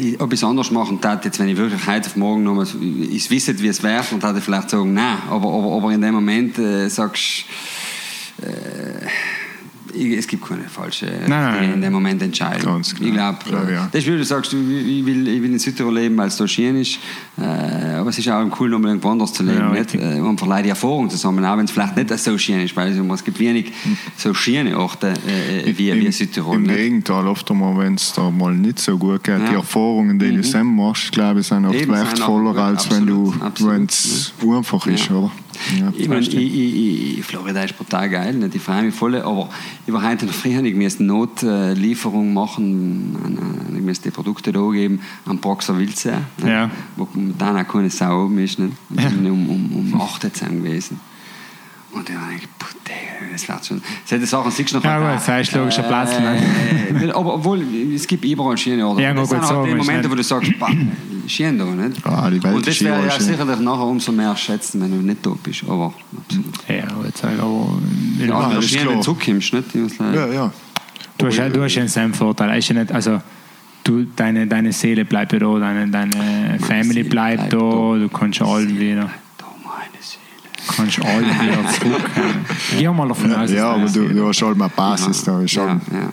ich, 0.00 0.20
ob 0.20 0.32
ich 0.32 0.40
es 0.40 0.44
anders 0.44 0.70
machen 0.70 0.98
würde, 1.02 1.20
jetzt, 1.24 1.38
wenn 1.38 1.48
ich 1.48 1.56
wirklich 1.56 1.86
heute 1.86 2.08
auf 2.08 2.16
morgen 2.16 2.42
noch 2.42 2.54
mal, 2.54 2.66
ich 3.10 3.30
wisse, 3.30 3.58
wie 3.60 3.68
es 3.68 3.82
wäre, 3.82 4.02
und 4.12 4.22
würde 4.22 4.38
ich 4.38 4.44
vielleicht 4.44 4.70
sagen, 4.70 4.94
nein, 4.94 5.18
aber, 5.28 5.52
aber, 5.52 5.76
aber 5.76 5.92
in 5.92 6.00
dem 6.00 6.14
Moment 6.14 6.58
äh, 6.58 6.88
sagst 6.88 7.44
äh, 8.40 8.81
es 9.94 10.26
gibt 10.26 10.46
keine 10.46 10.64
falsche 10.64 11.06
nein, 11.26 11.74
in 11.74 11.80
dem 11.80 11.92
Moment 11.92 12.22
Entscheidung. 12.22 12.80
Ich 12.80 12.94
glaube, 12.94 13.38
glaub, 13.44 13.70
ja. 13.70 13.88
das 13.90 14.06
will, 14.06 14.18
du 14.18 14.24
sagst, 14.24 14.52
ich 14.52 14.58
will, 14.58 15.28
ich 15.28 15.42
will 15.42 15.52
in 15.52 15.58
Südtirol 15.58 15.94
leben, 15.94 16.16
weil 16.16 16.28
es 16.28 16.36
da 16.36 16.46
schön 16.46 16.76
ist, 16.76 16.98
äh, 17.38 17.44
aber 17.96 18.10
es 18.10 18.18
ist 18.18 18.28
auch 18.28 18.44
cool, 18.60 18.70
noch 18.70 18.78
mal 18.78 18.88
irgendwo 18.88 19.10
anders 19.10 19.32
zu 19.32 19.42
leben. 19.42 19.58
Ja, 19.58 19.68
nicht? 19.70 19.94
Äh, 19.94 20.20
und 20.20 20.38
vielleicht 20.40 20.64
die 20.66 20.70
Erfahrung 20.70 21.10
zusammen, 21.10 21.44
auch 21.44 21.56
wenn 21.56 21.64
es 21.64 21.70
vielleicht 21.70 21.96
nicht 21.96 22.18
so 22.18 22.36
schön 22.38 22.60
ist, 22.60 22.76
weil 22.76 22.92
es 22.92 23.24
gibt 23.24 23.38
wenig 23.38 23.72
so 24.16 24.34
schöne 24.34 24.78
Orte 24.78 25.14
äh, 25.26 25.76
wie, 25.76 25.92
wie 25.94 26.12
Südtirol. 26.12 26.56
Im 26.56 26.62
nicht? 26.62 26.76
Gegenteil, 26.76 27.26
oft 27.26 27.50
einmal, 27.50 27.76
wenn 27.78 27.94
es 27.94 28.12
da 28.12 28.30
mal 28.30 28.54
nicht 28.54 28.78
so 28.78 28.96
gut 28.96 29.24
geht, 29.24 29.38
ja. 29.38 29.48
die 29.50 29.54
Erfahrungen, 29.54 30.18
die 30.18 30.26
mhm. 30.26 30.36
du 30.36 30.42
zusammen 30.42 30.76
machst, 30.76 31.12
glaube 31.12 31.40
ich, 31.40 31.46
sind 31.46 31.66
oft 31.66 31.88
wertvoller, 31.88 32.56
als 32.56 32.86
absolut, 32.86 33.34
wenn 33.60 33.84
es 33.84 34.32
einfach 34.42 34.86
ist, 34.86 35.10
oder? 35.10 35.30
Ja, 35.78 35.92
ich 35.96 36.08
meine, 36.08 36.20
ich, 36.20 36.34
ich, 36.34 37.18
ich, 37.18 37.24
Florida 37.24 37.62
ist 37.62 37.76
brutal 37.76 38.08
geil, 38.08 38.34
nicht? 38.34 38.54
ich 38.54 38.62
freue 38.62 38.82
mich 38.82 38.94
voll, 38.94 39.16
aber 39.16 39.48
ich 39.86 39.92
war 39.92 40.08
heute 40.08 40.26
noch 40.26 40.34
früher, 40.34 40.62
ich 40.62 40.74
musste 40.74 41.04
Notlieferung 41.04 42.32
machen, 42.32 43.72
ich 43.76 43.82
musste 43.82 44.10
die 44.10 44.14
Produkte 44.14 44.52
da 44.52 44.68
geben 44.70 45.00
am 45.26 45.38
Boxer 45.38 45.78
Wildsee, 45.78 46.14
ja. 46.44 46.70
wo 46.96 47.08
dann 47.38 47.56
auch 47.56 47.68
keine 47.68 47.90
Sau 47.90 48.24
oben 48.24 48.38
ist. 48.38 48.58
Nicht? 48.58 48.72
Ich 48.96 49.04
bin 49.04 49.30
um, 49.30 49.48
um, 49.48 49.92
um 49.92 50.00
8 50.00 50.24
Uhr 50.24 50.48
gewesen. 50.48 51.00
Und 51.92 52.08
dann 52.08 52.16
ich 52.36 52.48
das 53.32 53.48
wird 53.48 53.66
schon. 53.66 53.82
Solche 54.04 54.26
Sachen 54.26 54.50
siehst 54.50 54.72
du 54.72 54.76
noch. 54.76 54.84
Ja, 54.84 54.98
gut, 54.98 55.16
das 55.16 55.28
heißt 55.28 55.52
logischer 55.54 55.82
Platz. 55.82 56.12
Äh, 56.12 57.10
aber 57.10 57.34
obwohl, 57.34 57.62
es 57.94 58.06
gibt 58.06 58.24
überall 58.24 58.56
schöne 58.56 58.86
Orte. 58.86 59.02
Ja, 59.02 59.14
das 59.14 59.30
sind 59.30 59.42
halt 59.42 59.66
die 59.66 59.74
Momente, 59.74 60.10
wo 60.10 60.14
du 60.14 60.22
sagst, 60.22 60.52
da, 61.58 61.64
nicht? 61.64 62.06
Ah, 62.06 62.30
die 62.30 62.42
Welt 62.42 62.54
Und 62.54 62.66
das 62.66 62.80
wäre 62.82 63.06
ja 63.06 63.20
sicherlich 63.20 63.60
nachher 63.60 63.86
umso 63.86 64.12
mehr 64.12 64.36
schätzen, 64.36 64.80
wenn 64.80 64.90
du 64.90 64.96
nicht 64.96 65.24
da 65.24 65.30
bist. 65.42 65.64
Aber 65.68 65.92
absolut. 66.16 66.68
Ja, 66.68 66.84
aber 66.94 67.06
jetzt 67.06 67.22
halt, 67.22 67.40
aber. 67.40 67.78
Ja, 68.18 68.50
wenn 68.50 68.56
du 68.56 68.62
schön, 68.62 68.88
wenn 68.88 68.96
du 68.96 69.00
zurückkommst, 69.02 69.52
nicht? 69.52 69.74
Ja, 70.14 70.26
ja. 70.26 70.52
Du 71.18 71.26
hast, 71.26 71.38
du 71.38 71.62
hast 71.62 71.74
ja 71.74 72.02
einen 72.02 72.14
Vorteil. 72.14 72.58
Ist 72.58 72.68
ja 72.68 72.74
nicht, 72.74 72.92
also, 72.92 73.20
du, 73.84 74.04
deine, 74.16 74.46
deine 74.46 74.72
Seele 74.72 75.04
bleibt 75.04 75.32
da, 75.32 75.38
deine, 75.38 75.88
deine 75.88 76.58
Family 76.60 77.04
bleibt, 77.04 77.50
bleibt 77.50 77.52
da, 77.52 77.58
du 77.58 78.08
kannst 78.12 78.40
ja 78.40 78.46
allen 78.46 78.78
wieder 78.78 79.10
kannst 80.76 80.98
du 80.98 81.02
alle 81.02 81.26
wieder 81.26 81.68
zurück. 81.80 82.10
Geh 82.78 82.88
mal 82.88 83.08
davon 83.08 83.34
aus. 83.34 83.50
Ja, 83.50 83.72
aber 83.72 83.86
du, 83.86 84.08
du 84.08 84.28
hast 84.28 84.42
halt 84.42 84.56
mal 84.56 84.68
Basis 84.68 85.24
da. 85.24 85.46
Schon. 85.46 85.66
Ja, 85.66 85.98
ja. 85.98 86.12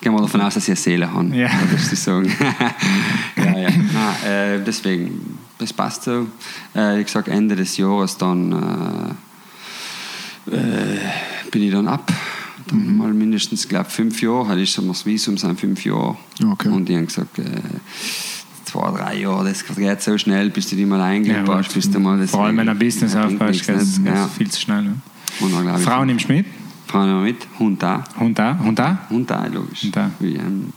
Gehen 0.00 0.12
wir 0.12 0.20
davon 0.20 0.40
aus, 0.40 0.54
dass 0.54 0.64
ich 0.64 0.70
eine 0.70 0.76
Seele 0.76 1.12
habe. 1.12 1.34
Ja. 1.34 1.50
Würdest 1.68 1.92
du 1.92 1.96
sagen. 1.96 2.32
ja, 3.36 3.58
ja. 3.58 3.70
Nein, 3.70 4.24
äh, 4.24 4.64
deswegen, 4.64 5.38
das 5.58 5.72
passt 5.72 6.04
so. 6.04 6.26
Äh, 6.74 7.00
ich 7.00 7.08
sage, 7.08 7.30
Ende 7.30 7.56
des 7.56 7.76
Jahres 7.76 8.16
dann 8.16 9.16
äh, 10.50 10.56
äh 10.56 10.98
bin 11.50 11.62
ich 11.62 11.72
dann 11.72 11.88
ab. 11.88 12.12
Dann 12.68 12.86
mhm. 12.86 12.96
mal 12.98 13.12
mindestens, 13.14 13.68
glaube 13.68 13.88
fünf 13.90 14.20
Jahre. 14.20 14.48
Hatte 14.48 14.60
ich 14.60 14.72
so 14.72 14.82
das 14.82 15.06
Visum, 15.06 15.38
sind 15.38 15.58
fünf 15.58 15.84
Jahre. 15.84 16.16
Okay. 16.44 16.68
Und 16.68 16.88
die 16.88 16.96
haben 16.96 17.06
gesagt, 17.06 17.38
äh, 17.38 17.44
zwei, 18.64 18.90
drei 18.90 19.18
Jahre, 19.18 19.48
das 19.48 19.64
geht 19.64 20.02
so 20.02 20.18
schnell, 20.18 20.50
bis 20.50 20.68
du 20.68 20.76
dich 20.76 20.86
mal 20.86 21.00
eingelebt 21.00 21.48
ja, 21.48 21.54
hast. 21.54 21.72
Bis 21.72 21.90
du 21.90 21.98
mal 21.98 22.18
das 22.18 22.30
vor 22.30 22.44
allem, 22.44 22.56
wenn 22.58 22.66
du 22.66 22.72
ein 22.72 22.78
Business 22.78 23.14
aufbaust, 23.14 23.66
geht 23.66 23.76
es 23.76 24.00
ja. 24.04 24.28
viel 24.28 24.50
zu 24.50 24.60
schnell. 24.60 24.82
Ne? 24.82 24.94
Frau 25.78 26.04
nimmst 26.04 26.28
du 26.28 26.32
mit? 26.32 26.46
Frau 26.86 27.04
nimmst 27.04 27.24
mit, 27.24 27.58
Hund 27.58 27.82
da. 27.82 28.04
Hund 28.18 28.38
da? 28.38 28.58
Hund 28.58 28.78
da? 28.78 28.98
Hund 29.10 29.30
da, 29.30 29.46
logisch. 29.46 29.82
Hund 29.82 29.96
da. 29.96 30.10
Wie, 30.18 30.36
ähm, 30.36 30.72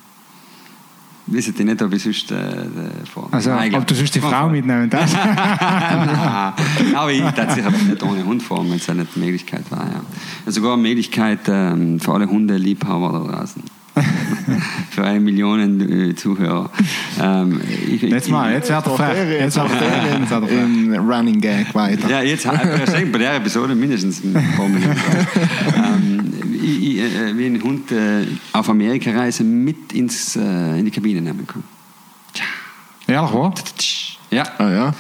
wissen 1.32 1.54
die 1.56 1.64
nicht, 1.64 1.82
ob 1.82 1.94
ich 1.94 2.04
sonst 2.04 2.32
äh, 2.32 2.66
vor. 3.12 3.30
Also, 3.32 3.52
Nein, 3.52 3.76
ob 3.76 3.86
du 3.86 3.96
sonst 3.96 4.16
die 4.16 4.20
Frau 4.20 4.50
mitnehmen 4.50 4.90
darfst? 4.90 5.16
aber 6.96 7.12
ich 7.12 7.22
darf 7.22 7.54
sicher 7.54 7.72
nicht 7.72 8.04
ohne 8.04 8.26
Hund 8.26 8.42
fahren, 8.42 8.70
wenn 8.70 8.78
es 8.78 8.90
eine 8.90 9.06
Möglichkeit 9.16 9.70
war. 9.72 9.86
Ja. 9.86 10.02
Also 10.46 10.62
sogar 10.62 10.74
eine 10.74 10.82
Möglichkeit 10.82 11.42
ähm, 11.48 12.00
für 12.00 12.14
alle 12.14 12.28
Hundeliebhaber 12.28 13.12
da 13.12 13.38
draußen. 13.38 13.64
für 14.90 15.04
eine 15.04 15.20
Million 15.20 16.10
äh, 16.10 16.16
Zuhörer. 16.16 16.70
Ähm, 17.22 17.62
ich, 17.88 18.02
jetzt 18.02 18.30
mal, 18.30 18.54
jetzt 18.54 18.70
wird 18.70 18.86
er 18.86 18.96
frei. 18.96 19.40
Jetzt 19.40 19.56
wird 19.58 19.72
er 20.32 20.64
Im 20.64 20.94
Running 20.94 21.40
Gag 21.40 21.74
weiter. 21.74 22.10
Ja, 22.10 22.22
jetzt 22.22 22.46
äh, 22.46 23.06
bei 23.12 23.20
der 23.20 23.36
Episode 23.36 23.76
mindestens 23.76 24.24
ein 24.24 24.34
paar 24.56 24.68
Minuten. 24.68 24.96
ähm, 25.76 26.34
ich, 26.54 26.84
ich 26.84 27.00
äh, 27.00 27.38
wie 27.38 27.46
ein 27.46 27.62
Hund 27.64 27.92
äh, 27.92 28.26
auf 28.54 28.70
Amerika-Reise 28.70 29.44
mit 29.44 29.94
ins, 29.94 30.36
äh, 30.36 30.80
in 30.80 30.86
die 30.86 30.92
Kabine 30.92 31.22
nehmen 31.22 31.46
kann. 31.48 31.64
Ehrlich, 33.08 33.34
wo? 33.34 33.54
Ja. 34.32 34.44
Ah, 34.58 34.70
ja. 34.70 34.94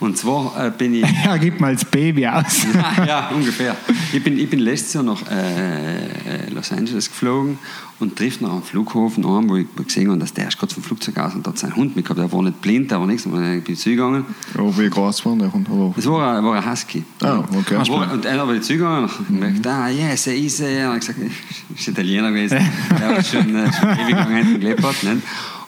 Und 0.00 0.18
zwar 0.18 0.66
äh, 0.66 0.70
bin 0.70 0.94
ich. 0.94 1.04
er 1.24 1.38
gibt 1.38 1.60
mal 1.60 1.72
das 1.72 1.84
Baby 1.84 2.26
aus. 2.26 2.66
ja, 3.06 3.30
ungefähr. 3.34 3.76
Ich 4.12 4.22
bin, 4.22 4.38
ich 4.38 4.50
bin 4.50 4.60
letztes 4.60 4.92
Jahr 4.94 5.04
nach 5.04 5.22
äh, 5.30 6.06
äh, 6.06 6.50
Los 6.50 6.70
Angeles 6.70 7.08
geflogen 7.08 7.58
und 8.00 8.16
trifft 8.16 8.42
noch 8.42 8.52
am 8.52 8.62
Flughafen 8.62 9.24
an, 9.24 9.48
wo 9.48 9.56
ich 9.56 9.66
gesehen 9.74 10.10
habe, 10.10 10.18
dass 10.18 10.34
der 10.34 10.48
ist 10.48 10.58
gerade 10.58 10.74
vom 10.74 10.82
Flugzeug 10.82 11.16
aus 11.18 11.34
und 11.34 11.46
dort 11.46 11.58
seinen 11.58 11.76
Hund 11.76 11.96
mitgehabt. 11.96 12.20
Der 12.20 12.30
war 12.30 12.42
nicht 12.42 12.60
blind, 12.60 12.90
der 12.90 13.00
war 13.00 13.06
nichts, 13.06 13.26
aber 13.26 13.40
ich 13.40 13.64
bin 13.64 13.76
zugegangen. 13.76 14.26
Oh, 14.58 14.72
wie 14.76 14.90
groß 14.90 15.24
war 15.24 15.36
der 15.36 15.52
Hund? 15.52 15.68
Das 15.96 16.06
war, 16.06 16.36
ein, 16.36 16.44
war 16.44 16.54
ein 16.54 16.70
Husky. 16.70 17.04
Ah, 17.22 17.42
okay. 17.56 17.76
War, 17.88 18.12
und 18.12 18.26
einer 18.26 18.46
war 18.46 18.60
zugegangen 18.60 19.08
und 19.28 19.30
mhm. 19.30 19.54
ich 19.54 19.62
dachte, 19.62 19.76
ah, 19.76 19.88
yes, 19.88 20.26
er 20.26 20.36
ist 20.36 20.60
er. 20.60 20.90
Und 20.90 20.98
ich 20.98 21.06
gesagt, 21.06 21.18
ist 21.74 21.88
Italiener 21.88 22.30
gewesen. 22.30 22.58
der 22.90 23.08
war 23.08 23.24
schon, 23.24 23.54
äh, 23.54 23.72
schon 23.72 23.88
ewig 23.90 24.14
lang 24.14 24.60
gelebt 24.60 24.82
hat. 24.82 25.02
Nicht? 25.02 25.22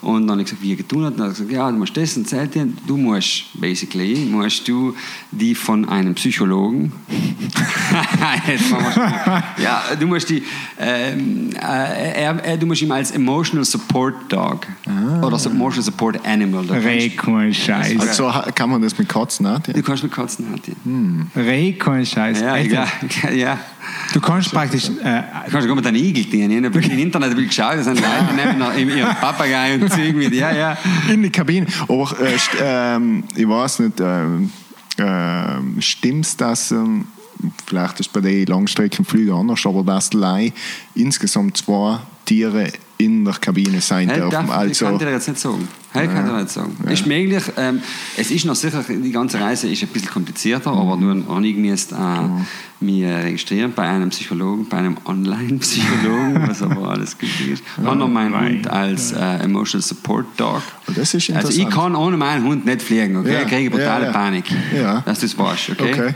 Und 0.07 0.29
dann 0.29 0.33
habe 0.33 0.43
ich 0.43 0.47
gesagt, 0.47 0.63
wie 0.63 0.71
er 0.71 0.77
getan 0.77 1.05
hat. 1.05 1.15
Und 1.15 1.19
dann 1.19 1.31
hat 1.31 1.35
er 1.35 1.39
gesagt, 1.39 1.51
ja, 1.51 1.69
du 1.69 1.79
musst 1.79 1.97
das 1.97 2.17
und 2.17 2.33
das 2.33 2.49
Du 2.87 2.97
musst, 2.97 3.47
basically, 3.55 4.15
musst 4.31 4.69
du 4.69 4.95
die 5.33 5.53
von 5.53 5.89
einem 5.89 6.15
Psychologen, 6.15 6.93
ja, 9.59 9.83
du 9.99 10.07
musst 10.07 10.31
die, 10.31 10.45
ähm, 10.79 11.51
äh, 11.55 12.23
er, 12.23 12.45
er, 12.45 12.57
du 12.57 12.67
musst 12.67 12.83
ihm 12.83 12.93
als 12.93 13.11
Emotional 13.11 13.65
Support 13.65 14.33
Dog 14.33 14.69
ah. 14.87 15.27
oder 15.27 15.45
Emotional 15.45 15.83
Support 15.83 16.25
Animal. 16.25 16.65
Rekon 16.67 17.53
Scheiße. 17.53 17.99
Also 17.99 18.33
kann 18.55 18.71
man 18.71 18.83
das 18.83 18.97
mit 18.97 19.09
Katzen 19.09 19.45
auch? 19.47 19.59
Du 19.59 19.83
kannst 19.83 20.05
mit 20.05 20.13
Katzen 20.13 20.47
auch. 20.55 20.85
Hm. 20.85 21.33
Rekon 21.35 22.07
Scheiße. 22.07 22.45
Ja, 22.45 22.57
ja, 22.57 22.87
ja. 23.35 23.59
Du 24.17 24.23
kannst 24.23 24.51
praktisch. 24.51 24.89
Äh, 24.89 25.23
du 25.45 25.53
kannst 25.53 25.69
mit 25.69 25.87
einem 25.87 26.03
Igel 26.03 26.25
dienen. 26.25 26.65
Ich 26.65 26.71
habe 26.71 26.81
im 26.87 26.99
Internet 26.99 27.37
geschaut, 27.37 27.75
da 27.77 27.83
sind 27.83 28.01
Leute, 28.01 28.75
nehmen 28.75 28.97
ihren 28.97 29.15
Papagei 29.17 29.75
und 29.75 29.93
ziehen 29.93 30.17
mit. 30.17 30.33
Ja, 30.33 30.53
ja. 30.53 30.79
In 31.13 31.23
die 31.23 31.29
Kabine. 31.29 31.67
Aber 31.83 32.17
äh, 32.23 32.39
ähm, 32.63 33.25
ich 33.35 33.47
weiß 33.47 33.81
nicht, 33.81 34.01
ähm, 34.01 34.51
äh, 34.97 35.83
stimmt 35.83 36.41
das? 36.41 36.71
Ähm, 36.71 37.09
vielleicht 37.67 38.01
ist 38.01 38.11
bei 38.15 38.21
den 38.21 38.47
Langstreckenflügen 38.47 39.35
anders, 39.35 39.67
aber 39.67 39.83
dass 39.85 40.09
du 40.09 40.51
insgesamt 40.95 41.59
zwei 41.59 41.99
Tiere 42.25 42.73
in 42.99 43.25
der 43.25 43.35
Kabine 43.35 43.81
sein 43.81 44.09
Hey, 44.09 44.17
dürfen. 44.19 44.31
darf, 44.33 44.51
also, 44.51 44.71
ich 44.73 44.79
kann 44.79 44.99
dir 44.99 45.11
jetzt 45.11 45.29
nicht 45.29 45.41
sagen. 45.41 45.69
Hey, 45.93 46.09
kann 46.09 46.27
dir 46.27 46.37
nicht 46.37 46.51
sagen. 46.51 46.75
Ist 46.89 47.07
möglich. 47.07 47.43
Ähm, 47.57 47.81
es 48.17 48.31
ist 48.31 48.45
noch 48.47 48.55
sicher, 48.55 48.83
die 48.89 49.13
ganze 49.13 49.39
Reise 49.41 49.69
ist 49.69 49.83
ein 49.83 49.89
bisschen 49.89 50.11
komplizierter, 50.11 50.73
Mhm. 50.73 50.79
aber 50.79 50.97
nur 50.97 51.15
noch 51.15 51.41
ich 51.43 51.57
müsste 51.57 51.95
äh, 51.95 52.85
mich 52.85 53.03
äh, 53.03 53.15
registrieren 53.15 53.73
bei 53.75 53.83
einem 53.89 54.09
Psychologen, 54.11 54.67
bei 54.69 54.79
einem 54.79 54.97
Online-Psychologen, 55.05 56.43
was 56.49 56.63
aber 56.63 56.89
alles 56.91 57.17
gültig 57.19 57.51
ist. 57.53 57.65
Und 57.79 57.99
noch 57.99 58.09
mein 58.09 58.31
Nein. 58.33 58.55
Hund 58.57 58.69
als 58.71 59.13
äh, 59.13 59.19
Emotional 59.45 59.83
Support 59.87 60.27
Dog. 60.37 60.63
Oh, 60.89 60.93
das 60.95 61.15
ist 61.15 61.31
Also 61.31 61.49
ich 61.51 61.59
interessant. 61.61 61.75
kann 61.75 61.97
ohne 61.97 62.17
meinen 62.17 62.45
Hund 62.45 62.65
nicht 62.67 62.83
fliegen, 62.83 63.17
okay? 63.17 63.33
Ja, 63.35 63.41
Ich 63.43 63.49
kriege 63.49 63.71
brutale 63.71 64.07
ja, 64.07 64.11
ja. 64.11 64.13
Panik. 64.13 64.45
Ja. 64.75 65.01
Dass 65.01 65.21
du 65.21 65.27
es 65.27 65.39
weißt, 65.39 65.71
okay? 65.71 65.93
okay. 65.93 66.15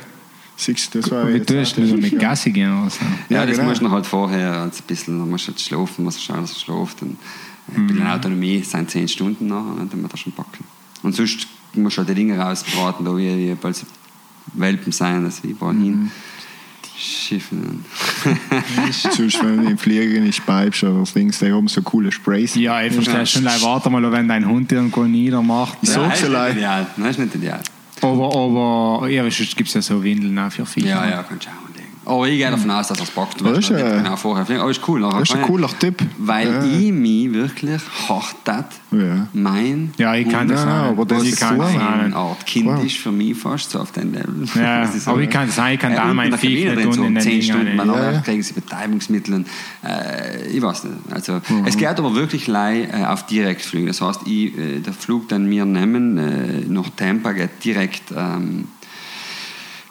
Siehst 0.60 0.94
du, 0.94 1.00
das 1.00 1.10
war 1.10 1.26
Wie 1.28 1.32
jetzt 1.38 1.48
tust 1.48 1.76
du 1.78 1.80
mit 1.96 2.18
Gassi 2.18 2.50
gehen 2.50 2.70
oder 2.82 2.90
so? 2.90 2.98
Ja, 3.30 3.40
Ja, 3.40 3.46
das 3.46 3.56
genau. 3.56 3.68
musst 3.70 3.80
du 3.80 3.90
halt 3.90 4.06
vorher 4.06 4.52
also 4.58 4.78
ein 4.82 4.86
bisschen, 4.86 5.18
dann 5.18 5.30
musst 5.30 5.46
du 5.48 5.52
halt 5.52 5.60
schlafen, 5.60 6.04
musst 6.04 6.18
du 6.18 6.22
schauen, 6.22 6.42
dass 6.42 6.52
er 6.52 6.58
schläft. 6.58 7.00
Und 7.02 7.16
ein 7.74 7.82
Mhm. 7.82 7.86
bisschen 7.86 8.06
Autonomie 8.06 8.62
sind 8.62 8.90
zehn 8.90 9.08
Stunden 9.08 9.46
nachher, 9.46 9.74
dann 9.78 9.88
tun 9.90 10.02
wir 10.02 10.08
das 10.08 10.20
schon 10.20 10.32
packen. 10.32 10.64
Und 11.02 11.14
sonst 11.16 11.46
musst 11.74 11.96
du 11.96 12.00
halt 12.00 12.10
die 12.10 12.14
Dinge 12.14 12.38
rausbraten, 12.38 13.04
da 13.06 13.16
wie, 13.16 13.50
wie 13.50 13.54
bald 13.54 13.76
so 13.76 13.86
Welpen 14.54 14.92
sein, 14.92 15.24
dass 15.24 15.42
wir 15.42 15.54
Mhm. 15.54 15.82
hin 15.82 16.10
schiffen. 16.98 17.84
Sonst, 19.16 19.42
wenn 19.42 19.64
du 19.64 19.70
im 19.70 19.78
Fliegen 19.78 20.24
nicht 20.24 20.44
bleibst 20.44 20.82
oder 20.82 21.02
Dings, 21.04 21.38
da 21.38 21.46
haben 21.46 21.66
so 21.68 21.80
coole 21.80 22.12
Sprays. 22.12 22.54
Ja, 22.56 22.82
ich 22.82 22.92
verstehe 22.92 23.24
schon. 23.26 23.44
Warte 23.46 23.88
mal, 23.88 24.12
wenn 24.12 24.28
dein 24.28 24.46
Hund 24.46 24.70
irgendwo 24.70 25.04
niedermacht. 25.04 25.78
So 25.82 26.02
ja, 26.02 26.08
das 26.08 26.20
ist 26.22 26.28
nicht 26.28 26.50
ideal. 26.56 26.86
Nein, 26.98 27.10
ist 27.10 27.18
nicht 27.18 27.34
ideal. 27.34 27.62
Aber, 28.02 28.34
aber 28.34 29.08
ja, 29.08 29.22
sonst 29.30 29.56
gibt 29.56 29.68
es 29.68 29.74
ja 29.74 29.82
so 29.82 30.02
Windeln 30.02 30.38
auch 30.38 30.52
für 30.52 30.66
Viecher. 30.66 30.88
Ja, 30.88 31.08
ja, 31.08 31.22
kannst 31.22 31.46
du 31.46 31.50
auch. 31.50 31.69
Aber 32.06 32.26
ich 32.26 32.38
gehe 32.38 32.50
davon 32.50 32.70
aus, 32.70 32.88
dass 32.88 32.98
er 32.98 33.04
es 33.04 33.10
packt. 33.10 33.40
Das 33.42 33.58
ist, 33.58 33.70
nicht 33.70 33.80
äh, 33.82 33.96
genau 33.98 34.16
vorher 34.16 34.46
fliegen. 34.46 34.60
Aber 34.60 34.70
ist 34.70 34.80
cool. 34.88 35.00
nachher 35.00 35.20
Das 35.20 35.28
ist 35.30 35.36
ein 35.36 35.42
cooler 35.42 35.68
Tipp. 35.78 36.02
Weil 36.18 36.48
Ja. 36.50 36.64
ich 36.64 36.92
mich 36.92 37.32
wirklich 37.32 37.80
hart 38.08 38.36
Ja. 38.90 39.26
mein 39.34 39.92
Ja, 39.98 40.14
ich 40.14 40.28
kann 40.28 40.48
das 40.48 40.62
auch. 40.62 40.66
aber 40.90 41.04
das 41.04 41.22
ist 41.24 41.42
eine 41.42 42.16
Art 42.16 42.46
Kind 42.46 42.66
Wow. 42.66 42.84
ist 42.84 42.96
für 42.96 43.12
mich 43.12 43.36
fast 43.36 43.70
so 43.70 43.80
auf 43.80 43.92
den 43.92 44.12
Level. 44.12 44.44
Ja, 44.54 44.82
ist 44.94 45.06
aber 45.06 45.20
ich 45.20 45.30
kann 45.30 45.46
das 45.46 45.58
auch, 45.58 45.68
ich 45.68 45.78
kann 45.78 45.94
da 45.94 46.12
mein 46.14 46.32
Viech 46.36 46.64
nicht 46.64 46.76
drin, 46.76 46.92
so 46.92 46.98
tun 47.02 47.06
in 47.08 47.14
den 47.14 47.22
10 47.22 47.30
Dingen 47.32 47.42
Stunden, 47.42 47.76
man 47.76 47.88
Ja, 47.88 48.12
ja. 48.12 48.20
kriegen 48.20 48.42
sie 48.42 48.54
Betreibungsmittel. 48.54 49.34
und, 49.34 49.46
Äh, 49.84 50.48
ich 50.48 50.62
weiß 50.62 50.84
nicht. 50.84 50.96
Also, 51.10 51.34
Mhm. 51.48 51.64
Es 51.66 51.76
geht 51.76 51.88
aber 51.88 52.14
wirklich 52.14 52.46
lei, 52.46 52.84
äh, 52.92 53.04
auf 53.04 53.26
Direktflüge. 53.26 53.86
Das 53.88 54.00
heißt, 54.00 54.20
ich, 54.26 54.56
äh, 54.58 54.80
der 54.80 54.92
Flug, 54.92 55.28
den 55.28 55.48
wir 55.50 55.64
nehmen, 55.64 56.16
äh, 56.18 56.64
nach 56.68 56.88
Tampa, 56.96 57.32
geht 57.32 57.62
direkt... 57.64 58.04
Ähm, 58.16 58.68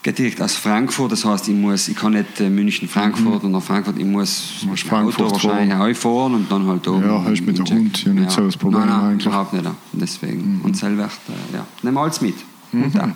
geht 0.03 0.17
direkt 0.17 0.41
aus 0.41 0.55
Frankfurt, 0.55 1.11
das 1.11 1.25
heißt, 1.25 1.47
ich, 1.49 1.55
muss, 1.55 1.87
ich 1.87 1.95
kann 1.95 2.13
nicht 2.13 2.39
äh, 2.39 2.49
München, 2.49 2.87
Frankfurt 2.87 3.43
und 3.43 3.51
nach 3.51 3.61
Frankfurt, 3.61 3.97
ich 3.97 4.05
muss 4.05 4.61
mit 4.61 4.63
dem 4.63 4.71
Mhm. 4.71 4.89
Frankfurt 4.89 5.25
Auto 5.25 5.33
wahrscheinlich 5.33 5.73
fahren. 5.73 5.91
auch 5.91 5.97
fahren 5.97 6.33
und 6.35 6.51
dann 6.51 6.67
halt 6.67 6.87
oben. 6.87 7.03
Ja, 7.03 7.23
hast 7.23 7.41
mit 7.41 7.57
dem. 7.57 7.65
Hund 7.67 8.03
ja 8.05 8.13
nicht 8.13 8.31
so 8.31 8.41
das 8.41 8.57
Problem 8.57 8.81
Nein, 8.81 8.89
nein, 8.89 8.99
eigentlich. 9.11 9.25
Mhm. 9.25 9.31
überhaupt 9.31 9.53
nicht. 9.53 9.65
Deswegen. 9.93 10.61
Und 10.63 10.77
selber, 10.77 11.03
äh, 11.05 11.55
ja, 11.55 11.65
nehmen 11.83 11.95
wir 11.97 12.01
alles 12.01 12.21
mit. 12.21 12.35
Und 12.71 12.95
dann. 12.95 13.15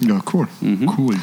Ja, 0.00 0.20
cool. 0.32 0.48
Cool. 0.96 1.16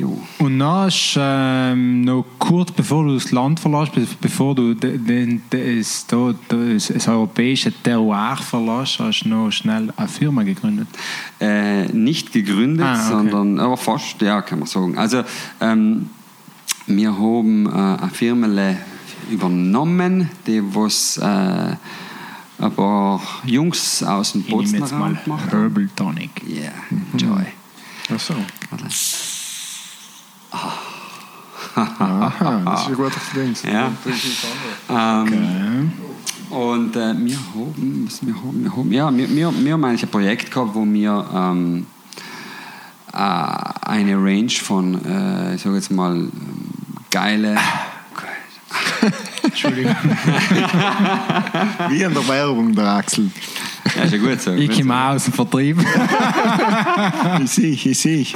Jo. 0.00 0.18
Und 0.38 0.58
dann 0.58 0.90
du 1.16 1.20
ähm, 1.20 2.02
noch 2.02 2.24
kurz 2.38 2.70
bevor 2.72 3.04
du 3.04 3.14
das 3.14 3.32
Land 3.32 3.58
verlässt, 3.58 3.92
be- 3.92 4.06
bevor 4.20 4.54
du 4.54 4.74
das, 4.74 6.06
da- 6.06 6.34
das, 6.48 6.88
das 6.88 7.08
europäische 7.08 7.72
Terroir 7.82 8.36
verlässt, 8.36 8.98
hast 9.00 9.22
du 9.24 9.28
noch 9.30 9.50
schnell 9.50 9.92
eine 9.96 10.08
Firma 10.08 10.42
gegründet. 10.44 10.88
Äh, 11.40 11.86
nicht 11.86 12.32
gegründet, 12.32 12.86
Ah, 12.86 12.94
okay. 12.94 13.08
sondern 13.10 13.58
aber 13.60 13.76
fast, 13.76 14.20
ja, 14.22 14.40
kann 14.42 14.60
man 14.60 14.68
sagen. 14.68 14.96
Also, 14.96 15.22
ähm, 15.60 16.10
wir 16.86 17.12
haben 17.18 17.66
äh, 17.66 17.70
eine 17.70 18.10
Firma 18.12 18.46
übernommen, 19.30 20.30
die 20.46 20.62
was 20.74 21.18
äh, 21.18 21.24
ein 21.24 22.72
paar 22.74 23.20
Jungs 23.44 24.02
aus 24.02 24.32
dem 24.32 24.42
Potsdamer 24.44 25.14
gemacht 25.22 25.44
haben. 25.52 25.60
Herbal 25.60 25.88
Tonic. 25.94 26.30
Yeah, 26.48 26.72
enjoy. 27.12 27.44
Ach 28.14 28.18
so. 28.20 28.34
Aha, 31.74 32.62
das 32.64 32.82
ist 32.82 32.88
ein 32.88 32.94
guter 32.94 33.20
Ding. 33.34 33.54
Ja. 33.70 33.92
Ähm, 34.90 35.92
Und 36.50 36.96
äh, 36.96 37.14
wir 37.16 37.36
haben, 37.54 38.04
was 38.06 38.26
wir 38.26 38.34
haben, 38.34 38.64
wir 38.64 38.76
haben, 38.76 38.92
ja, 38.92 39.14
wir, 39.16 39.28
wir, 39.28 39.52
wir 39.64 39.72
haben 39.74 39.84
eigentlich 39.84 40.02
ein 40.02 40.08
Projekt 40.08 40.50
gehabt, 40.50 40.74
wo 40.74 40.84
wir 40.84 41.26
ähm, 41.34 41.86
äh, 43.12 43.16
eine 43.16 44.16
Range 44.16 44.50
von, 44.50 44.94
äh, 45.04 45.54
ich 45.56 45.62
sage 45.62 45.76
jetzt 45.76 45.90
mal, 45.90 46.28
geile. 47.10 47.56
Entschuldigung. 49.42 49.94
Wie 51.88 52.02
in 52.02 52.14
der 52.14 52.28
Werbung, 52.28 52.74
der 52.74 52.86
Axel. 52.86 53.30
Ja, 53.96 54.02
ist 54.04 54.12
ja 54.12 54.18
gut 54.18 54.40
so. 54.40 54.52
Ich 54.52 54.68
gut 54.68 54.78
komme 54.78 54.94
auch 54.94 55.14
aus 55.14 55.24
dem 55.24 55.32
Vertrieb. 55.32 55.78
Ich 57.42 57.50
sehe, 57.50 57.72
ich 57.72 57.98
sehe. 57.98 58.26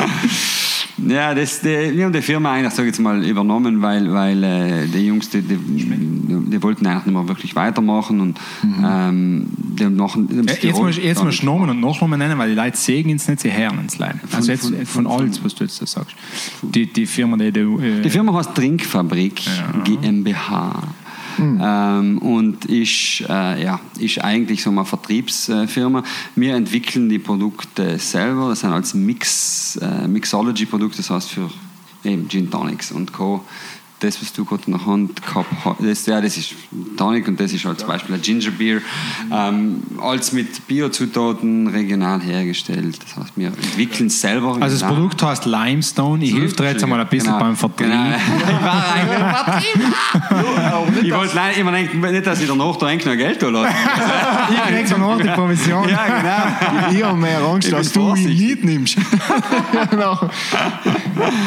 Ja, 1.08 1.34
das, 1.34 1.60
die, 1.60 1.68
wir 1.96 2.04
haben 2.04 2.12
die 2.12 2.20
Firma 2.22 2.52
eigentlich, 2.52 2.72
sag 2.74 2.82
ich 2.84 2.88
jetzt 2.88 2.98
mal, 3.00 3.24
übernommen, 3.24 3.80
weil, 3.80 4.12
weil 4.12 4.42
äh, 4.44 4.86
die 4.86 5.06
Jungs, 5.06 5.30
die, 5.30 5.40
die, 5.40 5.56
die, 5.56 6.62
wollten 6.62 6.86
eigentlich 6.86 7.06
nicht 7.06 7.14
mehr 7.14 7.28
wirklich 7.28 7.56
weitermachen 7.56 8.20
und 8.20 8.38
ähm, 8.84 9.46
die 9.56 9.84
machen... 9.86 10.28
die 10.28 10.36
haben 10.38 10.48
Äh, 10.48 10.52
sich 10.54 10.62
Jetzt 10.64 10.80
musst, 10.80 10.98
jetzt 10.98 11.24
musst 11.24 11.42
du 11.42 11.46
Namen 11.46 11.70
und 11.70 11.80
Nachnamen 11.80 12.18
nennen, 12.18 12.36
weil 12.38 12.50
die 12.50 12.54
Leute 12.54 12.76
sehen 12.76 13.08
es 13.16 13.26
nicht, 13.26 13.40
sie 13.40 13.52
hören 13.52 13.84
es 13.86 13.98
leider. 13.98 14.18
Von- 14.18 14.36
Also 14.36 14.52
jetzt 14.52 14.68
von- 14.68 14.86
von, 14.86 15.06
alles, 15.06 15.42
was 15.42 15.54
du 15.54 15.64
jetzt 15.64 15.80
da 15.80 15.86
sagst. 15.86 16.14
Die, 16.62 16.86
die 16.92 17.06
Firma, 17.06 17.36
die 17.38 17.52
du... 17.52 17.78
Äh, 17.80 18.02
Die 18.02 18.10
Firma 18.10 18.34
heißt 18.34 18.54
Trinkfabrik 18.54 19.42
GmbH. 19.84 20.82
Ähm, 21.38 22.18
und 22.18 22.64
ist, 22.66 23.24
äh, 23.28 23.62
ja, 23.64 23.80
ist 23.98 24.22
eigentlich 24.22 24.62
so 24.62 24.70
eine 24.70 24.84
Vertriebsfirma. 24.84 26.02
Wir 26.34 26.54
entwickeln 26.54 27.08
die 27.08 27.18
Produkte 27.18 27.98
selber. 27.98 28.50
Das 28.50 28.60
sind 28.60 28.72
als 28.72 28.94
Mix, 28.94 29.76
äh, 29.76 30.08
Mixology-Produkte, 30.08 30.98
das 30.98 31.10
heißt 31.10 31.30
für 31.30 31.50
eben 32.04 32.28
Gin 32.28 32.50
Tonics 32.50 32.92
und 32.92 33.12
Co. 33.12 33.44
Das, 34.02 34.20
was 34.20 34.32
du 34.32 34.44
gerade 34.44 34.62
in 34.66 34.72
der 34.72 34.84
Hand 34.84 35.22
gehabt 35.24 35.46
hast, 35.64 35.76
das, 35.80 36.06
ja, 36.06 36.20
das 36.20 36.36
ist 36.36 36.54
Tonic 36.96 37.28
und 37.28 37.38
das 37.38 37.52
ist 37.52 37.64
halt 37.64 37.78
zum 37.78 37.88
Beispiel 37.88 38.16
ein 38.16 38.20
Ginger 38.20 38.50
Beer. 38.50 38.80
Ähm, 39.30 39.82
alles 40.02 40.32
mit 40.32 40.66
Biozutaten 40.66 41.68
regional 41.68 42.20
hergestellt. 42.20 42.98
Das 43.02 43.16
heißt, 43.16 43.32
wir 43.36 43.46
entwickeln 43.48 44.10
selber. 44.10 44.56
also 44.60 44.76
das. 44.78 44.88
Produkt 44.88 45.22
heißt 45.22 45.46
Limestone. 45.46 46.24
Ich 46.24 46.34
helfe 46.34 46.56
dir 46.56 46.70
jetzt 46.72 46.82
einmal 46.82 47.00
ein 47.00 47.06
bisschen 47.06 47.28
Genau. 47.28 47.38
beim 47.38 47.56
Vertrieb. 47.56 47.86
Genau. 47.86 48.02
Ich 48.52 48.64
war 48.64 48.94
eigentlich 48.94 49.84
ein 49.84 49.92
Vertrieb. 49.92 51.04
Ich 51.04 51.14
wollte 51.14 51.36
leider 51.36 51.56
immer 51.58 51.72
denken, 51.72 52.00
nicht, 52.00 52.26
dass 52.26 52.40
ich 52.40 52.48
danach 52.48 52.76
da 52.76 52.86
eigentlich 52.86 53.06
noch 53.06 53.16
Geld 53.16 53.40
da 53.42 53.48
lasse. 53.48 53.74
Ich 54.52 54.62
krieg 54.76 54.88
so 54.88 54.96
noch 54.98 55.20
die 55.20 55.28
Provision. 55.28 55.88
Ja, 55.88 56.04
genau. 56.06 56.92
Ich 56.92 57.04
habe 57.04 57.16
mehr 57.18 57.40
Angst, 57.40 57.68
Ich 57.68 57.74
dass 57.74 57.92
du 57.92 58.00
ihn 58.00 58.06
vorsichtig. 58.08 58.40
mitnimmst. 58.64 58.96
genau. 59.90 60.18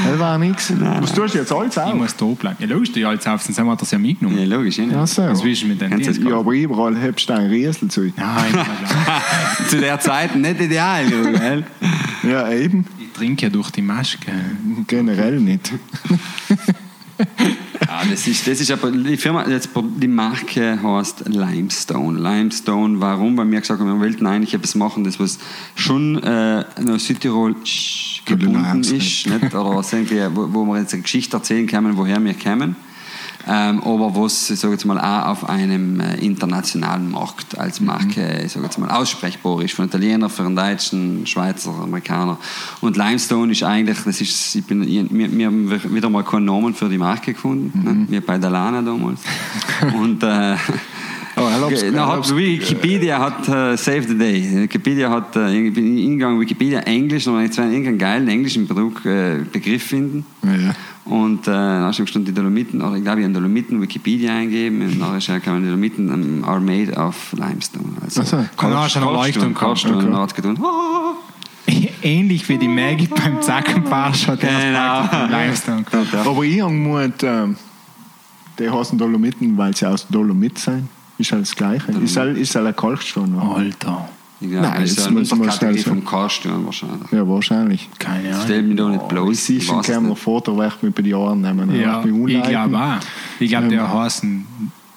Das 0.10 0.20
war 0.20 0.38
nichts. 0.38 0.74
Was 1.02 1.14
tust 1.14 1.34
du 1.36 1.40
jetzt 1.40 1.52
alles 1.52 1.76
Ich 1.76 1.82
auch? 1.82 1.94
muss 1.94 2.16
da 2.16 2.26
bleiben. 2.46 2.58
Ja, 2.60 2.68
logisch, 2.76 2.92
die 2.92 3.06
alles 3.06 3.26
auf, 3.28 3.42
sonst 3.42 3.58
haben 3.60 3.68
wir 3.68 3.76
das 3.76 3.92
ja 3.92 3.98
mitgenommen. 3.98 4.38
Ja, 4.40 4.46
logisch. 4.58 4.78
Ja. 4.78 4.86
Ja, 4.86 5.08
so. 5.08 5.24
Was 5.24 5.44
willst 5.44 5.64
du 5.64 5.68
mit 5.68 5.82
den 5.82 5.90
Kannst 5.90 6.08
du- 6.08 6.14
Dienst? 6.14 6.30
Ja, 6.30 6.38
aber 6.38 6.52
überall 6.52 6.96
hebst 6.98 7.28
du 7.30 7.34
einen 7.34 7.50
Riesel 7.50 7.90
zu. 7.90 8.02
Nein, 8.16 8.66
Zu 9.70 9.80
der 9.80 10.00
Zeit 10.00 10.36
nicht 10.36 10.60
ideal, 10.62 11.06
gell? 11.08 11.64
Ja, 12.24 12.50
eben. 12.52 12.86
ich 13.00 13.12
trinke 13.14 13.44
ja 13.48 13.50
durch 13.50 13.72
die 13.72 13.82
Maske. 13.82 14.32
Generell 14.88 15.40
nicht. 15.40 15.72
Das 18.10 18.28
ist, 18.28 18.48
das 18.48 18.62
ist 18.62 18.72
aber 18.72 18.92
die 18.92 19.18
Firma, 19.18 19.48
jetzt, 19.48 19.70
die 19.76 20.08
Marke 20.08 20.80
heißt 20.82 21.28
Limestone. 21.28 22.20
Limestone, 22.20 23.00
warum? 23.00 23.38
Weil 23.38 23.50
wir 23.52 23.60
gesagt 23.60 23.80
haben, 23.80 23.88
wir 23.88 24.00
wollten 24.00 24.26
eigentlich 24.28 24.54
etwas 24.54 24.76
machen, 24.76 25.04
das 25.04 25.20
was 25.20 25.40
schon 25.76 26.22
äh, 26.24 26.66
nach 26.82 27.00
Südtirol 27.00 27.56
gebunden 28.26 28.82
ist, 28.82 29.28
nicht? 29.28 29.30
oder 29.30 29.76
was 29.76 29.94
irgendwie, 29.94 30.22
wo, 30.34 30.54
wo 30.54 30.66
wir 30.66 30.80
jetzt 30.80 30.94
eine 30.94 31.04
Geschichte 31.04 31.38
erzählen 31.38 31.68
können, 31.68 31.98
woher 31.98 32.24
wir 32.24 32.34
kommen. 32.34 32.76
Ähm, 33.48 33.84
aber 33.84 34.16
was, 34.16 34.50
ich 34.50 34.60
sage 34.60 34.74
jetzt 34.74 34.86
mal, 34.86 34.98
auch 35.00 35.28
auf 35.30 35.50
einem 35.50 36.00
äh, 36.00 36.16
internationalen 36.16 37.12
Markt 37.12 37.58
als 37.58 37.80
Marke, 37.80 38.42
ich 38.44 38.52
sage 38.52 38.66
jetzt 38.66 38.80
mal, 38.80 38.90
aussprechbar 38.90 39.62
ist, 39.62 39.74
von 39.74 39.86
Italiener, 39.86 40.30
für 40.30 40.44
einen 40.44 40.56
Deutschen, 40.56 41.28
Schweizer, 41.28 41.72
Amerikaner. 41.84 42.38
Und 42.82 42.98
Limestone 42.98 43.52
ist 43.52 43.64
eigentlich, 43.64 44.00
das 44.04 44.20
ist, 44.20 44.56
ich 44.56 44.66
bin, 44.66 44.84
ich, 44.84 45.14
wir, 45.14 45.32
wir 45.32 45.46
haben 45.48 45.72
wieder 45.94 46.10
mal 46.10 46.24
keinen 46.24 46.46
Namen 46.46 46.74
für 46.74 46.90
die 46.90 46.98
Marke 46.98 47.34
gefunden, 47.34 47.84
ne? 47.84 48.06
wie 48.10 48.20
bei 48.20 48.38
Dalana 48.38 48.82
damals. 48.82 49.22
Und 49.96 50.24
äh, 50.24 50.56
Oh, 51.38 51.42
erlaub's- 51.42 51.84
na, 51.92 52.06
hat, 52.08 52.10
erlaub's- 52.12 52.36
Wikipedia 52.36 53.20
hat 53.20 53.48
äh, 53.50 53.76
Save 53.78 54.04
the 54.04 54.18
Day. 54.18 54.62
Wikipedia 54.64 55.10
hat, 55.10 55.36
äh, 55.36 55.68
ich 55.68 55.74
bin 55.74 55.98
hingegangen, 55.98 56.40
Wikipedia 56.40 56.80
Englisch, 56.82 57.28
und 57.28 57.42
jetzt 57.42 57.58
irgendeinen 57.58 57.98
geilen 57.98 58.28
englischen 58.28 58.68
Produkt, 58.68 59.06
äh, 59.06 59.40
Begriff 59.52 59.84
finden. 59.84 60.26
Ja. 60.44 60.74
Und 61.04 61.48
äh, 61.48 61.52
du 61.52 62.04
gestanden, 62.04 62.26
die 62.26 62.34
Dolomiten, 62.34 62.82
oder 62.82 62.96
ich 62.96 63.04
glaube, 63.04 63.20
ich 63.20 63.26
habe 63.26 63.34
Dolomiten 63.34 63.82
Wikipedia 63.82 64.34
eingeben 64.34 64.82
und 64.82 64.98
nachher 64.98 65.40
kann 65.40 65.54
man 65.56 65.62
die 65.64 65.68
Dolomiten 65.70 66.10
um, 66.12 66.44
are 66.44 66.60
made 66.60 66.92
of 66.94 67.34
limestone. 67.34 67.86
Also, 68.04 68.22
Ach 68.22 68.26
so. 68.28 68.38
Dann 68.60 68.74
hast 68.74 68.96
du 68.96 69.00
eine 69.02 69.12
Leuchtung 69.12 69.56
Okay. 69.56 69.92
und 69.92 70.16
hat 70.18 70.34
getan, 70.36 70.58
Ähnlich 72.02 72.48
wie 72.50 72.58
die 72.58 72.68
Maggie 72.68 73.08
beim 73.08 73.42
Zackenbarsch 73.42 74.28
hat 74.28 74.44
er 74.44 75.10
Genau. 75.10 75.38
Limestone. 75.38 75.84
Aber 76.24 76.44
irgendwann, 76.44 77.14
ähm, 77.24 77.56
Die 78.60 78.70
heißen 78.70 78.98
Dolomiten, 78.98 79.58
weil 79.58 79.76
sie 79.76 79.86
aus 79.88 80.08
Dolomit 80.08 80.58
sind. 80.60 80.88
Ist 81.18 81.32
halt 81.32 81.42
das 81.44 81.56
Gleiche. 81.56 81.86
Dolomit. 81.88 82.10
Ist 82.10 82.18
halt, 82.18 82.38
ist 82.38 82.56
halt 82.56 82.68
ein 82.68 82.76
Kalkstein. 82.76 83.34
oder? 83.36 83.56
Alter. 83.56 84.10
Ich 84.42 84.50
glaube, 84.50 84.68
Nein, 84.68 84.82
das 84.82 84.92
ist 84.92 85.00
ja 85.00 85.06
eine 85.06 85.20
muss 85.20 85.32
man 85.32 85.40
Unterkategorie 85.42 85.80
schnell 85.82 85.94
vom 85.96 86.06
Karlsturm 86.06 86.66
wahrscheinlich. 86.66 87.12
Ja, 87.12 87.28
wahrscheinlich. 87.28 87.90
Keine 87.98 88.30
Ahnung. 88.30 88.42
Stell 88.44 88.64
mich 88.64 88.76
da 88.78 88.90
nicht 88.90 89.08
bloß. 89.08 89.30
Wie 89.30 89.36
siehst 89.36 89.72
ich 89.72 89.82
kann 89.88 90.10
nicht. 90.10 90.20
Foto 90.20 90.58
weg 90.58 90.74
mit 90.82 90.94
bei 90.94 91.02
den 91.04 91.12
Jahren 91.12 91.40
nehmen. 91.42 91.74
Ja, 91.74 92.04
ich 92.04 92.44
glaube 92.44 92.78
auch. 92.78 92.96
Ich 93.40 93.50
glaube, 93.50 93.70
der 93.70 93.80
Ähm. 93.82 93.94
heißen, 93.94 94.46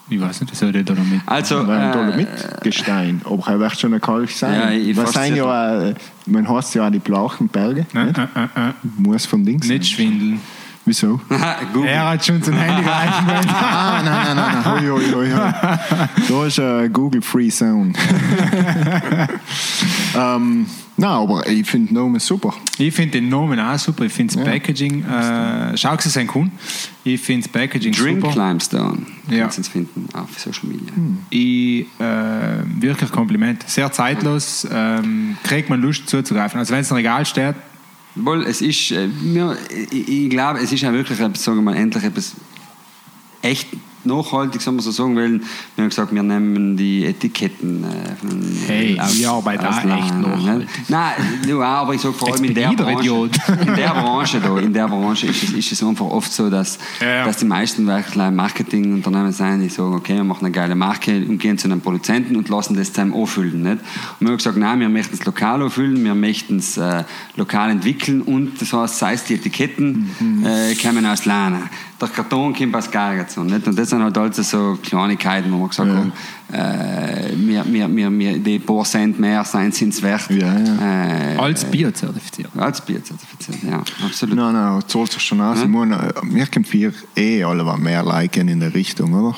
ich 0.09 0.19
weiß 0.19 0.41
nicht, 0.41 0.51
was 0.51 0.59
soll 0.59 0.73
der 0.73 0.83
da 0.83 0.93
damit? 0.93 1.21
Also, 1.25 1.59
Aber 1.59 1.73
ein 1.73 1.89
äh, 1.89 1.93
Dolomitgestein. 1.93 3.21
Aber 3.23 3.47
er 3.47 3.59
wird 3.61 3.79
schon 3.79 3.93
ein 3.93 4.01
Kalk 4.01 4.29
sein. 4.29 4.53
Ja, 4.53 4.71
ich 4.71 4.97
Was 4.97 5.13
sind 5.13 5.35
ja, 5.37 5.83
äh, 5.87 5.95
man 6.25 6.47
heißt 6.49 6.75
ja 6.75 6.87
auch 6.87 6.91
die 6.91 6.99
blauen 6.99 7.47
Berge. 7.47 7.85
Äh, 7.93 8.05
nicht? 8.05 8.17
äh, 8.17 8.21
äh, 8.23 8.69
äh. 8.69 8.73
Muss 8.97 9.25
von 9.25 9.45
Dings 9.45 9.67
sein. 9.67 9.77
Nicht 9.77 9.89
schwindeln. 9.93 10.41
Wieso? 10.89 11.21
Google. 11.73 11.87
Er 11.87 12.09
hat 12.09 12.25
schon 12.25 12.41
sein 12.41 12.55
Handy 12.55 12.89
reingemeldet. 12.89 13.51
Ah, 13.53 14.01
nein, 14.03 14.35
nein, 14.35 14.35
nein, 14.35 14.65
hoi, 14.65 14.87
hoi, 14.89 15.13
hoi. 15.13 15.29
Da 16.27 16.45
ist 16.47 16.59
eine 16.59 16.89
Google 16.89 17.21
Free 17.21 17.49
Zone. 17.49 17.93
ähm, 20.17 20.65
nein, 20.97 21.09
aber 21.09 21.47
ich 21.47 21.69
finde 21.69 21.93
Nomen 21.93 22.19
super. 22.19 22.55
Ich 22.79 22.91
finde 22.95 23.21
den 23.21 23.29
Namen 23.29 23.59
auch 23.59 23.77
super. 23.77 24.05
Ich 24.05 24.13
finde 24.13 24.33
das 24.33 24.43
Ja. 24.43 24.51
Packaging, 24.51 25.05
äh, 25.05 25.77
schau 25.77 25.93
es 25.93 26.11
sein 26.11 26.25
Kuhn. 26.25 26.51
Ich 27.03 27.21
finde 27.21 27.43
das 27.47 27.51
Packaging 27.51 27.93
Drink 27.93 28.21
super. 28.21 28.47
Limestone. 28.47 29.05
Ja. 29.29 29.41
Kannst 29.41 29.59
du 29.59 29.61
es 29.61 29.67
finden 29.67 30.07
auf 30.13 30.39
Social 30.39 30.69
Media. 30.69 30.91
Ich, 31.29 31.85
äh, 31.99 32.81
wirklich 32.81 33.11
Kompliment. 33.11 33.61
Sehr 33.69 33.91
zeitlos. 33.91 34.67
Ähm, 34.71 35.37
kriegt 35.43 35.69
man 35.69 35.79
Lust 35.81 36.09
zuzugreifen. 36.09 36.57
Also 36.59 36.73
wenn 36.73 36.81
es 36.81 36.89
im 36.89 36.97
Regal 36.97 37.27
steht, 37.27 37.53
Wohl, 38.25 38.43
es 38.43 38.61
ist, 38.61 38.91
äh, 38.91 39.07
mir, 39.07 39.57
ich, 39.91 40.07
ich 40.07 40.29
glaube, 40.29 40.59
es 40.59 40.71
ist 40.71 40.81
ja 40.81 40.91
wirklich, 40.93 41.19
etwas, 41.19 41.43
sagen 41.43 41.57
wir 41.57 41.63
mal, 41.63 41.75
endlich 41.75 42.03
etwas 42.03 42.33
echt 43.41 43.67
nachhaltig, 44.05 44.61
sagen 44.61 44.77
wir 44.77 44.81
so 44.83 44.91
sagen 44.91 45.15
wollen. 45.15 45.43
Wir 45.75 45.83
haben 45.83 45.89
gesagt, 45.89 46.13
wir 46.13 46.23
nehmen 46.23 46.77
die 46.77 47.05
Etiketten 47.05 47.83
äh, 47.83 48.15
von 48.15 48.29
Hey, 48.67 48.99
ich 49.11 49.27
arbeite 49.27 49.69
auch 49.69 49.83
Lana, 49.83 49.99
echt 49.99 50.13
ne? 50.15 50.21
nachhaltig. 50.27 50.69
Nein, 50.87 51.13
auch, 51.53 51.61
aber 51.61 51.93
ich 51.93 52.01
sage 52.01 52.13
vor 52.13 52.33
allem 52.33 52.43
in 52.43 52.53
der 52.53 52.69
Branche. 52.73 52.99
Idiot. 52.99 53.31
In 53.61 53.75
der 53.75 53.89
Branche 53.89 54.39
da, 54.39 54.57
in 54.57 54.73
der 54.73 54.87
Branche 54.87 55.27
ist 55.27 55.43
es, 55.43 55.51
ist 55.53 55.71
es 55.71 55.83
einfach 55.83 56.05
oft 56.05 56.31
so, 56.31 56.49
dass, 56.49 56.77
Ja, 57.01 57.07
ja. 57.07 57.25
dass 57.25 57.37
die 57.37 57.45
meisten 57.45 57.85
wirklich 57.87 58.15
Marketingunternehmen 58.31 59.31
sind, 59.31 59.61
die 59.61 59.69
sagen, 59.69 59.93
okay, 59.95 60.15
wir 60.15 60.23
machen 60.23 60.45
eine 60.45 60.51
geile 60.51 60.75
Marke 60.75 61.15
und 61.27 61.37
gehen 61.37 61.57
zu 61.57 61.67
einem 61.67 61.81
Produzenten 61.81 62.35
und 62.35 62.49
lassen 62.49 62.75
das 62.75 62.93
zusammen 62.93 63.13
anfüllen. 63.13 63.61
Nicht? 63.63 63.77
Und 63.79 63.81
wir 64.21 64.27
haben 64.29 64.37
gesagt, 64.37 64.57
nein, 64.57 64.79
wir 64.79 64.89
möchten 64.89 65.15
es 65.15 65.25
lokal 65.25 65.61
anfüllen, 65.61 66.03
wir 66.03 66.15
möchten 66.15 66.57
es 66.57 66.77
äh, 66.77 67.03
lokal 67.35 67.69
entwickeln 67.71 68.21
und 68.21 68.61
das 68.61 68.73
heißt, 68.73 68.97
sei 68.99 69.13
es 69.13 69.23
die 69.25 69.35
Etiketten 69.35 70.09
Mhm. 70.19 70.45
äh, 70.45 70.75
kommen 70.75 71.05
aus 71.05 71.25
Lana. 71.25 71.69
Der 72.01 72.07
Karton 72.07 72.53
kommt 72.53 72.75
aus 72.75 72.89
Gargazon. 72.89 73.47
Nicht? 73.47 73.67
Und 73.67 73.77
das 73.77 73.89
sind 73.89 74.01
halt 74.01 74.17
also 74.17 74.41
so 74.41 74.77
Kleinigkeiten, 74.81 75.51
wo 75.51 75.57
wir 75.59 75.67
gesagt 75.67 75.89
Ja. 75.89 75.95
haben, 75.97 76.13
äh, 76.51 77.33
wir, 77.35 77.65
wir, 77.67 77.95
wir, 77.95 78.17
wir, 78.19 78.37
die 78.39 78.57
paar 78.59 78.83
Cent 78.85 79.19
mehr 79.19 79.43
sind 79.43 79.77
es 79.79 80.01
wert. 80.01 80.29
Ja, 80.29 80.55
Äh, 81.33 81.35
als 81.37 81.65
Bier 81.65 81.93
zertifiziert. 81.93 82.49
als 82.57 82.79
Bier 82.81 83.03
zertifiziert, 83.03 83.57
ja, 83.69 83.83
absolut. 84.05 84.35
Nein, 84.35 84.53
nein, 84.53 84.81
zahlt 84.87 85.11
sich 85.11 85.21
schon 85.21 85.41
aus. 85.41 85.65
Meine, 85.67 86.13
wir 86.23 86.45
können 86.47 86.65
vier 86.65 86.93
eh 87.17 87.43
alle 87.43 87.77
mehr 87.77 88.03
liken 88.03 88.47
in 88.47 88.59
der 88.61 88.73
Richtung, 88.73 89.13
oder? 89.13 89.35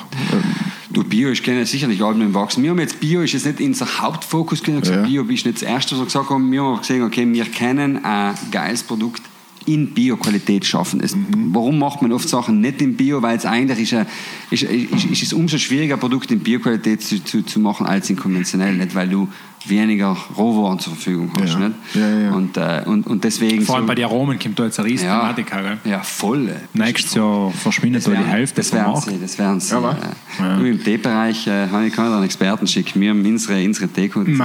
Du, 0.90 1.02
Bio 1.02 1.30
ist 1.30 1.42
gerne 1.42 1.64
sicherlich 1.66 2.02
allem 2.02 2.20
im 2.20 2.34
Wachsen. 2.34 2.62
Wir 2.62 2.70
haben 2.70 2.78
jetzt 2.78 3.00
Bio 3.00 3.22
ist 3.22 3.32
jetzt 3.32 3.46
nicht 3.46 3.60
unser 3.60 3.86
Hauptfokus 4.00 4.62
gesagt, 4.62 4.86
Ja. 4.86 5.02
Bio 5.02 5.22
ist 5.24 5.46
nicht 5.46 5.56
das 5.60 5.62
Erste, 5.62 5.92
was 5.94 6.00
wir 6.00 6.04
gesagt 6.04 6.30
haben. 6.30 6.52
Wir 6.52 6.62
haben 6.62 6.78
gesehen, 6.78 7.02
okay, 7.02 7.26
wir 7.32 7.44
können 7.46 8.04
ein 8.04 8.34
geiles 8.50 8.82
Produkt 8.82 9.22
in 9.66 9.94
Bio-Qualität 9.94 10.64
schaffen. 10.64 11.00
Es, 11.00 11.16
Warum 11.52 11.78
macht 11.78 12.02
man 12.02 12.12
oft 12.12 12.28
Sachen 12.28 12.60
nicht 12.60 12.80
in 12.82 12.96
Bio? 12.96 13.22
Weil 13.22 13.36
es 13.36 13.46
eigentlich 13.46 13.80
ist, 13.80 13.94
ein, 13.94 14.06
ist, 14.50 14.62
ist, 14.62 15.04
ist 15.04 15.22
es 15.22 15.32
umso 15.32 15.58
schwieriger, 15.58 15.94
ein 15.94 16.00
Produkt 16.00 16.30
in 16.30 16.40
Bio-Qualität 16.40 17.02
zu, 17.02 17.22
zu, 17.22 17.42
zu 17.42 17.60
machen 17.60 17.86
als 17.86 18.10
in 18.10 18.16
konventionell. 18.16 18.74
Nicht, 18.74 18.94
weil 18.94 19.08
du 19.08 19.28
weniger 19.66 20.16
Rohwaren 20.36 20.78
zur 20.78 20.94
Verfügung 20.94 21.30
hast. 21.40 21.52
Ja. 21.52 21.58
Nicht? 21.60 21.74
Ja, 21.94 22.18
ja. 22.20 22.32
Und, 22.32 22.56
äh, 22.56 22.82
und, 22.86 23.06
und 23.06 23.22
deswegen... 23.24 23.62
Vor 23.62 23.76
allem 23.76 23.84
so- 23.84 23.88
bei 23.88 23.94
den 23.94 24.04
Aromen 24.06 24.38
kommt 24.38 24.58
da 24.58 24.64
jetzt 24.64 24.78
eine 24.78 24.88
riesige 24.88 25.08
ja, 25.10 25.20
Thematik. 25.32 25.50
gell? 25.50 25.78
ja, 25.84 26.00
voll. 26.00 26.50
Nächstes 26.74 27.14
Jahr 27.14 27.50
verschwindet 27.52 28.06
da 28.06 28.10
die 28.10 28.16
Hälfte 28.16 28.56
das 28.56 28.70
vom 28.70 28.78
werden 28.78 28.92
Markt. 28.92 29.08
sie, 29.08 29.18
das 29.20 29.38
werden 29.38 29.60
sie. 29.60 29.74
Ja, 29.74 29.92
äh, 29.92 30.42
Ja. 30.42 30.58
Im 30.58 30.82
Teebereich 30.82 31.46
äh, 31.46 31.68
habe 31.68 31.86
ich 31.86 31.92
keinen 31.92 32.22
Experten 32.24 32.66
schicken. 32.66 33.00
Wir 33.00 33.10
haben 33.10 33.24
unsere, 33.24 33.64
unsere 33.64 33.88
Teekunden 33.88 34.36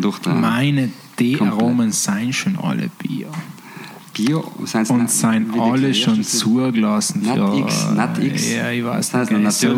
durch 0.00 0.18
meine 0.26 0.90
Teearomen 1.16 1.92
seien 1.92 2.32
schon 2.32 2.56
alle 2.58 2.88
Bier. 2.98 3.28
Bio 4.14 4.44
sind 4.64 4.90
Und 4.90 5.08
wie 5.54 5.58
alle 5.60 5.94
schon 5.94 6.22
zugelassen 6.22 7.22
Nat 7.22 7.36
für... 7.36 7.58
X, 7.58 7.88
Nat 7.94 8.18
X. 8.22 8.52
Ja, 8.52 8.70
ich 8.70 8.84
weiß 8.84 9.10
Das 9.10 9.20
heißt 9.22 9.30
nicht 9.32 9.52
so 9.52 9.74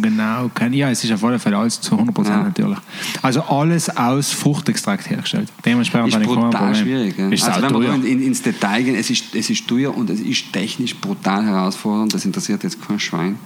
genau. 0.00 0.50
Kein, 0.54 0.72
ja, 0.72 0.90
es 0.90 1.04
ist 1.04 1.12
auf 1.12 1.22
alle 1.24 1.38
Fälle 1.38 1.58
alles 1.58 1.80
zu 1.80 1.94
100% 1.94 2.26
Ja. 2.28 2.42
natürlich. 2.44 2.78
Also 3.22 3.42
alles 3.42 3.94
aus 3.96 4.30
Fruchtextrakt 4.32 5.10
hergestellt. 5.10 5.48
Dementsprechend 5.64 6.14
ist 6.14 6.22
brutal 6.22 6.74
schwierig. 6.74 7.18
Ja. 7.18 7.28
Ist 7.28 7.44
also 7.48 7.62
wenn 7.62 7.70
wir 7.74 7.88
teuer. 7.88 7.98
da 7.98 8.06
in, 8.06 8.22
ins 8.22 8.42
Detail 8.42 8.82
gehen, 8.82 8.94
es 8.94 9.10
ist, 9.10 9.34
es 9.34 9.50
ist 9.50 9.68
teuer 9.68 9.94
und 9.96 10.08
es 10.10 10.20
ist 10.20 10.52
technisch 10.52 10.94
brutal 10.96 11.44
herausfordernd. 11.44 12.14
Das 12.14 12.24
interessiert 12.24 12.62
jetzt 12.64 12.78
kein 12.86 12.98
Schwein. 12.98 13.38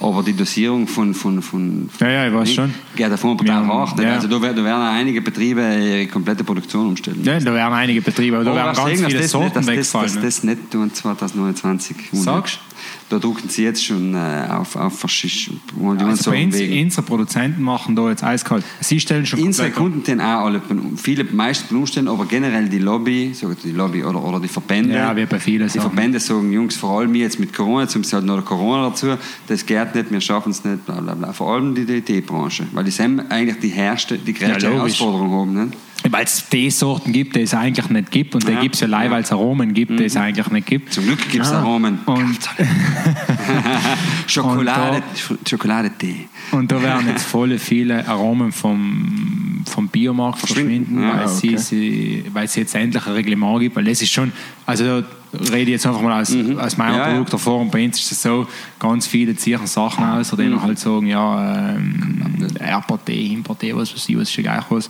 Aber 0.00 0.22
die 0.22 0.32
Dosierung 0.32 0.86
von... 0.88 1.14
von, 1.14 1.40
von 1.42 1.88
Ja, 2.00 2.08
ja, 2.08 2.26
ich 2.28 2.34
weiß 2.34 2.52
schon. 2.54 2.74
Geht 2.96 3.10
davon 3.10 3.36
brutal 3.36 3.56
haben- 3.66 3.68
hoch. 3.92 3.98
ja. 4.00 4.14
Also 4.14 4.26
da, 4.26 4.42
werden- 4.42 4.56
da 4.56 4.64
werden 4.64 4.82
einige 4.82 5.20
Betriebe 5.20 5.60
ihre 5.60 6.06
komplette 6.08 6.42
Produktion 6.42 6.88
umstellen. 6.88 7.20
Ja, 7.22 7.38
da 7.38 7.54
werden 7.54 7.72
einige 7.74 8.00
Betriebe, 8.00 8.36
aber 8.36 8.44
da 8.46 8.54
werden 8.54 8.74
ganz 8.76 9.00
viele 9.12 9.28
Sorten 9.28 9.58
nicht, 9.64 9.75
dass 9.76 9.94
wegfallen. 9.94 10.14
Das, 10.14 10.14
dass 10.22 10.42
ne? 10.44 10.56
das 10.56 10.58
nicht 10.58 10.70
tun 10.70 10.92
2029. 10.92 11.96
Sagst 12.12 12.60
Da 13.08 13.20
drucken 13.20 13.48
sie 13.48 13.62
jetzt 13.62 13.84
schon 13.84 14.14
äh, 14.14 14.48
auf, 14.50 14.74
auf 14.74 14.98
verschiedene 14.98 15.60
Also 16.08 16.30
bei 16.32 16.44
uns, 16.44 16.56
unsere 16.60 17.02
Produzenten 17.02 17.62
machen 17.62 17.94
da 17.94 18.08
jetzt 18.10 18.24
eiskalt. 18.24 18.64
Sie 18.80 18.98
stellen 18.98 19.24
schon 19.24 19.40
um. 19.40 19.52
Kunden 19.74 20.02
tun 20.02 20.20
auch 20.20 20.44
alle, 20.46 20.60
viele, 20.96 21.22
meist 21.24 21.70
umstellen, 21.70 22.08
aber 22.08 22.26
generell 22.26 22.68
die 22.68 22.78
Lobby, 22.78 23.32
sagen 23.32 23.56
die 23.62 23.70
Lobby 23.70 24.02
oder, 24.02 24.22
oder 24.24 24.40
die 24.40 24.48
Verbände. 24.48 24.94
Ja, 24.94 25.14
wie 25.16 25.24
bei 25.26 25.38
vielen 25.38 25.68
Die 25.68 25.74
Sachen. 25.78 25.90
Verbände 25.92 26.18
sagen, 26.18 26.50
Jungs, 26.52 26.74
vor 26.76 26.98
allem 26.98 27.14
jetzt 27.14 27.38
mit 27.38 27.52
Corona, 27.54 27.86
haben 27.86 28.02
sie 28.02 28.16
halt 28.16 28.24
noch 28.24 28.44
Corona 28.44 28.88
dazu, 28.88 29.16
das 29.46 29.64
geht 29.64 29.94
nicht, 29.94 30.10
wir 30.10 30.20
schaffen 30.20 30.50
es 30.50 30.64
nicht, 30.64 30.84
bla 30.84 31.00
bla 31.00 31.14
bla. 31.14 31.32
Vor 31.32 31.54
allem 31.54 31.74
die 31.76 31.84
DT-Branche, 31.86 32.66
weil 32.72 32.82
die 32.84 32.90
sind 32.90 33.20
eigentlich 33.30 33.60
die 33.60 33.68
herrste, 33.68 34.18
die 34.18 34.32
größte 34.34 34.66
Ja. 34.66 34.72
Herausforderung 34.72 35.30
haben. 35.30 35.64
Nicht? 35.66 35.76
Weil 36.08 36.24
es 36.24 36.48
die 36.50 36.70
Sorten 36.70 37.12
gibt, 37.12 37.34
die 37.34 37.40
es 37.40 37.52
eigentlich 37.54 37.88
nicht 37.88 38.12
gibt. 38.12 38.34
Und 38.36 38.46
die 38.46 38.52
Ja. 38.52 38.60
gibt 38.60 38.76
es 38.76 38.80
ja 38.82 38.86
leider, 38.86 39.06
Ja. 39.06 39.10
weil 39.12 39.22
es 39.22 39.32
Aromen 39.32 39.74
gibt, 39.74 39.98
die 39.98 40.04
es 40.04 40.16
eigentlich 40.16 40.46
nicht 40.50 40.66
gibt. 40.68 40.92
Zum 40.92 41.04
Glück 41.04 41.18
gibt 41.30 41.44
es 41.44 41.50
Ja. 41.50 41.58
Aromen. 41.58 41.98
Und, 42.06 42.38
Schokolade, 44.26 44.96
Und 44.96 45.16
Sch- 45.16 45.48
Schokoladetee. 45.50 46.28
und 46.52 46.70
da 46.72 46.82
werden 46.82 47.08
jetzt 47.08 47.24
voll 47.24 47.58
viele 47.58 48.06
Aromen 48.06 48.52
vom, 48.52 49.62
vom 49.66 49.88
Biomarkt 49.88 50.38
Verschwinden. 50.40 50.96
verschwinden, 50.96 51.02
Ja, 51.02 51.18
weil, 51.18 51.26
okay. 51.26 51.56
sie, 51.56 51.58
sie, 51.58 52.24
weil 52.32 52.44
es 52.44 52.54
jetzt 52.56 52.74
endlich 52.74 53.06
ein 53.06 53.12
Reglement 53.12 53.60
gibt. 53.60 53.76
Weil 53.76 53.84
das 53.84 54.02
ist 54.02 54.12
schon, 54.12 54.32
also 54.64 55.00
da 55.02 55.06
rede 55.50 55.62
ich 55.62 55.68
jetzt 55.70 55.86
einfach 55.86 56.00
mal 56.02 56.20
aus, 56.20 56.34
aus 56.58 56.76
meiner 56.76 56.92
Mhm. 56.92 56.98
Ja, 56.98 57.08
ja. 57.08 57.12
Produkterfahrung. 57.14 57.70
Bei 57.70 57.84
uns 57.84 58.00
ist 58.00 58.12
es 58.12 58.22
so, 58.22 58.46
ganz 58.78 59.06
viele 59.06 59.36
ziehen 59.36 59.66
Sachen 59.66 60.04
aus, 60.04 60.30
die 60.30 60.42
Mhm. 60.44 60.62
halt 60.62 60.78
sagen, 60.78 61.06
ja, 61.06 61.74
ähm, 61.76 62.22
Airport-Tee, 62.58 63.32
Import-Tee, 63.34 63.74
was 63.74 63.92
weiß 63.94 64.08
ich, 64.08 64.16
was 64.16 64.28
ist 64.30 64.36
ja 64.36 64.42
gleich 64.42 64.64
was. 64.70 64.88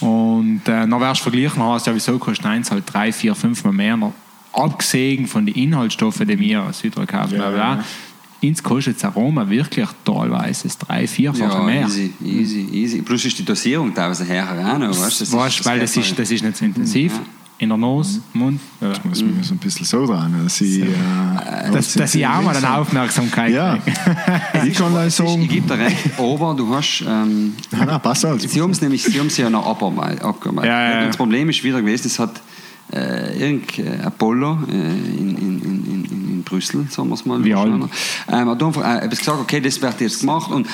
Und 0.00 0.62
äh, 0.66 0.86
dann 0.86 0.90
wirst 1.00 1.20
du 1.20 1.30
vergleichen, 1.30 1.62
hast 1.62 1.86
ja, 1.86 1.94
wieso 1.94 2.18
kostet 2.18 2.46
eins 2.46 2.70
halt 2.70 2.84
drei, 2.92 3.12
vier, 3.12 3.34
fünf 3.34 3.62
Mal 3.64 3.72
mehr, 3.72 3.96
noch 3.96 4.12
abgesehen 4.52 5.26
von 5.26 5.46
den 5.46 5.54
Inhaltsstoffen, 5.54 6.26
die 6.28 6.38
wir 6.38 6.62
aus 6.62 6.80
Südtirol 6.80 7.06
kaufen, 7.06 7.36
bla, 7.36 7.50
bla, 7.50 7.58
ja. 7.76 7.84
Ins 8.40 8.60
kostet 8.60 8.96
das 8.96 9.04
Aroma 9.04 9.48
wirklich 9.48 9.88
teilweise 10.04 10.64
das 10.64 10.76
drei, 10.76 11.06
vierfache 11.06 11.42
Ja, 11.58 11.62
mehr. 11.62 11.86
easy, 11.86 12.12
easy, 12.24 12.68
easy. 12.72 13.02
Plus 13.02 13.24
ist 13.24 13.38
die 13.38 13.44
Dosierung 13.44 13.94
teilweise 13.94 14.26
höher 14.26 14.42
auch 14.74 14.78
noch, 14.78 14.88
weißt 14.88 15.20
du? 15.20 15.24
Das 15.24 15.32
Weißt, 15.32 15.60
ist- 15.60 15.66
weil 15.66 15.78
das 15.78 15.96
ist, 15.96 16.18
das 16.18 16.28
ist 16.30 16.42
nicht 16.42 16.56
so 16.56 16.64
intensiv. 16.64 17.12
In 17.58 17.68
der 17.68 17.78
Nase, 17.78 18.20
Mund. 18.32 18.58
Ja. 18.80 18.88
Muss 19.04 19.22
man 19.22 19.40
so 19.44 19.54
ein 19.54 19.58
bisschen 19.58 19.86
so 19.86 20.04
dran, 20.04 20.34
dass 20.42 20.60
ich. 20.60 20.80
Äh, 20.80 20.86
Dass, 21.72 21.94
dass 21.94 22.12
ich 22.16 22.26
auch 22.26 22.42
mal 22.42 22.56
eine 22.56 22.76
Aufmerksamkeit 22.76 23.52
Ja, 23.52 23.76
kriege. 23.78 24.66
ich 24.68 24.74
kann 24.76 24.92
euch 24.96 25.06
Ich 25.06 25.14
sagen. 25.14 25.46
gebe 25.46 25.68
dir 25.68 25.78
recht, 25.78 26.18
aber 26.18 26.54
du 26.56 26.74
hast. 26.74 27.04
Ähm, 27.06 27.54
Ja, 27.70 27.84
nein, 27.84 28.00
passt 28.02 28.24
halt. 28.24 28.40
sie 28.40 28.60
haben 28.60 28.72
es 28.72 28.80
nämlich 28.80 29.04
sie 29.04 29.16
haben's 29.16 29.36
ja 29.36 29.48
noch 29.48 29.64
abgearbeitet. 29.64 30.24
Ja, 30.56 30.64
ja, 30.64 31.00
ja. 31.02 31.06
Das 31.06 31.16
Problem 31.16 31.48
ist 31.50 31.62
wieder 31.62 31.80
gewesen, 31.80 32.08
es 32.08 32.18
hat 32.18 32.40
äh, 32.92 33.38
irgend 33.38 33.78
äh, 33.78 33.98
Apollo 34.04 34.58
äh, 34.68 34.72
in, 34.72 35.36
in, 35.36 35.62
in, 35.62 35.84
in, 35.86 36.28
in 36.28 36.42
Brüssel, 36.42 36.86
sagen 36.90 37.08
wir 37.08 37.14
es 37.14 37.24
mal. 37.24 37.42
Wie 37.44 37.54
alt? 37.54 37.72
Ähm, 38.28 38.48
hat 38.48 38.62
einfach 38.62 38.84
äh, 38.84 39.04
etwas 39.04 39.20
gesagt, 39.20 39.40
okay, 39.40 39.60
das 39.60 39.80
wird 39.80 40.00
jetzt 40.00 40.20
gemacht. 40.20 40.50
Und 40.50 40.66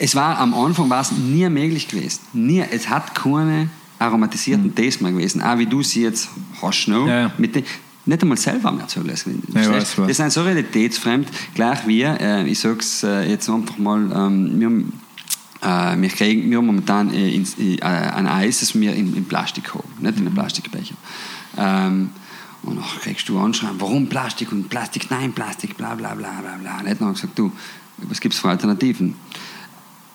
es 0.00 0.14
war 0.14 0.38
am 0.38 0.54
Anfang 0.54 0.90
war 0.90 1.00
es 1.00 1.12
nie 1.12 1.48
möglich 1.48 1.88
gewesen. 1.88 2.20
Nie. 2.32 2.64
Es 2.70 2.88
hat 2.88 3.14
keine 3.14 3.68
aromatisierten 3.98 4.74
Tees 4.74 5.00
mehr 5.00 5.12
gewesen. 5.12 5.42
Auch 5.42 5.58
wie 5.58 5.66
du 5.66 5.82
sie 5.82 6.02
jetzt 6.02 6.28
hast, 6.60 6.86
noch, 6.88 7.06
Ja, 7.06 7.20
ja. 7.20 7.32
mit 7.38 7.54
den, 7.54 7.64
nicht 8.04 8.22
einmal 8.22 8.36
selber 8.36 8.72
mehr 8.72 8.88
zulassen. 8.88 9.42
Ja, 9.54 9.70
was. 9.70 9.94
das 9.94 10.16
sind 10.16 10.32
so 10.32 10.42
realitätsfremd, 10.42 11.28
gleich 11.54 11.86
wie, 11.86 12.02
äh, 12.02 12.44
ich 12.46 12.58
sage 12.58 12.78
es 12.80 13.04
äh, 13.04 13.30
jetzt 13.30 13.48
einfach 13.48 13.78
mal, 13.78 14.00
ähm, 14.12 14.58
wir, 14.58 14.66
haben, 14.66 15.00
äh, 15.62 16.00
wir 16.00 16.08
kriegen 16.08 16.50
wir 16.50 16.58
haben 16.58 16.66
momentan 16.66 17.14
äh, 17.14 17.28
ins, 17.32 17.56
äh, 17.58 17.80
ein 17.80 18.26
Eis, 18.26 18.60
das 18.60 18.78
wir 18.78 18.92
in, 18.94 19.14
in 19.14 19.24
Plastik 19.24 19.72
haben, 19.72 19.88
nicht 20.00 20.18
in 20.18 20.26
einem 20.26 20.34
Plastikbecher. 20.34 20.96
Ähm, 21.56 22.10
und 22.62 22.76
dann 22.76 22.84
kriegst 23.00 23.28
du 23.28 23.38
anschreiben, 23.40 23.76
warum 23.80 24.06
Plastik 24.08 24.52
und 24.52 24.68
Plastik, 24.68 25.10
nein, 25.10 25.32
Plastik, 25.32 25.76
bla 25.76 25.94
bla 25.94 26.14
bla 26.14 26.30
bla 26.40 26.56
bla. 26.60 26.82
Nicht? 26.82 27.00
Ich 27.00 27.14
gesagt, 27.20 27.38
du, 27.38 27.50
was 27.98 28.20
gibt 28.20 28.34
es 28.34 28.40
für 28.40 28.50
Alternativen? 28.50 29.14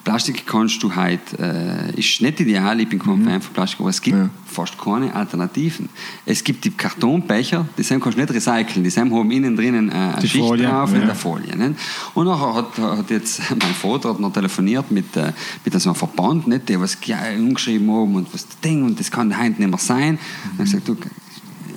Plastik 0.06 0.48
kannst 0.48 0.82
du 0.82 0.96
halt, 0.96 1.20
äh, 1.38 1.92
ist 2.00 2.22
nicht 2.22 2.40
ideal, 2.40 2.80
ich 2.80 2.88
bin 2.88 2.98
kein 2.98 3.26
Fan 3.26 3.42
von 3.42 3.54
Plastik, 3.54 3.82
aber 3.82 3.90
es 3.90 4.02
gibt 4.02 4.18
Ja. 4.18 4.30
fast 4.46 4.78
keine 4.78 5.14
Alternativen. 5.14 5.90
Es 6.26 6.42
gibt 6.42 6.64
die 6.64 6.72
Kartonbecher, 6.72 7.68
die 7.78 7.84
sind 7.84 8.02
kannst 8.02 8.18
du 8.18 8.22
nicht 8.22 8.34
recyceln, 8.34 8.86
die 8.86 8.90
sind 8.90 9.12
haben 9.14 9.30
innen 9.32 9.58
drinnen 9.58 9.90
äh, 9.90 9.94
eine 9.94 10.16
Die 10.22 10.30
Schicht 10.30 10.46
Folie, 10.46 10.66
drauf 10.70 10.94
ja. 10.94 11.00
in 11.02 11.06
der 11.08 11.16
Folie. 11.16 11.54
Nicht? 11.58 11.78
Und 12.14 12.28
nachher 12.28 12.54
hat, 12.54 12.78
hat 12.78 13.10
jetzt 13.10 13.42
mein 13.50 13.74
Vater 13.74 14.12
hat 14.12 14.22
noch 14.22 14.32
telefoniert 14.32 14.90
mit, 14.92 15.14
äh, 15.18 15.34
mit 15.66 15.82
so 15.82 15.90
einem 15.90 15.96
Verband, 15.98 16.48
nicht, 16.48 16.70
der 16.70 16.80
was 16.80 17.02
ge- 17.02 17.38
umgeschrieben 17.38 17.92
haben 17.92 18.16
und 18.16 18.34
was 18.34 18.48
das 18.48 18.58
Ding 18.62 18.86
und 18.86 18.98
das 18.98 19.12
kann 19.12 19.38
heute 19.38 19.60
nicht 19.62 19.70
mehr 19.70 19.78
sein. 19.78 20.18
Und 20.58 20.66
ich 20.66 20.72
gesagt, 20.72 20.88
du, 20.88 20.96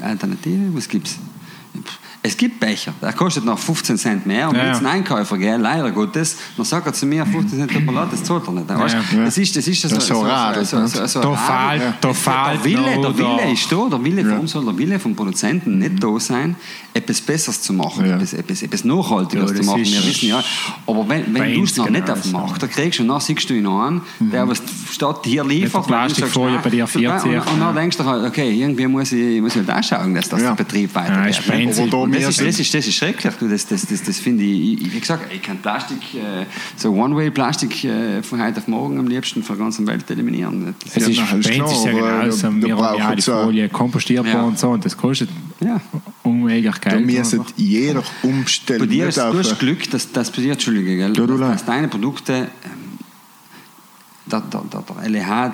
Alternative, 0.03 0.75
was 0.75 0.87
gibt's? 0.87 1.19
Es 2.23 2.37
gibt 2.37 2.61
Becher, 2.61 2.93
der 3.01 3.15
kostet 3.15 3.47
noch 3.47 3.59
15 3.59 3.97
Cent 3.97 4.27
mehr 4.27 4.51
und 4.51 4.55
Ja, 4.55 4.61
wenn 4.61 4.67
ja. 4.69 4.75
es 4.75 4.81
ein 4.81 4.87
Einkäufer, 4.87 5.39
gell, 5.39 5.59
leider 5.59 5.91
Gottes, 5.91 6.37
dann 6.55 6.67
sagt 6.67 6.87
er 6.87 6.93
zu 6.93 7.07
mir, 7.07 7.25
15 7.25 7.59
Cent 7.61 7.73
tut 7.73 7.87
mir 7.87 7.93
leid, 7.93 8.09
das 8.13 8.23
zahlt 8.23 8.47
er 8.47 8.53
nicht. 8.53 8.69
Weißt? 8.69 8.95
Ja. 9.15 9.25
Das 9.25 9.39
ist, 9.39 9.57
das 9.57 9.67
ist 9.67 9.81
so, 9.81 9.89
Das 9.89 10.07
so 10.07 10.21
rar, 10.21 10.55
so, 10.57 10.65
so, 10.65 10.77
das, 10.81 10.93
so, 10.93 11.07
so 11.07 11.21
Da 11.23 11.29
rar. 11.31 11.71
fehlt- 11.73 11.95
da 12.03 12.53
der 12.53 12.65
Wille, 12.65 12.83
der 13.01 13.17
Wille 13.19 13.37
da- 13.39 13.51
ist 13.51 13.73
da, 13.73 13.89
der 13.91 14.05
Wille, 14.05 14.31
warum 14.31 14.47
soll 14.47 14.67
der 14.67 14.77
Wille 14.77 14.99
vom 14.99 15.17
Produzenten 15.17 15.79
nicht 15.79 16.03
da 16.05 16.21
sein, 16.21 16.57
etwas 16.93 17.23
Besseres 17.23 17.63
zu 17.63 17.73
machen, 17.73 18.05
Ja. 18.05 18.17
etwas, 18.17 18.35
etwas, 18.35 18.63
etwas 18.65 18.85
Nachhaltiges 18.85 19.51
Ja, 19.53 19.57
zu 19.57 19.63
machen. 19.65 19.85
Wir 19.85 20.05
wissen 20.05 20.29
ja, 20.29 20.45
aber 20.87 21.09
wenn, 21.09 21.33
wenn 21.35 21.55
du 21.55 21.63
es 21.65 21.77
noch 21.79 21.89
nicht 21.89 22.11
auf 22.11 22.21
dem. 22.21 22.33
Markt, 22.33 22.71
kriegst 22.71 22.99
du, 22.99 23.03
und 23.05 23.09
dann 23.09 23.21
siehst 23.21 23.49
du 23.49 23.55
ihn 23.55 23.67
an, 23.67 24.03
der 24.19 24.47
was 24.47 24.61
statt 24.91 25.25
dir 25.25 25.43
liefert, 25.43 25.89
der 25.89 25.97
weil 25.97 26.09
du 26.09 26.15
sagst, 26.15 26.21
Plastikfolie 26.35 26.59
bei 26.63 26.69
dir 26.71 26.87
40, 26.87 27.31
und, 27.31 27.39
und 27.55 27.61
dann 27.61 27.75
denkst 27.75 27.97
du 27.97 28.05
halt, 28.05 28.27
okay, 28.27 28.51
irgendwie 28.53 28.87
muss 28.89 29.11
ich, 29.13 29.41
muss 29.41 29.57
ich 29.57 29.67
halt 29.67 29.71
auch 29.85 29.89
schauen, 29.89 30.15
dass 30.15 30.29
das 30.29 30.43
Ja. 30.43 30.49
der 30.49 30.57
Betrieb 30.65 30.91
Ja, 30.95 31.01
weitergeht. 31.01 32.10
Da 32.19 32.27
das, 32.27 32.29
ist, 32.31 32.41
mehr 32.41 32.47
das, 32.51 32.59
ist, 32.61 32.75
das 32.75 32.87
ist 32.87 32.95
schrecklich. 32.95 33.35
Du, 33.35 33.49
das 33.49 33.67
das, 33.67 33.87
das, 33.87 34.03
das 34.03 34.19
finde 34.19 34.45
ich, 34.45 34.81
ich, 34.83 34.93
wie 34.95 35.01
gesagt, 35.01 35.33
ich 35.33 35.41
kann 35.43 35.59
Plastik, 35.59 35.99
äh, 36.15 36.47
so 36.77 36.93
One-Way-Plastik 36.93 37.85
äh, 37.85 38.23
von 38.23 38.43
heute 38.43 38.59
auf 38.59 38.69
morgen 38.69 38.99
am 38.99 39.07
liebsten 39.07 39.43
von 39.43 39.57
der 39.57 39.65
ganzen 39.67 39.87
Welt 39.87 40.11
eliminieren. 40.11 40.75
Das 40.85 40.97
Es 40.97 41.17
Ja, 41.17 41.25
ist, 41.25 41.31
bei 41.31 41.39
ist 41.39 41.51
klar, 41.51 41.73
ist 41.73 41.85
ja 41.85 41.91
aber 41.91 42.01
genau 42.01 42.25
da- 42.25 42.31
so, 42.33 42.47
da 42.49 42.53
wir 42.67 42.77
haben 42.77 42.99
ja 42.99 43.15
die 43.15 43.23
Folie 43.23 43.69
kompostierbar 43.69 44.33
Ja. 44.33 44.43
und 44.43 44.59
so 44.59 44.71
und 44.71 44.85
das 44.85 44.97
kostet 44.97 45.29
ja. 45.61 45.81
unmöglich 46.23 46.75
Da 46.79 46.91
Geld. 46.91 47.07
müsste 47.07 47.41
jeder 47.57 48.03
Bei 48.23 48.29
umstellen. 48.29 48.89
dir 48.89 49.07
nicht 49.07 49.17
ist, 49.17 49.19
du 49.19 49.39
hast 49.39 49.59
Glück, 49.59 49.91
dass, 49.91 50.11
dass 50.13 50.31
bei 50.31 50.43
dir, 50.43 50.53
Entschuldige, 50.53 50.97
gell, 50.97 51.09
Ja, 51.09 51.13
du 51.15 51.27
dass, 51.27 51.39
leid. 51.41 51.55
dass 51.55 51.65
deine 51.65 51.89
Produkte, 51.89 52.33
ähm, 52.65 52.99
der, 54.27 54.41
der, 54.43 54.63
der, 54.73 54.83
der 54.83 55.09
LEH 55.11 55.53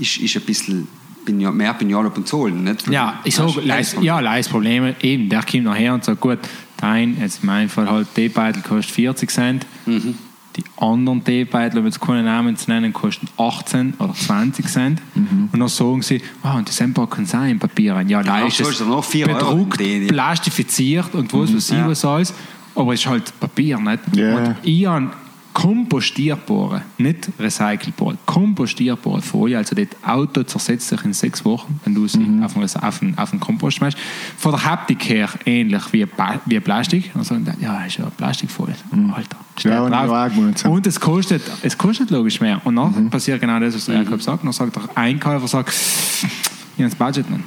ist, 0.00 0.18
ist 0.18 0.36
ein 0.36 0.42
bisschen 0.42 0.88
Mehr 1.28 1.74
Pinjal 1.74 2.06
und 2.06 2.28
Zolen, 2.28 2.64
nicht? 2.64 2.88
Ja, 2.88 3.20
ich 3.24 3.34
sage, 3.34 3.60
leis, 3.62 3.96
ja, 4.00 4.20
leis 4.20 4.48
Probleme. 4.48 4.94
Eben, 5.02 5.28
der 5.28 5.42
kommt 5.42 5.64
nachher 5.64 5.94
und 5.94 6.04
sagt, 6.04 6.20
gut, 6.20 6.38
dein, 6.76 7.18
jetzt 7.20 7.42
in 7.42 7.46
meinem 7.46 7.68
Fall 7.68 7.90
halt, 7.90 8.06
Teebeutel 8.14 8.62
kostet 8.62 8.94
40 8.94 9.30
Cent. 9.30 9.66
Mhm. 9.86 10.14
Die 10.56 10.64
anderen 10.78 11.22
Teebeutel, 11.22 11.80
um 11.80 11.84
jetzt 11.84 12.00
keine 12.00 12.22
Namen 12.22 12.56
zu 12.56 12.70
nennen, 12.70 12.92
kosten 12.92 13.28
18 13.36 13.94
oder 13.98 14.14
20 14.14 14.66
Cent. 14.68 15.02
Mhm. 15.14 15.50
Und 15.52 15.60
dann 15.60 15.68
sagen 15.68 16.00
sie, 16.00 16.22
wow, 16.42 16.54
und 16.56 16.66
das 16.68 16.76
sind 16.76 16.90
ein 16.90 16.94
paar 16.94 17.08
Konsignpapier. 17.08 18.00
Ja, 18.06 18.22
da 18.22 18.38
Ja, 18.40 18.46
ist 18.46 18.60
es 18.60 18.80
noch 18.80 19.04
4 19.04 19.28
Euro 19.28 19.38
bedruckt, 19.38 19.80
die- 19.80 20.06
plastifiziert 20.06 21.14
und 21.14 21.32
was 21.34 21.54
weiß 21.54 21.70
ich 21.72 21.76
Ja. 21.76 21.88
was 21.88 22.04
alles. 22.04 22.32
Aber 22.74 22.94
es 22.94 23.00
ist 23.00 23.06
halt 23.06 23.38
Papier, 23.40 23.78
nicht? 23.78 24.00
Ja. 24.14 24.36
Und 24.36 24.56
ich 24.62 24.86
habe 24.86 25.10
kompostierbare, 25.56 26.82
nicht 26.98 27.30
recycelbare, 27.38 28.18
kompostierbare 28.26 29.22
Folie, 29.22 29.56
also 29.56 29.74
das 29.74 29.86
Auto 30.06 30.42
zersetzt 30.42 30.88
sich 30.88 31.02
in 31.02 31.14
sechs 31.14 31.46
Wochen, 31.46 31.80
wenn 31.82 31.94
du 31.94 32.06
sie 32.06 32.18
Mhm. 32.18 32.42
auf, 32.42 32.54
einen, 32.56 32.64
auf, 32.68 33.02
einen, 33.02 33.16
auf 33.16 33.32
einen 33.32 33.40
Kompost 33.40 33.78
schmeißt. 33.78 33.96
Von 34.36 34.52
der 34.52 34.64
Haptik 34.66 35.08
her 35.08 35.30
ähnlich 35.46 35.82
wie, 35.92 36.06
wie 36.44 36.60
Plastik. 36.60 37.10
Und 37.14 37.24
sagen 37.24 37.46
dann, 37.46 37.56
ja, 37.58 37.86
ist 37.86 37.96
ja 37.96 38.04
Plastikfolie. 38.10 38.74
Alter, 39.14 39.38
Mhm. 39.64 39.70
Ja, 39.70 39.80
und. 39.80 39.90
Mhm. 40.62 40.70
Und 40.70 40.86
es 40.86 41.00
kostet, 41.00 41.40
es 41.62 41.78
kostet 41.78 42.10
logisch 42.10 42.38
mehr. 42.42 42.60
Und 42.64 42.76
dann 42.76 43.08
passiert 43.08 43.40
genau 43.40 43.58
das, 43.58 43.74
was 43.74 43.86
der 43.86 44.02
Jakob 44.02 44.20
sagt. 44.20 44.44
Dann 44.44 44.52
sagt 44.52 44.76
der 44.76 44.82
Einkäufer, 44.94 45.48
sagt, 45.48 45.72
ich 45.72 46.84
habe 46.84 46.90
das 46.90 46.94
Budget 46.94 47.30
nicht. 47.30 47.42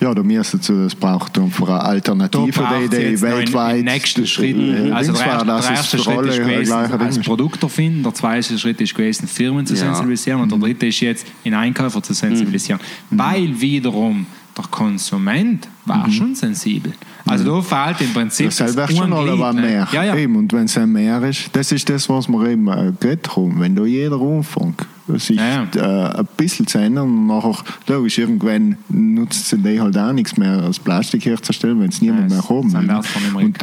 Ja, 0.00 0.14
da 0.14 0.22
müssen 0.22 0.60
sie, 0.62 0.84
das 0.84 0.94
braucht 0.94 1.36
dann 1.36 1.50
für 1.50 1.68
eine 1.68 1.80
Alternative, 1.80 2.62
in- 2.90 3.20
weltweit. 3.20 3.78
im 3.80 3.84
nächsten 3.84 4.26
Schritt. 4.26 4.56
äh, 4.56 4.90
Also 4.92 5.12
der 5.12 5.20
war, 5.20 5.32
erste, 5.34 5.46
der 5.46 5.56
es 5.58 5.70
erste 5.70 5.98
Schritt 5.98 6.26
ist 6.26 6.38
gewesen, 6.38 6.72
als. 6.72 7.18
Produkt 7.18 7.62
erfinden, 7.62 8.02
der 8.02 8.14
zweite 8.14 8.58
Schritt 8.58 8.80
ist 8.80 8.94
gewesen, 8.94 9.28
Firmen 9.28 9.66
zu 9.66 9.74
Ja. 9.74 9.80
sensibilisieren 9.80 10.40
und 10.40 10.50
der 10.50 10.58
dritte 10.58 10.86
ist 10.86 11.00
jetzt, 11.00 11.26
in 11.44 11.52
Einkäufer 11.54 12.02
zu 12.02 12.14
sensibilisieren. 12.14 12.80
Weil 13.10 13.60
wiederum 13.60 14.26
der 14.56 14.64
Konsument 14.70 15.68
war 15.86 16.10
schon 16.10 16.34
sensibel. 16.34 16.92
Also 17.26 17.44
da 17.44 17.62
fehlt 17.62 18.00
im 18.00 18.12
Prinzip 18.14 18.46
Das 18.46 18.56
selber 18.56 18.86
das 18.86 18.96
schon 18.96 19.12
alle 19.12 19.36
ne? 19.54 19.60
mehr. 19.60 19.88
Ja, 19.92 20.02
ja. 20.04 20.16
Eben, 20.16 20.36
und 20.36 20.52
wenn 20.52 20.64
es 20.64 20.76
ein 20.78 20.90
mehr 20.90 21.22
ist, 21.22 21.50
das 21.52 21.70
ist 21.72 21.88
das, 21.88 22.08
was 22.08 22.26
wir 22.28 22.48
eben 22.48 22.66
äh, 22.68 22.92
geredet 22.98 23.36
haben. 23.36 23.60
Wenn 23.60 23.76
da 23.76 23.84
jeder 23.84 24.20
anfängt, 24.20 24.86
sich 25.18 25.36
Ja, 25.36 25.66
Äh, 25.74 26.18
ein 26.20 26.28
bisschen 26.36 26.66
zu 26.66 26.78
ändern 26.78 27.08
und 27.08 27.26
nachher, 27.26 27.56
logisch, 27.88 28.18
irgendwann 28.18 28.76
nutzt 28.88 29.48
sie 29.48 29.58
die 29.58 29.80
halt 29.80 29.96
auch 29.98 30.12
nichts 30.12 30.36
mehr 30.36 30.62
als 30.62 30.78
Plastik 30.78 31.24
herzustellen, 31.24 31.80
wenn 31.80 31.88
es 31.88 32.00
niemand 32.00 32.30
Ja, 32.30 32.36
mehr 32.36 32.48
haben 32.48 32.72
will. 32.72 33.44
Und? 33.44 33.58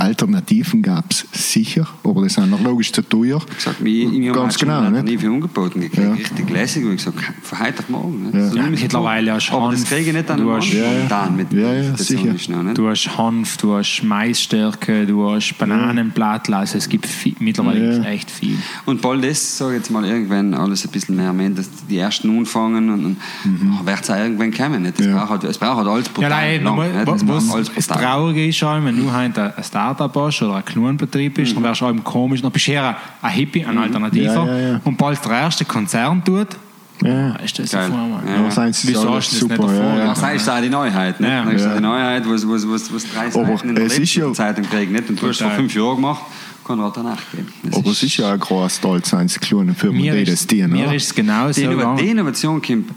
Alternativen 0.00 0.82
gab 0.82 1.10
es 1.10 1.26
sicher, 1.32 1.86
aber 2.04 2.22
das 2.22 2.34
sind 2.34 2.50
noch 2.50 2.60
logisch 2.62 2.92
zu 2.92 3.02
teuer. 3.02 3.40
Wie, 3.80 4.02
ich 4.04 4.28
habe 4.28 4.38
Ganz 4.40 4.58
genau, 4.58 4.78
eine 4.80 4.90
nicht? 4.90 4.98
Alternative 5.00 5.26
angeboten 5.32 5.80
gekriegt, 5.80 6.02
Ja. 6.06 6.12
richtig 6.12 6.50
lässig. 6.50 6.84
Und 6.84 6.92
ich 6.94 7.04
gesagt, 7.04 7.18
von 7.42 7.58
heute 7.60 7.78
auf 7.80 7.88
morgen. 7.88 8.30
Ja. 8.32 8.48
So 8.48 8.56
Ja, 8.56 8.62
mittlerweile 8.64 9.30
es 9.32 9.36
hast 9.36 9.52
Aber 9.52 9.70
das 9.70 9.80
Hanf, 9.80 9.88
kriege 9.90 10.10
ich 10.10 10.16
nicht 10.16 10.30
an 10.30 10.40
du 10.40 10.52
hast- 10.52 10.72
Ja, 10.72 10.92
ja. 11.08 11.30
mit 11.30 11.52
Ja, 11.52 11.72
ja, 11.74 11.90
das 11.90 12.06
sicher. 12.06 12.34
noch. 12.62 12.74
Du 12.74 12.88
hast 12.88 13.16
Hanf, 13.18 13.56
du 13.58 13.74
hast 13.74 14.02
Maisstärke, 14.02 15.06
du 15.06 15.30
hast 15.30 15.54
Bananenblattl, 15.58 16.54
also 16.54 16.78
es 16.78 16.88
gibt 16.88 17.06
viel, 17.06 17.34
mittlerweile 17.38 17.98
Ja. 17.98 18.04
echt 18.04 18.30
viel. 18.30 18.56
Und 18.86 19.00
bald 19.02 19.24
ist, 19.24 19.56
sage 19.58 19.72
ich 19.72 19.78
jetzt 19.78 19.90
mal, 19.90 20.04
irgendwann 20.04 20.54
alles 20.54 20.79
ein 20.84 20.90
bisschen 20.90 21.16
mehr 21.16 21.32
mehr, 21.32 21.50
dass 21.50 21.68
die 21.88 21.98
ersten 21.98 22.36
anfangen 22.38 22.90
und 22.90 23.02
dann 23.02 23.16
mhm. 23.44 23.78
wird 23.86 24.00
es 24.02 24.10
auch 24.10 24.16
irgendwann 24.16 24.52
kommen. 24.52 24.82
Nicht? 24.82 25.00
Es, 25.00 25.06
Ja. 25.06 25.16
braucht 25.18 25.30
halt, 25.30 25.44
es 25.44 25.58
braucht 25.58 25.76
halt 25.78 25.88
alles 25.88 26.06
Ja, 26.06 26.12
brutal 26.14 26.30
nein, 26.30 26.64
lang. 26.64 26.76
nicht? 26.78 27.06
was, 27.06 27.16
Es 27.22 27.26
braucht 27.26 27.36
was 27.48 27.54
alles 27.54 27.70
das 27.74 27.86
brutal. 27.86 28.02
Traurige 28.02 28.46
ist 28.48 28.62
auch, 28.62 28.84
wenn 28.84 28.96
du 28.96 29.12
halt 29.12 29.38
ein 29.38 29.52
Startup 29.64 30.14
hast 30.16 30.42
oder 30.42 30.56
ein 30.56 30.64
Klonbetrieb 30.64 31.34
bist, 31.34 31.54
dann 31.56 31.62
wärst 31.62 31.80
du 31.80 31.86
auch 31.86 31.94
komisch, 32.04 32.42
dann 32.42 32.50
bist 32.52 32.66
du 32.66 32.72
eher 32.72 32.96
ein 33.22 33.30
Hippie, 33.30 33.64
ein 33.64 33.78
Alternativer. 33.78 34.46
Ja, 34.46 34.46
ja, 34.58 34.68
ja. 34.72 34.80
Und 34.84 34.96
bald 34.98 35.24
der 35.24 35.32
erste 35.32 35.64
Konzern 35.64 36.22
tut, 36.24 36.48
Ja. 37.02 37.36
ist 37.36 37.58
das 37.58 37.70
Geil. 37.72 37.90
Ja. 38.26 38.42
Ja, 38.44 38.50
seien 38.50 38.72
sie 38.74 38.88
Wieso 38.88 39.06
du 39.06 39.14
das 39.14 39.30
super. 39.30 39.54
nicht 39.56 39.62
davor 39.68 39.74
ja, 39.84 39.96
ja. 39.98 40.04
Ja, 40.06 40.14
das 40.14 40.42
ist 40.42 40.48
auch 40.50 40.60
die 40.60 40.68
Neuheit. 40.68 41.18
Nicht? 41.20 41.30
Ja. 41.30 41.44
Das 41.44 41.54
ist 41.54 41.64
Ja. 41.64 41.74
die 41.76 41.80
Neuheit, 41.80 42.22
was, 42.28 42.46
was, 42.48 42.68
was, 42.68 42.94
was 42.94 43.04
drei 43.10 43.26
Aber 43.26 43.46
Seiten 43.56 43.68
in 43.70 43.74
der 43.74 43.86
es 43.86 43.98
ist 43.98 44.14
ja- 44.14 44.32
Zeitung 44.34 44.64
kriegen. 44.68 44.92
Nicht? 44.92 45.08
Und 45.08 45.20
du 45.22 45.28
hast 45.28 45.36
es 45.36 45.42
vor 45.42 45.50
fünf 45.52 45.74
Jahren 45.74 45.96
gemacht, 45.96 46.22
er 46.68 46.92
danach 46.94 47.20
gehen. 47.32 47.48
Das 47.64 47.76
Aber 47.76 47.90
es 47.90 48.02
ist 48.02 48.16
ja 48.16 48.32
ein 48.32 48.40
großer 48.40 48.70
Stolz, 48.70 49.10
sein, 49.10 49.26
die 49.26 49.38
kleinen 49.38 49.74
Firmen, 49.74 50.00
Mir 50.00 50.14
die 50.14 50.22
ist, 50.22 50.32
das 50.32 50.46
dienen. 50.46 50.72
mir 50.72 50.84
oder? 50.86 50.94
ist 50.94 51.04
es 51.06 51.14
genau 51.14 51.48
Die, 51.48 51.52
so 51.54 51.60
Innova 51.62 51.96
die. 51.96 52.08
Innovation 52.08 52.60
kommt, 52.62 52.90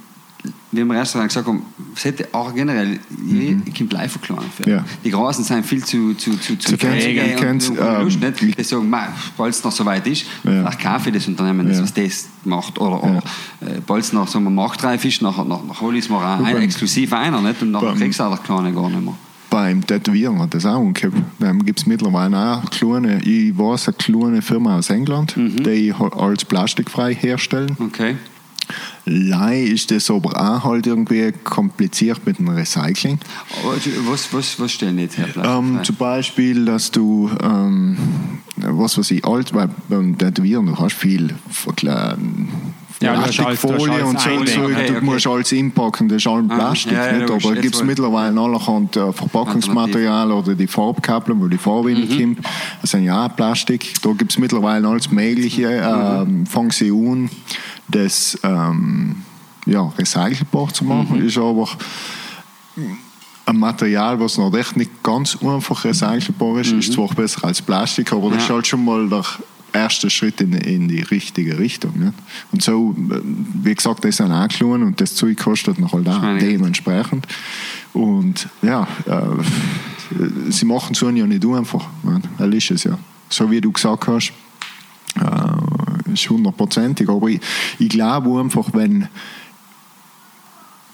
wie 0.73 0.83
wir 0.83 0.95
erst 0.95 1.13
gesagt 1.13 1.47
haben, 1.47 1.61
es 1.95 2.03
hätte 2.03 2.27
auch 2.33 2.53
generell, 2.53 2.99
mhm. 3.09 3.63
kommt 3.77 3.93
live 3.93 4.11
verklagen. 4.11 4.43
Ja. 4.65 4.83
Die 5.03 5.11
Großen 5.11 5.43
sind 5.43 5.65
viel 5.65 5.83
zu, 5.83 6.13
zu, 6.15 6.37
zu, 6.37 6.57
zu 6.57 6.71
Sie 6.71 6.77
können- 6.77 6.99
träge 6.99 7.21
Sie 7.23 7.31
und- 7.31 7.39
können- 7.39 7.61
und, 7.61 7.79
und 7.79 8.03
Lust 8.03 8.17
ähm, 8.21 8.33
nicht. 8.47 8.59
Die 8.59 8.63
sagen, 8.63 8.93
bald 9.37 9.53
es 9.53 9.63
noch 9.63 9.71
so 9.71 9.85
weit 9.85 10.05
ist, 10.07 10.25
Ja. 10.43 10.69
kaufe 10.71 11.09
ich 11.09 11.15
das 11.15 11.27
Unternehmen, 11.27 11.67
das, 11.67 11.77
Ja. 11.77 11.83
was 11.83 11.93
das 11.93 12.27
macht. 12.43 12.77
Oder, 12.79 13.01
oder 13.03 13.17
äh, 13.61 13.79
bald 13.85 14.03
es 14.03 14.11
noch 14.11 14.27
so 14.27 14.39
marktreif 14.39 15.05
ist, 15.05 15.21
nachher, 15.21 15.45
nachher, 15.45 15.63
nachher 15.65 15.81
hole 15.81 15.97
ich 15.97 16.05
es 16.05 16.09
mir 16.09 16.17
auch 16.17 16.23
ein, 16.39 16.43
beim- 16.43 16.57
exklusiv 16.61 17.13
einer 17.13 17.39
nicht? 17.41 17.61
und 17.61 17.71
nachher 17.71 17.93
kriegst 17.95 18.19
du 18.19 18.23
auch 18.23 18.35
der 18.35 18.43
Kleine 18.43 18.73
gar 18.73 18.89
nicht 18.89 19.01
mehr. 19.01 19.15
Beim 19.53 19.85
Tätowieren 19.85 20.39
hat 20.39 20.55
das 20.55 20.65
auch 20.65 20.79
umgekehrt. 20.79 21.13
Da 21.37 21.51
gibt 21.51 21.79
es 21.79 21.85
mittlerweile 21.85 22.37
auch 22.57 22.69
kleine, 22.71 23.21
ich 23.21 23.55
weiß, 23.55 23.89
eine 23.89 23.97
kleine 23.97 24.41
Firma 24.41 24.77
aus 24.79 24.89
England, 24.89 25.37
Mhm. 25.37 25.63
die 25.63 25.93
alles 25.93 26.43
plastikfrei 26.43 27.13
herstellen. 27.13 27.77
Okay. 27.79 28.15
Lei 29.05 29.61
ist 29.61 29.91
das 29.91 30.09
aber 30.09 30.31
auch 30.41 30.63
halt 30.63 30.87
irgendwie 30.87 31.31
kompliziert 31.43 32.25
mit 32.25 32.39
dem 32.39 32.47
Recycling. 32.47 33.19
Was, 34.09 34.33
was, 34.33 34.59
was 34.59 34.71
stellen 34.71 34.97
jetzt 34.97 35.19
her? 35.19 35.27
Ähm, 35.43 35.81
zum 35.83 35.97
Beispiel, 35.97 36.65
dass 36.65 36.89
du, 36.89 37.29
ähm, 37.43 37.95
was 38.55 38.97
weiß 38.97 39.11
ich, 39.11 39.23
alt, 39.23 39.53
weil 39.53 39.69
beim 39.87 40.17
Tätowieren, 40.17 40.65
du 40.65 40.77
hast 40.79 40.95
viel 40.95 41.35
Ja, 43.03 43.13
Plastikfolie 43.21 44.05
und 44.05 44.19
so, 44.19 44.29
und 44.31 44.49
so. 44.49 44.61
Okay, 44.63 44.87
du 44.87 44.93
okay. 44.97 45.01
musst 45.05 45.27
alles 45.27 45.53
einpacken, 45.53 46.07
das 46.09 46.17
ist 46.17 46.27
alles 46.27 46.45
Ah, 46.49 46.55
Plastik. 46.55 46.91
ja, 46.93 47.05
ja, 47.07 47.17
nicht? 47.19 47.31
Aber 47.45 47.55
gibt 47.55 47.75
es 47.75 47.83
mittlerweile 47.83 48.39
allerhand 48.39 48.95
äh, 48.95 49.11
Verpackungsmaterial 49.13 50.31
oder 50.31 50.55
die 50.55 50.67
Farbkabeln, 50.67 51.39
wo 51.41 51.47
die 51.47 51.57
Farbe 51.57 51.89
Mhm. 51.91 52.07
reinkommt. 52.09 52.39
Das 52.81 52.91
sind 52.91 53.03
ja 53.03 53.25
auch 53.25 53.35
Plastik. 53.35 53.93
Da 54.01 54.11
gibt 54.13 54.31
es 54.31 54.37
mittlerweile 54.39 54.87
alles 54.87 55.11
Mögliche. 55.11 55.67
Mhm. 56.25 56.45
Ähm, 56.47 56.71
sie 56.71 56.91
an, 56.91 57.29
das 57.89 58.37
ähm, 58.43 59.17
ja, 59.65 59.91
recycelbar 59.97 60.73
zu 60.73 60.83
machen, 60.85 61.19
Mhm. 61.19 61.27
ist 61.27 61.37
aber 61.37 61.67
ein 63.45 63.57
Material, 63.59 64.19
was 64.19 64.37
noch 64.37 64.53
echt 64.55 64.77
nicht 64.77 65.03
ganz 65.03 65.37
einfach 65.41 65.83
recycelbar 65.83 66.59
ist, 66.61 66.71
ist 66.71 66.93
zwar 66.93 67.07
besser 67.09 67.43
als 67.45 67.61
Plastik, 67.61 68.11
aber 68.13 68.29
das 68.29 68.31
Mhm. 68.31 68.37
Ja. 68.39 68.43
ist 68.45 68.49
halt 68.51 68.67
schon 68.67 68.85
mal 68.85 69.09
der 69.09 69.23
erste 69.73 70.09
Schritt 70.09 70.39
in, 70.41 70.53
in 70.53 70.87
die 70.87 71.01
richtige 71.01 71.59
Richtung. 71.59 71.99
Ne? 71.99 72.13
Und 72.51 72.61
so, 72.61 72.95
äh, 73.11 73.19
wie 73.23 73.75
gesagt, 73.75 74.05
das 74.05 74.17
sind 74.17 74.31
auch 74.31 74.47
klein 74.47 74.83
und 74.83 75.01
das 75.01 75.15
Zeug 75.15 75.37
kostet 75.37 75.79
noch 75.79 75.93
halt 75.93 76.07
auch 76.07 76.21
dementsprechend. 76.39 77.27
Und 77.93 78.47
ja, 78.61 78.87
äh, 79.05 80.51
sie 80.51 80.65
machen 80.65 80.93
es 80.93 81.01
ja 81.01 81.11
nicht 81.11 81.45
einfach. 81.45 81.87
Ne? 82.03 82.21
Das 82.37 82.53
ist 82.53 82.71
es 82.71 82.83
ja. 82.85 82.97
so 83.29 83.49
wie 83.49 83.61
du 83.61 83.71
gesagt 83.71 84.07
hast, 84.07 84.33
äh, 85.19 86.13
ist 86.13 86.29
hundertprozentig. 86.29 87.09
Aber 87.09 87.27
ich, 87.27 87.41
ich 87.79 87.89
glaube 87.89 88.39
einfach, 88.39 88.69
wenn 88.73 89.07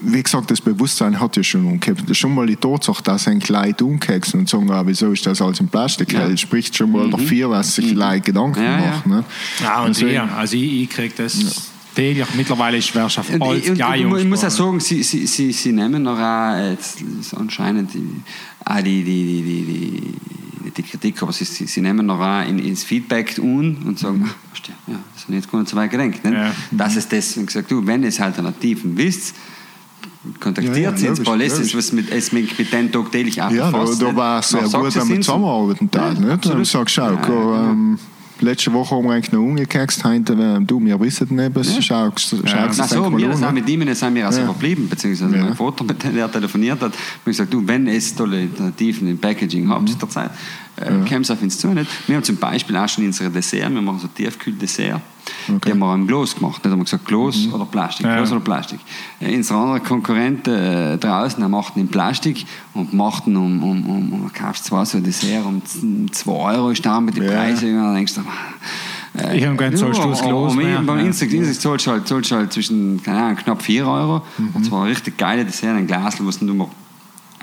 wie 0.01 0.23
gesagt, 0.23 0.49
das 0.49 0.61
Bewusstsein 0.61 1.19
hat 1.19 1.35
ja 1.35 1.43
schon 1.43 1.65
umgekehrt. 1.65 2.15
Schon 2.15 2.33
mal 2.33 2.47
die 2.47 2.55
Tatsache, 2.55 3.03
dass 3.03 3.27
ein 3.27 3.39
Kleid 3.39 3.81
umkehrt 3.81 4.33
und 4.33 4.47
sagen, 4.47 4.71
ah, 4.71 4.83
wieso 4.85 5.11
ist 5.11 5.25
das 5.25 5.41
alles 5.41 5.59
in 5.59 5.67
Plastik 5.67 6.13
ja. 6.13 6.35
spricht 6.37 6.75
schon 6.75 6.91
mal 6.91 7.07
mhm. 7.07 7.11
dafür, 7.11 7.49
was 7.49 7.75
sich 7.75 7.91
mhm. 7.91 7.97
Leute 7.97 8.21
Gedanken 8.21 8.63
ja, 8.63 8.77
machen. 8.77 9.11
Ne? 9.11 9.23
Ja, 9.61 9.81
und 9.81 9.89
Deswegen, 9.89 10.11
ich, 10.11 10.31
also 10.31 10.55
ich, 10.55 10.81
ich 10.83 10.89
kriege 10.89 11.13
das 11.17 11.41
ja. 11.41 11.49
täglich. 11.95 12.25
Mittlerweile 12.35 12.77
ist 12.77 12.87
Schwerrschaft 12.87 13.29
alles 13.41 13.69
und, 13.69 13.77
geil. 13.77 14.05
Ich, 14.07 14.23
ich 14.23 14.27
muss 14.27 14.43
auch 14.43 14.49
sagen, 14.49 14.79
sie, 14.79 15.03
sie, 15.03 15.27
sie, 15.27 15.51
sie 15.51 15.71
nehmen 15.73 16.03
noch 16.03 16.19
auch, 16.19 16.69
jetzt 16.69 17.03
anscheinend 17.35 17.93
die, 17.93 18.21
auch 18.63 18.77
die, 18.77 19.03
die, 19.03 19.41
die, 19.43 19.63
die, 20.63 20.71
die 20.71 20.83
Kritik, 20.83 21.21
aber 21.21 21.33
sie, 21.33 21.43
sie, 21.43 21.65
sie 21.65 21.81
nehmen 21.81 22.05
noch 22.05 22.21
auch 22.21 22.47
in, 22.47 22.57
ins 22.59 22.85
Feedback 22.85 23.37
un 23.37 23.75
und 23.85 23.99
sagen, 23.99 24.19
mhm. 24.19 24.29
ach, 24.53 24.67
ja, 24.87 24.95
das 25.13 25.23
habe 25.23 25.33
ich 25.33 25.39
jetzt 25.41 25.51
gar 25.51 25.59
nicht 25.59 25.69
so 25.69 25.75
weit 25.75 25.91
gedacht. 25.91 26.23
Ne? 26.23 26.33
Ja. 26.33 26.51
Das 26.71 26.95
ist 26.95 27.11
das, 27.11 27.35
und 27.35 27.47
gesagt, 27.47 27.69
du, 27.69 27.85
wenn 27.85 28.01
es 28.05 28.21
Alternativen 28.21 28.95
wisst, 28.97 29.35
kontaktiert 30.39 30.77
ja, 30.77 31.05
ja, 31.05 31.09
jetzt 31.09 31.23
Paul 31.23 31.41
es 31.41 31.75
was 31.75 31.91
mit, 31.93 32.11
es 32.11 32.31
mit, 32.31 32.57
mit 32.57 32.73
denen 32.73 32.91
tagtäglich 32.91 33.41
auch 33.41 33.51
Ja, 33.51 33.71
da, 33.71 33.85
da 33.85 34.15
war 34.15 34.39
es 34.39 34.49
sehr 34.49 34.61
gut, 34.61 34.95
wenn 34.95 35.09
wir 35.09 35.21
zusammenarbeiten. 35.21 35.89
Ja, 35.93 36.13
nicht? 36.13 36.45
Dann 36.45 36.65
sagst 36.65 36.97
du, 36.97 37.01
schau, 37.01 37.11
ja, 37.13 37.71
ähm, 37.71 37.97
letzte 38.41 38.73
Woche 38.73 38.95
haben 38.95 39.05
wir 39.05 39.13
eigentlich 39.13 39.31
noch 39.31 39.41
umgekext, 39.41 40.03
heute, 40.03 40.33
äh, 40.33 40.63
du, 40.63 40.83
wir 40.83 40.99
wissen 40.99 41.35
nicht, 41.35 41.55
was 41.55 41.75
ja. 41.75 41.81
schau, 41.81 42.11
schau 42.17 42.37
ja. 42.37 42.69
Ach 42.69 42.87
so, 42.87 43.17
wir 43.17 43.35
sind 43.35 43.53
mit 43.53 43.69
ihm 43.69 43.93
sind 43.93 44.15
wir 44.15 44.25
also 44.25 44.39
ja. 44.39 44.45
verblieben, 44.45 44.89
beziehungsweise 44.89 45.35
ja. 45.35 45.43
mein 45.43 45.55
Vater, 45.55 45.83
mit 45.87 46.03
dem 46.03 46.17
er 46.17 46.31
telefoniert 46.31 46.81
hat, 46.81 46.91
habe 46.91 47.25
gesagt, 47.25 47.53
du, 47.53 47.65
wenn 47.65 47.87
es 47.87 48.15
tolle 48.15 48.37
Alternativen 48.37 49.07
im 49.07 49.17
Packaging 49.17 49.65
mhm. 49.65 49.69
habt, 49.69 50.01
der 50.01 50.09
Zeit, 50.09 50.31
äh, 50.77 51.15
es 51.15 51.31
auf 51.31 51.41
uns 51.41 51.57
zu. 51.57 51.67
Nicht? 51.69 51.89
Wir 52.07 52.15
haben 52.15 52.23
zum 52.23 52.37
Beispiel 52.37 52.75
auch 52.77 52.87
schon 52.87 53.05
unsere 53.05 53.29
Dessert, 53.29 53.73
wir 53.73 53.81
machen 53.81 53.99
so 53.99 54.07
Tiefkühl-Dessert, 54.07 55.01
okay. 55.47 55.59
die 55.65 55.71
haben 55.71 55.79
wir 55.79 55.93
im 55.93 56.07
Glas 56.07 56.35
gemacht. 56.35 56.63
Nicht? 56.63 56.71
haben 56.71 56.79
wir 56.79 56.85
gesagt, 56.85 57.05
Glas 57.05 57.37
mhm. 57.37 57.53
oder 57.53 57.65
Plastik, 57.65 58.05
ja. 58.05 58.15
Glas 58.17 58.31
oder 58.31 58.41
Plastik. 58.41 58.79
Äh, 59.19 59.35
unsere 59.35 59.59
anderen 59.59 59.83
Konkurrenten 59.83 60.53
äh, 60.53 60.97
draußen 60.97 61.43
haben 61.43 61.51
machten 61.51 61.79
in 61.79 61.87
Plastik 61.87 62.45
und 62.73 62.93
machten 62.93 63.35
um, 63.35 63.63
um, 63.63 63.89
um, 63.89 64.13
um 64.13 64.33
kaufst 64.33 64.65
zwar 64.65 64.85
so 64.85 64.97
ein 64.97 65.03
Dessert 65.03 65.45
um 65.45 65.61
2 66.11 66.31
Euro 66.31 66.71
ist 66.71 66.85
da 66.85 67.01
mit 67.01 67.17
den 67.17 67.23
ja. 67.23 67.31
Preisen 67.31 67.77
und 67.77 67.83
dann 67.83 67.95
denkst 67.95 68.15
du, 68.15 68.21
äh, 69.17 69.37
ich 69.37 69.45
habe 69.45 69.77
so 69.77 69.93
Schluss 69.93 70.23
los. 70.23 70.55
Beim 70.55 70.99
Insekt, 70.99 71.33
Insekt 71.33 71.61
zahlst 71.61 71.87
du 71.87 71.91
halt, 71.91 72.07
zahlst 72.07 72.31
halt 72.31 72.53
zwischen 72.53 73.01
keine 73.03 73.19
Ahnung, 73.19 73.37
knapp 73.37 73.61
4 73.61 73.87
Euro. 73.87 74.21
Mhm. 74.37 74.49
Und 74.53 74.63
zwar 74.65 74.85
richtig 74.85 75.17
geile 75.17 75.45
Dessert, 75.45 75.75
ein 75.75 75.87
Glas, 75.87 76.23
was 76.23 76.39
du 76.39 76.45
nur 76.45 76.69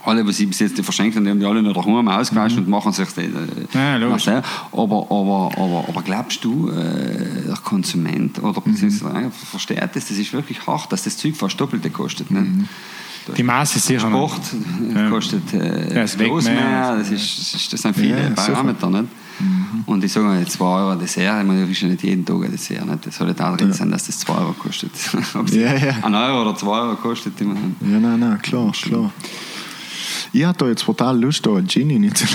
alle, 0.06 0.26
was 0.26 0.36
sie 0.36 0.46
bis 0.46 0.58
jetzt 0.58 0.80
verschenkt 0.80 1.16
haben, 1.16 1.24
die 1.24 1.30
haben 1.30 1.40
die 1.40 1.46
alle 1.46 1.62
noch 1.62 1.74
daheim 1.74 2.08
ausgewaschen 2.08 2.58
mhm. 2.58 2.64
und 2.64 2.70
machen 2.70 2.92
sich 2.92 3.08
das. 3.08 3.18
Äh, 3.18 3.28
ja, 3.74 3.96
logisch. 3.96 4.28
Aber, 4.28 4.42
aber, 4.72 5.50
aber, 5.56 5.84
aber 5.88 6.02
glaubst 6.02 6.44
du, 6.44 6.70
äh, 6.70 7.46
der 7.46 7.56
Konsument 7.62 8.38
oder 8.38 8.60
mhm. 8.64 8.72
beziehungsweise 8.72 9.30
versteht 9.30 9.80
das, 9.82 10.08
das 10.08 10.10
ist 10.12 10.32
wirklich 10.32 10.66
hart, 10.66 10.92
dass 10.92 11.04
das 11.04 11.16
Zeug 11.16 11.36
fast 11.36 11.60
Doppelte 11.60 11.90
kostet. 11.90 12.30
Ne? 12.30 12.40
Mhm. 12.40 12.68
Die 13.36 13.42
Masse 13.42 13.78
ist 13.78 13.86
sicher 13.86 14.08
Sport 14.08 14.40
ja. 14.94 15.10
kostet 15.10 15.52
äh, 15.52 15.94
ja, 15.94 16.04
bloß 16.16 16.44
mehr. 16.44 16.54
mehr. 16.54 16.96
Das, 16.98 17.10
ist, 17.10 17.72
das 17.72 17.82
sind 17.82 17.96
viele 17.96 18.22
ja, 18.22 18.30
Parameter. 18.30 18.88
Nicht? 18.88 19.04
Mhm. 19.40 19.82
Und 19.86 20.04
ich 20.04 20.12
sage 20.12 20.26
mal, 20.26 20.46
2 20.46 20.64
Euro 20.64 20.94
Dessert, 20.94 21.40
ich 21.40 21.46
meine, 21.46 21.60
du 21.60 21.66
kriegst 21.66 21.82
ja 21.82 21.88
nicht 21.88 22.02
jeden 22.02 22.24
Tag 22.24 22.44
ein 22.44 22.50
Dessert. 22.50 22.86
Nicht? 22.86 23.06
Das 23.06 23.16
soll 23.16 23.26
nicht 23.28 23.40
auch 23.40 23.56
drin 23.56 23.72
sein, 23.72 23.90
dass 23.90 24.06
das 24.06 24.20
2 24.20 24.32
Euro 24.32 24.52
kostet. 24.52 24.92
Ob 25.34 25.48
es 25.48 25.54
ja, 25.54 25.74
ja. 25.74 25.94
ein 26.02 26.14
Euro 26.14 26.42
oder 26.42 26.56
2 26.56 26.66
Euro 26.66 26.96
kostet. 26.96 27.40
Ich 27.40 27.46
meine, 27.46 27.60
ja, 27.80 27.98
nein, 27.98 28.20
nein, 28.20 28.40
klar, 28.42 28.70
klar. 28.72 29.10
Ich 30.32 30.44
hatte 30.44 30.66
jetzt 30.66 30.84
total 30.84 31.20
Lust, 31.20 31.44
da 31.46 31.56
einen 31.56 31.68
Gin 31.68 31.88
nicht 31.88 32.18
zu 32.18 32.26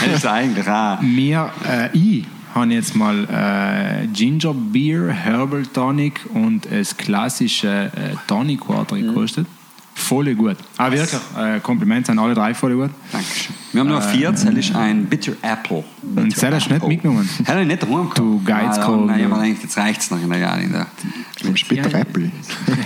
Das 0.00 0.16
ist 0.16 0.26
eigentlich 0.26 0.68
auch. 0.68 1.00
Mir, 1.00 1.50
äh, 1.68 1.96
ich 1.96 2.24
habe 2.54 2.72
jetzt 2.72 2.94
mal 2.94 3.24
äh, 3.24 4.06
Ginger 4.08 4.54
Beer, 4.54 5.12
Herbal 5.12 5.64
Tonic 5.66 6.20
und 6.32 6.66
das 6.70 6.96
klassische 6.96 7.90
äh, 7.94 8.14
Tonic 8.26 8.68
Water 8.68 8.96
gekostet. 8.96 9.46
Mhm. 9.48 9.63
Voll 9.94 10.34
gut. 10.34 10.56
Ah, 10.76 10.90
wirklich. 10.90 11.20
Äh, 11.38 11.60
Kompliment 11.60 12.10
an 12.10 12.18
alle 12.18 12.34
drei, 12.34 12.52
voll 12.52 12.74
gut. 12.74 12.90
Dankeschön. 13.12 13.54
Wir 13.72 13.80
haben 13.80 13.88
noch 13.88 14.02
vier, 14.02 14.32
das 14.32 14.44
ist 14.44 14.74
ein 14.74 15.06
Bitter 15.06 15.32
Apple. 15.40 15.84
Bitter 16.02 16.22
und 16.22 16.36
das 16.36 16.52
hast 16.52 16.66
du 16.68 16.74
nicht 16.74 16.88
mitgenommen? 16.88 17.28
Hätte 17.44 17.60
ich 17.60 17.66
nicht 17.66 17.82
daheim 17.82 18.10
Du 18.14 18.42
Geizkohl. 18.44 19.06
Nein, 19.06 19.20
ich 19.20 19.24
habe 19.26 19.42
gedacht, 19.42 19.62
jetzt 19.62 19.78
reicht 19.78 20.00
es 20.00 20.10
noch 20.10 20.20
in 20.20 20.30
der. 20.30 20.86
Bitter 21.68 21.90
ja, 21.90 21.98
Apple. 21.98 22.30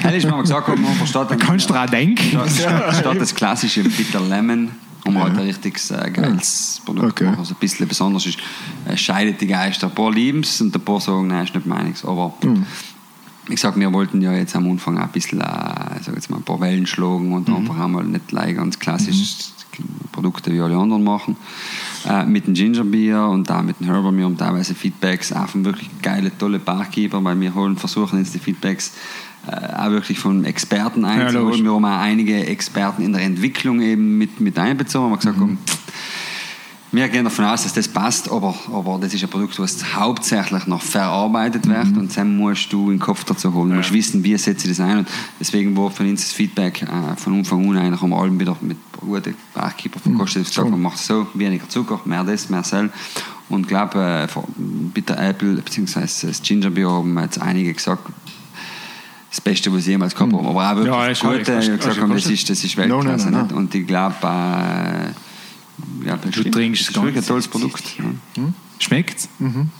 Hätte 0.01 0.17
ich 0.17 0.27
mir 0.27 0.41
gesagt, 0.41 0.69
man 0.69 0.95
versteht... 0.95 1.31
Da 1.31 1.37
kannst 1.37 1.69
du 1.69 1.75
daran 1.75 1.91
denken. 1.91 2.39
Statt 2.49 3.17
das 3.19 3.35
klassische 3.35 3.83
Bitter 3.83 4.21
Lemon 4.21 4.71
um 5.05 5.15
ja. 5.15 5.23
halt 5.23 5.39
ein 5.39 5.47
richtiges 5.47 5.91
äh, 5.91 6.11
geiles 6.11 6.83
Produkt 6.85 7.13
okay. 7.13 7.17
zu 7.17 7.25
machen. 7.25 7.39
Also 7.39 7.55
ein 7.55 7.61
bisschen 7.61 7.89
besonders 7.89 8.27
ist, 8.27 8.39
äh, 8.87 8.97
scheidet 8.97 9.41
die 9.41 9.47
Geister. 9.47 9.87
Ein 9.87 9.95
paar 9.95 10.13
lieben 10.13 10.41
es 10.41 10.61
und 10.61 10.75
ein 10.75 10.81
paar 10.83 11.01
sagen, 11.01 11.29
nein, 11.29 11.45
ist 11.45 11.55
nicht 11.55 11.67
meins. 11.67 12.05
Aber 12.05 12.35
mhm 12.43 12.67
ich 13.49 13.61
sag, 13.61 13.79
wir 13.79 13.93
wollten 13.93 14.21
ja 14.21 14.33
jetzt 14.33 14.55
am 14.57 14.71
Anfang 14.71 14.99
ein 14.99 15.09
bisschen, 15.11 15.41
äh, 15.41 15.45
sag 15.45 16.15
jetzt 16.15 16.31
mal, 16.31 16.37
ein 16.37 16.43
paar 16.43 16.61
Wellen 16.61 16.87
schlagen 16.87 17.33
und 17.33 17.49
mhm. 17.49 17.57
einfach 17.57 17.79
einmal 17.81 18.05
nicht 18.05 18.29
gleich 18.29 18.57
ganz 18.57 18.79
klassisch 18.79 19.37
mhm. 19.79 19.85
Produkte 20.13 20.53
wie 20.53 20.61
alle 20.61 20.77
anderen 20.77 21.05
machen. 21.05 21.37
Äh, 22.09 22.25
mit 22.25 22.47
dem 22.47 22.55
Ginger 22.55 22.85
Beer 22.85 23.29
und 23.29 23.49
da 23.49 23.63
mit 23.63 23.81
dem 23.81 23.87
Herbal. 23.87 24.17
Wir 24.17 24.25
haben 24.25 24.37
teilweise 24.37 24.75
Feedbacks 24.75 25.33
auch 25.33 25.49
von 25.49 25.65
wirklich 25.65 25.89
geile, 26.03 26.37
tolle 26.37 26.59
Barkeeper, 26.59 27.23
weil 27.23 27.39
wir 27.41 27.55
holen, 27.55 27.77
versuchen 27.77 28.19
jetzt 28.19 28.35
die 28.35 28.39
Feedbacks 28.39 28.95
äh, 29.47 29.75
auch 29.75 29.91
wirklich 29.91 30.19
von 30.19 30.45
Experten 30.45 31.05
einzuholen. 31.05 31.59
Ja, 31.59 31.65
wir 31.65 31.73
haben 31.73 31.85
auch 31.85 32.01
einige 32.01 32.47
Experten 32.47 33.03
in 33.03 33.13
der 33.13 33.23
Entwicklung 33.23 33.81
eben 33.81 34.19
mit, 34.19 34.41
mit 34.41 34.59
einbezogen. 34.59 35.09
Wir 35.09 35.11
haben 35.13 35.19
gesagt, 35.19 35.37
mhm. 35.39 35.41
komm, 35.41 35.59
wir 36.91 37.09
gehen 37.09 37.25
davon 37.25 37.45
aus, 37.45 37.65
dass 37.65 37.75
das 37.75 37.87
passt, 37.87 38.31
aber, 38.31 38.55
aber 38.73 38.99
das 38.99 39.13
ist 39.13 39.23
ein 39.23 39.29
Produkt, 39.29 39.59
das 39.59 39.95
hauptsächlich 39.95 40.67
noch 40.67 40.81
verarbeitet 40.81 41.67
mhm. 41.67 41.71
wird 41.71 41.97
und 41.97 42.17
dann 42.17 42.37
musst 42.37 42.73
du 42.73 42.85
in 42.91 42.97
den 42.97 42.99
Kopf 42.99 43.25
dazu 43.25 43.53
holen. 43.53 43.71
Du 43.71 43.77
musst 43.77 43.93
wissen, 43.93 44.25
wie 44.25 44.37
setze 44.39 44.69
ich 44.69 44.77
das 44.77 44.87
ein. 44.87 44.99
Und 44.99 45.09
deswegen 45.39 45.77
war 45.77 45.91
von 45.91 46.09
uns 46.09 46.23
das 46.23 46.33
Feedback 46.33 46.83
äh, 46.83 47.17
von 47.17 47.35
Anfang 47.35 47.69
an 47.69 47.77
eigentlich 47.77 48.03
am 48.03 48.15
allem 48.15 48.41
wieder 48.41 48.57
mit 48.61 48.79
guten 49.01 49.35
Barkeeper 49.55 50.01
verkostet. 50.01 50.43
Mhm. 50.43 50.47
gesagt, 50.47 50.71
man 50.71 50.81
macht 50.81 50.99
so, 50.99 51.27
weniger 51.35 51.69
Zucker, 51.69 52.01
mehr 52.05 52.25
das, 52.25 52.49
mehr 52.49 52.65
Sel. 52.65 52.91
Und 53.51 53.63
ich 53.63 53.69
glaube, 53.69 53.99
äh, 53.99 54.41
bei 54.95 55.01
der 55.01 55.29
Apple 55.29 55.55
bzw. 55.55 56.01
das 56.01 56.43
Ginger 56.43 56.71
Beer 56.71 56.91
haben 56.91 57.19
jetzt 57.19 57.41
einige 57.41 57.73
gesagt, 57.73 58.03
das 59.31 59.41
Beste, 59.43 59.71
was 59.73 59.81
ich 59.81 59.89
jemals 59.89 60.15
gehabt 60.15 60.33
habe. 60.33 60.49
Aber 60.49 60.71
auch 60.71 60.77
wirklich 60.77 60.95
ja, 60.95 61.09
das 61.09 61.21
Gute, 61.21 61.39
gesagt 61.39 62.11
das 62.11 62.27
ist, 62.27 62.49
das 62.49 62.65
ist 62.65 62.77
Weltklasse. 62.79 63.31
No, 63.31 63.39
no, 63.39 63.47
no, 63.47 63.57
Und 63.57 63.75
ich 63.75 63.87
glaube, 63.87 64.17
äh, 64.23 65.13
ja, 66.05 66.17
du 66.17 66.51
trinkst 66.51 66.83
es 66.83 66.93
ganz. 66.93 67.17
ein 67.17 67.27
tolles 67.27 67.49
Produkt. 67.49 67.85
Ja. 67.99 68.05
Hm? 68.43 68.55
Schmeckt 68.79 69.29
Mhm. 69.41 69.71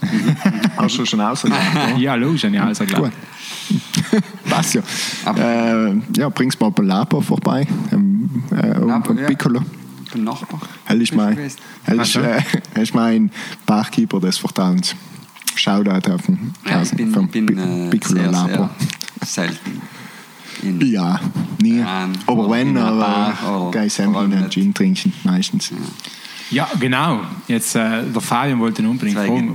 Hast 0.77 0.97
du 0.97 1.05
schon 1.05 1.21
ausgeladen? 1.21 1.97
ja, 1.99 2.15
logisch, 2.15 2.43
habe 2.43 2.55
ich 2.55 2.61
ausgeladen. 2.61 3.13
Passt 4.49 4.73
ja. 4.73 4.81
Äh, 5.35 6.01
ja, 6.17 6.29
bringst 6.29 6.59
mal 6.59 6.69
bei 6.71 6.83
Lapa 6.83 7.21
vorbei. 7.21 7.65
Ähm, 7.91 8.43
äh, 8.51 8.77
Lapa, 8.77 9.13
ja. 9.13 9.27
Piccolo. 9.27 9.61
Beim 10.11 10.23
Nachbar. 10.23 10.59
Er 10.85 10.95
ist 10.95 11.13
mein, 11.13 11.37
er 11.85 11.95
ist, 11.95 12.15
äh, 12.15 12.41
ist 12.81 12.93
mein 12.93 13.31
Barkeeper 13.65 14.19
des 14.19 14.37
Vertrauens. 14.37 14.95
Shoutout 15.55 16.11
auf 16.11 16.23
den 16.23 16.53
ja, 16.65 16.81
ich 16.81 16.91
bin, 16.91 17.11
bin 17.45 17.57
äh, 17.57 17.89
Piccolo 17.89 18.21
sehr, 18.21 18.31
Lapa. 18.31 18.69
Sehr 19.23 19.47
selten 19.47 19.81
ja, 20.63 21.19
nie. 21.61 21.79
Ähm, 21.79 22.13
aber 22.25 22.49
wenn, 22.49 22.77
aber 22.77 23.71
gehe 23.71 23.85
ich 23.85 24.01
einen 24.01 24.49
Gin 24.49 24.73
trinken, 24.73 25.13
meistens. 25.23 25.71
Ja, 26.51 26.67
genau. 26.79 27.21
Jetzt, 27.47 27.75
äh, 27.75 28.03
der 28.03 28.21
Fabian 28.21 28.59
wollte 28.59 28.81
ihn 28.81 28.87
unbedingt 28.87 29.17
fragen, 29.17 29.53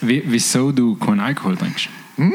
wieso 0.00 0.72
du 0.72 0.94
keinen 0.96 1.20
Alkohol 1.20 1.56
trinkst. 1.56 1.88
Hm? 2.16 2.32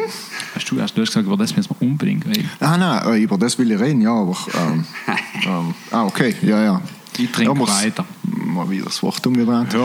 Hast 0.54 0.70
du 0.70 0.78
erst 0.78 0.96
gesagt, 0.96 1.26
über 1.26 1.38
das 1.38 1.56
müssen 1.56 1.72
wir 1.72 1.88
unbedingt 1.88 2.26
reden? 2.28 2.50
Ah, 2.60 2.78
nein, 2.78 3.14
äh, 3.14 3.24
über 3.24 3.38
das 3.38 3.58
will 3.58 3.72
ich 3.72 3.80
reden, 3.80 4.02
ja, 4.02 4.14
aber. 4.14 4.38
Ähm, 4.56 4.86
ähm, 5.46 5.74
ah, 5.90 6.06
okay, 6.06 6.36
ja, 6.42 6.64
ja. 6.64 6.82
Ich 7.18 7.32
trinke 7.32 7.60
ja, 7.60 7.68
weiter. 7.68 8.06
Mal 8.24 8.70
wieder 8.70 8.86
das 8.86 9.02
Wort 9.02 9.26
umgedreht. 9.26 9.76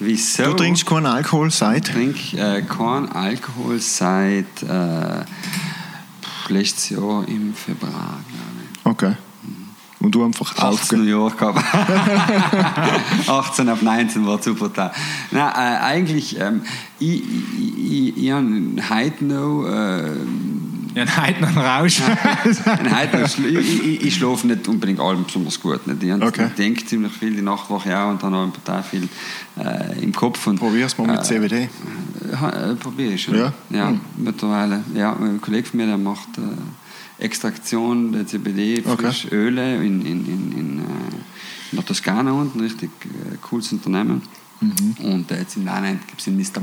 Wieso? 0.00 0.42
Du 0.44 0.52
trinkst 0.54 0.84
keinen 0.84 1.06
Alkohol 1.06 1.50
seit? 1.50 1.88
Ich 1.88 1.94
trinke 1.94 2.36
äh, 2.36 2.62
keinen 2.62 3.10
Alkohol 3.10 3.78
seit. 3.78 4.62
Äh, 4.62 5.24
letztes 6.50 6.90
Jahr 6.90 7.26
im 7.28 7.54
Februar. 7.54 8.20
Okay. 8.84 9.16
Und 10.00 10.12
du 10.12 10.24
einfach 10.24 10.56
18 10.58 11.06
Jahre 11.06 11.30
gehabt. 11.30 11.62
18 13.28 13.68
auf 13.68 13.82
19 13.82 14.26
war 14.26 14.42
super 14.42 14.68
da. 14.68 14.92
Nein, 15.30 15.52
äh, 15.54 15.78
eigentlich, 15.78 16.40
ähm, 16.40 16.62
ich, 16.98 17.22
ich, 17.22 17.92
ich, 17.92 18.16
ich 18.16 18.30
habe 18.32 18.74
heute 18.90 19.24
noch. 19.24 19.64
Äh, 19.66 20.10
ja, 20.94 21.04
noch 21.40 21.48
einen 21.48 21.58
Rausch. 21.58 22.00
heute 22.00 23.18
noch, 23.18 23.38
ich, 23.38 23.84
ich, 23.84 24.02
ich 24.02 24.14
schlafe 24.14 24.46
nicht 24.46 24.66
unbedingt 24.68 25.00
allem 25.00 25.24
besonders 25.24 25.60
gut. 25.60 25.86
Nicht. 25.86 26.02
Ich 26.02 26.12
okay. 26.12 26.50
denke 26.56 26.84
ziemlich 26.84 27.12
viel 27.12 27.34
die 27.34 27.42
Nachtwoche 27.42 27.98
auch 27.98 28.10
und 28.10 28.22
dann 28.22 28.34
habe 28.34 28.48
ich 28.48 28.62
total 28.62 28.82
viel 28.82 29.08
äh, 29.58 30.02
im 30.02 30.12
Kopf. 30.12 30.46
Und, 30.46 30.58
Probier's 30.58 30.96
mal 30.98 31.06
mit 31.06 31.20
äh, 31.20 31.22
CBD. 31.22 31.56
Äh, 31.62 32.74
probiere 32.76 33.12
ich 33.12 33.22
schon. 33.22 33.36
Ja? 33.36 33.52
Ja, 33.70 33.88
hm. 33.88 34.00
mittlerweile. 34.16 34.84
Ja, 34.94 35.16
ein 35.16 35.40
Kollege 35.40 35.68
von 35.68 35.78
mir, 35.78 35.86
der 35.86 35.98
macht 35.98 36.28
äh, 36.38 37.24
Extraktion 37.24 38.12
der 38.12 38.26
CBD, 38.26 38.82
Frischöle 38.82 39.76
okay. 39.76 39.86
in, 39.86 40.00
in, 40.02 40.26
in, 40.26 40.52
in, 40.52 40.78
äh, 40.78 40.82
in 41.70 41.76
der 41.76 41.86
Toskana 41.86 42.32
unten, 42.32 42.60
richtig 42.60 42.90
äh, 43.04 43.36
cooles 43.40 43.72
Unternehmen. 43.72 44.22
Und 45.02 45.30
äh, 45.30 45.38
jetzt 45.38 45.56
in 45.56 45.64
Leinend 45.64 46.06
gibt 46.06 46.20
es 46.20 46.24
den 46.26 46.36
Mr. 46.36 46.60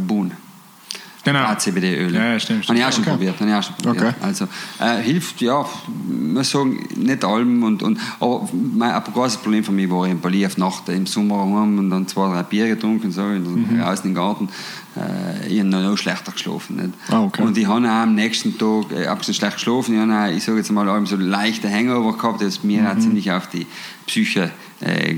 Genau. 1.23 1.39
ACBD-Öl. 1.39 2.13
Ja, 2.15 2.31
ja, 2.33 2.39
stimmt, 2.39 2.67
Habe 2.67 2.77
ich 2.79 2.85
auch 2.85 2.91
stimmt. 2.91 3.05
schon 3.07 3.13
probiert. 3.15 3.39
Habe 3.39 3.49
ich 3.49 3.55
auch 3.55 3.63
schon 3.63 3.75
probiert. 3.75 4.05
Okay. 4.05 4.15
Also 4.21 4.47
äh, 4.79 5.01
hilft, 5.01 5.41
ja, 5.41 5.65
muss 6.07 6.49
sagen, 6.49 6.87
nicht 6.95 7.25
allem. 7.25 7.61
Und, 7.63 7.83
und, 7.83 7.99
aber 8.19 8.47
mein, 8.53 8.91
ein 8.91 9.03
großes 9.03 9.37
Problem 9.37 9.63
für 9.63 9.71
mich 9.73 9.89
war 9.89 10.07
eben 10.07 10.21
Bali 10.21 10.45
auf 10.45 10.57
Nacht 10.57 10.87
im 10.89 11.05
Sommer 11.05 11.35
rum 11.35 11.77
und 11.77 11.89
dann 11.89 12.07
zwei, 12.07 12.31
drei 12.33 12.43
Bier 12.43 12.67
getrunken 12.67 13.11
so, 13.11 13.21
und 13.23 13.69
Mhm. 13.71 13.79
draußen 13.79 14.05
im 14.09 14.15
Garten. 14.15 14.47
Äh, 14.95 15.47
ich 15.49 15.59
habe 15.59 15.69
noch 15.69 15.97
schlechter 15.97 16.31
geschlafen. 16.31 16.77
Nicht? 16.77 16.89
Ah, 17.09 17.21
okay. 17.23 17.41
Und 17.41 17.57
ich 17.57 17.67
habe 17.67 17.85
auch 17.85 17.91
am 17.91 18.15
nächsten 18.15 18.57
Tag 18.57 18.85
äh, 18.91 19.07
abgesehen 19.07 19.35
schlecht 19.35 19.55
geschlafen. 19.55 19.95
Ich 19.95 19.99
habe 20.01 20.13
auch, 20.31 20.35
ich 20.35 20.43
sage 20.43 20.57
jetzt 20.59 20.71
mal, 20.71 21.05
so 21.05 21.15
leichte 21.17 21.69
Hangover 21.69 22.17
gehabt, 22.17 22.41
das 22.41 22.63
mir 22.63 22.81
Mhm. 22.81 22.87
auch 22.87 22.97
ziemlich 22.99 23.31
auf 23.31 23.47
die 23.47 23.67
Psyche 24.07 24.51
äh, 24.81 25.11
äh, 25.11 25.15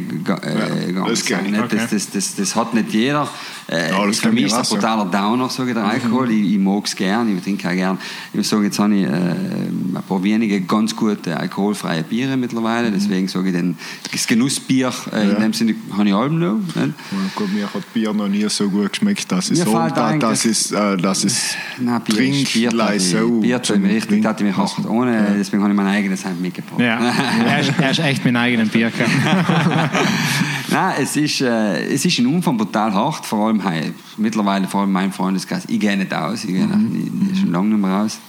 Ja, 0.94 1.06
das 1.08 1.22
ich. 1.22 1.36
Okay. 1.36 1.68
Das, 1.70 1.90
das, 1.90 2.10
das, 2.10 2.36
das 2.36 2.56
hat 2.56 2.74
nicht 2.74 2.94
jeder. 2.94 3.28
Äh, 3.68 3.92
Ja, 3.92 4.06
das 4.06 4.20
für 4.20 4.32
mich 4.32 4.46
ich 4.46 4.54
ist 4.54 4.66
so. 4.66 4.76
brutaler 4.76 5.06
Downer, 5.06 5.50
sage 5.50 5.70
ich, 5.70 5.76
der 5.76 5.86
Alkohol. 5.86 6.32
Ich, 6.32 6.54
ich 6.54 6.60
mag 6.60 6.86
es 6.86 6.96
gern, 6.96 7.36
ich 7.38 7.44
trinke 7.44 7.68
auch 7.70 7.74
gern. 7.74 7.98
Ich 8.34 8.38
muss 8.38 8.50
sagen, 8.50 8.64
jetzt 8.64 8.80
habe 8.80 8.96
ich 8.96 9.04
äh, 9.04 9.08
ein 9.08 9.98
paar 10.08 10.22
wenige 10.24 10.62
ganz 10.62 10.96
gute 10.96 11.38
alkoholfreie 11.38 12.04
Biere 12.04 12.38
mittlerweile. 12.38 12.92
Deswegen 12.92 13.28
sage 13.28 13.50
ich, 13.50 13.54
den, 13.56 13.78
das 14.12 14.28
Genussbier, 14.28 14.92
äh, 15.14 15.28
Ja. 15.28 15.34
in 15.36 15.42
dem 15.42 15.54
Sinne, 15.54 15.76
habe 15.96 16.08
ich 16.08 16.14
allem 16.14 16.40
noch. 16.40 16.58
Ja, 16.76 16.88
Gut, 17.36 17.54
mir 17.54 17.66
hat 17.74 17.94
Bier 17.94 18.14
noch 18.14 18.28
nie 18.28 18.48
so 18.50 18.70
gut 18.70 18.92
geschmeckt, 18.92 19.32
dass 19.32 19.52
es 19.52 19.60
Mir 19.60 19.66
so, 19.66 19.74
da, 19.74 20.18
dass 20.18 20.46
es, 20.46 20.72
äh, 20.72 20.98
dass 20.98 21.24
es 21.24 21.56
Nein, 21.80 22.02
Bier, 22.04 22.16
trinkt, 22.16 22.38
ist- 22.42 22.54
Bier, 22.54 22.72
so 23.00 23.40
Bier 23.42 23.62
zum 23.64 23.82
mich 23.82 23.92
richtig, 23.92 24.10
Trinken. 24.10 24.28
hat 24.28 24.42
mich 24.42 24.56
gekocht. 24.56 24.86
Ohne, 24.90 25.36
deswegen 25.38 25.62
habe 25.62 25.72
ich 25.72 25.78
mein 25.78 25.88
eigenes 25.88 26.26
Heim 26.26 26.42
mitgebracht. 26.42 26.80
Ja. 26.80 27.00
er, 27.48 27.60
ist, 27.62 27.72
er 27.80 27.92
ist 27.92 28.00
echt 28.00 28.26
mein 28.26 28.36
eigenen 28.36 28.68
Birke. 28.70 29.06
Nein, 30.70 30.94
es 31.02 31.16
ist, 31.18 31.42
äh, 31.42 31.86
es 31.94 32.06
ist 32.06 32.18
in 32.20 32.28
Umfang 32.28 32.58
brutal 32.58 32.94
hart, 32.94 33.26
vor 33.26 33.48
allem 33.48 33.64
hei- 33.64 33.92
mittlerweile, 34.18 34.68
vor 34.68 34.82
allem 34.82 34.92
mein 34.92 35.12
Freundeskreis. 35.12 35.64
Ich 35.68 35.80
gehe 35.80 35.98
nicht 35.98 36.14
aus, 36.14 36.44
ich 36.46 36.52
gehe 36.52 36.66
Mhm. 36.66 37.28
nicht, 37.28 37.40
schon 37.42 37.52
lange 37.52 37.70
nicht 37.70 37.82
mehr 37.82 37.92
raus. 37.92 38.20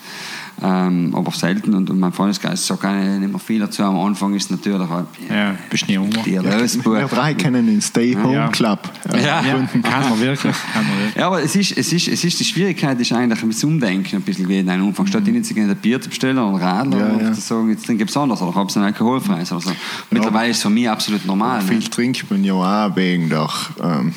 Ähm, 0.65 1.13
aber 1.15 1.31
selten 1.33 1.75
und, 1.75 1.91
und 1.91 1.99
mein 1.99 2.13
Freundeskreis 2.13 2.67
sagt 2.67 2.85
auch 2.85 2.93
nicht 2.93 3.31
mehr 3.31 3.39
viel 3.41 3.59
dazu. 3.61 3.83
Am 3.83 3.99
Anfang 3.99 4.35
ist 4.35 4.45
es 4.45 4.51
natürlich 4.51 4.89
halt, 4.89 5.07
Ja, 5.29 5.55
bist 5.71 5.89
nie 5.89 5.99
Hunger. 5.99 6.21
die 6.25 6.33
Wir 6.33 7.09
drei 7.09 7.35
kennen 7.35 7.67
den 7.67 7.81
Stay 7.83 8.15
Home 8.15 8.35
Ja. 8.35 8.49
Club. 8.49 8.79
Ja. 9.13 9.43
Ja, 9.43 9.69
kann 9.83 10.09
man 10.09 10.21
wirklich. 10.21 10.55
Kann 10.73 10.85
man 10.87 10.99
wirklich. 10.99 11.17
Ja, 11.17 11.27
aber 11.27 11.43
es 11.43 11.57
ist, 11.57 11.77
es 11.77 11.93
ist, 11.93 12.09
es 12.09 12.23
ist 12.25 12.39
die 12.39 12.45
Schwierigkeit 12.45 13.01
ist 13.01 13.13
eigentlich 13.13 13.43
ein 13.43 13.69
Umdenken, 13.69 14.17
ein 14.17 14.23
bisschen 14.23 14.49
wie 14.49 14.59
in 14.61 14.69
einem 14.69 14.87
Umfang. 14.87 15.07
Statt 15.07 15.27
ihnen 15.27 15.43
zu 15.43 15.53
gehen, 15.55 15.69
ein 15.69 15.77
Bier 15.77 16.01
zu 16.01 16.09
bestellen 16.09 16.39
oder 16.39 16.49
ein 16.57 16.63
Radler 16.63 16.99
Ja, 16.99 17.15
oder 17.15 17.25
ja. 17.25 17.33
zu 17.33 17.41
sagen, 17.41 17.69
jetzt 17.71 17.85
trinke 17.87 18.03
ich 18.05 18.07
besonders 18.07 18.41
oder 18.41 18.55
habe 18.55 18.69
es 18.69 18.77
ein 18.77 18.85
alkoholfreies 18.85 19.51
oder 19.53 19.61
so. 19.63 19.73
Mittlerweile 20.11 20.51
ist 20.51 20.59
es 20.59 20.63
für 20.63 20.71
mich 20.71 20.89
absolut 20.89 21.25
normal. 21.27 21.61
Viel 21.63 21.79
Ne? 21.79 21.91
trinkt 21.91 22.31
man 22.31 22.45
ja 22.45 22.53
auch 22.55 22.95
wegen 22.97 23.29
der 23.29 23.49
ähm, 23.83 24.13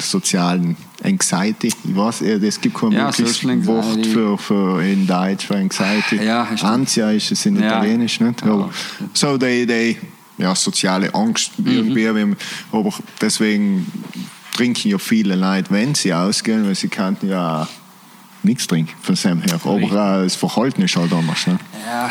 sozialen 0.00 0.76
Anxiety. 1.02 1.68
Ich 1.68 1.96
weiß, 1.96 2.20
es 2.22 2.60
gibt 2.60 2.78
kein 2.78 2.92
Ja, 2.92 3.06
wirkliches 3.06 3.66
Wort 3.66 4.06
für, 4.06 4.38
für 4.38 4.82
in 4.82 5.06
Deutsch 5.06 5.46
für 5.46 5.56
Anxiety. 5.56 6.22
Ja. 6.24 6.44
Ansia 6.62 7.10
ist 7.10 7.32
es 7.32 7.44
in 7.46 7.56
Ja. 7.60 7.66
Italienisch, 7.68 8.20
nicht? 8.20 8.44
Ja. 8.44 8.68
So, 9.12 9.36
die, 9.36 9.66
die 9.66 9.96
ja, 10.38 10.54
soziale 10.54 11.12
Angst 11.14 11.58
Mhm. 11.58 11.66
irgendwie. 11.70 12.14
wenn- 12.14 12.36
Aber 12.72 12.92
deswegen 13.20 13.86
trinken 14.56 14.88
ja 14.88 14.98
viele 14.98 15.34
Leute, 15.34 15.70
wenn 15.70 15.94
sie 15.94 16.12
ausgehen, 16.14 16.66
weil 16.66 16.74
sie 16.74 16.88
könnten 16.88 17.28
ja 17.28 17.66
nichts 18.42 18.66
trinken 18.66 18.92
von 19.02 19.14
dem 19.16 19.42
her. 19.42 19.60
Aber 19.64 19.78
äh, 19.80 20.24
das 20.24 20.36
Verhalten 20.36 20.82
ist 20.82 20.96
halt 20.96 21.12
anders. 21.12 21.46
Ne? 21.46 21.58
Ja, 21.86 22.10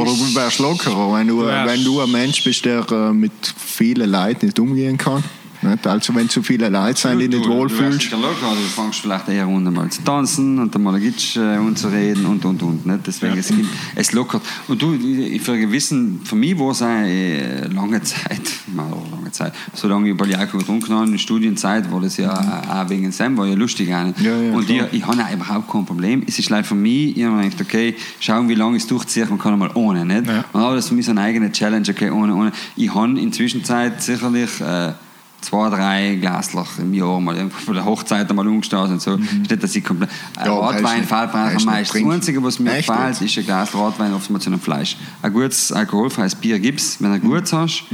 Oder 0.00 0.10
du 0.12 0.34
wärst 0.34 0.58
lockerer, 0.58 1.12
wenn 1.14 1.26
du, 1.28 1.44
wärst- 1.44 1.66
wenn 1.72 1.84
du 1.84 2.00
ein 2.00 2.10
Mensch 2.10 2.42
bist, 2.44 2.64
der 2.64 2.84
äh, 2.90 3.12
mit 3.12 3.32
vielen 3.56 4.10
Leuten 4.10 4.46
nicht 4.46 4.58
umgehen 4.58 4.98
kann. 4.98 5.22
Nicht? 5.62 5.86
Also 5.86 6.14
wenn 6.14 6.28
zu 6.28 6.42
viele 6.42 6.68
Leute 6.68 7.00
sind, 7.00 7.18
die 7.18 7.28
Du- 7.28 7.36
nicht 7.36 7.46
du- 7.46 7.50
Du, 7.50 7.56
wohlfühlst. 7.56 7.82
wärst 7.92 8.02
sicher 8.02 8.16
locker, 8.16 8.54
du 8.54 8.80
fängst 8.82 9.00
vielleicht 9.00 9.28
eher 9.28 9.46
an, 9.46 9.64
mal 9.72 9.88
zu 9.90 10.02
tanzen 10.04 10.58
und 10.58 10.74
dann 10.74 10.82
mal 10.82 10.94
ein 10.94 11.00
Gitsch 11.00 11.36
äh, 11.36 11.58
umzureden 11.58 12.26
und 12.26 12.44
und 12.44 12.62
und. 12.62 12.86
Nicht? 12.86 13.00
Deswegen, 13.06 13.36
es, 13.38 13.48
gibt, 13.48 13.68
es 13.94 14.12
lockert. 14.12 14.42
Und 14.68 14.80
du, 14.80 14.94
ich- 14.94 15.42
für 15.42 15.58
gewissen, 15.58 16.20
für 16.24 16.36
mich 16.36 16.58
war 16.58 16.70
es 16.70 16.82
eine 16.82 17.08
äh, 17.08 17.66
lange 17.68 18.02
Zeit, 18.02 18.40
mal 18.74 18.86
lange 19.10 19.30
Zeit, 19.32 19.52
solange 19.74 20.10
ich 20.10 20.16
bei 20.16 20.36
Alkohol 20.36 20.60
getrunken 20.60 20.94
habe, 20.94 21.06
in 21.06 21.12
der 21.12 21.18
Studienzeit 21.18 21.90
war 21.90 22.00
das 22.00 22.16
ja 22.16 22.32
auch 22.32 22.88
wegen 22.90 23.10
Sam, 23.12 23.36
war 23.36 23.46
ja 23.46 23.54
lustig. 23.54 23.88
Ja, 23.88 24.04
ja, 24.06 24.52
und 24.52 24.68
ich, 24.70 24.76
klar. 24.76 24.88
ich 24.92 25.06
habe 25.06 25.22
auch 25.22 25.32
überhaupt 25.32 25.70
kein 25.70 25.84
Problem. 25.86 26.22
Es 26.26 26.38
ist 26.38 26.50
leider 26.50 26.64
für 26.64 26.74
mich, 26.74 27.16
ich 27.16 27.24
habe 27.24 27.36
mir 27.36 27.44
gedacht, 27.44 27.62
okay, 27.62 27.94
schauen, 28.20 28.48
wie 28.48 28.54
lange 28.54 28.76
ich 28.76 28.82
es 28.84 28.88
durchziehe, 28.88 29.26
man 29.26 29.38
kann 29.38 29.52
einmal 29.54 29.70
ohne. 29.74 30.04
Nicht? 30.04 30.26
Ja. 30.26 30.44
Und 30.52 30.60
aber 30.60 30.74
das 30.76 30.84
ist 30.84 30.88
für 30.90 30.94
mich 30.94 31.04
so 31.06 31.10
eine 31.12 31.20
eigene 31.22 31.50
Challenge, 31.52 31.86
okay, 31.88 32.10
ohne, 32.10 32.34
ohne. 32.34 32.52
Ich 32.76 32.94
habe 32.94 33.08
in 33.08 33.16
der 33.16 33.32
Zwischenzeit 33.32 34.02
sicherlich 34.02 34.60
äh, 34.60 34.92
zwei, 35.40 35.70
drei 35.70 36.16
Glasler 36.20 36.66
im 36.78 36.92
Jahr 36.94 37.20
mal 37.20 37.48
von 37.50 37.74
der 37.74 37.84
Hochzeit 37.84 38.28
einmal 38.28 38.46
umgestoßen 38.48 38.94
und 38.94 39.00
so. 39.02 39.16
Nicht, 39.16 39.62
dass 39.62 39.74
ich 39.76 39.84
komplett... 39.84 40.10
Äh, 40.40 40.46
Ja, 40.46 40.52
Rotwein 40.52 41.00
nicht- 41.00 41.08
fällt 41.08 41.32
mir 41.32 41.40
am 41.40 41.54
nicht 41.54 41.66
meisten. 41.66 42.04
Das. 42.04 42.14
Einzige, 42.14 42.42
was 42.42 42.58
mir 42.58 42.76
jetzt? 42.76 43.22
ist 43.22 43.38
ein 43.38 43.44
Glas 43.44 43.74
Rotwein 43.74 44.12
oftmals 44.12 44.44
zu 44.44 44.50
einem 44.50 44.60
Fleisch. 44.60 44.96
Ein 45.22 45.32
gutes 45.32 45.70
alkoholfreies 45.72 46.34
Bier 46.34 46.58
gibt 46.58 46.80
es, 46.80 47.00
wenn 47.00 47.10
du 47.10 47.14
ein 47.16 47.20
gutes 47.22 47.52
hast. 47.52 47.84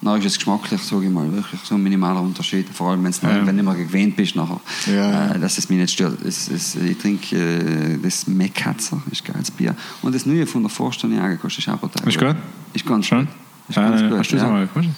Dann 0.00 0.20
ist 0.20 0.26
es 0.26 0.36
geschmacklich, 0.36 0.80
sage 0.80 1.06
ich 1.06 1.10
mal, 1.10 1.30
wirklich 1.32 1.60
so 1.64 1.74
ein 1.74 1.82
minimaler 1.82 2.22
Unterschied. 2.22 2.68
Vor 2.68 2.90
allem, 2.92 3.02
wenn's 3.02 3.20
Ja. 3.20 3.30
wenn 3.30 3.46
du 3.46 3.52
nicht 3.52 3.64
mehr 3.64 3.74
gewöhnt 3.74 4.14
bist 4.14 4.36
nachher. 4.36 4.60
Ja, 4.86 4.92
ja. 5.10 5.34
Äh, 5.34 5.40
dass 5.40 5.58
es 5.58 5.68
mich 5.68 5.78
nicht 5.80 5.92
stört. 5.92 6.24
Es, 6.24 6.46
es, 6.48 6.76
ich 6.76 6.96
trinke 6.98 7.34
äh, 7.36 7.98
das 8.00 8.28
Meckatzer, 8.28 9.02
ist 9.10 9.24
geiles 9.24 9.50
Bier. 9.50 9.74
Und 10.02 10.14
das 10.14 10.24
neue 10.24 10.46
von 10.46 10.62
der 10.62 10.70
Forst 10.70 11.02
habe 11.02 11.12
ich 11.14 11.20
auch 11.20 11.26
gekostet, 11.26 11.66
ist 11.66 11.72
auch 11.74 11.78
brutal 11.80 12.06
Ist 12.08 12.16
gut? 12.16 12.36
Ist 12.74 12.86
ganz 12.86 13.06
Schon? 13.06 13.26
gut. 13.26 13.28
Ist 13.70 13.76
Ja, 13.76 13.88
ganz 13.90 14.02
gut, 14.02 14.18
hast 14.20 14.30
du 14.30 14.36
es 14.36 14.42
ja. 14.42 14.48
mal 14.48 14.66
gefunden? 14.68 14.94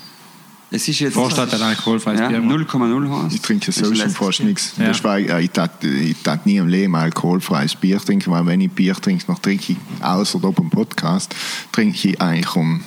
Es 0.73 0.87
ist 0.87 1.01
jetzt 1.01 1.15
Vorstadt 1.15 1.53
hat 1.53 1.61
alkoholfreies 1.61 2.21
ja, 2.21 2.29
Bier 2.29 2.39
0,0 2.41 3.23
heißt. 3.25 3.35
Ich 3.35 3.41
trinke 3.41 3.69
Ist 3.69 3.79
so 3.79 3.87
schon 3.87 3.95
lässig. 3.95 4.17
fast 4.17 4.41
nichts. 4.45 4.75
Ja. 4.79 4.87
Das 4.89 5.03
war, 5.03 5.19
ich 5.19 5.51
tat 5.51 6.47
nie 6.47 6.57
im 6.57 6.69
Leben 6.69 6.95
alkoholfreies 6.95 7.75
Bier 7.75 7.99
trinken, 7.99 8.31
weil 8.31 8.47
wenn 8.47 8.61
ich 8.61 8.71
Bier 8.71 8.95
trinke, 8.95 9.25
noch 9.27 9.41
trinke 9.41 9.73
ich, 9.73 9.79
außer 10.01 10.39
da 10.39 10.51
beim 10.51 10.71
Podcast, 10.71 11.35
trinke 11.73 11.97
ich 11.97 12.21
eigentlich 12.21 12.55
um 12.55 12.83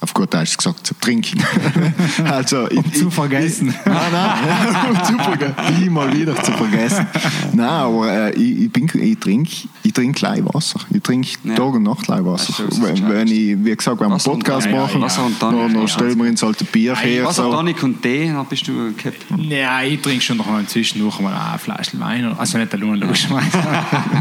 auf 0.00 0.14
gut 0.14 0.32
Deutsch 0.32 0.56
gesagt, 0.56 0.86
zu 0.86 0.94
trinken. 0.94 1.42
also, 2.24 2.68
um 2.68 2.92
zu 2.92 3.10
vergessen. 3.10 3.68
Ich, 3.70 3.74
nein, 3.86 4.12
nein, 4.12 4.90
um 4.90 5.04
zu 5.04 5.18
vergessen. 5.24 5.92
Mal 5.92 6.12
wieder 6.16 6.36
zu 6.42 6.52
vergessen. 6.52 7.06
Nein, 7.52 7.66
aber 7.68 8.12
äh, 8.12 8.32
ich, 8.34 8.60
ich, 8.62 8.72
bin, 8.72 8.88
ich 8.94 9.18
trinke 9.18 9.50
ich 9.82 9.92
trink 9.92 10.16
gleich 10.16 10.42
Wasser. 10.52 10.80
Ich 10.90 11.02
trinke 11.02 11.28
Ja. 11.44 11.54
Tag 11.56 11.74
und 11.74 11.82
Nacht 11.82 12.02
gleich 12.04 12.24
Wasser. 12.24 12.46
Das 12.46 12.60
ist 12.72 12.76
so, 12.76 12.86
das 12.86 12.98
ist 12.98 13.02
wenn, 13.04 13.08
wenn 13.10 13.28
ich, 13.28 13.64
wie 13.64 13.74
gesagt, 13.74 14.00
wenn 14.00 14.08
wir 14.08 14.14
einen 14.14 14.20
und 14.20 14.24
Podcast 14.44 14.66
Tonic. 14.68 14.80
machen, 14.80 15.02
und 15.02 15.40
Tonic. 15.40 15.40
dann, 15.40 15.72
dann 15.72 15.82
Ja. 15.82 15.88
stellen 15.88 16.18
wir 16.18 16.28
uns 16.30 16.42
halt 16.42 16.60
ein 16.60 16.66
Bier 16.70 16.94
her. 16.96 17.24
Wasser, 17.24 17.42
so. 17.44 17.52
Tonic 17.52 17.82
und 17.82 18.02
Tee, 18.02 18.26
dann 18.28 18.46
bist 18.46 18.68
du 18.68 18.92
gehabt. 18.94 19.16
Ja, 19.36 19.82
ich 19.82 20.00
trinke 20.00 20.20
schon 20.22 20.36
noch 20.36 20.46
mal 20.48 20.60
inzwischen 20.60 21.02
noch 21.04 21.18
mal 21.20 21.34
ein 21.34 21.58
Fleisch 21.58 21.88
Wein. 21.94 22.24
Also 22.38 22.58
nicht 22.58 22.72
der 22.72 22.78
Lohn, 22.78 22.96
logischerweise. 22.96 23.58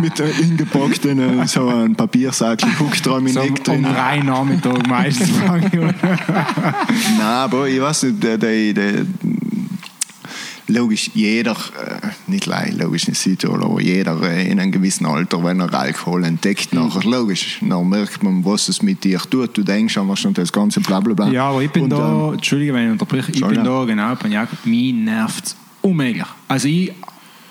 mit 0.02 0.18
der 0.18 0.28
eingepackten 0.34 1.42
äh, 1.42 1.48
so 1.48 1.68
ein 1.68 1.96
Papiersackel, 1.96 2.70
guck 2.78 2.94
dran 3.04 3.24
mit 3.24 3.34
so 3.34 3.42
Nick 3.42 3.52
um 3.60 3.64
drin. 3.64 3.84
drei 3.84 4.20
Nachmittag 4.20 4.88
meistens 4.88 5.30
ich. 5.30 5.67
Nein, 5.72 7.22
aber 7.22 7.68
ich 7.68 7.82
weiß 7.82 8.04
nicht, 8.04 8.24
der, 8.24 8.38
der, 8.38 8.74
der, 8.74 9.06
logisch, 10.68 11.10
jeder, 11.14 11.52
äh, 11.52 12.08
nicht 12.28 12.46
leid, 12.46 12.78
logisch 12.78 13.08
nicht 13.08 13.20
Südtirol, 13.20 13.64
aber 13.64 13.82
jeder 13.82 14.22
äh, 14.24 14.50
in 14.50 14.60
einem 14.60 14.72
gewissen 14.72 15.06
Alter, 15.06 15.44
wenn 15.44 15.60
er 15.60 15.74
Alkohol 15.74 16.24
entdeckt, 16.24 16.74
nachher, 16.74 17.04
logisch, 17.04 17.60
dann 17.62 17.90
merkt 17.90 18.22
man, 18.24 18.44
was 18.44 18.70
es 18.70 18.82
mit 18.82 19.04
dir 19.04 19.20
tut. 19.20 19.58
Du 19.58 19.64
denkst 19.64 19.98
anders 19.98 20.24
und 20.26 20.38
das 20.38 20.52
ganze 20.52 20.80
Blablabla. 20.80 21.30
Ja, 21.30 21.50
aber 21.50 21.62
ich 21.62 21.72
bin 21.72 21.84
und, 21.84 21.90
da, 21.92 22.28
ähm, 22.28 22.34
Entschuldige, 22.34 22.74
wenn 22.74 22.86
ich 22.86 22.92
unterbreche, 22.92 23.32
ich 23.32 23.42
bin 23.42 23.56
ja. 23.56 23.64
da 23.64 23.86
genau 23.86 24.16
bei 24.16 24.30
Jakob, 24.30 24.66
mich 24.66 24.94
nervt 24.94 25.56
unmöglich. 25.82 26.26
Also 26.48 26.68
ich, 26.68 26.94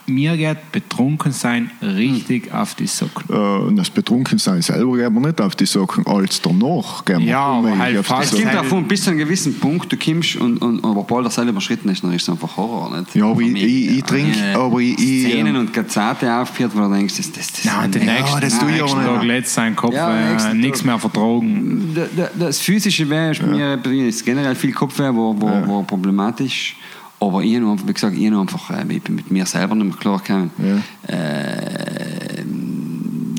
mir 0.07 0.37
geht 0.37 0.73
betrunken 0.73 1.33
sein 1.33 1.71
richtig 1.83 2.53
auf 2.53 2.75
die 2.75 2.87
Socken. 2.87 3.25
äh, 3.73 3.75
das 3.75 3.91
Betrunkensein 3.91 4.63
selber 4.63 4.97
geht 4.97 5.11
man 5.13 5.23
nicht 5.25 5.41
auf 5.41 5.57
die 5.57 5.67
Socken, 5.67 6.07
als 6.07 6.41
danach 6.41 7.05
geht 7.05 7.19
man 7.19 7.27
Ja, 7.27 7.41
aber 7.41 7.77
halt 7.79 7.99
auf. 7.99 8.11
Es 8.23 8.35
gibt 8.35 8.55
davon 8.55 8.87
bis 8.87 9.03
zu 9.03 9.11
einem 9.11 9.19
gewissen 9.19 9.59
Punkt, 9.59 9.93
du 9.93 9.97
kommst 9.97 10.37
und, 10.37 10.59
und 10.59 10.85
aber 10.85 11.03
bald 11.03 11.27
das 11.27 11.39
überschritten 11.39 11.89
ist, 11.89 12.03
dann 12.05 12.13
ist 12.13 12.23
es 12.23 12.29
einfach 12.29 12.57
Horror. 12.57 12.97
Nicht? 12.99 13.15
Ja, 13.15 13.27
aber 13.27 13.41
ich- 13.41 13.55
ich- 13.57 13.97
ich 13.99 14.03
trink, 14.05 14.35
Wenn 14.37 14.57
aber 14.57 14.81
ich- 14.81 14.99
ich, 14.99 15.25
Szenen 15.27 15.55
ähm, 15.55 15.61
und 15.63 15.73
Gazate 15.73 16.33
aufführt, 16.33 16.73
wo 16.75 16.81
du 16.81 16.95
denkst, 16.95 17.17
das, 17.17 17.33
das, 17.33 17.53
das 17.53 17.65
Nein, 17.65 17.91
den 17.93 18.07
Ja, 18.07 18.13
nächsten, 18.15 18.41
das 18.41 18.59
tue 18.59 18.71
ich 18.75 18.83
auch. 18.83 18.95
Tag 18.95 19.23
lädt 19.25 19.49
sein 19.49 19.75
Kopf 19.75 19.95
Ja, 19.95 20.51
äh, 20.51 20.55
nichts 20.55 20.85
mehr 20.85 20.99
vertragen. 20.99 21.93
Da- 21.95 22.07
da- 22.17 22.31
Das 22.47 22.59
physische 22.61 23.09
wäre 23.11 23.33
ist 23.33 23.41
bei 23.41 23.47
mir 23.49 23.77
mir 23.85 24.07
ist 24.09 24.25
generell 24.25 24.55
viel 24.55 24.73
Kopfweh, 24.73 25.11
wo, 25.13 25.35
wo, 25.39 25.51
wo 25.67 25.83
problematisch 25.83 26.77
aber 27.21 27.43
ich 27.43 27.57
habe, 27.57 27.79
wie 27.89 27.93
gesagt, 27.93 28.17
ich 28.17 28.27
habe 28.31 28.41
einfach 28.41 28.71
äh, 28.71 28.85
mit, 28.85 29.09
mit 29.09 29.31
mir 29.31 29.47
selber 29.47 29.75
nicht 29.75 29.87
mehr 29.89 29.97
klar 29.97 30.19
gekommen. 30.19 30.51
Ja. 30.59 31.15
Äh, 31.15 32.45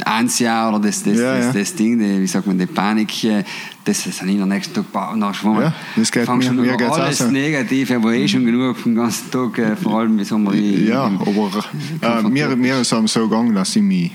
eins 0.06 0.40
Jahr 0.40 0.70
oder 0.70 0.80
das, 0.88 1.04
das, 1.04 1.18
Ja, 1.18 1.36
das, 1.38 1.45
ja. 1.48 1.54
das 1.54 1.76
Ding, 1.76 1.99
die, 1.99 2.22
wie 2.22 2.28
sagt 2.28 2.48
man, 2.48 2.58
die 2.58 2.66
Panik, 2.66 3.24
äh, 3.26 3.44
das, 3.84 4.04
das 4.06 4.22
habe 4.22 4.32
ich 4.32 4.41
am 4.41 4.49
nächsten 4.49 4.74
Tag 4.74 5.16
nachgeschwommen. 5.16 5.64
Ja, 5.64 5.74
das 5.95 6.12
geht 6.12 6.26
Fangst 6.26 6.49
mir- 6.52 6.56
schon 6.56 6.80
mir 6.80 6.91
alles 6.91 7.18
so. 7.20 7.28
Negative, 7.30 8.02
wo 8.02 8.10
eh 8.10 8.28
schon 8.28 8.45
genug 8.45 8.78
vom 8.78 8.95
ganzen 8.95 9.30
Tag, 9.32 9.58
äh, 9.60 9.76
vor 9.76 9.99
allem 9.99 10.18
im 10.18 10.26
Sommer. 10.26 10.54
ich- 10.54 10.88
Ja, 10.88 11.04
aber 11.04 11.64
äh, 12.02 12.30
mir, 12.30 12.56
mir 12.56 12.80
ist 12.80 12.91
es 12.91 13.14
so 13.14 13.28
gegangen, 13.28 13.54
dass 13.54 13.76
ich 13.76 13.82
mich 13.84 14.12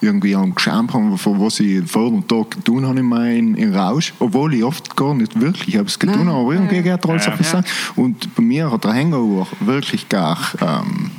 irgendwie 0.00 0.34
am 0.36 0.54
geschämt 0.54 0.92
haben, 0.92 1.16
von 1.16 1.40
was 1.40 1.60
ich 1.60 1.86
vor 1.90 2.10
dem 2.10 2.26
Tag 2.28 2.50
getan 2.50 2.86
habe 2.86 3.00
in 3.00 3.06
meinem 3.06 3.54
in 3.54 3.74
Rausch, 3.74 4.12
obwohl 4.18 4.52
ich 4.54 4.62
oft 4.64 4.94
gar 4.96 5.14
nicht 5.14 5.40
wirklich 5.40 5.76
habe 5.76 5.86
es 5.88 5.98
getan, 5.98 6.28
aber 6.28 6.52
irgendwie 6.52 6.82
geht 6.82 7.08
alles 7.08 7.26
auf 7.28 7.36
Sack. 7.44 7.64
Und 7.96 8.34
bei 8.34 8.42
mir 8.42 8.70
hat 8.70 8.84
der 8.84 8.92
Hangover 8.92 9.46
wirklich 9.60 10.08
gar 10.08 10.38
ähm, 10.60 11.10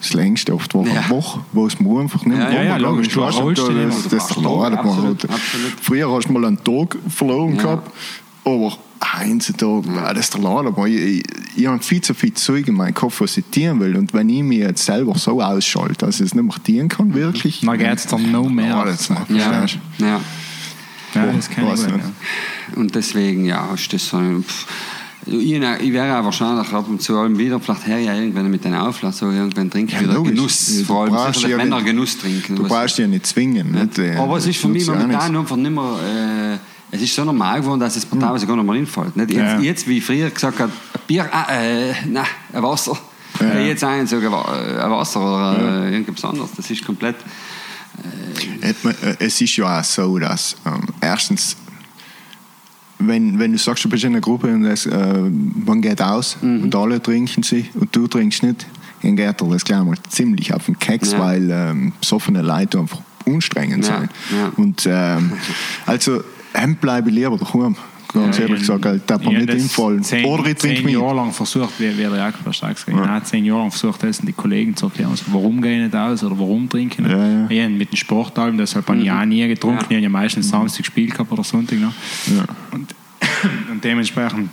das 0.00 0.14
längste 0.14 0.54
oft 0.54 0.74
war 0.74 0.86
Ja. 0.86 0.92
eine 1.02 1.10
Woche, 1.10 1.40
wo 1.52 1.66
es 1.66 1.78
mir 1.78 2.00
einfach 2.00 2.24
nicht 2.24 2.36
mehr 2.38 2.50
Ja, 2.50 2.62
ja, 2.62 2.62
ja, 2.62 2.76
logisch, 2.78 3.08
ist. 3.08 3.16
du 3.16 3.72
mehr. 3.72 3.86
das, 3.86 4.08
das. 4.08 4.28
Tag, 4.28 4.44
man 4.44 4.74
absolut, 4.78 5.24
absolut. 5.24 5.72
Früher 5.82 6.10
hast 6.10 6.26
du 6.28 6.32
mal 6.32 6.44
einen 6.46 6.64
Tag 6.64 6.96
verloren 7.08 7.56
Ja. 7.56 7.62
gehabt, 7.62 7.90
aber 8.44 8.76
heutzutage, 9.18 9.88
ja. 9.94 10.12
das 10.14 10.24
ist 10.26 10.34
der 10.34 10.40
Laden. 10.42 10.68
aber 10.68 10.86
Ich, 10.86 10.96
ich, 11.00 11.22
ich 11.56 11.66
habe 11.66 11.82
viel 11.82 12.00
zu 12.00 12.14
viel 12.14 12.32
Zeug 12.34 12.68
in 12.68 12.74
meinem 12.74 12.94
Kopf, 12.94 13.20
was 13.20 13.36
ich 13.36 13.44
dienen 13.50 13.80
will. 13.80 13.96
Und 13.96 14.12
wenn 14.14 14.28
ich 14.28 14.42
mich 14.42 14.58
jetzt 14.58 14.84
selber 14.84 15.16
so 15.18 15.40
ausschalte, 15.42 16.06
dass 16.06 16.20
ich 16.20 16.26
es 16.26 16.34
nicht 16.34 16.44
mehr 16.44 16.56
dienen 16.66 16.88
kann, 16.88 17.14
wirklich. 17.14 17.60
Dann 17.62 17.78
geht's 17.78 18.06
dann 18.06 18.30
noch 18.30 18.48
mehr. 18.48 18.68
Ja, 18.68 18.84
das 18.84 19.08
macht 19.10 19.30
Ja, 19.30 19.64
ja. 19.98 20.20
Ja, 21.14 21.26
das 21.32 21.50
kann 21.50 21.64
ich 21.64 21.70
Weiß 21.72 21.84
gut, 21.86 21.94
nicht. 21.96 22.04
ja. 22.04 22.76
Und 22.80 22.94
deswegen, 22.94 23.44
ja, 23.44 23.68
ist 23.74 23.92
das 23.92 24.08
so. 24.08 24.18
Pff. 24.18 24.66
Ich, 25.26 25.52
ich 25.52 25.92
wäre 25.92 26.18
auch 26.18 26.24
wahrscheinlich 26.24 26.72
ab 26.72 26.86
und 26.88 27.02
zu 27.02 27.18
allem 27.18 27.36
wieder, 27.36 27.60
vielleicht 27.60 27.86
her 27.86 27.98
ja 27.98 28.14
irgendwann 28.14 28.50
mit 28.50 28.64
den 28.64 28.74
Auflass, 28.74 29.18
so 29.18 29.30
irgendwann 29.30 29.70
trinke 29.70 29.92
ich 29.92 29.98
Ja, 30.00 30.04
wieder 30.04 30.14
logisch. 30.14 30.34
Genuss. 30.34 30.82
Vor 30.86 31.02
allem 31.02 31.32
sicherlich 31.34 31.50
ja 31.50 31.56
Männer 31.58 31.76
nicht- 31.76 31.86
Genuss 31.86 32.16
trinken. 32.18 32.56
Du 32.56 32.62
brauchst 32.66 32.96
dich 32.96 33.02
ja 33.02 33.08
nicht 33.08 33.26
zwingen. 33.26 33.70
Nicht, 33.72 33.98
äh, 33.98 34.16
Aber 34.16 34.38
es 34.38 34.46
ist 34.46 34.58
für 34.58 34.68
mich 34.68 34.86
momentan 34.86 35.36
einfach 35.36 35.56
nicht 35.56 35.70
mehr, 35.72 36.54
äh, 36.54 36.58
es 36.92 37.02
ist 37.02 37.14
so 37.14 37.24
normal 37.24 37.60
geworden, 37.60 37.80
dass 37.80 37.96
es 37.96 38.04
Hm. 38.10 38.18
mir 38.18 38.24
teilweise 38.26 38.46
gar 38.46 38.56
nicht 38.56 38.66
mehr 38.66 38.74
hinfällt. 38.74 39.16
Nicht? 39.16 39.30
Jetzt, 39.30 39.38
Ja. 39.40 39.60
jetzt, 39.60 39.88
wie 39.88 40.00
früher 40.00 40.30
gesagt 40.30 40.58
habe, 40.58 40.72
ein 40.72 41.00
Bier, 41.06 41.28
ah, 41.32 41.46
äh, 41.52 41.92
nein, 42.08 42.24
ein 42.52 42.62
Wasser. 42.62 42.98
Ja. 43.40 43.46
Äh, 43.46 43.68
Jetzt 43.68 43.84
ein, 43.84 44.06
sogar 44.06 44.32
äh, 44.54 44.80
ein 44.82 44.90
Wasser 44.90 45.20
oder 45.20 45.86
äh, 45.86 45.92
irgendwas 45.94 46.24
anderes. 46.24 46.50
Das 46.56 46.68
ist 46.70 46.84
komplett, 46.84 47.16
Hat 48.62 48.84
äh, 49.02 49.16
Es 49.18 49.40
ist 49.40 49.56
ja 49.56 49.78
auch 49.80 49.84
so, 49.84 50.18
dass 50.18 50.56
ähm, 50.66 50.80
erstens, 51.00 51.56
wenn, 52.98 53.38
wenn 53.38 53.52
du 53.52 53.58
sagst, 53.58 53.84
du 53.84 53.88
bist 53.88 54.04
in 54.04 54.10
einer 54.12 54.20
Gruppe 54.20 54.48
und 54.52 54.64
es, 54.64 54.84
äh, 54.86 55.18
man 55.64 55.80
geht 55.80 56.02
aus 56.02 56.36
Mhm. 56.42 56.64
und 56.64 56.74
alle 56.74 57.00
trinken 57.02 57.42
sie 57.42 57.70
und 57.74 57.94
du 57.96 58.06
trinkst 58.08 58.42
nicht, 58.42 58.66
dann 59.02 59.16
geht 59.16 59.40
das 59.40 59.64
gleich 59.64 59.82
mal 59.82 59.96
ziemlich 60.08 60.52
auf 60.52 60.66
den 60.66 60.78
Keks, 60.78 61.12
Ja. 61.12 61.20
weil 61.20 61.48
ähm, 61.50 61.92
besoffene 62.00 62.42
Leute 62.42 62.78
einfach 62.78 62.98
unstrengend 63.24 63.86
Ja, 63.86 64.00
sind. 64.00 64.10
ja. 64.36 64.52
Und 64.56 64.82
ähm, 64.86 65.32
also, 65.86 66.22
hem 66.54 66.74
bleibe 66.76 67.10
lieber 67.10 67.36
daheim. 67.38 67.76
Ganz 68.12 68.38
Ja, 68.38 68.42
ehrlich 68.42 68.56
ich- 68.62 68.66
gesagt, 68.66 68.84
halt, 68.86 69.02
darf 69.08 69.22
man 69.22 69.34
nicht 69.34 69.50
hinfallen. 69.50 70.02
Zehn, 70.02 70.24
Oder 70.24 70.44
ich 70.46 70.56
trinke 70.56 70.82
mich. 70.82 70.94
Jahre 70.94 71.14
lang 71.14 71.30
versucht, 71.32 71.78
wie, 71.78 71.96
wie 71.96 72.02
der 72.02 72.16
Jakob 72.16 72.44
gesagt 72.44 72.84
Ja. 72.88 73.04
ja. 73.04 73.22
zehn 73.22 73.44
Jahre 73.44 73.60
lang 73.60 73.70
versucht, 73.70 74.02
das 74.02 74.18
die 74.18 74.32
Kollegen 74.32 74.74
zu 74.74 74.86
erklären, 74.86 75.10
also, 75.12 75.26
warum 75.28 75.62
gehe 75.62 75.76
ich 75.76 75.82
nicht 75.84 75.94
aus 75.94 76.24
oder 76.24 76.36
warum 76.36 76.68
trinke 76.68 76.94
ich 77.02 77.06
nicht. 77.06 77.16
Ja, 77.16 77.48
ja. 77.62 77.68
Mit 77.68 77.92
dem 77.92 77.96
Sportalben, 77.96 78.58
deshalb 78.58 78.88
habe 78.88 78.98
ich 78.98 79.04
ja 79.04 79.24
nie 79.24 79.46
getrunken, 79.46 79.78
Ja. 79.82 79.86
ich 79.90 79.94
habe 79.96 80.02
ja 80.02 80.08
meistens 80.08 80.48
Samstag 80.48 80.78
gespielt 80.78 81.12
gehabt 81.12 81.30
oder 81.30 81.44
Sonntag 81.44 81.78
noch. 81.78 81.92
Und, 82.72 82.94
und 83.70 83.84
dementsprechend 83.84 84.50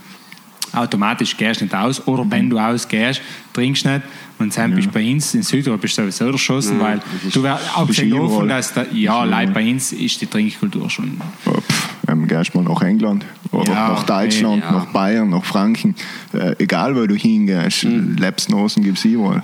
automatisch 0.77 1.35
gehst 1.35 1.61
du 1.61 1.65
nicht 1.65 1.75
aus 1.75 2.05
oder 2.07 2.25
wenn 2.29 2.49
du 2.49 2.57
ausgehst, 2.59 3.21
trinkst 3.53 3.85
du 3.85 3.89
nicht 3.89 4.01
und 4.39 4.55
dann 4.57 4.75
bist 4.75 4.87
du 4.87 4.91
bei 4.91 5.11
uns 5.11 5.33
in 5.33 5.41
Südtirol 5.43 5.77
bist 5.79 5.97
du 5.97 6.03
sowieso 6.03 6.25
erschossen, 6.31 6.77
Ja, 6.79 6.83
weil 6.85 6.99
du 7.33 7.43
wär, 7.43 7.59
abgesehen 7.75 8.11
davon, 8.11 8.47
dass 8.47 8.73
da, 8.73 8.85
ja, 8.93 9.25
überall. 9.25 9.47
bei 9.47 9.71
uns 9.71 9.91
ist 9.93 10.21
die 10.21 10.27
Trinkkultur 10.27 10.89
schon 10.89 11.19
pff, 11.43 11.89
ähm, 12.07 12.27
gehst 12.27 12.53
mal 12.55 12.63
nach 12.63 12.81
England 12.81 13.25
oder 13.51 13.71
Ja, 13.71 13.89
nach 13.89 14.03
Deutschland, 14.03 14.63
ja. 14.63 14.71
nach 14.71 14.85
Bayern, 14.87 15.29
nach 15.29 15.43
Franken, 15.43 15.95
äh, 16.33 16.55
egal 16.59 16.95
wo 16.95 17.05
du 17.07 17.15
hingehst, 17.15 17.83
Mhm. 17.85 18.15
Lebensnosen 18.17 18.83
gibt 18.83 18.99
es 18.99 19.05
überall. 19.05 19.41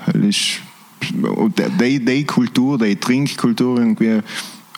Die 1.03 2.23
Kultur, 2.25 2.77
die 2.77 2.95
Trinkkultur 2.95 3.77
irgendwie, 3.79 4.19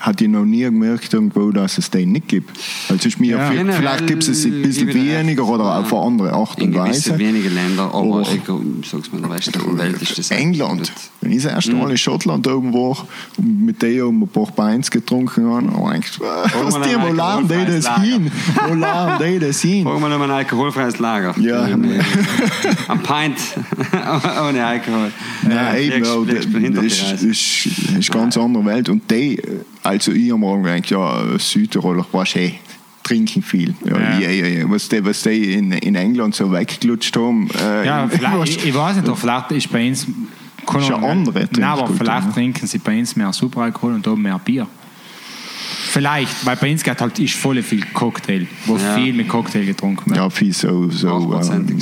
hat 0.06 0.22
ich 0.22 0.27
noch 0.27 0.45
nie 0.45 0.61
gemerkt, 0.61 1.14
irgendwo, 1.14 1.49
dass 1.52 1.77
es 1.77 1.90
den 1.90 2.11
nicht 2.11 2.27
gibt. 2.27 2.52
Also 2.90 3.07
ist 3.07 3.19
mir 3.19 3.38
Ja. 3.38 3.49
viel, 3.49 3.72
vielleicht 3.73 4.07
gibt 4.07 4.27
es 4.27 4.45
ein 4.45 4.61
bisschen 4.61 4.94
weniger 4.94 5.41
recht. 5.44 5.52
oder 5.52 5.80
auf 5.80 5.91
eine 5.94 6.02
andere 6.03 6.34
Art 6.34 6.60
in 6.60 6.65
und 6.68 6.72
gewissen 6.73 7.11
Weise. 7.14 7.19
wenigen 7.19 7.53
Ländern, 7.56 7.90
aber 7.90 8.19
Aber- 8.19 8.22
ich 8.22 8.41
sag's 8.90 9.11
mal, 9.11 9.18
in 9.18 9.23
der 9.23 9.32
westlichen 9.32 9.77
Welt 9.77 10.02
ist 10.02 10.18
das 10.18 10.32
England. 10.32 10.91
Wenn 11.22 11.32
ich 11.32 11.41
das 11.44 11.52
erste 11.53 11.73
Mal 11.73 11.90
in 11.90 11.98
Schottland 11.98 12.48
oben 12.48 12.72
war 12.73 13.06
und 13.38 13.65
mit 13.65 13.82
denen 13.82 14.03
um 14.03 14.22
ein 14.23 14.27
paar 14.27 14.45
Beins 14.52 14.91
getrunken 14.91 15.45
habe, 15.48 15.73
habe 15.73 15.98
ich 15.98 16.11
gedacht, 16.19 16.53
Hol 16.56 16.65
was 16.65 16.73
die, 16.88 16.95
ein 16.95 17.02
wo 17.02 17.11
laden 17.14 17.48
die 17.48 17.65
das 17.82 17.95
hin? 18.02 18.32
Wo 18.68 18.73
laden 18.76 19.34
die 19.34 19.40
das 19.40 19.61
hin? 19.61 19.84
Fragen 19.84 20.02
wir 20.02 20.10
noch 20.10 20.19
mal 20.19 20.26
ein 20.26 20.32
alkoholfreies 20.38 20.99
Lager. 20.99 21.34
Ja. 21.40 21.64
Ein 21.64 23.02
Pint 23.02 23.38
ohne 24.48 24.65
Alkohol. 24.65 25.11
Nein, 25.48 25.77
eben, 25.82 26.06
ja, 26.06 26.40
fliegst 26.41 27.02
das 27.14 27.23
ist 27.23 27.69
eine 27.90 27.99
ganz 28.02 28.38
andere 28.38 28.65
Welt. 28.65 28.90
Und 28.90 29.10
die, 29.10 29.41
also 29.95 30.11
ich 30.11 30.31
am 30.31 30.39
Morgen 30.41 30.63
denke, 30.63 30.93
ja, 30.95 31.38
Südtiroler, 31.39 32.05
weißt 32.11 32.35
du, 32.35 32.39
hey, 32.39 32.59
trinken 33.03 33.41
viel. 33.43 33.73
Ja, 33.85 33.97
Ja. 33.99 34.19
ja. 34.19 34.30
Ja, 34.30 34.47
ja, 34.47 34.69
Was, 34.69 34.89
die, 34.89 35.03
was 35.05 35.22
die 35.23 35.53
in, 35.53 35.72
in 35.72 35.95
England 35.95 36.35
so 36.35 36.51
weggelutscht 36.51 37.15
haben. 37.17 37.49
Äh, 37.63 37.85
Ja, 37.85 38.07
vielleicht, 38.07 38.49
ich, 38.57 38.65
ich 38.67 38.76
weiß 38.76 38.97
nicht, 39.01 39.17
vielleicht 39.17 39.51
ist 39.51 39.72
bei 39.72 39.88
uns. 39.88 40.03
Ist 40.03 40.09
Ahnung, 40.91 41.03
andere 41.03 41.47
Nein, 41.51 41.63
aber 41.63 41.88
vielleicht 41.93 42.27
ne? 42.27 42.34
trinken 42.34 42.65
sie 42.65 42.80
bei 42.80 42.97
uns 42.97 43.15
mehr 43.15 43.31
Superalkohol 43.31 43.93
und 43.93 44.07
oben 44.07 44.23
mehr 44.23 44.39
Bier. 44.39 44.65
Vielleicht, 45.89 46.43
weil 46.45 46.55
bei 46.55 46.72
uns 46.72 46.84
geht 46.84 46.99
halt 46.99 47.19
ist 47.19 47.35
voll 47.35 47.61
viel 47.61 47.84
Cocktail, 47.93 48.47
wo 48.65 48.76
Ja. 48.76 48.95
viel 48.95 49.13
mit 49.13 49.30
Cocktail 49.30 49.65
getrunken 49.65 50.07
wird. 50.07 50.17
ja, 50.17 50.30
viel 50.30 50.51
so, 50.53 50.89
so 50.89 51.39
ähm, 51.41 51.77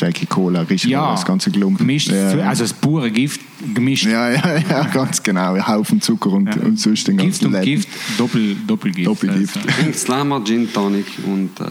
Jackie 0.00 0.26
Cola, 0.26 0.62
Richard, 0.62 1.12
das 1.12 1.24
ganze 1.24 1.50
Klump. 1.50 1.78
gemischt, 1.78 2.10
ja. 2.10 2.30
also 2.48 2.64
das 2.64 2.72
pure 2.72 3.10
Gift 3.10 3.40
gemischt. 3.74 4.06
ja, 4.06 4.30
ja, 4.30 4.56
ja, 4.58 4.82
ganz 4.84 5.22
genau. 5.22 5.52
Ein 5.54 5.66
Haufen 5.66 6.00
Zucker 6.00 6.30
und, 6.32 6.46
Ja. 6.54 6.62
und 6.62 6.78
sonst 6.80 7.06
den 7.06 7.16
Gift 7.18 7.40
ganzen 7.40 7.46
und 7.46 7.52
Laden. 7.52 7.64
Gift, 7.66 7.88
Doppel, 8.16 8.56
Doppelgift. 8.66 9.06
Doppelgift. 9.06 9.56
Also. 9.56 9.92
Slammer, 9.92 10.42
Gin 10.44 10.72
Tonic 10.72 11.06
und 11.26 11.60
äh, 11.60 11.64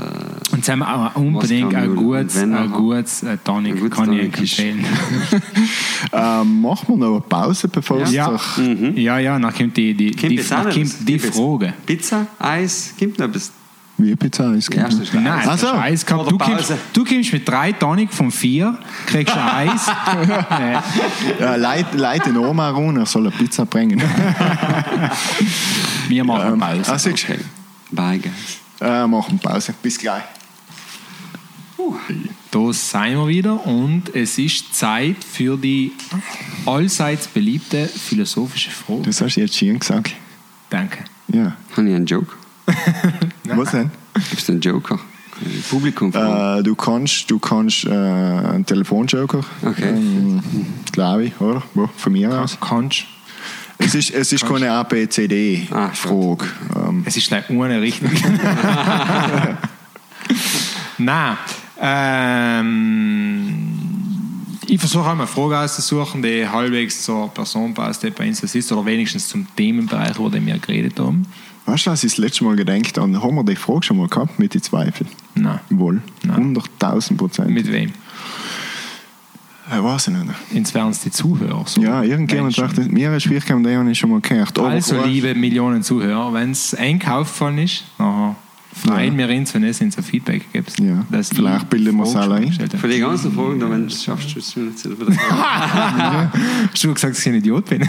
Und 0.52 0.58
jetzt 0.58 0.70
haben 0.70 0.80
wir 0.80 0.96
auch 0.96 1.16
unbedingt 1.16 1.74
ein 1.74 1.96
gutes, 1.96 2.38
ein 2.38 2.72
gutes 2.72 3.24
äh, 3.24 3.38
Tonic, 3.44 3.74
ein 3.74 3.80
gutes 3.80 3.98
kann 3.98 4.14
ich 4.14 4.20
Tonic 4.20 4.42
ist- 4.42 4.60
empfehlen. 4.60 4.86
Ähm, 6.12 6.62
machen 6.62 6.88
wir 6.88 6.98
noch 6.98 7.12
eine 7.12 7.22
Pause, 7.22 7.68
bevor 7.68 8.02
es 8.02 8.12
Ja, 8.14 8.32
doch... 8.32 8.58
ja, 8.96 9.20
ja, 9.20 9.38
dann 9.38 9.54
kommt 9.54 9.76
die, 9.78 9.94
die, 9.94 10.12
Kommt 10.12 10.32
die, 10.32 10.38
kommt 10.38 11.08
die 11.08 11.18
Kommt 11.20 11.36
Frage. 11.36 11.74
Pizza, 11.86 12.26
Eis, 12.40 12.94
gibt 12.98 13.20
noch 13.20 13.28
etwas? 13.28 13.52
Wie 14.02 14.16
Pizza 14.16 14.46
Ja, 14.52 14.54
ist 14.54 15.14
Nein, 15.14 15.28
Eis. 15.28 15.46
Ach 15.46 15.52
das 15.52 15.62
so. 15.62 15.68
ist 15.68 15.74
Eis 15.74 16.06
gehabt. 16.06 16.32
Du 16.32 16.38
kommst, 16.38 16.74
du 16.94 17.04
kommst 17.04 17.34
mit 17.34 17.48
drei 17.48 17.74
Tonic 17.74 18.14
von 18.14 18.32
vier, 18.32 18.78
kriegst 19.06 19.36
ein 19.36 19.70
Eis. 19.70 19.88
Ja. 21.40 21.56
Leute, 21.56 21.98
Leute 21.98 22.30
in 22.30 22.38
Oma 22.38 22.70
rum, 22.70 22.98
er 22.98 23.06
soll 23.06 23.28
eine 23.28 23.32
Pizza 23.36 23.66
bringen. 23.66 24.02
Wir 26.08 26.24
machen 26.24 26.54
Ähm, 26.54 26.60
Pause. 26.60 26.92
du? 27.06 27.10
Okay. 27.12 27.40
Bye, 27.92 28.20
guys. 28.20 28.32
äh, 28.82 29.06
machen 29.08 29.38
Pause. 29.40 29.74
Bis 29.82 29.98
gleich. 29.98 30.24
Da 32.52 32.74
sind 32.74 33.14
wir 33.16 33.28
wieder 33.28 33.66
und 33.66 34.14
es 34.16 34.38
ist 34.38 34.76
Zeit 34.76 35.24
für 35.24 35.56
die 35.58 35.92
allseits 36.66 37.28
beliebte 37.28 37.88
philosophische 37.88 38.72
Frage. 38.72 39.04
Das 39.04 39.22
hast 39.22 39.36
du 39.36 39.42
jetzt 39.42 39.56
schön 39.56 39.80
gesagt. 39.80 40.14
Danke. 40.70 41.00
Ja. 41.28 41.56
Habe 41.76 41.90
ich 41.90 41.96
einen 41.96 42.06
Joke? 42.06 42.34
Was 43.58 43.72
denn? 43.72 43.92
Gibt 44.30 44.42
es 44.42 44.50
einen 44.50 44.62
Joker? 44.62 45.00
Publikum. 45.70 46.12
Äh, 46.14 46.62
du 46.64 46.76
kannst, 46.76 47.32
du 47.32 47.40
kannst 47.40 47.86
äh, 47.86 47.90
einen 47.92 48.66
Telefonjoker, 48.66 49.40
Okay. 49.64 49.90
ähm, 49.90 50.42
glaube 50.92 51.26
ich, 51.26 51.40
oder? 51.40 51.64
Wo, 51.74 51.88
von 51.96 52.12
mir 52.12 52.30
aus. 52.42 52.58
Kannst 52.60 53.06
Es 53.78 53.96
ist, 53.96 54.12
es 54.12 54.34
ist 54.34 54.46
keine 54.46 54.70
Ah, 54.72 54.82
ABCD-Frage. 54.82 56.46
ähm, 56.76 57.04
Es 57.06 57.16
ist 57.16 57.30
gleich 57.30 57.50
ohne 57.50 57.80
richtig. 57.80 58.12
Nein. 60.98 61.38
Ähm, 61.82 63.54
ich 64.68 64.78
versuche 64.80 65.04
auch 65.04 65.16
mal 65.16 65.20
eine 65.24 65.28
Frage 65.28 65.58
auszusuchen, 65.60 66.22
die 66.22 66.46
halbwegs 66.48 67.04
zur 67.04 67.30
Person 67.34 67.74
passt, 67.74 68.04
die 68.04 68.10
bei 68.10 68.28
uns 68.28 68.44
ist, 68.44 68.72
oder 68.74 68.86
wenigstens 68.86 69.30
zum 69.30 69.48
Themenbereich, 69.56 70.18
wo 70.20 70.30
wir 70.32 70.58
geredet 70.60 71.00
haben. 71.00 71.26
Weißt 71.70 71.86
du, 71.86 71.92
was 71.92 72.04
ich 72.04 72.12
das 72.12 72.18
letzte 72.18 72.44
Mal 72.44 72.56
gedacht 72.56 72.98
habe? 72.98 73.22
Haben 73.22 73.36
wir 73.36 73.44
die 73.44 73.56
Frage 73.56 73.84
schon 73.84 73.98
mal 73.98 74.08
gehabt 74.08 74.40
mit 74.40 74.54
den 74.54 74.62
Zweifeln? 74.62 75.10
Nein. 75.36 75.60
Wohl. 75.70 76.02
Nein. 76.24 76.58
100.000 76.58 77.18
Prozent. 77.18 77.50
Mit 77.50 77.72
wem? 77.72 77.92
Äh, 79.72 79.84
weiß 79.84 80.08
ich 80.08 80.14
nicht. 80.14 80.26
Ins 80.52 80.74
es 80.74 81.02
die 81.02 81.12
Zuhörer. 81.12 81.64
So 81.68 81.82
Ja, 81.82 82.02
irgendjemand 82.02 82.58
Menschen. 82.58 82.76
dachte, 82.76 82.92
mir 82.92 83.10
eine 83.10 83.20
Schwierigkeit, 83.20 83.58
die 83.64 83.76
habe 83.76 83.92
ich 83.92 84.00
schon 84.00 84.10
mal 84.10 84.20
gehört. 84.22 84.58
Also, 84.58 85.04
liebe 85.04 85.36
Millionen 85.36 85.84
Zuhörer, 85.84 86.34
wenn 86.34 86.52
es 86.52 86.74
eng 86.74 87.02
aufgefallen 87.08 87.60
ist, 87.60 87.84
nachher 88.00 88.36
freuen 88.74 89.18
wir 89.18 89.30
uns, 89.30 89.54
wenn 89.54 89.64
es 89.64 89.82
uns 89.82 89.98
ein 89.98 90.04
Feedback 90.04 90.52
gibt. 90.54 90.80
Ja, 90.80 91.06
dass 91.10 91.30
vielleicht 91.30 91.70
bilden 91.70 91.98
wir 91.98 92.04
es 92.04 92.16
alle 92.16 92.36
ein. 92.36 92.52
Für 92.52 92.88
die 92.88 93.00
ganzen 93.00 93.32
Fragen, 93.34 93.60
da, 93.60 93.70
wenn 93.70 93.88
du 93.88 93.94
es 93.94 94.04
schaffst, 94.04 94.36
du 94.36 94.40
es 94.40 94.56
jetzt 94.56 94.86
wieder. 94.90 95.16
Hast 95.18 96.84
du 96.84 96.94
gesagt, 96.94 97.16
dass 97.16 97.26
ich 97.26 97.28
ein 97.28 97.36
Idiot 97.36 97.66
bin? 97.66 97.82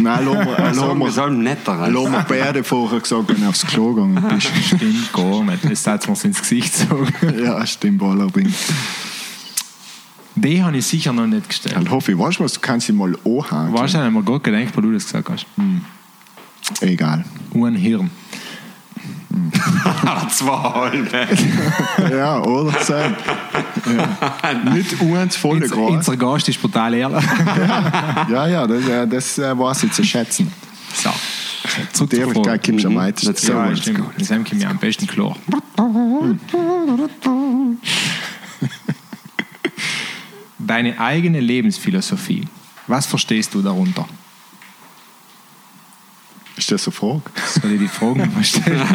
Nein, 0.00 0.24
lassen 0.24 0.24
wir, 0.24 0.58
lassen 0.58 1.12
Sagen 1.12 1.44
wir 1.44 1.50
lassen 1.90 2.12
wir 2.12 2.26
beide 2.28 2.62
vorher 2.64 3.00
gesagt, 3.00 3.28
wenn 3.28 3.40
du 3.42 3.48
aufs 3.48 3.66
Klo 3.66 3.94
gegangen 3.94 4.24
bist. 4.34 4.50
Stimmt 4.64 5.12
gar 5.12 5.44
nicht. 5.44 5.64
Das 5.64 5.82
setzt 5.82 6.08
mir 6.08 6.24
ins 6.24 6.40
Gesicht 6.40 6.74
sagen. 6.74 7.08
ja, 7.42 7.66
stimmt 7.66 8.02
allerdings. 8.02 8.72
Die 10.36 10.62
habe 10.62 10.76
ich 10.76 10.86
sicher 10.86 11.12
noch 11.12 11.26
nicht 11.26 11.48
gestellt. 11.48 11.74
Dann 11.74 11.90
hoffe 11.90 12.12
ich, 12.12 12.18
weißt 12.18 12.38
du 12.38 12.44
was, 12.44 12.52
du 12.52 12.60
kannst 12.60 12.86
sie 12.86 12.92
mal 12.92 13.14
anhaken. 13.24 13.72
Wahrscheinlich 13.72 14.06
haben 14.06 14.14
wir 14.14 14.22
gerade 14.22 14.40
gedacht, 14.40 14.76
weil 14.76 14.82
du 14.82 14.92
das 14.92 15.04
gesagt 15.04 15.28
hast. 15.30 15.46
Egal. 16.80 17.24
Ein 17.54 17.74
Hirn. 17.74 18.10
Zwei 20.30 20.52
halbe. 20.52 21.28
Ja, 22.10 22.40
oder? 22.42 22.72
So. 22.84 22.94
Ja. 22.94 23.14
Nicht 24.74 25.00
uns 25.00 25.36
voll 25.36 25.62
Unser, 25.62 25.74
groß. 25.74 25.90
unser 25.92 26.16
Gast 26.16 26.48
ist 26.48 26.60
brutal 26.60 26.94
ehrlich. 26.94 27.24
Ja, 28.28 28.46
ja, 28.46 28.66
das, 28.66 28.86
äh, 28.88 29.06
das 29.06 29.38
äh, 29.38 29.58
weiß 29.58 29.84
ich 29.84 29.92
zu 29.92 30.04
schätzen. 30.04 30.52
so. 30.94 31.10
Zurück 31.92 31.92
zur 31.92 32.06
Frage. 32.08 32.16
Ehrlichkeit 32.20 32.62
gibt 32.62 32.86
am 32.86 32.94
meisten. 32.94 33.26
Go. 33.34 33.52
Ja, 33.52 33.76
stimmt. 33.76 34.00
Das 34.18 34.30
haben 34.30 34.46
wir 34.50 34.70
am 34.70 34.78
besten 34.78 35.06
klar. 35.06 35.36
Deine 40.58 40.98
eigene 41.00 41.40
Lebensphilosophie. 41.40 42.44
Was 42.86 43.06
verstehst 43.06 43.54
du 43.54 43.62
darunter? 43.62 44.06
Ist 46.58 46.72
das 46.72 46.88
eine 46.88 46.92
Frage? 46.92 47.22
Soll 47.60 47.72
ich 47.72 47.78
die 47.78 47.88
Fragen 47.88 48.30
mal 48.34 48.44
stellen? 48.44 48.82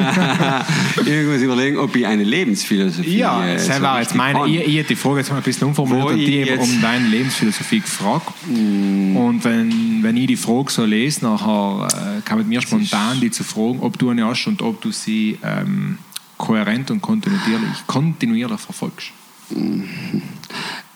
Ich 1.06 1.28
muss 1.28 1.42
überlegen, 1.42 1.78
ob 1.78 1.96
ich 1.96 2.06
eine 2.06 2.24
Lebensphilosophie 2.24 3.18
ja, 3.18 3.46
äh, 3.46 3.54
das 3.56 3.78
so 3.78 3.82
war 3.82 4.02
jetzt 4.02 4.16
meine. 4.16 4.46
Ich, 4.48 4.68
ich 4.68 4.76
hätte 4.76 4.90
die 4.90 4.96
Frage 4.98 5.20
jetzt 5.20 5.30
mal 5.30 5.38
ein 5.38 5.44
bisschen 5.44 5.68
umformuliert 5.68 6.06
Wo 6.06 6.10
und 6.10 6.20
ich 6.20 6.26
die 6.26 6.38
eben 6.40 6.60
um 6.60 6.82
deine 6.82 7.08
Lebensphilosophie 7.08 7.80
gefragt. 7.80 8.28
Und 8.48 9.40
wenn, 9.44 10.04
wenn 10.04 10.18
ich 10.18 10.28
die 10.28 10.36
Frage 10.36 10.72
so 10.72 10.84
lese, 10.84 11.24
nachher 11.24 11.88
äh, 12.18 12.22
kann 12.22 12.40
mit 12.40 12.48
mir 12.48 12.62
spontan 12.62 13.22
die 13.22 13.32
zu 13.32 13.44
fragen, 13.46 13.80
ob 13.80 13.98
du 13.98 14.10
eine 14.10 14.26
hast 14.26 14.46
und 14.48 14.62
ob 14.62 14.82
du 14.82 14.92
sie 14.92 15.40
ähm, 15.42 15.98
kohärent 16.38 16.92
und 16.92 17.02
kontinuierlich, 17.02 17.88
kontinuierlich 17.88 18.60
verfolgst. 18.60 19.12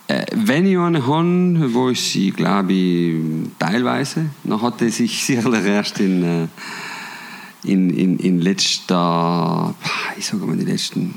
Äh, 0.08 0.26
wenn 0.34 0.66
ich 0.66 0.78
eine 0.78 1.06
habe, 1.06 1.74
wo 1.74 1.90
ich 1.90 2.02
sie, 2.02 2.32
glaube 2.32 2.72
ich, 2.74 3.22
teilweise, 3.60 4.28
dann 4.44 4.62
hat 4.62 4.82
es 4.82 4.98
sich 4.98 5.24
sicherlich 5.26 5.66
erst 5.66 6.00
in, 6.00 6.24
äh, 6.24 6.48
in, 7.64 7.90
in, 7.90 8.18
in 8.18 8.40
letzter, 8.40 9.74
ich 10.18 10.26
sage 10.26 10.46
mal, 10.46 10.56
die 10.56 10.66
letzten 10.66 11.14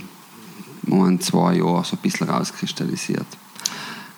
ein, 0.90 1.20
zwei 1.20 1.56
Jahren 1.56 1.84
so 1.84 1.96
ein 1.96 2.02
bisschen 2.02 2.28
rauskristallisiert. 2.28 3.26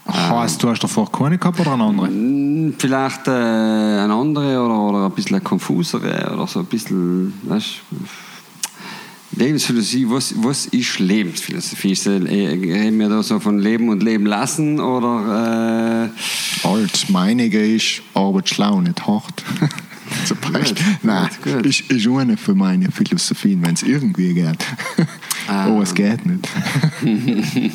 Heißt, 0.06 0.62
du 0.62 0.68
hast 0.68 0.82
davor 0.82 1.10
keine 1.12 1.38
gehabt 1.38 1.60
oder 1.60 1.72
eine 1.72 1.84
andere? 1.84 2.08
Vielleicht 2.78 3.28
äh, 3.28 3.30
eine 3.30 4.12
andere 4.12 4.60
oder, 4.60 4.78
oder 4.78 5.04
ein 5.06 5.12
bisschen 5.12 5.42
konfusere 5.44 6.32
oder 6.32 6.46
so 6.46 6.60
ein 6.60 6.66
bisschen, 6.66 7.34
weißt 7.44 7.82
Lebensphilosophie, 9.34 10.08
was, 10.08 10.34
was 10.36 10.66
ist 10.66 10.98
Lebensphilosophie? 10.98 11.92
Ist, 11.92 12.06
äh, 12.06 12.10
reden 12.12 12.98
wir 12.98 13.08
da 13.08 13.22
so 13.22 13.40
von 13.40 13.58
Leben 13.58 13.88
und 13.88 14.02
Leben 14.02 14.26
lassen 14.26 14.78
oder 14.78 16.10
äh, 16.64 16.66
Alt. 16.68 17.08
Meinige 17.08 17.64
ist 17.64 18.02
Arbeit 18.14 18.50
schlau, 18.50 18.80
nicht 18.80 19.06
hart. 19.06 19.42
Zum 20.26 20.36
Beispiel. 20.52 20.84
Nein, 21.02 21.28
gut, 21.42 21.54
gut. 21.54 21.66
Ist, 21.66 21.90
ist 21.90 22.06
eine 22.06 22.36
für 22.36 22.54
meine 22.54 22.90
Philosophien, 22.90 23.64
wenn 23.64 23.74
es 23.74 23.82
irgendwie 23.82 24.34
geht. 24.34 24.66
oh, 25.68 25.80
es 25.82 25.94
geht 25.94 26.26
nicht. 26.26 26.46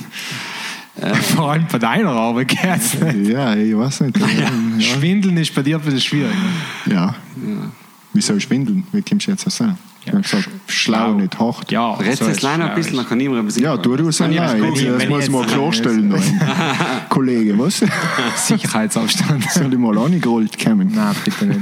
Vor 1.35 1.51
allem 1.51 1.65
bei 1.71 1.79
deiner 1.79 2.11
Arbeit 2.11 2.49
geht's 2.49 2.99
nicht. 2.99 3.29
ja, 3.29 3.55
ich 3.55 3.75
weiß 3.75 4.01
nicht. 4.01 4.19
Schwindeln 4.79 5.37
ist 5.37 5.53
bei 5.53 5.63
dir 5.63 5.77
ein 5.77 5.81
bisschen 5.83 6.01
schwierig. 6.01 6.35
Ja. 6.85 7.15
Wie 8.13 8.21
soll 8.21 8.37
ich 8.37 8.43
schwindeln? 8.43 8.85
Wie 8.91 9.01
kommst 9.01 9.27
du 9.27 9.31
jetzt 9.31 9.45
das 9.45 9.57
sagen? 9.57 9.77
Ich 10.07 10.13
habe 10.13 10.21
gesagt, 10.21 10.49
schlau, 10.67 11.13
nicht 11.15 11.37
hart. 11.37 11.69
Ja, 11.69 11.93
redest 11.95 12.21
du 12.21 12.25
so 12.25 12.31
es 12.31 12.37
ist 12.37 12.43
leider 12.43 12.69
ein 12.69 12.75
bisschen, 12.75 12.95
dann 12.95 13.07
kann 13.07 13.19
ein 13.19 13.45
bisschen. 13.45 13.63
Ja, 13.63 13.75
tu 13.77 13.95
du 13.97 14.07
es 14.07 14.17
Kann 14.19 14.31
ich 14.31 14.39
allein. 14.39 14.61
das 14.61 14.81
das 14.99 15.09
muss 15.09 15.23
ich 15.25 15.29
mal 15.31 15.45
klarstellen. 15.45 16.15
Kollege, 17.09 17.59
was? 17.59 17.83
Sicherheitsabstand. 18.47 19.43
Soll 19.51 19.73
ich 19.73 19.79
mal 19.79 19.97
angerollt 19.97 20.57
kommen? 20.63 20.91
Nein, 20.95 21.15
bitte 21.25 21.45
nicht. 21.45 21.61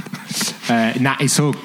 äh, 0.69 0.99
nein, 0.99 1.15
ich 1.19 1.31
sag 1.33 1.55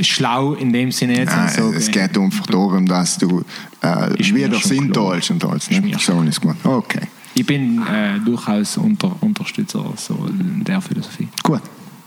schlau 0.00 0.54
in 0.54 0.72
dem 0.72 0.90
Sinne 0.90 1.18
jetzt. 1.18 1.36
Nein, 1.36 1.50
sag, 1.54 1.74
es 1.74 1.90
geht 1.90 2.16
einfach 2.18 2.46
darum, 2.46 2.86
dass 2.86 3.18
du 3.18 3.44
äh, 3.82 4.18
Ist 4.18 4.32
mir 4.32 4.46
wieder 4.48 4.58
schon 4.58 4.70
Sinn 4.70 4.92
klar. 4.92 5.12
teilst 5.12 5.30
und 5.30 5.44
mir 5.70 5.80
Ne? 5.80 5.98
So 5.98 6.22
ist 6.22 6.40
gut. 6.40 6.56
Okay, 6.64 7.02
Ich 7.34 7.44
bin 7.44 7.82
äh, 7.86 8.18
durchaus 8.24 8.78
unter, 8.78 9.14
Unterstützer 9.20 9.84
so 9.96 10.26
in 10.30 10.64
der 10.64 10.80
Philosophie. 10.80 11.28
gut. 11.42 11.60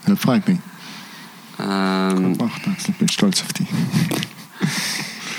Das 0.05 0.17
freut 0.17 0.47
mich. 0.47 0.57
Ähm, 1.59 2.37
Ach, 2.39 2.67
Axel, 2.67 2.91
ich 2.91 2.95
bin 2.97 3.09
stolz 3.09 3.41
auf 3.41 3.53
dich. 3.53 3.67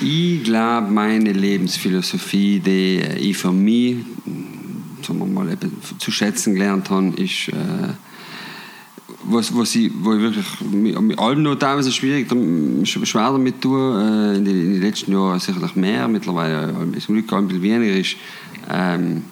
Ich 0.02 0.44
glaube, 0.44 0.90
meine 0.90 1.32
Lebensphilosophie, 1.32 2.60
die 2.60 2.97
äh, 2.98 3.18
ich 3.18 3.36
für 3.36 3.52
mich 3.52 3.97
sagen 5.02 5.18
wir 5.18 5.26
mal, 5.26 5.56
zu 5.98 6.10
schätzen 6.10 6.55
gelernt 6.55 6.90
habe, 6.90 7.09
ist, 7.16 7.48
äh, 7.48 7.55
was, 9.24 9.55
was 9.55 9.74
ich, 9.74 9.90
wo 9.94 10.14
ich 10.14 10.20
wirklich 10.20 10.47
mit, 10.70 11.01
mit 11.01 11.18
allem 11.18 11.42
noch 11.42 11.56
teilweise 11.56 11.92
schwierig, 11.92 12.28
schwer 12.84 13.32
damit 13.32 13.60
tue, 13.60 13.78
äh, 13.78 14.36
in, 14.36 14.44
den, 14.44 14.60
in 14.60 14.72
den 14.74 14.82
letzten 14.82 15.12
Jahren 15.12 15.40
sicherlich 15.40 15.76
mehr, 15.76 16.09
mittlerweile 16.09 16.74
äh, 16.94 16.98
zum 16.98 17.14
Glück 17.14 17.32
ein 17.32 17.48
bisschen 17.48 17.62
weniger, 17.62 17.97
ist, 17.97 18.16
ähm, 18.70 19.24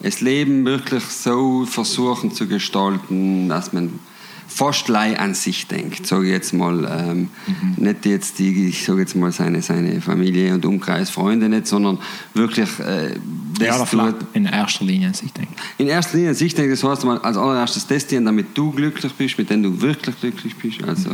das 0.00 0.20
Leben 0.20 0.64
wirklich 0.64 1.04
so 1.04 1.64
versuchen 1.64 2.32
zu 2.32 2.46
gestalten, 2.46 3.48
dass 3.48 3.72
man 3.72 3.98
fast 4.46 4.88
lei 4.88 5.18
an 5.18 5.34
sich 5.34 5.66
denkt, 5.66 6.06
sage 6.06 6.26
ich 6.26 6.32
jetzt 6.32 6.52
mal. 6.52 6.84
Ähm, 7.08 7.28
Nicht 7.76 8.06
jetzt 8.06 8.38
die, 8.38 8.68
ich 8.68 8.84
sage 8.84 9.00
jetzt 9.00 9.16
mal 9.16 9.32
seine, 9.32 9.62
seine 9.62 10.00
Familie 10.00 10.54
und 10.54 10.64
Umkreis, 10.64 11.10
Freunde 11.10 11.48
nicht, 11.48 11.66
sondern 11.66 11.98
wirklich 12.34 12.68
äh, 12.80 13.14
das 13.58 13.66
Ja, 13.66 13.84
tut- 14.12 14.26
in 14.34 14.46
erster 14.46 14.84
Linie 14.84 15.08
an 15.08 15.14
sich 15.14 15.32
denken. 15.32 15.54
in 15.78 15.88
erster 15.88 16.16
Linie, 16.18 16.32
ich 16.32 16.54
denke, 16.54 16.70
das 16.72 16.84
heißt 16.84 17.04
mal 17.04 17.18
als 17.18 17.36
allererstes 17.36 17.86
das 17.86 18.06
damit 18.24 18.46
du 18.56 18.70
glücklich 18.70 19.12
bist, 19.14 19.38
mit 19.38 19.50
dem 19.50 19.62
du 19.62 19.80
wirklich 19.80 20.18
glücklich 20.20 20.56
bist. 20.56 20.82
Also 20.84 21.10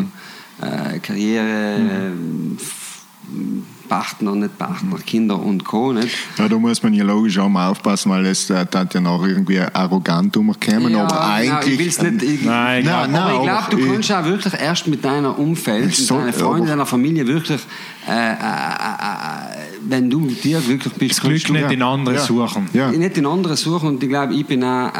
äh, 0.63 0.99
Karriere, 0.99 1.77
ähm, 1.79 2.57
F- 2.61 2.80
Partner, 3.89 4.37
nicht 4.37 4.57
Partner, 4.57 4.99
Kinder 5.05 5.37
und 5.41 5.65
Co. 5.65 5.93
Nicht? 5.93 6.17
Ja, 6.39 6.49
da 6.49 6.57
muss 6.57 6.81
man 6.83 6.95
ja 6.95 7.03
logisch 7.03 7.37
auch 7.39 7.49
mal 7.49 7.69
aufpassen, 7.71 8.11
weil 8.11 8.25
es 8.27 8.49
äh, 8.51 8.65
hat 8.73 8.95
ja 8.95 9.01
noch 9.01 9.25
irgendwie 9.27 9.59
arrogant 9.61 10.37
umkommen, 10.37 10.95
aber 10.95 11.07
genau, 11.09 11.21
eigentlich... 11.21 11.75
ich 11.75 11.79
will's 11.81 12.03
nicht, 12.03 12.23
ich, 12.23 12.45
Nein, 12.45 12.85
Nein, 12.85 12.95
aber 12.95 13.09
nein, 13.09 13.35
ich 13.37 13.43
glaube, 13.43 13.63
du 13.71 13.77
aber 13.77 13.87
ich- 13.87 13.93
kannst 13.93 14.13
auch 14.13 14.25
wirklich 14.25 14.55
erst 14.61 14.87
mit 14.87 15.05
deiner 15.05 15.37
Umfeld, 15.37 15.93
So, 15.95 16.15
mit 16.15 16.25
deinen 16.27 16.33
Freunden, 16.35 16.59
aber- 16.63 16.67
deiner 16.69 16.87
Familie 16.87 17.27
wirklich, 17.27 17.61
äh, 18.09 18.13
äh, 18.13 18.33
äh, 18.33 18.35
äh, 18.35 19.57
wenn 19.89 20.09
du 20.09 20.21
mit 20.21 20.45
dir 20.45 20.61
glücklich 20.61 20.95
bist, 20.95 21.11
Das 21.19 21.21
Glück 21.21 21.45
du- 21.47 21.53
nicht 21.55 21.71
in 21.73 21.83
andere 21.83 22.15
Ja. 22.15 22.21
suchen. 22.21 22.69
Ja. 22.73 22.93
nicht 22.93 23.19
in 23.19 23.27
andere 23.27 23.57
suchen 23.57 23.89
und 23.89 24.03
ich 24.03 24.09
glaube, 24.09 24.35
ich 24.35 24.47
bin 24.47 24.63
auch 24.63 24.87
äh, 24.95 24.99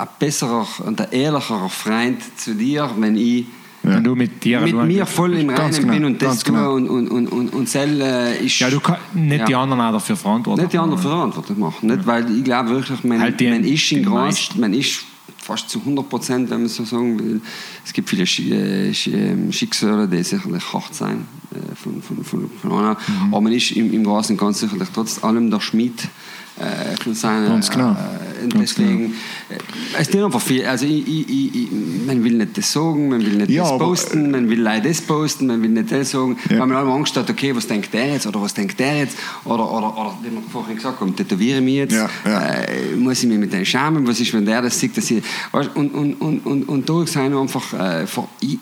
ein 0.00 0.08
besserer 0.18 0.66
und 0.84 1.00
ein 1.00 1.12
ehrlicherer 1.12 1.68
Freund 1.68 2.18
zu 2.38 2.54
dir, 2.54 2.90
wenn 2.98 3.16
ich 3.16 3.46
Wenn 3.82 4.04
du 4.04 4.14
mit 4.14 4.44
dir 4.44 4.60
mit 4.60 4.74
mir 4.74 5.06
voll 5.06 5.34
im 5.38 5.48
Reinen 5.50 5.72
genau, 5.74 5.92
bin 5.92 6.04
und 6.04 6.20
das 6.22 6.44
genau. 6.44 6.74
und, 6.74 6.88
und, 6.88 7.08
und, 7.08 7.28
und, 7.28 7.48
und 7.54 7.68
sel, 7.68 8.00
äh, 8.00 8.44
ist... 8.44 8.58
Ja, 8.60 8.68
du 8.68 8.78
kannst 8.80 9.14
nicht 9.14 9.38
Ja. 9.40 9.44
die 9.46 9.54
anderen 9.54 9.80
auch 9.80 9.92
dafür 9.92 10.16
verantworten. 10.16 10.60
nicht 10.60 10.72
die 10.74 10.78
anderen 10.78 11.00
verantwortlich 11.00 11.56
machen. 11.56 11.86
Nicht, 11.88 12.06
weil 12.06 12.30
ich 12.30 12.44
glaube 12.44 12.70
wirklich, 12.70 13.02
man, 13.04 13.20
Halt 13.20 13.40
die- 13.40 13.48
man 13.48 13.64
ist 13.64 13.92
in 13.92 14.04
Graz, 14.04 14.14
meisten. 14.34 14.60
man 14.60 14.74
ist 14.74 15.00
fast 15.38 15.70
zu 15.70 15.78
100 15.80 16.08
Prozent, 16.08 16.50
wenn 16.50 16.60
man 16.60 16.68
so 16.68 16.84
sagen 16.84 17.18
will. 17.18 17.40
Es 17.84 17.92
gibt 17.94 18.10
viele 18.10 18.24
Schi- 18.24 18.52
äh, 18.52 18.92
ähm, 19.10 19.50
Schicksale, 19.50 20.06
die 20.06 20.22
sicherlich 20.22 20.62
hart 20.72 20.94
sein 20.94 21.26
äh, 21.50 21.74
von, 21.74 22.02
von, 22.02 22.22
von, 22.22 22.50
von 22.60 22.72
einer. 22.72 22.90
Mhm. 22.92 23.32
Aber 23.32 23.40
man 23.40 23.52
ist 23.52 23.70
im, 23.72 23.92
im 23.94 24.04
Großen 24.04 24.34
und 24.34 24.40
Ganzen 24.40 24.68
sicherlich 24.68 24.88
trotz 24.92 25.24
allem 25.24 25.50
der 25.50 25.60
Schmied 25.60 26.06
äh, 26.60 26.94
kann 27.02 27.14
sein. 27.14 27.46
Ganz 27.46 27.70
genau. 27.70 27.92
Äh, 27.92 28.48
Ganz 28.48 28.74
deswegen, 28.74 29.12
äh, 29.50 29.56
es 29.98 30.08
ist 30.08 30.16
einfach 30.16 30.40
viel. 30.40 30.64
Also 30.64 30.86
ich, 30.86 31.06
ich, 31.06 31.28
ich, 31.54 31.68
man 32.06 32.24
will 32.24 32.32
nicht 32.38 32.56
das 32.56 32.72
sagen, 32.72 33.10
man 33.10 33.20
will 33.20 33.34
nicht 33.34 33.50
Ja, 33.50 33.64
das 33.64 33.72
aber- 33.72 33.84
posten, 33.84 34.30
man 34.30 34.48
will 34.48 34.60
leider 34.60 34.88
das 34.88 35.02
posten, 35.02 35.46
man 35.46 35.60
will 35.62 35.68
nicht 35.68 35.92
das 35.92 36.10
sagen, 36.12 36.38
Ja. 36.48 36.60
weil 36.60 36.66
man 36.66 36.76
alle 36.78 36.90
Angst 36.90 37.14
hat, 37.16 37.28
okay, 37.28 37.54
was 37.54 37.66
denkt 37.66 37.92
der 37.92 38.12
jetzt 38.14 38.26
oder 38.26 38.40
was 38.40 38.54
denkt 38.54 38.80
der 38.80 38.98
jetzt 39.00 39.18
oder, 39.44 39.70
oder, 39.70 39.92
oder 39.94 40.14
wie 40.22 40.30
wir 40.32 40.40
vorhin 40.50 40.76
gesagt 40.76 41.00
haben, 41.00 41.14
tätowiere 41.14 41.58
ich 41.58 41.64
mich 41.64 41.74
jetzt, 41.74 41.94
Ja. 41.94 42.08
Äh, 42.24 42.96
muss 42.96 43.22
ich 43.22 43.28
mich 43.28 43.38
mit 43.38 43.52
dem 43.52 43.64
schämen, 43.64 44.06
was 44.06 44.18
ist, 44.20 44.32
wenn 44.32 44.46
der 44.46 44.62
das 44.62 44.78
sieht, 44.80 44.96
dass 44.96 45.10
ich, 45.10 45.22
weißt, 45.52 45.70
und, 45.74 45.92
und, 45.92 46.14
und, 46.14 46.46
und, 46.46 46.62
und 46.68 46.88
da 46.88 46.94
wir 46.94 47.38
einfach, 47.40 47.74
äh, 47.74 48.06
vor, 48.06 48.26
ich, 48.40 48.58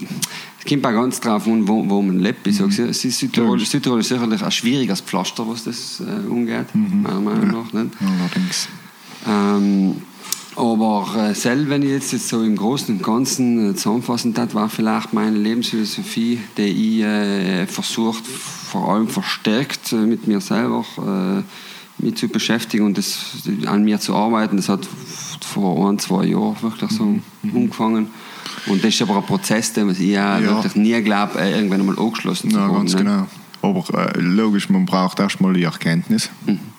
es 0.58 0.64
kommt 0.68 0.84
auch 0.86 0.92
ganz 0.92 1.20
drauf 1.20 1.46
an, 1.46 1.66
wo, 1.68 1.88
wo 1.88 2.02
man 2.02 2.18
lebt. 2.18 2.46
Ich 2.46 2.58
Mhm. 2.60 2.70
sage, 2.70 2.92
Südtirol, 2.92 3.58
Südtirol 3.60 4.00
ist 4.00 4.08
sicherlich 4.08 4.42
ein 4.42 4.50
schwieriges 4.50 5.00
Pflaster, 5.00 5.48
was 5.48 5.64
das 5.64 6.00
äh, 6.00 6.28
umgeht, 6.28 6.66
meiner 6.74 7.20
Meinung 7.20 7.48
nach. 7.48 7.72
Nicht? 7.72 7.94
Allerdings. 8.00 8.68
Ähm, 9.26 10.02
aber 10.56 11.06
äh, 11.16 11.34
selbst 11.34 11.68
wenn 11.68 11.82
ich 11.82 11.90
jetzt, 11.90 12.12
jetzt 12.12 12.28
so 12.28 12.42
im 12.42 12.56
Großen 12.56 12.96
und 12.96 13.02
Ganzen 13.04 13.70
äh, 13.70 13.74
zusammenfassen 13.76 14.34
darf, 14.34 14.54
war 14.54 14.68
vielleicht 14.68 15.12
meine 15.12 15.38
Lebensphilosophie, 15.38 16.40
die 16.56 16.62
ich 16.98 17.02
äh, 17.04 17.66
versucht, 17.68 18.26
vor 18.26 18.92
allem 18.92 19.06
verstärkt 19.06 19.92
äh, 19.92 19.96
mit 19.96 20.26
mir 20.26 20.40
selber 20.40 20.84
äh, 20.98 22.04
mich 22.04 22.16
zu 22.16 22.28
beschäftigen 22.28 22.86
und 22.86 22.98
das, 22.98 23.18
an 23.66 23.84
mir 23.84 24.00
zu 24.00 24.14
arbeiten. 24.14 24.56
Das 24.56 24.68
hat 24.68 24.86
vor 25.40 25.88
ein, 25.88 25.98
zwei 26.00 26.24
Jahren 26.26 26.56
wirklich 26.60 26.90
so 26.90 27.18
angefangen. 27.54 28.08
Und 28.66 28.82
das 28.84 28.94
ist 28.94 29.02
aber 29.02 29.16
ein 29.16 29.22
Prozess, 29.22 29.72
den 29.72 29.90
ich 29.90 29.98
Ja. 30.00 30.40
wirklich 30.40 30.74
nie 30.76 31.00
glaube, 31.02 31.38
irgendwann 31.38 31.80
einmal 31.80 31.98
angeschlossen 31.98 32.50
zu 32.50 32.56
Ja, 32.56 32.64
haben. 32.64 32.74
ganz 32.74 32.94
ne? 32.94 32.98
genau. 33.04 33.26
Aber 33.60 34.14
äh, 34.14 34.20
logisch, 34.20 34.68
man 34.68 34.86
braucht 34.86 35.18
erstmal 35.18 35.52
die 35.52 35.64
Erkenntnis. 35.64 36.30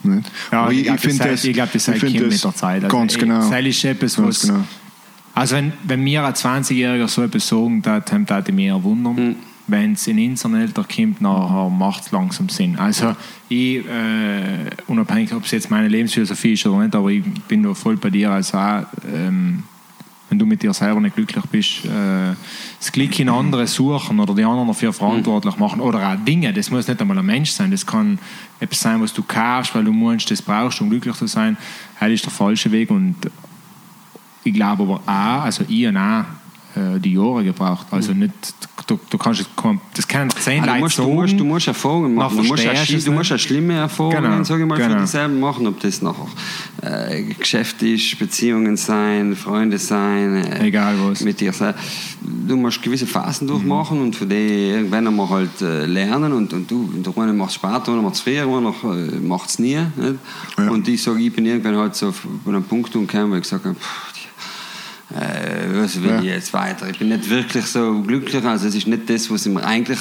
Nicht? 0.04 0.32
Ja, 0.52 0.62
Aber 0.62 0.72
ich, 0.72 0.84
glaube, 0.84 1.00
finde 1.00 1.28
das, 1.30 1.44
ich 1.44 1.54
glaub, 1.54 1.72
das 1.74 1.88
ich 1.88 2.00
kommt 2.00 2.12
finde 2.12 2.24
mit 2.24 2.34
das 2.34 2.42
der 2.42 2.56
Zeit. 2.56 2.84
Also, 2.86 2.98
ganz 2.98 3.18
genau. 3.18 3.50
Das 3.50 3.66
ist 3.66 3.84
etwas, 3.84 4.16
Ganz 4.16 4.28
was, 4.28 4.42
genau. 4.48 4.64
Also 5.36 5.56
wenn, 5.56 5.74
wenn 5.84 6.04
mir 6.04 6.26
ein 6.26 6.34
20-Jähriger 6.34 7.08
so 7.08 7.22
etwas 7.24 7.48
sagen, 7.48 7.82
dann 7.82 8.04
würde 8.30 8.44
ich 8.48 8.54
mich 8.54 8.66
eher 8.66 8.84
wundern. 8.84 9.16
Mhm. 9.16 9.36
Wenn 9.68 9.94
es 9.94 10.08
in 10.08 10.18
Internet 10.18 10.74
kommt, 10.74 11.22
nachher 11.22 11.70
macht 11.70 12.06
es 12.06 12.12
langsam 12.12 12.50
Sinn. 12.50 12.78
Also 12.80 13.16
ich, 13.50 13.86
äh, 13.86 14.70
unabhängig, 14.88 15.34
ob 15.34 15.46
es 15.46 15.52
jetzt 15.52 15.70
meine 15.70 15.88
Lebensphilosophie 15.88 16.54
ist 16.54 16.66
oder 16.66 16.84
nicht, 16.84 16.96
aber 16.96 17.10
ich 17.10 17.24
bin 17.48 17.62
da 17.64 17.74
voll 17.74 17.98
bei 17.98 18.10
dir. 18.10 18.32
Also 18.32 18.58
auch, 18.58 18.84
ähm, 19.14 19.64
wenn 20.30 20.38
du 20.38 20.46
mit 20.46 20.62
dir 20.62 20.74
selber 20.74 21.02
nicht 21.02 21.16
glücklich 21.16 21.44
bist, 21.52 21.86
äh, 21.86 22.36
das 22.80 22.92
Glück 22.92 23.20
in 23.20 23.30
andere 23.30 23.66
suchen 23.68 24.20
oder 24.20 24.36
die 24.36 24.44
anderen 24.44 24.68
dafür 24.68 24.94
verantwortlich 24.94 25.58
machen 25.58 25.82
oder 25.82 26.08
auch 26.08 26.16
Dinge, 26.24 26.54
das 26.54 26.70
muss 26.70 26.88
nicht 26.88 27.02
einmal 27.02 27.18
ein 27.18 27.26
Mensch 27.26 27.52
sein, 27.52 27.72
das 27.72 27.86
kann 27.86 28.20
etwas 28.60 28.80
sein, 28.80 29.02
was 29.02 29.14
du 29.14 29.24
kaufst, 29.24 29.74
weil 29.74 29.84
du 29.84 29.92
meinst, 29.92 30.30
das 30.30 30.42
brauchst, 30.42 30.80
um 30.82 30.90
glücklich 30.90 31.16
zu 31.16 31.28
sein, 31.28 31.58
das 32.00 32.12
ist 32.12 32.26
der 32.26 32.32
falsche 32.32 32.72
Weg 32.72 32.92
und 32.92 33.16
ich 34.44 34.54
glaube 34.54 34.84
aber 34.84 35.02
auch, 35.06 35.44
also 35.44 35.64
ich 35.68 35.86
habe 35.88 36.00
auch 36.00 36.39
die 36.76 37.14
Jahre 37.14 37.44
gebraucht. 37.44 37.88
Also 37.92 38.14
nicht, 38.14 38.34
du, 38.88 39.00
du 39.10 39.18
kannst, 39.18 39.46
das 39.96 40.08
können 40.08 40.30
zehn 40.30 40.64
Ah, 40.64 40.66
du, 40.66 40.72
Leute 40.72 40.80
musst, 40.82 40.98
du, 40.98 41.02
sagen. 41.02 41.16
musst, 41.16 41.40
du 41.40 41.44
musst 41.46 41.68
Erfahrungen 41.68 42.16
machen. 42.16 42.38
Du 42.38 42.44
musst, 42.44 42.66
es 42.66 43.06
du 43.06 43.12
musst 43.12 43.32
auch 43.32 43.38
schlimme 43.38 43.74
Erfahrungen 43.74 44.24
Genau, 44.24 44.44
sag 44.44 44.60
ich 44.60 44.66
mal, 44.66 44.78
genau. 44.78 44.96
für 44.96 45.02
dich 45.02 45.10
selber 45.10 45.34
machen. 45.36 45.68
Ob 45.68 45.80
das 45.80 46.02
nachher 46.02 46.28
äh, 46.82 47.24
Geschäft 47.24 47.82
ist, 47.84 48.18
Beziehungen 48.20 48.78
sein, 48.78 49.36
Freunde 49.36 49.78
sein. 49.78 50.36
Äh, 50.36 50.68
Egal 50.68 50.96
was. 51.02 51.22
Mit 51.22 51.40
dir 51.40 51.54
selber. 51.54 51.78
Du 52.22 52.56
musst 52.56 52.82
gewisse 52.82 53.08
Phasen 53.08 53.48
durchmachen 53.48 54.02
und 54.02 54.16
für 54.16 54.26
die 54.26 54.70
irgendwann 54.70 55.08
einmal 55.08 55.30
halt 55.30 55.62
äh, 55.62 55.86
lernen. 55.86 56.34
Und, 56.34 56.54
und 56.54 56.70
du, 56.70 56.90
der 56.96 57.18
eine 57.22 57.34
macht 57.34 57.50
es 57.50 57.56
später, 57.56 57.80
der 57.80 57.94
andere 57.94 58.04
macht 58.04 58.16
es 58.16 58.22
früher, 58.22 58.46
der 58.46 58.56
andere 58.56 59.08
äh, 59.08 59.20
macht 59.20 59.50
es 59.50 59.60
nie. 59.60 59.74
Ja. 59.74 60.70
Und 60.70 60.88
ich 60.88 61.02
sage, 61.02 61.20
ich 61.20 61.34
bin 61.34 61.46
irgendwann 61.46 61.78
halt 61.78 61.96
so 61.96 62.10
auf 62.10 62.28
einen 62.46 62.64
Punkt 62.64 62.92
gekommen, 62.92 63.32
wo 63.32 63.36
ich 63.36 63.44
gesagt 63.44 63.66
habe, 63.66 63.76
äh, 65.16 65.82
was 65.82 66.02
will 66.02 66.10
Ja. 66.12 66.20
ich 66.20 66.26
jetzt 66.26 66.54
weiter? 66.54 66.90
Ich 66.90 67.00
bin 67.00 67.10
nicht 67.10 67.30
wirklich 67.30 67.66
so 67.66 68.02
glücklich, 68.02 68.44
also 68.46 68.68
es 68.68 68.76
ist 68.76 68.88
nicht 68.88 69.10
das, 69.10 69.30
was 69.32 69.46
ich 69.46 69.54
mir 69.54 69.64
eigentlich 69.64 70.00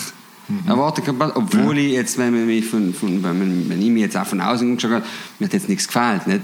erwartet 0.67 1.07
habe, 1.07 1.31
obwohl 1.37 1.77
ich 1.77 1.93
jetzt, 1.93 2.17
wenn, 2.17 2.33
man 2.33 2.47
mich 2.47 2.65
von, 2.65 2.95
von, 2.95 3.23
wenn, 3.23 3.69
wenn 3.69 3.83
ich 3.83 3.91
mich 3.91 4.01
jetzt 4.05 4.17
auch 4.17 4.25
von 4.25 4.41
außen 4.41 4.67
angeschaut 4.71 4.93
habe, 4.93 5.05
mir 5.39 5.45
hat 5.45 5.53
jetzt 5.53 5.69
nichts 5.69 5.87
gefällt, 5.87 6.27
nicht? 6.27 6.41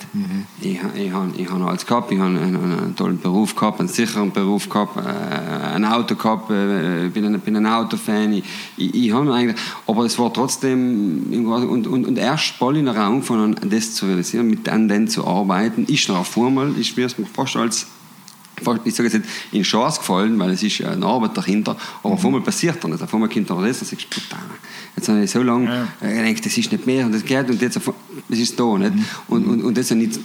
Ich, 0.60 0.82
ha- 0.82 0.90
ich 0.94 1.10
habe 1.10 1.30
ich 1.38 1.48
hab 1.50 1.62
alles 1.62 1.86
gehabt, 1.86 2.12
ich 2.12 2.18
habe 2.18 2.28
einen, 2.38 2.54
einen 2.54 2.94
tollen 2.96 3.18
Beruf 3.18 3.56
gehabt, 3.56 3.80
einen 3.80 3.88
sicheren 3.88 4.30
Beruf 4.30 4.68
gehabt, 4.68 4.98
äh, 4.98 5.74
ein 5.74 5.86
Auto 5.86 6.16
gehabt, 6.16 6.50
äh, 6.50 7.08
bin 7.14 7.24
ein, 7.24 7.40
bin 7.40 7.56
ein 7.56 7.64
Autofan, 7.64 8.34
ich, 8.34 8.44
ich, 8.76 8.94
ich 8.94 9.12
habe 9.14 9.32
eigentlich, 9.32 9.56
aber 9.86 10.04
es 10.04 10.18
war 10.18 10.30
trotzdem, 10.30 11.22
und, 11.32 11.86
und, 11.86 12.06
und 12.06 12.18
erst 12.18 12.58
bald 12.58 12.76
in 12.76 12.84
der 12.84 12.98
Raum 12.98 13.22
von 13.22 13.56
das 13.70 13.94
zu 13.94 14.04
realisieren, 14.04 14.48
mit 14.48 14.68
an 14.68 14.86
den 14.86 15.08
zu 15.08 15.26
arbeiten, 15.26 15.86
ist 15.86 16.10
noch 16.10 16.26
einmal, 16.36 16.74
ist 16.78 16.94
mir 16.98 17.08
fast 17.32 17.56
als 17.56 17.86
fast, 18.62 18.80
ich 18.84 18.94
sage 18.94 19.08
jetzt 19.08 19.14
nicht 19.18 19.28
in 19.52 19.62
Chance 19.62 19.98
gefallen, 20.00 20.38
weil 20.38 20.50
es 20.50 20.62
ist 20.62 20.78
ja 20.78 20.90
eine 20.90 21.06
Arbeit 21.06 21.36
dahinter, 21.36 21.76
aber 22.02 22.14
auf 22.14 22.24
einmal 22.24 22.40
passiert 22.40 22.82
dann 22.82 22.90
das, 22.92 23.02
auf 23.02 23.12
einmal 23.14 23.28
kommt 23.28 23.48
dann 23.50 23.62
das, 23.62 23.78
dann 23.80 23.88
sagst 23.88 24.10
putain, 24.10 24.38
jetzt 24.96 25.08
habe 25.08 25.22
ich 25.22 25.30
so 25.30 25.42
lange 25.42 25.66
Ja. 26.00 26.08
gedacht, 26.08 26.46
das 26.46 26.56
ist 26.58 26.70
nicht 26.72 26.86
mehr 26.86 27.06
und 27.06 27.12
das 27.12 27.24
geht 27.24 27.48
und 27.50 27.60
jetzt, 27.60 27.78
das 28.28 28.38
ist 28.38 28.58
da, 28.58 28.78
nicht? 28.78 28.92
Und, 29.28 29.46
und, 29.46 29.62
und 29.62 29.76
das 29.76 29.90
habe 29.90 30.00
ich 30.02 30.08
nicht 30.08 30.20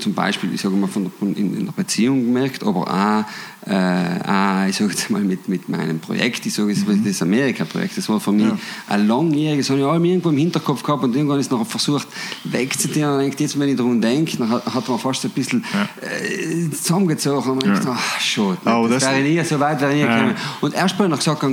zum 0.00 0.14
Beispiel, 0.14 0.52
ich 0.54 0.60
sage 0.60 0.74
mal, 0.76 0.86
von 0.88 1.04
der, 1.04 1.12
von- 1.18 1.34
in, 1.34 1.56
in 1.56 1.64
der 1.66 1.72
Beziehung 1.72 2.24
gemerkt, 2.24 2.62
aber 2.62 2.80
auch, 2.82 3.68
äh, 3.70 3.74
auch 3.74 4.66
ich 4.68 4.76
sage 4.76 4.90
jetzt 4.90 5.10
mal, 5.10 5.20
mit, 5.22 5.48
mit 5.48 5.68
meinem 5.68 5.98
Projekt, 6.00 6.44
ich 6.46 6.54
sage 6.54 6.70
jetzt 6.70 6.86
mal, 6.86 6.96
das 6.96 7.22
Amerika-Projekt, 7.22 7.96
das 7.96 8.08
war 8.08 8.18
für 8.20 8.32
mich 8.32 8.46
ein 8.88 9.06
langjähriges, 9.06 9.66
das 9.66 9.70
habe 9.72 9.80
ich 9.80 9.86
allem 9.86 10.04
irgendwo 10.04 10.30
im 10.30 10.36
Hinterkopf 10.36 10.82
gehabt 10.82 11.04
und 11.04 11.14
irgendwann 11.16 11.40
ist 11.40 11.50
noch 11.50 11.66
versucht, 11.66 12.08
wegzudienen 12.44 13.10
und 13.10 13.18
denkt, 13.20 13.40
jetzt, 13.40 13.58
wenn 13.58 13.68
ich 13.68 13.76
daran 13.76 14.00
denke, 14.00 14.36
dann 14.36 14.50
hat, 14.50 14.88
man 14.88 14.98
fast 14.98 15.24
ein 15.24 15.30
bisschen 15.30 15.64
äh, 16.00 16.70
zusammengezogen 16.70 17.52
und 17.52 17.64
man 17.64 17.74
denkt, 17.74 17.86
ach, 17.90 18.20
schon, 18.20 18.56
Aber 18.64 18.88
das, 18.88 19.02
das- 19.04 19.12
wäre 19.12 19.22
nie, 19.22 19.42
so 19.44 19.58
weit 19.60 19.80
wäre 19.80 19.92
ich 19.92 19.96
nie 19.98 20.02
Ja. 20.04 20.14
gekommen. 20.16 20.34
Und 20.60 20.74
erst 20.74 20.98
mal 20.98 21.08
noch 21.08 21.18
gesagt, 21.18 21.44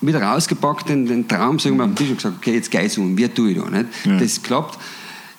wieder 0.00 0.22
rausgepackt, 0.22 0.88
den, 0.90 1.06
den 1.06 1.26
Traum, 1.26 1.58
sagen 1.58 1.76
wir, 1.76 1.84
auf 1.84 1.90
den 1.90 1.96
Tisch 1.96 2.10
und 2.10 2.16
gesagt, 2.18 2.36
okay, 2.38 2.54
jetzt 2.54 2.70
geht's 2.70 2.96
um, 2.98 3.16
wie 3.18 3.26
tue 3.28 3.50
ich 3.50 3.58
da, 3.58 3.68
nicht? 3.68 3.86
Ja. 4.04 4.16
Das 4.18 4.40
klappt. 4.42 4.78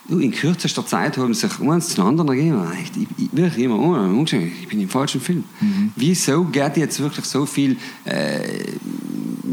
Du, 0.10 0.18
in 0.18 0.32
kürzester 0.32 0.86
Zeit 0.86 1.18
haben 1.18 1.36
sich 1.36 1.52
eins 1.62 1.90
zum 1.90 2.08
anderen 2.08 2.30
ergeben. 2.30 2.66
Ich, 2.84 3.02
ich, 3.04 3.08
ich, 3.26 3.30
wirklich 3.32 3.64
immer 3.66 3.78
oh, 3.78 4.24
ich 4.24 4.68
bin 4.68 4.82
im 4.82 4.90
falschen 4.90 5.22
Film. 5.22 5.44
Mhm. 5.62 5.92
Wieso 5.96 6.46
geht 6.46 6.78
jetzt 6.78 7.00
wirklich 7.00 7.26
so 7.26 7.46
viel, 7.46 7.78
äh, 8.06 8.64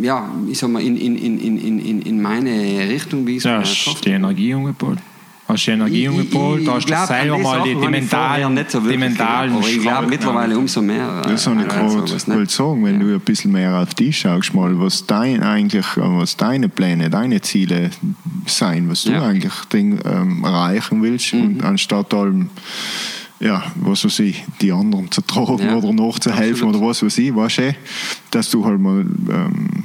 ja, 0.00 0.30
ich 0.48 0.58
sag 0.58 0.70
mal, 0.70 0.82
in, 0.82 0.96
in, 0.96 1.16
in, 1.18 1.38
in, 1.38 1.78
in, 1.78 2.02
in 2.02 2.22
meine 2.22 2.88
Richtung, 2.88 3.26
wie 3.26 3.36
Ja, 3.36 3.60
erhofft 3.60 4.06
die? 4.06 4.10
Energie 4.10 4.54
umgebaut. 4.54 4.98
Hast 5.48 5.64
die 5.64 5.70
Energie 5.70 5.98
Ich- 5.98 6.02
ich- 6.05 6.09
umgebaut, 6.10 6.60
ich 6.60 6.68
hast 6.68 6.82
du 6.85 6.86
glaub, 6.89 7.06
selber 7.06 7.39
mal 7.39 7.62
die, 7.62 7.74
die 7.77 7.86
mentalen, 7.89 8.55
nicht 8.55 8.70
so 8.73 8.81
die 8.81 8.97
mentalen 8.97 9.55
Aber 9.55 9.68
ich 9.68 9.81
glaube 9.81 10.09
mittlerweile 10.09 10.55
haben. 10.55 10.60
umso 10.62 10.82
mehr. 10.82 11.23
äh, 11.24 11.28
Das 11.31 11.47
habe 11.47 11.60
ich 11.60 11.66
äh, 11.66 11.68
gerade 11.68 11.93
wollte 12.27 12.52
sagen, 12.52 12.85
wenn 12.85 12.98
du 12.98 13.14
ein 13.14 13.20
bisschen 13.20 13.52
mehr 13.52 13.77
auf 13.81 13.94
dich 13.94 14.18
schaust, 14.18 14.55
mal, 14.55 14.77
was 14.81 15.06
dein 15.06 15.44
eigentlich, 15.44 15.86
was 15.94 16.36
deine 16.36 16.68
Pläne, 16.68 17.10
deine 17.10 17.40
Ziele 17.43 17.90
sein, 18.47 18.89
was 18.89 19.05
du 19.05 19.12
Ja. 19.12 19.23
eigentlich 19.24 19.52
Ding, 19.73 20.01
ähm, 20.05 20.43
erreichen 20.44 21.01
willst 21.02 21.32
und 21.32 21.62
anstatt 21.62 22.12
allem 22.12 22.51
ja, 23.39 23.62
was 23.77 24.05
weiß 24.05 24.20
ich, 24.20 24.43
die 24.62 24.73
anderen 24.73 25.10
zu 25.12 25.20
tragen 25.20 25.59
Ja, 25.59 25.74
oder 25.77 25.93
nachzuhelfen 25.93 26.68
oder 26.68 26.81
was 26.81 27.02
weiß 27.05 27.18
ich, 27.18 27.36
weißt 27.36 27.59
du, 27.59 27.62
eh, 27.68 27.74
dass 28.31 28.51
du 28.51 28.64
halt 28.64 28.81
mal 28.81 29.01
ähm, 29.31 29.85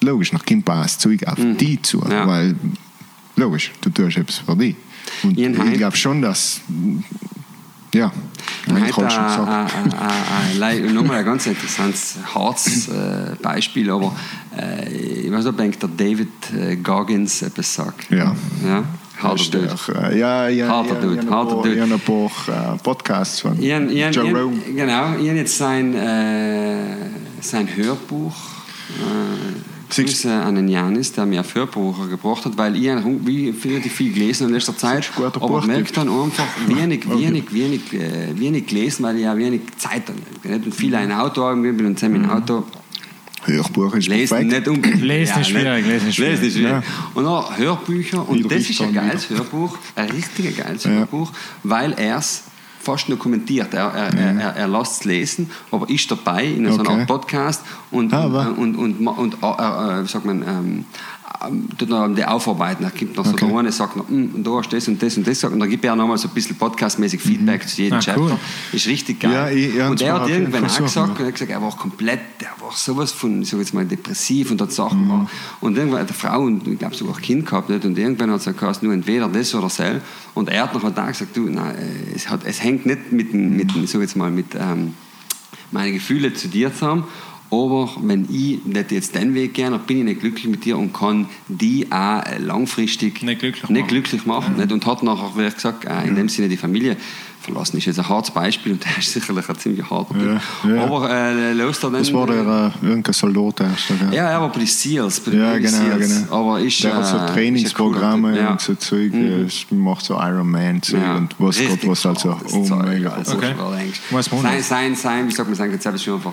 logisch, 0.00 0.32
nach 0.32 0.46
kommt 0.46 0.68
das 0.68 0.98
Zeug 0.98 1.26
auf 1.26 1.36
die 1.58 1.82
zu, 1.82 2.00
Ja. 2.08 2.26
weil 2.28 2.54
logisch, 3.36 3.72
du 3.80 3.90
tust 3.90 4.16
etwas 4.16 4.38
für 4.38 4.54
dich. 4.56 4.76
Und 5.22 5.38
Hein- 5.38 5.72
ich 5.72 5.78
glaube 5.78 5.96
schon, 5.96 6.22
dass 6.22 6.60
ja, 7.94 8.10
ich 8.66 8.94
sagen. 9.10 9.66
äh, 9.90 10.52
äh, 10.54 10.58
nochmal 10.92 11.18
ein 11.18 11.24
ganz 11.24 11.46
interessantes, 11.46 12.16
hartes 12.34 12.88
äh, 12.88 13.34
Beispiel, 13.42 13.90
aber 13.90 14.14
äh, 14.58 14.88
ich 14.92 15.30
weiß 15.32 15.44
nicht, 15.44 15.48
ob 15.48 15.56
der 15.80 15.88
David 15.88 16.28
äh, 16.56 16.76
Goggins 16.76 17.42
etwas 17.42 17.74
sagt. 17.74 18.10
Ja. 18.10 18.34
ja? 18.66 18.84
Harter 19.18 19.40
Ist 19.40 19.54
Dude. 19.54 19.76
äh, 20.10 20.18
Ja, 20.18 20.48
ja, 20.48 20.68
Harter 20.68 20.94
ja, 20.94 21.00
Dude, 21.00 21.16
ja, 21.16 21.22
paar- 21.22 21.48
Dude. 21.48 21.76
ja, 21.76 21.84
ein 21.84 22.00
paar 22.00 22.74
äh, 22.74 22.78
Podcasts 22.82 23.40
von 23.40 23.60
Ian, 23.60 23.90
Ian, 23.90 24.12
Jerome. 24.12 24.54
Ian, 24.66 24.76
genau, 24.76 25.16
Ian 25.18 25.36
jetzt 25.36 25.56
sein, 25.58 25.94
äh, 25.94 26.96
sein 27.40 27.68
Hörbuch. 27.76 28.34
Grüße 29.94 30.32
an 30.32 30.54
den 30.54 30.68
Janis, 30.68 31.12
der 31.12 31.26
mir 31.26 31.40
ein 31.40 31.54
Hörbuch 31.54 32.08
gebracht 32.08 32.44
hat, 32.44 32.56
weil 32.56 32.76
ich 32.76 32.84
wie 33.26 33.50
relativ 33.50 33.92
viel 33.92 34.12
gelesen 34.12 34.48
in 34.48 34.54
letzter 34.54 34.76
Zeit, 34.76 35.10
aber 35.34 35.66
merkt 35.66 35.96
dann 35.96 36.08
einfach 36.08 36.46
wenig, 36.66 37.06
Okay. 37.06 37.26
wenig, 37.26 37.52
wenig, 37.52 37.92
äh, 37.92 38.38
wenig 38.38 38.66
gelesen, 38.66 39.02
weil 39.04 39.16
ich 39.16 39.22
ja 39.22 39.36
wenig 39.36 39.60
Zeit 39.76 40.02
habe. 40.08 40.54
Und 40.64 40.74
viel 40.74 40.94
ein 40.94 41.12
Auto 41.12 41.42
haben, 41.42 41.62
bin 41.62 41.84
und 41.86 41.98
zusammen 41.98 42.24
im 42.24 42.30
Auto. 42.30 42.64
Hörbuch 43.44 43.94
ist 43.96 44.06
Lesen 44.08 44.28
perfekt. 44.48 44.50
nicht 44.52 44.68
unbedingt. 44.68 45.02
Lesen 45.02 45.40
ist 45.40 45.48
schwierig, 45.48 45.84
lesen 45.86 46.08
ist 46.08 46.14
schwierig. 46.14 46.40
Lesen 46.40 46.46
ist 46.46 46.54
schwierig. 46.54 46.70
Ja. 46.70 46.82
Und 47.14 47.24
dann 47.24 47.56
Hörbücher, 47.58 48.28
und 48.28 48.50
das 48.50 48.70
ist 48.70 48.80
ein 48.80 48.94
geiles 48.94 49.28
Hörbuch, 49.28 49.78
ein 49.96 50.10
richtig 50.10 50.56
geiles 50.56 50.84
Ja. 50.84 50.90
Hörbuch, 50.90 51.32
weil 51.64 51.92
er 51.94 52.18
es 52.18 52.44
fast 52.82 53.08
nur 53.08 53.18
kommentiert. 53.18 53.72
Er, 53.74 53.92
er, 53.94 54.14
er, 54.14 54.40
er, 54.40 54.56
er 54.56 54.68
lässt 54.68 54.92
es 55.00 55.04
lesen, 55.04 55.50
aber 55.70 55.88
ist 55.88 56.10
dabei 56.10 56.44
in 56.44 56.66
so 56.72 56.80
einer 56.80 56.90
Okay. 56.90 57.00
Art 57.00 57.06
Podcast 57.08 57.62
und, 57.90 58.12
Ah, 58.12 58.26
und, 58.56 58.76
und, 58.76 58.98
und, 58.98 59.06
und, 59.08 59.34
äh, 59.42 59.46
äh, 59.46 60.02
wie 60.04 60.08
sagt 60.08 60.24
man, 60.24 60.42
ähm, 60.42 60.84
tut 61.78 61.88
noch 61.88 62.08
die 62.14 62.24
aufarbeiten. 62.24 62.84
Da 62.84 62.90
gibt 62.90 63.16
noch 63.16 63.24
so 63.24 63.32
Okay. 63.32 63.46
der 63.48 63.56
eine 63.58 63.72
sagt 63.72 63.96
noch, 63.96 64.08
"Hm, 64.08 64.42
da 64.44 64.50
hast 64.52 64.70
du 64.72 64.76
das 64.76 64.88
und 64.88 65.02
das 65.02 65.16
und 65.16 65.26
das 65.26 65.34
gesagt. 65.38 65.52
Und 65.54 65.60
dann 65.60 65.68
gibt 65.70 65.84
er 65.84 65.96
nochmal 65.96 66.18
so 66.18 66.28
ein 66.28 66.34
bisschen 66.34 66.56
podcastmäßig 66.56 67.20
Feedback 67.20 67.68
zu 67.68 67.82
jedem 67.82 67.98
Ah, 67.98 68.00
Chapter. 68.00 68.20
cool. 68.22 68.38
Ist 68.72 68.86
richtig 68.86 69.20
geil. 69.20 69.32
Ja, 69.32 69.48
ich- 69.50 69.74
ja, 69.74 69.88
und 69.90 70.00
er 70.00 70.14
hat 70.14 70.28
irgendwann 70.28 70.64
auch 70.64 70.70
so, 70.70 70.82
gesagt, 70.84 71.20
er 71.20 71.26
hat 71.26 71.32
gesagt, 71.34 71.50
er 71.50 71.62
war 71.62 71.76
komplett, 71.76 72.20
der 72.40 72.50
war 72.60 72.72
sowas 72.74 73.12
von, 73.12 73.42
ich 73.42 73.48
sag 73.48 73.58
jetzt 73.60 73.74
mal, 73.74 73.84
depressiv 73.84 74.50
und 74.50 74.60
hat 74.60 74.72
Sachen 74.72 75.04
Mhm. 75.04 75.08
war. 75.10 75.30
Und 75.60 75.76
irgendwann 75.78 76.00
hat 76.00 76.08
eine 76.08 76.16
Frau 76.16 76.40
und 76.42 76.66
ich 76.68 76.78
glaube 76.78 76.94
sogar 76.94 77.16
ein 77.16 77.22
Kind 77.22 77.46
gehabt, 77.46 77.68
nicht? 77.70 77.84
und 77.84 77.96
irgendwann 77.98 78.30
hat 78.30 78.46
es 78.46 78.56
gesagt, 78.56 78.82
nur 78.82 78.92
entweder 78.92 79.28
das 79.28 79.54
oder 79.54 79.64
das. 79.68 79.82
Und 80.34 80.48
er 80.48 80.62
hat 80.64 80.74
noch 80.74 80.94
da 80.94 81.06
gesagt, 81.08 81.36
du, 81.36 81.48
nein, 81.48 81.74
es, 82.14 82.28
hat, 82.30 82.40
es 82.44 82.62
hängt 82.62 82.86
nicht 82.86 83.12
mit, 83.12 83.34
mit 83.34 83.70
sag 83.88 84.00
jetzt 84.00 84.16
mal, 84.16 84.30
mit 84.30 84.54
ähm, 84.54 84.94
meine 85.70 85.92
Gefühle 85.92 86.34
zu 86.34 86.48
dir 86.48 86.72
zusammen. 86.72 87.04
Aber 87.52 87.90
wenn 88.00 88.24
ich 88.32 88.64
nicht 88.64 88.90
jetzt 88.92 89.14
den 89.14 89.34
Weg 89.34 89.52
gehe, 89.52 89.70
dann 89.70 89.78
bin 89.80 89.98
ich 89.98 90.04
nicht 90.04 90.20
glücklich 90.20 90.46
mit 90.48 90.64
dir 90.64 90.78
und 90.78 90.94
kann 90.94 91.28
die 91.48 91.86
auch 91.92 92.22
äh, 92.24 92.38
langfristig 92.38 93.22
Nicht 93.22 93.40
glücklich 93.40 93.68
nicht 93.68 93.80
machen. 93.82 93.88
glücklich 93.88 94.24
machen. 94.26 94.56
Nicht? 94.56 94.72
Und 94.72 94.86
hat 94.86 95.02
nachher, 95.02 95.30
wie 95.36 95.50
gesagt, 95.50 95.84
äh, 95.84 96.08
in 96.08 96.14
dem 96.16 96.30
Sinne 96.30 96.48
die 96.48 96.56
Familie 96.56 96.96
verlassen. 97.42 97.76
Ist 97.76 97.84
jetzt 97.86 97.98
ein 97.98 98.08
hartes 98.08 98.30
Beispiel 98.32 98.72
und 98.72 98.84
der 98.84 98.96
ist 98.98 99.12
sicherlich 99.12 99.46
ein 99.48 99.58
ziemlich 99.58 99.90
harter. 99.90 100.14
Ja, 100.64 100.70
ja. 100.74 100.84
Aber 100.84 101.10
äh, 101.10 101.52
los 101.52 101.78
da 101.80 101.90
dann. 101.90 101.98
Das 102.00 102.10
war 102.14 102.26
der 102.26 102.72
äh, 102.82 102.86
irgendein 102.86 103.12
Soldat 103.12 103.60
erst. 103.60 103.88
gell? 103.88 103.98
Ja, 104.14 104.30
er 104.30 104.40
war 104.40 104.48
bei 104.50 104.58
den 104.60 104.66
Seals. 104.66 105.20
Bei 105.20 105.32
Ja, 105.32 105.58
genau, 105.58 105.68
Seals. 105.76 106.20
genau. 106.24 106.34
Aber 106.34 106.60
ist, 106.60 106.82
der 106.82 106.94
hat 106.96 107.06
so 107.06 107.16
äh, 107.18 107.26
Trainingsprogramme 107.34 108.32
Typ. 108.34 108.50
und 108.50 108.60
so 108.62 108.74
Zeug, 108.76 109.12
Mhm. 109.12 109.48
macht 109.72 110.04
so 110.06 110.14
Iron 110.14 110.50
Man 110.50 110.80
Zeug 110.80 111.02
Ja. 111.02 111.16
und 111.16 111.34
was 111.38 111.58
Gott 111.58 111.68
Richtig 111.68 111.88
was 111.90 112.06
also 112.06 112.38
oh, 112.54 112.76
mega. 112.76 113.18
Okay. 113.18 113.54
Sein, 114.40 114.62
sein, 114.62 114.94
sein, 114.96 115.28
wie 115.28 115.32
sagt 115.32 115.48
man, 115.50 115.56
sein 115.56 115.70
Konzept 115.70 115.96
ist 115.96 116.04
schon 116.04 116.14
einfach, 116.14 116.32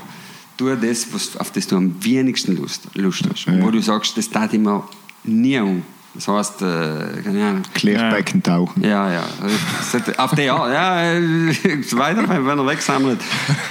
tu 0.59 0.75
das, 0.75 1.11
was, 1.13 1.37
auf 1.37 1.51
das 1.51 1.67
du 1.67 1.77
am 1.77 1.95
wenigsten 2.03 2.55
Lust, 2.57 2.87
Lust 2.95 3.23
hast. 3.31 3.45
Ja. 3.45 3.61
Wo 3.61 3.71
du 3.71 3.81
sagst, 3.81 4.17
das 4.17 4.29
tat 4.29 4.53
immer 4.53 4.87
nie 5.23 5.57
um. 5.57 5.83
Das 6.13 6.27
heißt, 6.27 6.61
äh, 6.63 7.21
keine 7.23 7.45
Ahnung. 7.45 7.63
Klärbecken 7.73 8.41
tauchen. 8.43 8.83
Ja, 8.83 9.11
ja. 9.11 9.23
Auf 10.17 10.33
der 10.33 10.53
Art, 10.53 10.69
ja, 10.73 11.13
weiter, 11.97 12.27
wenn 12.27 12.57
er 12.57 12.67
wegsammelt. 12.67 13.21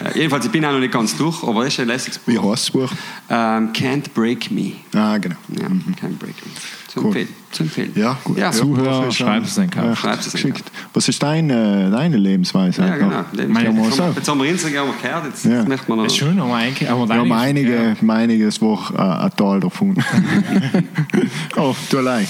Äh, 0.02 0.18
jedenfalls, 0.18 0.46
ich 0.46 0.52
bin 0.52 0.64
auch 0.64 0.72
noch 0.72 0.78
nicht 0.78 0.92
ganz 0.92 1.16
durch, 1.16 1.42
aber 1.42 1.66
es 1.66 1.74
ist 1.74 1.80
ein 1.80 1.88
lässiges 1.88 2.18
Buch. 2.18 2.32
Wie 2.32 2.38
heißt 2.38 2.68
das 2.68 2.70
Buch? 2.70 2.92
Ähm, 3.28 3.72
Can't 3.72 4.04
Break 4.14 4.50
Me. 4.50 4.74
Ah, 4.94 5.18
genau. 5.18 5.36
Ja, 5.48 5.66
Can't 5.66 6.16
Break 6.18 6.36
Me. 6.46 6.52
Zu 6.88 7.00
Cool. 7.00 7.06
empfehlen. 7.08 7.28
Zu 7.52 7.62
empfehlen. 7.64 7.92
Ja, 7.96 8.18
gut. 8.24 8.38
Ja, 8.38 8.50
Zuhörer, 8.50 9.12
schreibt 9.12 9.46
es 9.46 9.58
in 9.58 9.64
echt 9.64 9.98
Schreibt 9.98 10.26
es 10.26 10.34
in. 10.42 10.54
Was 10.94 11.06
ist 11.06 11.22
deine, 11.22 11.90
deine 11.90 12.16
Lebensweise? 12.16 12.80
Ja, 12.80 12.96
genau. 12.96 13.10
Ja, 13.10 13.26
Lebens- 13.32 13.58
Kann 13.62 13.74
man 13.76 13.84
jetzt, 13.84 14.00
haben 14.00 14.08
wir, 14.08 14.16
jetzt 14.16 14.28
haben 14.28 14.38
wir 14.40 14.48
Instagram 14.48 14.88
gehört, 15.02 15.24
jetzt 15.26 15.44
Ja. 15.44 15.64
möchte 15.64 15.84
man 15.88 15.98
noch. 15.98 16.04
Das 16.04 16.14
ist 16.14 16.18
schön, 16.18 16.40
aber 16.40 16.54
eigentlich. 16.54 16.90
Aber 16.90 17.06
Wir 17.06 17.16
haben 17.16 17.32
einige, 17.32 17.94
einiges 18.08 18.62
Woche 18.62 18.94
äh, 18.94 19.00
ein 19.00 19.30
Teil 19.36 19.60
davon. 19.60 19.96
oh, 21.56 21.74
du 21.90 21.98
allein. 21.98 22.24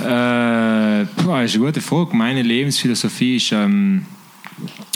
Äh, 0.00 1.06
das 1.16 1.44
ist 1.44 1.56
eine 1.56 1.64
gute 1.66 1.80
Frage. 1.82 2.16
Meine 2.16 2.40
Lebensphilosophie 2.40 3.36
ist, 3.36 3.52
ähm, 3.52 4.06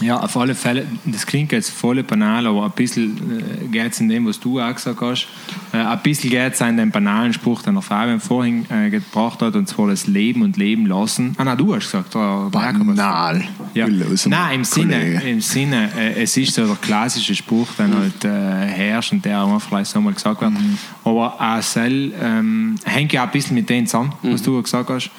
ja, 0.03 0.21
auf 0.21 0.37
alle 0.37 0.55
Fälle, 0.55 0.87
das 1.05 1.27
klingt 1.27 1.53
jetzt 1.53 1.71
voll 1.71 2.03
banal, 2.03 2.47
aber 2.47 2.65
ein 2.65 2.71
bisschen 2.73 3.65
äh, 3.65 3.67
geht 3.69 3.93
es 3.93 4.01
in 4.01 4.09
dem, 4.09 4.27
was 4.27 4.39
du 4.41 4.61
auch 4.61 4.73
gesagt 4.73 5.01
hast. 5.01 5.29
Äh, 5.73 5.79
ein 5.79 6.01
bisschen 6.03 6.31
geht 6.31 6.55
es 6.55 6.61
in 6.61 6.77
dem 6.77 6.91
banalen 6.91 7.33
Spruch, 7.33 7.63
den 7.63 7.75
der 7.75 7.83
Fabian 7.83 8.21
vorhin 8.21 8.67
äh, 8.71 8.91
gebracht 8.91 9.43
hat, 9.43 9.55
und 9.57 9.69
zwar 9.69 9.89
das 9.89 10.07
Leben 10.07 10.43
und 10.43 10.57
Leben 10.57 10.87
lassen. 10.87 11.35
Ah, 11.39 11.45
nein, 11.45 11.59
du 11.59 11.75
hast 11.75 11.85
gesagt. 11.85 12.15
Der, 12.15 12.49
Banal. 12.51 13.45
Ja. 13.75 13.87
Nein, 13.89 14.55
im 14.55 14.65
Sinne, 14.65 15.23
im 15.23 15.41
Sinne 15.41 15.91
es 16.17 16.37
ist 16.37 16.55
so 16.55 16.67
der 16.67 16.77
klassische 16.77 17.35
Spruch, 17.35 17.69
der 17.79 17.89
halt 17.93 18.25
äh, 18.25 18.67
herrscht 18.67 19.13
und 19.13 19.25
der 19.25 19.43
auch 19.43 19.61
vielleicht 19.61 19.91
so 19.91 20.01
mal 20.01 20.13
gesagt 20.13 20.41
wird. 20.41 20.53
Aber 21.05 21.41
auch 21.41 21.63
sel, 21.63 22.13
ähm, 22.21 22.77
hängt 22.85 23.13
ja 23.13 23.23
auch 23.23 23.27
ein 23.27 23.33
bisschen 23.33 23.55
mit 23.55 23.69
dem 23.69 23.87
zusammen, 23.87 24.13
was 24.23 24.43
du 24.43 24.61
gesagt 24.63 24.91
hast. 24.91 25.11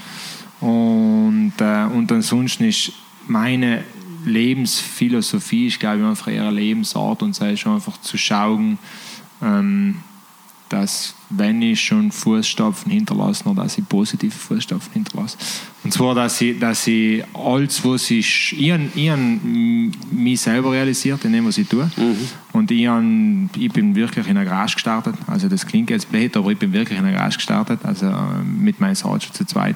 Und, 0.61 1.53
äh, 1.59 1.85
und 1.85 2.11
ansonsten 2.11 2.65
ist 2.65 2.91
meine 3.27 3.83
Lebensphilosophie, 4.25 5.67
ist 5.67 5.79
glaube 5.79 5.99
ich 5.99 6.03
einfach 6.05 6.27
eher 6.27 6.51
Lebensart 6.51 7.21
und 7.23 7.35
sei 7.35 7.55
schon 7.55 7.75
einfach 7.75 7.99
zu 8.01 8.17
schauen, 8.17 8.77
ähm, 9.41 9.95
dass 10.69 11.15
wenn 11.31 11.61
ich 11.63 11.81
schon 11.81 12.11
Fußstapfen 12.11 12.91
hinterlasse, 12.91 13.43
nur 13.45 13.55
dass 13.55 13.77
ich 13.79 13.87
positive 13.89 14.31
Fußstapfen 14.31 14.93
hinterlasse. 14.93 15.35
Und 15.83 15.91
zwar, 15.93 16.13
dass 16.13 16.39
ich, 16.41 16.59
dass 16.59 16.85
ich 16.85 17.23
alles, 17.33 17.83
was 17.83 18.11
ich, 18.11 18.55
ich, 18.55 18.71
hab- 18.71 18.95
ich 18.95 19.11
mich 20.11 20.41
selber 20.41 20.71
realisiert 20.71 21.25
in 21.25 21.33
dem, 21.33 21.47
was 21.47 21.57
ich 21.57 21.67
tue. 21.67 21.89
Und 22.51 22.69
ich, 22.69 22.87
ich 23.57 23.71
bin 23.71 23.95
wirklich 23.95 24.27
in 24.27 24.35
der 24.35 24.45
Garage 24.45 24.75
gestartet. 24.75 25.15
Also 25.25 25.49
das 25.49 25.65
klingt 25.65 25.89
jetzt 25.89 26.11
blöd, 26.11 26.35
aber 26.37 26.51
ich 26.51 26.57
bin 26.59 26.71
wirklich 26.71 26.99
in 26.99 27.05
der 27.05 27.13
Garage 27.13 27.37
gestartet, 27.37 27.79
also 27.83 28.05
äh, 28.05 28.43
mit 28.43 28.79
meinem 28.79 28.95
schon 28.95 29.33
zu 29.33 29.45
zweit. 29.45 29.75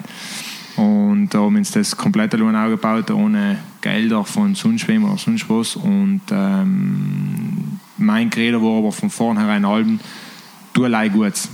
Und 0.76 1.30
da 1.30 1.40
haben 1.40 1.54
wir 1.54 1.60
uns 1.60 1.72
das 1.72 1.96
komplett 1.96 2.34
allein 2.34 2.56
aufgebaut, 2.56 3.12
ohne 3.12 3.60
Gelder 3.82 4.24
von 4.24 4.56
sonst 4.56 4.88
wem 4.88 5.06
oder 5.06 5.18
sonst 5.18 5.50
was. 5.50 5.76
Und 5.76 6.22
ähm, 6.32 7.80
mein 7.98 8.30
Credo 8.30 8.62
war 8.62 8.80
aber 8.80 8.92
von 8.92 9.10
vornherein 9.10 9.66
Alben, 9.66 10.00
tu 10.74 10.84
allein 10.84 11.12
Gutes. 11.12 11.50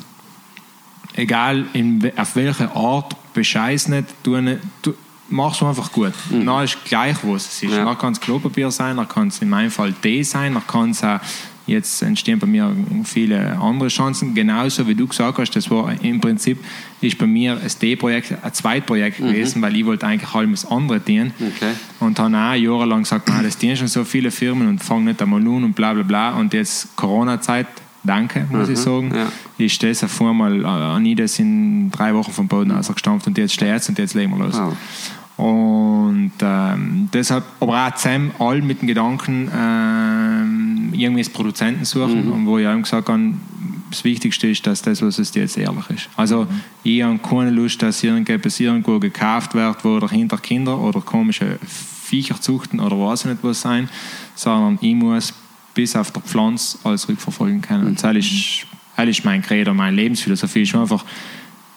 Egal 1.15 1.65
in, 1.73 2.11
auf 2.15 2.35
welche 2.35 2.73
Art, 2.73 3.15
bescheiß 3.33 3.89
nicht, 3.89 4.05
tu 4.23 4.39
nicht 4.39 4.59
tu, 4.81 4.93
mach's 5.29 5.61
einfach 5.61 5.91
gut. 5.91 6.13
Mhm. 6.29 6.45
Dann 6.45 6.63
ist 6.63 6.83
gleich, 6.85 7.17
was 7.23 7.47
es 7.47 7.63
ist. 7.63 7.73
Ja. 7.73 7.85
Dann 7.85 7.97
kann 7.97 8.13
es 8.13 8.19
Klopapier 8.21 8.71
sein, 8.71 8.97
dann 8.97 9.07
kann 9.07 9.27
es 9.27 9.41
in 9.41 9.49
meinem 9.49 9.71
Fall 9.71 9.93
Tee 9.93 10.23
sein, 10.23 10.53
dann 10.53 10.65
kann 10.65 10.91
es 10.91 11.03
auch, 11.03 11.19
jetzt 11.69 12.01
entstehen 12.01 12.39
bei 12.39 12.47
mir 12.47 12.75
viele 13.05 13.57
andere 13.59 13.89
Chancen. 13.89 14.33
Genauso 14.33 14.87
wie 14.87 14.95
du 14.95 15.07
gesagt 15.07 15.37
hast, 15.37 15.51
das 15.51 15.69
war 15.69 15.93
im 16.01 16.19
Prinzip, 16.19 16.57
ist 17.01 17.17
bei 17.17 17.27
mir 17.27 17.53
ein 17.53 17.67
T-Projekt, 17.67 18.35
ein 18.43 18.53
Zweitprojekt 18.53 19.17
gewesen, 19.17 19.61
weil 19.61 19.75
ich 19.75 19.85
wollte 19.85 20.05
eigentlich 20.05 20.33
allem 20.33 20.51
das 20.51 20.65
andere 20.65 20.99
dienen. 20.99 21.33
Okay. 21.39 21.71
Und 21.99 22.19
habe 22.19 22.35
auch 22.35 22.53
jahrelang 22.55 23.03
gesagt, 23.03 23.29
"Nein, 23.29 23.43
das 23.43 23.57
dienen 23.57 23.77
schon 23.77 23.87
so 23.87 24.03
viele 24.03 24.31
Firmen 24.31 24.67
und 24.67 24.83
fangen 24.83 25.05
nicht 25.05 25.21
einmal 25.21 25.41
an 25.41 25.63
und 25.63 25.73
bla 25.73 25.93
bla 25.93 26.03
bla. 26.03 26.31
Und 26.31 26.53
jetzt 26.53 26.95
Corona-Zeit, 26.95 27.67
danke, 28.03 28.45
muss 28.49 28.69
ich 28.69 28.77
sagen, 28.77 29.13
ja. 29.13 29.31
ist 29.57 29.81
das 29.83 30.03
auf 30.03 30.21
einmal, 30.21 30.63
äh, 30.63 30.99
nie 30.99 31.15
das 31.15 31.39
in 31.39 31.91
drei 31.91 32.13
Wochen 32.13 32.31
vom 32.31 32.47
Boden 32.47 32.71
ausgestampft 32.71 33.27
und 33.27 33.37
jetzt 33.37 33.53
steht 33.53 33.75
es 33.75 33.89
und 33.89 33.97
jetzt 33.97 34.13
legen 34.13 34.37
wir 34.37 34.45
los. 34.45 34.57
Wow. 34.57 34.75
Und 35.40 36.34
ähm, 36.41 37.07
deshalb, 37.14 37.45
aber 37.61 37.88
auch 37.88 37.95
zusammen, 37.95 38.32
all 38.40 38.61
mit 38.61 38.82
dem 38.82 38.90
Gedanken, 38.90 39.49
ähm, 39.57 40.90
irgendwie 40.91 41.24
Produzenten 41.30 41.86
suchen, 41.86 42.30
und 42.30 42.45
wo 42.45 42.57
ich 42.57 42.68
auch 42.68 42.76
gesagt 42.76 43.07
habe, 43.07 43.36
das 43.90 44.03
Wichtigste 44.03 44.48
ist, 44.48 44.68
dass 44.68 44.82
das, 44.82 45.02
was 45.02 45.18
es 45.18 45.34
jetzt 45.34 45.57
ehrlich 45.57 45.90
ist. 45.91 46.10
Also, 46.18 46.45
ich 46.84 47.02
habe 47.02 47.18
keine 47.20 47.52
Lust, 47.52 47.82
dass 47.82 48.03
irgendetwas 48.03 48.60
irgendwo 48.60 48.99
gekauft 48.99 49.56
wird, 49.56 49.86
wo 49.86 49.99
dahinter 49.99 50.38
Kinder 50.38 50.78
oder 50.78 50.99
komische 50.99 51.57
Viecher 52.03 52.40
zuchten 52.41 52.82
oder 52.82 52.99
was 52.99 53.24
nicht 53.24 53.38
was 53.41 53.61
sein, 53.61 53.88
sondern 54.36 54.78
ich 54.82 54.94
muss 54.94 55.34
bis 55.74 55.95
auf 55.95 56.11
der 56.11 56.22
Pflanze 56.22 56.78
alles 56.84 57.07
rückverfolgen 57.07 57.61
können. 57.61 57.88
Und 57.88 58.03
das 58.03 58.18
ist, 58.18 58.66
das 58.98 59.07
ist 59.07 59.24
mein 59.24 59.41
Credo, 59.41 59.74
meine 59.74 59.95
Lebensphilosophie. 59.95 60.64
Ist 60.64 60.76
einfach, 60.76 61.06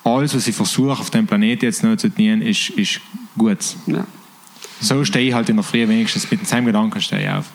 alles, 0.04 0.34
was 0.34 0.46
ich 0.46 0.54
versuche 0.54 0.92
auf 0.92 1.10
dem 1.10 1.26
Planeten 1.26 1.64
jetzt 1.64 1.82
noch 1.82 1.96
zu 1.96 2.08
dienen, 2.08 2.42
ist, 2.42 2.70
ist 2.70 3.00
gut. 3.36 3.76
Ja. 3.86 4.06
So 4.80 5.04
stehe 5.04 5.28
ich 5.28 5.34
halt 5.34 5.48
in 5.48 5.56
der 5.56 5.62
Früh 5.62 5.86
wenigstens 5.86 6.30
mit 6.30 6.40
demselben 6.40 6.66
Gedanken 6.66 7.00
stehe 7.00 7.22
ich 7.22 7.28
auf. 7.28 7.46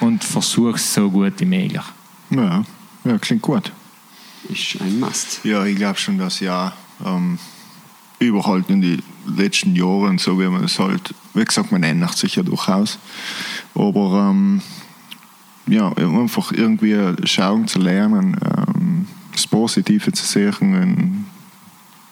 Und 0.00 0.22
versuche 0.22 0.76
es 0.76 0.94
so 0.94 1.10
gut 1.10 1.34
wie 1.38 1.44
möglich. 1.44 1.82
Ja, 2.30 2.64
ja, 3.04 3.18
klingt 3.18 3.42
gut. 3.42 3.72
Ist 4.48 4.80
ein 4.80 5.00
Must. 5.00 5.40
Ja, 5.44 5.64
ich 5.64 5.76
glaube 5.76 5.98
schon, 5.98 6.18
dass 6.18 6.38
ja 6.38 6.72
ähm, 7.04 7.38
überall 8.20 8.64
in 8.68 8.80
den 8.80 9.02
letzten 9.26 9.74
Jahren, 9.74 10.18
so 10.18 10.38
wie 10.38 10.46
man 10.46 10.62
es 10.62 10.78
halt, 10.78 11.14
wie 11.34 11.44
gesagt, 11.44 11.72
man 11.72 11.82
ändert 11.82 12.16
sich 12.16 12.36
ja 12.36 12.44
durchaus. 12.44 12.98
Aber 13.74 14.28
ähm, 14.30 14.62
ja, 15.66 15.92
einfach 15.96 16.52
irgendwie 16.52 16.96
schauen 17.24 17.66
zu 17.66 17.80
lernen, 17.80 18.36
ähm, 18.44 19.06
das 19.32 19.46
Positive 19.46 20.12
zu 20.12 20.24
sehen, 20.24 21.26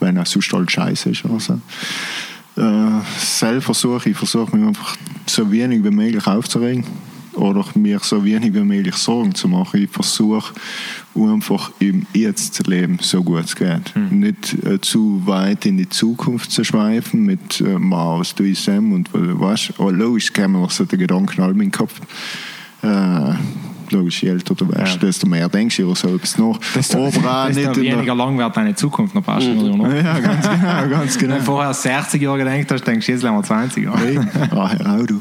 wenn, 0.00 0.16
es 0.16 0.30
sonst 0.30 0.52
halt 0.52 0.70
scheiße 0.70 1.10
ist. 1.10 1.24
Oder 1.24 1.40
so. 1.40 1.60
Äh, 2.56 3.00
selber 3.18 3.60
versuche 3.60 4.10
ich, 4.10 4.16
versuche 4.16 4.56
mich 4.56 4.66
einfach 4.66 4.96
so 5.26 5.50
wenig 5.50 5.84
wie 5.84 5.90
möglich 5.90 6.26
aufzuregen 6.26 6.84
oder 7.36 7.64
mir 7.74 7.98
so 8.00 8.24
wenig 8.24 8.54
wie 8.54 8.60
möglich 8.60 8.94
Sorgen 8.94 9.34
zu 9.34 9.48
machen. 9.48 9.82
Ich 9.82 9.90
versuche 9.90 10.54
einfach 11.14 11.70
im 11.78 12.06
Jetzt 12.12 12.54
zu 12.54 12.62
leben, 12.64 12.98
so 13.00 13.22
gut 13.22 13.44
es 13.44 13.56
geht. 13.56 13.94
Nicht 14.10 14.54
äh, 14.64 14.80
zu 14.80 15.22
weit 15.26 15.66
in 15.66 15.76
die 15.76 15.88
Zukunft 15.88 16.50
zu 16.50 16.64
schweifen 16.64 17.24
mit 17.24 17.60
äh, 17.60 17.78
ich 18.42 18.58
Sam 18.58 18.92
und 18.92 19.08
äh, 19.08 19.38
was. 19.38 19.72
Aber 19.78 19.92
logisch 19.92 20.32
kämen 20.32 20.60
noch 20.60 20.70
so 20.70 20.84
die 20.84 20.96
Gedanken 20.96 21.42
alle 21.42 21.52
in 21.52 21.58
den 21.58 21.72
Kopf. 21.72 22.00
Äh, 22.82 23.34
logisch, 23.92 24.22
je 24.22 24.28
älter 24.30 24.54
du 24.54 24.68
wirst, 24.68 24.94
Ja. 24.94 24.96
desto 24.98 25.26
mehr 25.26 25.48
denkst 25.48 25.76
du 25.76 25.82
über 25.84 25.94
so 25.94 26.14
etwas 26.14 26.38
nach. 26.38 26.58
Desto, 26.74 26.98
Aber 27.06 27.42
auch 27.44 27.46
desto 27.48 27.80
nicht 27.80 27.92
weniger 27.92 28.14
lang 28.14 28.36
wird 28.38 28.56
deine 28.56 28.74
Zukunft 28.74 29.14
noch 29.14 29.24
passen. 29.24 29.56
Mhm. 29.56 29.80
Ja, 29.96 30.18
ganz 30.20 30.48
genau, 30.48 30.88
ganz 30.88 31.18
genau. 31.18 31.32
Wenn 31.34 31.38
du 31.40 31.44
vorher 31.44 31.74
60 31.74 32.22
Jahre 32.22 32.38
gedacht 32.38 32.70
hast, 32.72 32.84
denkst 32.86 33.06
du 33.06 33.12
jetzt 33.12 33.22
lernen 33.22 33.38
wir 33.38 33.42
20 33.44 33.84
Jahre. 33.84 34.26
Ah, 34.50 34.70
Herr 34.70 34.94
Audu. 35.00 35.20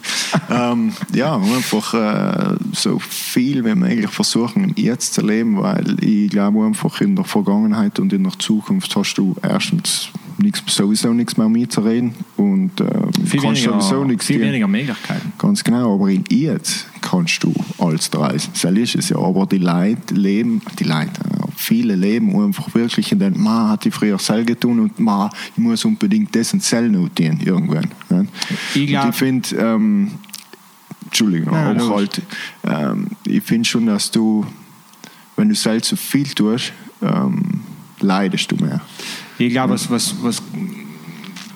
ähm, 0.50 0.92
ja, 1.14 1.36
einfach 1.36 1.94
äh, 1.94 2.56
so 2.74 3.00
viel 3.00 3.64
wie 3.66 3.76
möglich 3.76 4.10
versuchen, 4.10 4.64
im 4.66 4.74
Jetzt 4.76 5.14
zu 5.16 5.22
leben, 5.26 5.62
weil 5.62 5.98
ich 6.04 6.30
glaube 6.30 6.66
einfach 6.66 7.02
in 7.02 7.16
der 7.16 7.26
Vergangenheit 7.26 8.00
und 8.00 8.14
in 8.14 8.24
der 8.24 8.34
Zukunft 8.38 8.96
hast 8.96 9.16
du 9.16 9.36
erstens 9.42 10.10
nichts, 10.38 10.62
sowieso 10.68 11.14
nichts 11.14 11.38
mehr 11.38 11.50
mitzureden 11.50 12.14
und 12.38 12.80
äh, 12.82 12.86
Viel, 13.26 13.42
kannst 13.42 13.64
sowieso 13.64 13.92
weniger, 13.92 14.06
nichts 14.08 14.26
viel 14.26 14.38
tun. 14.40 14.48
weniger 14.48 14.68
Möglichkeiten. 14.68 15.34
Ganz 15.38 15.64
genau, 15.64 15.96
aber 15.96 16.10
in 16.10 16.24
Jetzt 16.30 16.88
kannst 17.06 17.44
du 17.44 17.54
alles 17.78 18.10
reisen. 18.14 18.52
Das 18.54 18.72
ist 18.72 18.96
es 18.96 19.10
ja. 19.10 19.18
Aber 19.18 19.46
die 19.46 19.60
Leute 19.60 20.14
leben, 20.14 20.62
die 20.80 20.84
Leute, 20.84 21.22
äh, 21.22 21.48
viele 21.56 21.96
leben 21.96 22.38
einfach 22.38 22.74
wirklich 22.74 23.12
in 23.12 23.20
den, 23.20 23.40
man 23.42 23.70
hat 23.70 23.86
ich 23.86 23.94
früher 23.94 24.18
Sell 24.20 24.44
getan 24.44 24.80
und 24.80 25.00
man, 25.00 25.30
ich 25.52 25.58
muss 25.58 25.86
unbedingt 25.86 26.36
das 26.36 26.54
und 26.54 26.64
Sell 26.64 26.90
notieren 26.90 27.40
irgendwann. 27.40 27.88
Ne? 28.10 28.28
Ich 28.74 28.92
ich 28.92 29.16
finde, 29.16 29.56
ähm, 29.56 30.12
Entschuldigung, 31.06 31.54
Ja, 31.54 31.70
aber 31.70 31.90
halt, 31.96 32.22
ähm, 32.64 33.08
ich 33.26 33.44
finde 33.44 33.66
schon, 33.66 33.86
dass 33.86 34.10
du, 34.12 34.46
wenn 35.38 35.48
du 35.48 35.56
selbst 35.56 35.90
so 35.90 35.96
viel 35.96 36.28
tust, 36.28 36.74
ähm, 37.02 37.62
leidest 38.00 38.52
du 38.52 38.56
mehr. 38.58 38.82
Ich 39.38 39.52
glaube, 39.52 39.74
was, 39.74 39.90
was, 39.90 40.16
was 40.22 40.42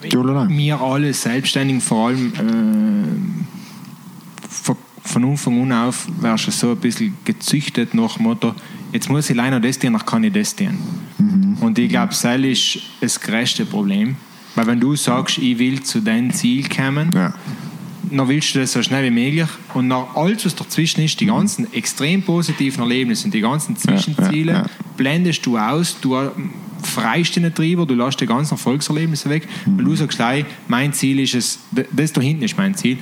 wir 0.02 0.82
alle 0.82 1.14
Selbstständigen 1.14 1.82
vor 1.82 2.08
allem 2.08 2.34
äh, 2.36 3.59
von, 5.04 5.24
Anfang 5.24 5.62
an 5.64 5.72
auf 5.72 6.08
wärst 6.20 6.48
du 6.48 6.52
so 6.52 6.72
ein 6.72 6.78
bisschen 6.78 7.16
gezüchtet 7.26 7.94
nach 7.94 8.16
dem 8.16 8.24
Motto, 8.24 8.54
jetzt 8.92 9.10
muss 9.10 9.30
ich 9.30 9.36
leider 9.36 9.60
das 9.60 9.80
tun, 9.80 9.94
dann 9.94 10.06
kann 10.06 10.24
ich 10.24 10.34
das 10.34 10.56
tun. 10.56 10.78
Und 11.62 11.78
ich 11.78 11.90
glaube, 11.90 12.14
das 12.14 12.24
ist 12.24 12.80
das 13.02 13.20
größte 13.20 13.66
Problem. 13.66 14.16
Weil 14.56 14.68
wenn 14.68 14.80
du 14.80 14.96
sagst, 14.96 15.38
ich 15.38 15.58
will 15.60 15.82
zu 15.84 16.02
deinem 16.02 16.34
Ziel 16.34 16.68
kommen, 16.68 17.12
Ja. 17.14 17.34
dann 18.12 18.28
willst 18.28 18.56
du 18.56 18.60
das 18.60 18.74
so 18.74 18.82
schnell 18.82 19.06
wie 19.06 19.12
möglich 19.12 19.48
und 19.74 19.88
nach 19.88 20.16
alles, 20.16 20.46
was 20.46 20.56
dazwischen 20.56 21.02
ist, 21.02 21.20
die 21.20 21.28
ganzen 21.28 21.72
extrem 21.74 22.24
positiven 22.24 22.82
Erlebnisse 22.82 23.26
und 23.26 23.34
die 23.34 23.42
ganzen 23.42 23.76
Zwischenziele, 23.78 24.52
ja, 24.52 24.62
ja. 24.64 24.70
blendest 24.98 25.46
du 25.46 25.58
aus, 25.58 25.98
du 26.02 26.16
freist 26.84 27.36
dich 27.36 27.44
nicht 27.44 27.58
drüber, 27.58 27.86
du 27.86 27.96
lässt 27.96 28.20
die 28.20 28.26
ganzen 28.26 28.54
Erfolgserlebnisse 28.54 29.30
weg, 29.30 29.48
weil 29.66 29.86
du 29.86 29.96
sagst 29.96 30.18
gleich, 30.18 30.46
mein 30.68 30.94
Ziel 30.94 31.20
ist 31.20 31.36
es, 31.36 31.60
das 31.92 32.14
da 32.14 32.22
hinten 32.22 32.44
ist 32.44 32.58
mein 32.58 32.76
Ziel. 32.76 32.98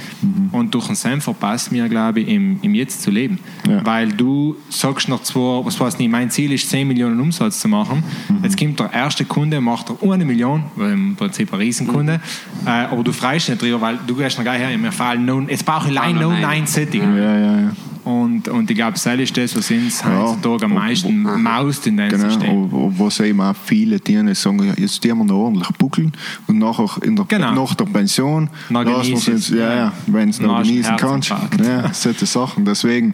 Und 0.51 0.73
durch 0.73 0.87
den 0.87 0.95
Sam 0.95 1.21
verpasst 1.21 1.71
mir, 1.71 1.87
glaube 1.89 2.21
ich, 2.21 2.27
im, 2.27 2.59
im 2.61 2.73
Jetzt 2.73 3.01
zu 3.01 3.11
leben. 3.11 3.39
Ja. 3.67 3.85
Weil 3.85 4.09
du 4.09 4.55
sagst 4.69 5.09
noch 5.09 5.23
zwar, 5.23 5.65
was 5.65 5.79
weiß 5.79 5.97
nicht, 5.99 6.09
mein 6.09 6.29
Ziel 6.29 6.51
ist 6.51 6.69
10 6.69 6.87
Millionen 6.87 7.19
Umsatz 7.19 7.59
zu 7.59 7.67
machen. 7.67 8.03
Jetzt 8.43 8.57
kommt 8.57 8.79
der 8.79 8.91
erste 8.93 9.25
Kunde, 9.25 9.61
macht 9.61 9.89
er 9.89 10.11
eine 10.11 10.25
Million, 10.25 10.65
weil 10.75 10.93
im 10.93 11.15
Prinzip 11.15 11.53
ein 11.53 11.59
Riesenkunde, 11.59 12.19
äh, 12.65 12.69
aber 12.69 13.03
du 13.03 13.11
freust 13.11 13.47
dich 13.47 13.55
nicht 13.55 13.61
drüber, 13.61 13.81
weil 13.81 13.99
du 14.05 14.15
gehst 14.15 14.37
noch 14.37 14.43
gleich 14.43 14.59
her, 14.59 14.77
mir 14.77 14.91
fallen 14.91 15.25
no, 15.25 15.41
jetzt 15.41 15.65
brauche 15.65 15.89
ich 15.89 15.97
allein 15.97 16.15
no, 16.15 16.21
No 16.21 16.31
nein. 16.31 16.41
9 16.41 16.67
Setting. 16.67 17.01
Ja, 17.01 17.37
ja, 17.37 17.59
ja. 17.61 17.71
Und, 18.07 18.47
und 18.47 18.69
ich 18.69 18.75
glaube, 18.75 18.93
das 18.93 19.05
ist 19.05 19.35
das, 19.37 19.55
was 19.57 19.69
uns 19.71 20.03
heutzutage 20.05 20.65
am 20.65 20.73
meisten 20.73 21.25
ob- 21.25 21.37
maust 21.37 21.85
in 21.87 21.97
deinem 21.97 22.09
Genau, 22.11 22.29
System. 22.29 22.73
ob- 22.73 22.99
was 22.99 23.19
eben 23.19 23.41
auch 23.41 23.55
viele 23.55 23.99
Tiere 23.99 24.33
sagen, 24.35 24.63
ja, 24.65 24.73
jetzt 24.77 25.01
tun 25.03 25.17
wir 25.17 25.23
noch 25.25 25.35
ordentlich 25.35 25.69
buckeln 25.77 26.11
und 26.47 26.57
nachher 26.59 26.89
in 27.03 27.15
der, 27.15 27.25
Genau. 27.25 27.53
nach 27.53 27.75
der 27.75 27.85
Pension, 27.85 28.49
uns, 28.69 29.49
ja, 29.49 29.75
ja, 29.75 29.93
wenn 30.07 30.29
es 30.29 30.39
noch 30.39 30.61
genießen 30.63 30.95
kannst. 30.97 31.29
Ja, 31.29 31.91
solche 31.93 32.25
Sachen. 32.25 32.65
Deswegen, 32.65 33.13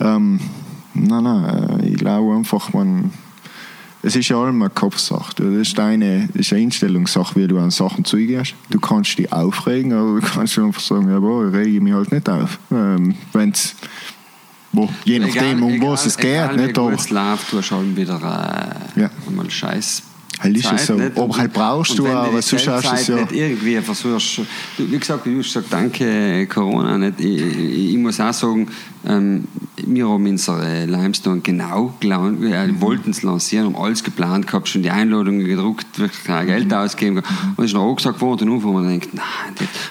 ähm, 0.00 0.40
nein, 0.94 1.24
nein, 1.24 1.80
äh, 1.80 1.88
ich 1.88 1.96
glaube 1.96 2.34
einfach, 2.34 2.72
man, 2.72 3.10
es 4.04 4.16
ist 4.16 4.28
ja 4.28 4.36
allem 4.36 4.60
eine 4.60 4.70
Kopfsache. 4.70 5.32
Das 5.36 5.46
ist, 5.46 5.78
deine, 5.78 6.26
das 6.32 6.46
ist 6.46 6.52
eine 6.52 6.62
Einstellungssache, 6.62 7.36
wie 7.40 7.46
du 7.46 7.58
an 7.58 7.70
Sachen 7.70 8.04
zugehst. 8.04 8.54
Du 8.70 8.80
kannst 8.80 9.16
dich 9.16 9.32
aufregen, 9.32 9.92
aber 9.92 10.20
du 10.20 10.26
kannst 10.26 10.58
einfach 10.58 10.80
sagen, 10.80 11.08
ja, 11.08 11.20
boah, 11.20 11.46
ich 11.46 11.54
rege 11.54 11.80
mich 11.80 11.92
halt 11.92 12.10
nicht 12.10 12.28
auf. 12.28 12.58
Ähm, 12.72 13.14
wenn's, 13.32 13.76
wo, 14.72 14.88
je 15.04 15.18
nachdem, 15.18 15.62
um 15.62 15.80
was 15.82 16.06
es 16.06 16.16
geht. 16.16 16.32
egal, 16.32 16.56
nicht, 16.56 16.68
wie 16.68 16.72
gut 16.72 16.94
es 16.94 17.10
läuft, 17.10 17.52
du 17.52 17.58
hast 17.58 17.70
halt 17.70 17.96
wieder 17.96 18.16
äh, 18.96 19.00
Ja. 19.00 19.10
einmal 19.28 19.50
Scheiß. 19.50 20.02
Halt 20.42 20.56
ist 20.56 20.72
es 20.72 20.86
so. 20.86 20.94
nicht? 20.94 21.16
Aber 21.18 21.36
halt 21.36 21.52
brauchst 21.52 21.98
du 21.98 22.06
auch, 22.06 22.26
aber 22.28 22.42
sonst 22.42 22.66
hast 22.68 22.84
du 22.90 22.94
es 22.94 23.06
ja- 23.08 23.16
nicht 23.16 23.32
irgendwie 23.32 23.76
versuchst. 23.80 24.38
Du, 24.76 24.90
wie 24.90 24.98
gesagt, 24.98 25.24
du 25.26 25.38
hast 25.38 25.44
gesagt, 25.54 25.66
danke 25.70 26.46
Corona. 26.46 26.98
Nicht? 26.98 27.20
Ich, 27.20 27.40
ich, 27.40 27.90
ich 27.92 27.96
muss 27.98 28.18
auch 28.20 28.32
sagen, 28.32 28.68
ähm, 29.06 29.44
wir 29.84 30.08
haben 30.08 30.26
unsere 30.26 30.84
Limestone 30.86 31.40
genau 31.40 31.86
geplant, 31.86 32.40
wir 32.40 32.66
Mhm. 32.66 32.80
wollten 32.80 33.10
es 33.10 33.22
lancieren, 33.22 33.66
haben 33.66 33.76
alles 33.76 34.04
geplant 34.04 34.46
gehabt, 34.46 34.68
schon 34.68 34.82
die 34.82 34.90
Einladungen 34.90 35.44
gedruckt, 35.44 35.98
wirklich 35.98 36.22
kein 36.24 36.46
Geld 36.46 36.66
Mhm. 36.68 36.72
ausgegeben. 36.72 37.16
Und 37.56 37.64
es 37.64 37.70
ist 37.70 37.74
noch 37.74 37.82
auch 37.82 37.96
gesagt 37.96 38.20
worden, 38.20 38.48
und 38.50 38.62
wo 38.62 38.72
man 38.72 38.86
denkt, 38.88 39.12
nein, 39.12 39.24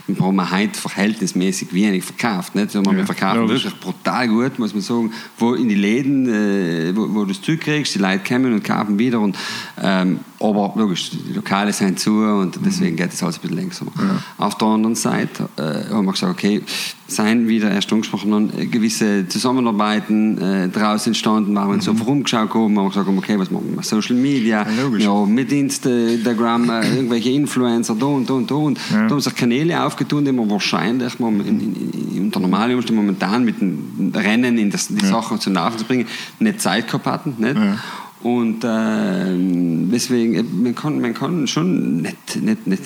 wir 0.08 0.16
brauchen 0.16 0.52
heute 0.52 0.80
verhältnismäßig 0.80 1.74
wenig 1.74 2.04
verkauft. 2.06 2.56
Nicht? 2.56 2.72
Sondern 2.72 2.96
wir 2.96 3.06
verkaufen 3.06 3.42
logisch. 3.42 3.66
wirklich 3.66 3.80
brutal 3.82 4.28
gut, 4.30 4.60
muss 4.60 4.74
man 4.74 4.82
sagen, 4.82 5.12
wo 5.38 5.54
in 5.56 5.68
die 5.68 5.76
Läden, 5.76 6.28
äh, 6.30 6.96
wo, 6.96 7.14
wo 7.14 7.26
du 7.26 7.32
es 7.32 7.42
zurückkriegst, 7.42 7.96
die 7.96 8.00
Leute 8.00 8.22
kommen 8.26 8.54
und 8.54 8.64
kaufen 8.64 8.98
wieder. 8.98 9.20
Und, 9.20 9.38
ähm, 9.82 10.20
aber 10.42 10.74
logisch, 10.76 11.12
die 11.12 11.34
Lokale 11.34 11.74
sind 11.74 12.00
zu 12.00 12.12
und 12.12 12.60
deswegen 12.66 12.96
geht 12.96 13.14
es 13.14 13.22
alles 13.24 13.38
ein 13.38 13.42
bisschen 13.42 13.58
langsamer. 13.58 13.92
Auf 14.38 14.58
der 14.58 14.68
anderen 14.68 14.96
Seite 14.96 15.50
äh, 15.58 15.94
haben 15.94 16.06
wir 16.06 16.12
gesagt, 16.12 16.32
okay, 16.34 16.62
seien 17.08 17.48
wieder 17.48 17.70
erst 17.70 17.92
angesprochen, 17.92 18.34
haben, 18.34 18.50
äh, 18.58 18.66
gewisse 18.66 19.28
Zusammenarbeiten 19.28 20.38
äh, 20.38 20.70
daraus 20.70 21.06
entstanden, 21.08 21.54
waren 21.56 21.76
wir 21.76 21.82
so 21.82 21.92
rumgeschaut 21.92 22.54
haben, 22.54 22.78
haben 22.78 22.86
wir 22.86 22.90
gesagt, 22.90 23.08
okay, 23.10 23.38
was 23.38 23.52
machen 23.52 23.76
wir 23.76 23.84
Social 23.84 24.16
Media, 24.16 24.66
Ja, 24.66 24.98
ja, 24.98 25.26
mit 25.26 25.52
Instagram, 25.52 26.70
äh, 26.70 26.96
irgendwelche 26.96 27.32
Influencer, 27.32 27.96
da 27.96 28.06
und 28.06 28.30
da 28.30 28.34
und 28.34 28.50
da. 28.50 28.56
Und 28.56 28.80
Ja. 28.92 29.08
da 29.08 29.10
haben 29.12 29.20
sich 29.20 29.36
Kanäle 29.36 29.84
aufgetan, 29.84 30.26
die 30.26 30.32
wir 30.32 30.50
wahrscheinlich 30.50 31.20
in, 31.20 31.40
in, 31.42 31.76
in, 32.16 32.24
unter 32.24 32.40
normalen 32.40 32.76
Umständen 32.76 33.02
momentan 33.02 33.44
mit 33.44 33.60
dem 33.60 34.12
Rennen 34.16 34.58
in 34.58 34.72
das, 34.72 34.88
die 34.88 35.06
Sachen 35.06 35.40
zum 35.40 35.54
Laufen 35.54 35.78
zu 35.80 35.86
bringen, 35.86 36.08
nicht 36.40 36.62
Zeit 36.62 36.88
gehabt 36.88 37.06
hatten. 37.06 37.36
Nicht? 37.38 37.56
Ja. 37.56 37.78
Und 38.24 38.64
äh, 38.64 39.88
deswegen, 39.92 40.64
man 40.64 40.76
kann, 40.76 41.02
man 41.02 41.14
kann 41.14 41.48
schon 41.48 42.02
nicht, 42.04 42.36
nicht, 42.42 42.68
nicht, 42.68 42.84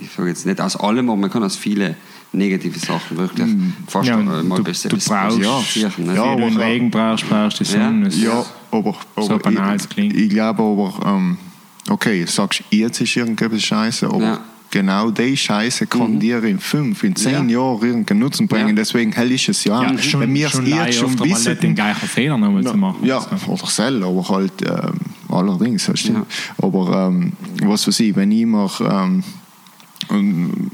ich 0.00 0.10
sage 0.10 0.28
jetzt 0.28 0.46
nicht 0.46 0.60
aus 0.60 0.76
allem, 0.76 1.10
aber 1.10 1.18
man 1.18 1.30
kann 1.30 1.42
aus 1.42 1.56
viele 1.56 1.96
negative 2.32 2.78
Sachen 2.78 3.18
wirklich 3.18 3.48
fast 3.88 4.08
Ja, 4.08 4.16
und 4.16 4.48
mal 4.48 4.56
du- 4.56 4.64
besser 4.64 4.88
du 4.88 4.96
brauchst- 4.96 5.36
distanzieren, 5.38 6.06
nicht? 6.06 6.16
Ja, 6.16 6.36
Wie 6.36 6.50
du 6.54 6.60
Regen 6.60 6.90
brauchst, 6.90 7.28
brauchst 7.28 7.60
du 7.60 7.64
die 7.64 7.70
Sonne. 7.70 8.08
Es 8.08 8.22
Ja, 8.22 8.40
ist- 8.40 8.52
aber, 8.70 8.94
aber 9.16 9.26
So 9.26 9.38
banal 9.38 9.76
es 9.76 9.84
ich, 9.84 9.88
klingt. 9.90 10.16
ich 10.16 10.30
glaube 10.30 10.62
aber, 10.62 11.14
ähm, 11.16 11.36
okay, 11.90 12.24
sagst 12.26 12.62
jetzt 12.70 13.00
ist 13.00 13.16
irgendetwas 13.16 13.62
scheiße, 13.62 14.06
aber 14.06 14.20
Ja. 14.22 14.40
Genau 14.70 15.10
die 15.10 15.36
Scheiße 15.36 15.86
kann 15.86 16.20
dir 16.20 16.42
in 16.44 16.58
fünf, 16.58 17.02
in 17.02 17.16
zehn 17.16 17.48
Ja. 17.48 17.60
Jahren 17.60 17.82
irgendeinen 17.82 18.20
Nutzen 18.20 18.46
bringen. 18.48 18.68
Ja. 18.68 18.74
Deswegen 18.74 19.12
hell 19.12 19.30
ist 19.32 19.48
es 19.48 19.64
ja. 19.64 19.82
ja, 19.82 19.98
schon, 19.98 20.20
Wenn 20.20 20.34
wir 20.34 20.46
es 20.46 20.54
jetzt 20.54 20.98
schon 20.98 21.10
nicht 21.14 21.46
den 21.46 21.56
wissen, 21.62 21.74
gleichen 21.74 22.08
Fehler 22.08 22.38
nochmal 22.38 22.64
zu 22.64 22.76
machen. 22.76 23.04
ja, 23.04 23.18
Also, 23.18 23.46
oder 23.52 23.66
selber, 23.66 24.06
aber 24.06 24.28
halt 24.28 24.52
ähm, 24.62 25.00
allerdings, 25.28 25.90
stimmt. 25.94 26.18
Ja. 26.18 26.66
Aber 26.66 27.08
ähm, 27.08 27.32
was 27.62 27.86
weiß 27.86 28.00
ich, 28.00 28.14
wenn 28.16 28.32
ich 28.32 28.46
mir 28.46 28.70
ähm, 28.80 29.22
ähm, 30.10 30.70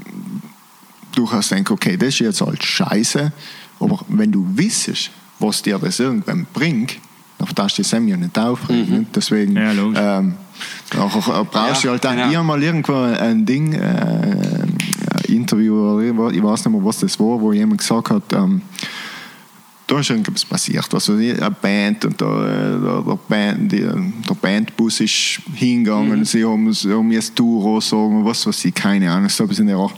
durchaus 1.15 1.49
denke, 1.49 1.73
okay, 1.73 1.97
das 1.97 2.09
ist 2.09 2.19
jetzt 2.19 2.41
halt 2.41 2.63
scheiße, 2.63 3.31
aber 3.79 3.99
wenn 4.07 4.31
du 4.31 4.45
wissest, 4.55 5.11
was 5.39 5.61
dir 5.61 5.77
das 5.79 5.99
irgendwann 5.99 6.45
bringt, 6.53 6.97
dann 7.37 7.47
darfst 7.55 7.77
du 7.77 7.81
dich 7.83 7.91
ja 7.91 7.99
nicht 7.99 8.37
aufregen. 8.37 8.99
nicht? 8.99 9.15
Deswegen 9.15 9.55
Ja, 9.55 9.71
ähm, 9.71 10.33
nachher 10.95 11.43
brauchst 11.45 11.83
du 11.83 11.87
Ja, 11.87 11.91
halt 11.93 12.03
dann 12.03 12.17
genau. 12.17 12.43
mal 12.43 12.61
irgendwo 12.61 12.93
ein 12.95 13.45
Ding, 13.45 13.73
äh, 13.73 13.79
ein 13.79 14.77
Interview, 15.27 15.75
oder 15.75 16.31
ich 16.31 16.43
weiß 16.43 16.65
nicht 16.65 16.73
mehr, 16.73 16.83
was 16.85 16.99
das 16.99 17.19
war, 17.19 17.39
wo 17.39 17.53
jemand 17.53 17.79
gesagt 17.79 18.09
hat, 18.09 18.23
ähm, 18.33 18.61
da 19.87 19.99
ist 19.99 20.09
irgendwas 20.09 20.43
passiert. 20.43 20.93
Also 20.93 21.13
eine 21.13 21.55
Band 21.61 22.03
und 22.05 22.19
der, 22.19 22.77
der, 22.77 23.01
der, 23.01 23.19
Band, 23.29 23.71
die, 23.71 23.79
der 23.81 24.35
Bandbus 24.41 24.99
ist 24.99 25.39
hingegangen, 25.53 26.25
sie 26.25 26.43
haben, 26.43 26.71
sie 26.73 26.91
haben 26.91 27.09
jetzt 27.11 27.35
Tour 27.35 27.81
sagen, 27.81 28.25
was 28.25 28.45
weiß 28.45 28.65
ich, 28.65 28.73
keine 28.73 29.09
Ahnung, 29.11 29.29
so 29.29 29.45
etwas 29.45 29.59
in 29.59 29.67
der 29.67 29.77
Art. 29.77 29.93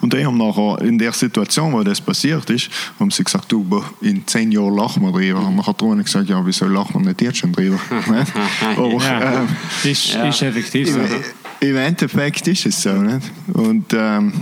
Und 0.00 0.12
die 0.12 0.24
haben 0.24 0.38
nachher 0.38 0.80
in 0.82 0.98
der 0.98 1.12
Situation, 1.12 1.72
wo 1.72 1.82
das 1.82 2.00
passiert 2.00 2.48
ist, 2.50 2.70
haben 2.98 3.10
sie 3.10 3.24
gesagt, 3.24 3.50
du, 3.50 3.84
in 4.00 4.26
zehn 4.26 4.52
Jahren 4.52 4.76
lachen 4.76 5.02
wir 5.02 5.12
drüber. 5.12 5.46
Und 5.46 5.56
man 5.56 5.66
hat 5.66 5.80
dann 5.80 6.02
gesagt, 6.02 6.28
ja, 6.28 6.44
wieso 6.44 6.66
lachen 6.66 7.00
wir 7.00 7.08
nicht 7.08 7.22
jetzt 7.22 7.38
schon 7.38 7.52
drüber? 7.52 7.78
Aber, 8.76 8.92
ja, 9.04 9.40
ähm, 9.40 9.48
ist, 9.84 10.14
ja. 10.14 10.28
ist 10.28 10.42
effektiv 10.42 10.90
so. 10.90 10.98
im, 10.98 11.68
Im 11.68 11.76
Endeffekt 11.76 12.46
ist 12.48 12.66
es 12.66 12.82
so. 12.82 12.92
Nicht? 12.92 13.30
Und 13.52 13.86
ähm, 13.92 14.32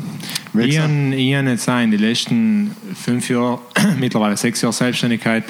Ich 0.55 0.79
habe 0.79 1.49
jetzt 1.51 1.69
auch 1.69 1.81
in 1.81 1.91
den 1.91 2.01
letzten 2.01 2.77
fünf 2.95 3.29
Jahren, 3.29 3.59
mittlerweile 3.99 4.37
sechs 4.37 4.61
Jahre 4.63 4.73
Selbstständigkeit, 4.73 5.45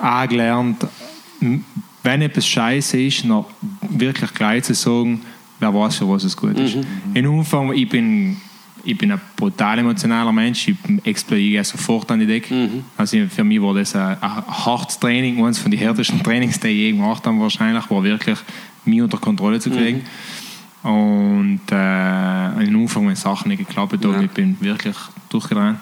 auch 0.00 0.28
gelernt, 0.28 0.86
wenn 2.02 2.22
etwas 2.22 2.46
scheiße 2.46 3.00
ist, 3.00 3.24
noch 3.24 3.50
wirklich 3.90 4.32
gleich 4.34 4.64
zu 4.64 4.74
sagen, 4.74 5.20
wer 5.60 5.74
weiß, 5.74 5.96
für 5.96 6.08
was 6.08 6.24
es 6.24 6.36
gut 6.36 6.58
ist. 6.58 6.78
In 7.14 7.26
Umfang, 7.26 7.72
ich 7.72 7.88
bin, 7.88 8.36
ich 8.84 8.96
bin 8.96 9.12
ein 9.12 9.20
brutal 9.36 9.78
emotionaler 9.78 10.32
Mensch, 10.32 10.68
ich 10.68 10.76
explodiere 11.04 11.64
sofort 11.64 12.10
an 12.10 12.20
die 12.20 12.26
Decke. 12.26 12.82
Also 12.96 13.16
für 13.28 13.44
mich 13.44 13.60
war 13.60 13.74
das 13.74 13.94
ein, 13.94 14.16
ein 14.20 14.46
hartes 14.46 14.98
Training, 14.98 15.42
eines 15.44 15.58
von 15.58 15.70
den 15.70 15.80
härtesten 15.80 16.22
Trainings, 16.22 16.58
die 16.60 16.68
ich 16.68 16.76
je 16.76 16.92
gemacht 16.92 17.26
habe 17.26 17.38
wahrscheinlich, 17.40 17.90
war 17.90 18.02
wirklich, 18.02 18.38
mich 18.84 19.02
unter 19.02 19.18
Kontrolle 19.18 19.60
zu 19.60 19.70
kriegen. 19.70 20.02
Und 20.82 21.60
äh, 21.70 22.62
in 22.64 22.76
Anfang, 22.76 23.08
wenn 23.08 23.16
Sachen 23.16 23.48
nicht 23.48 23.66
geklappt 23.66 23.92
haben, 24.04 24.12
Ja. 24.12 24.20
ich 24.22 24.30
bin 24.30 24.56
wirklich 24.60 24.96
durchgerannt. 25.28 25.80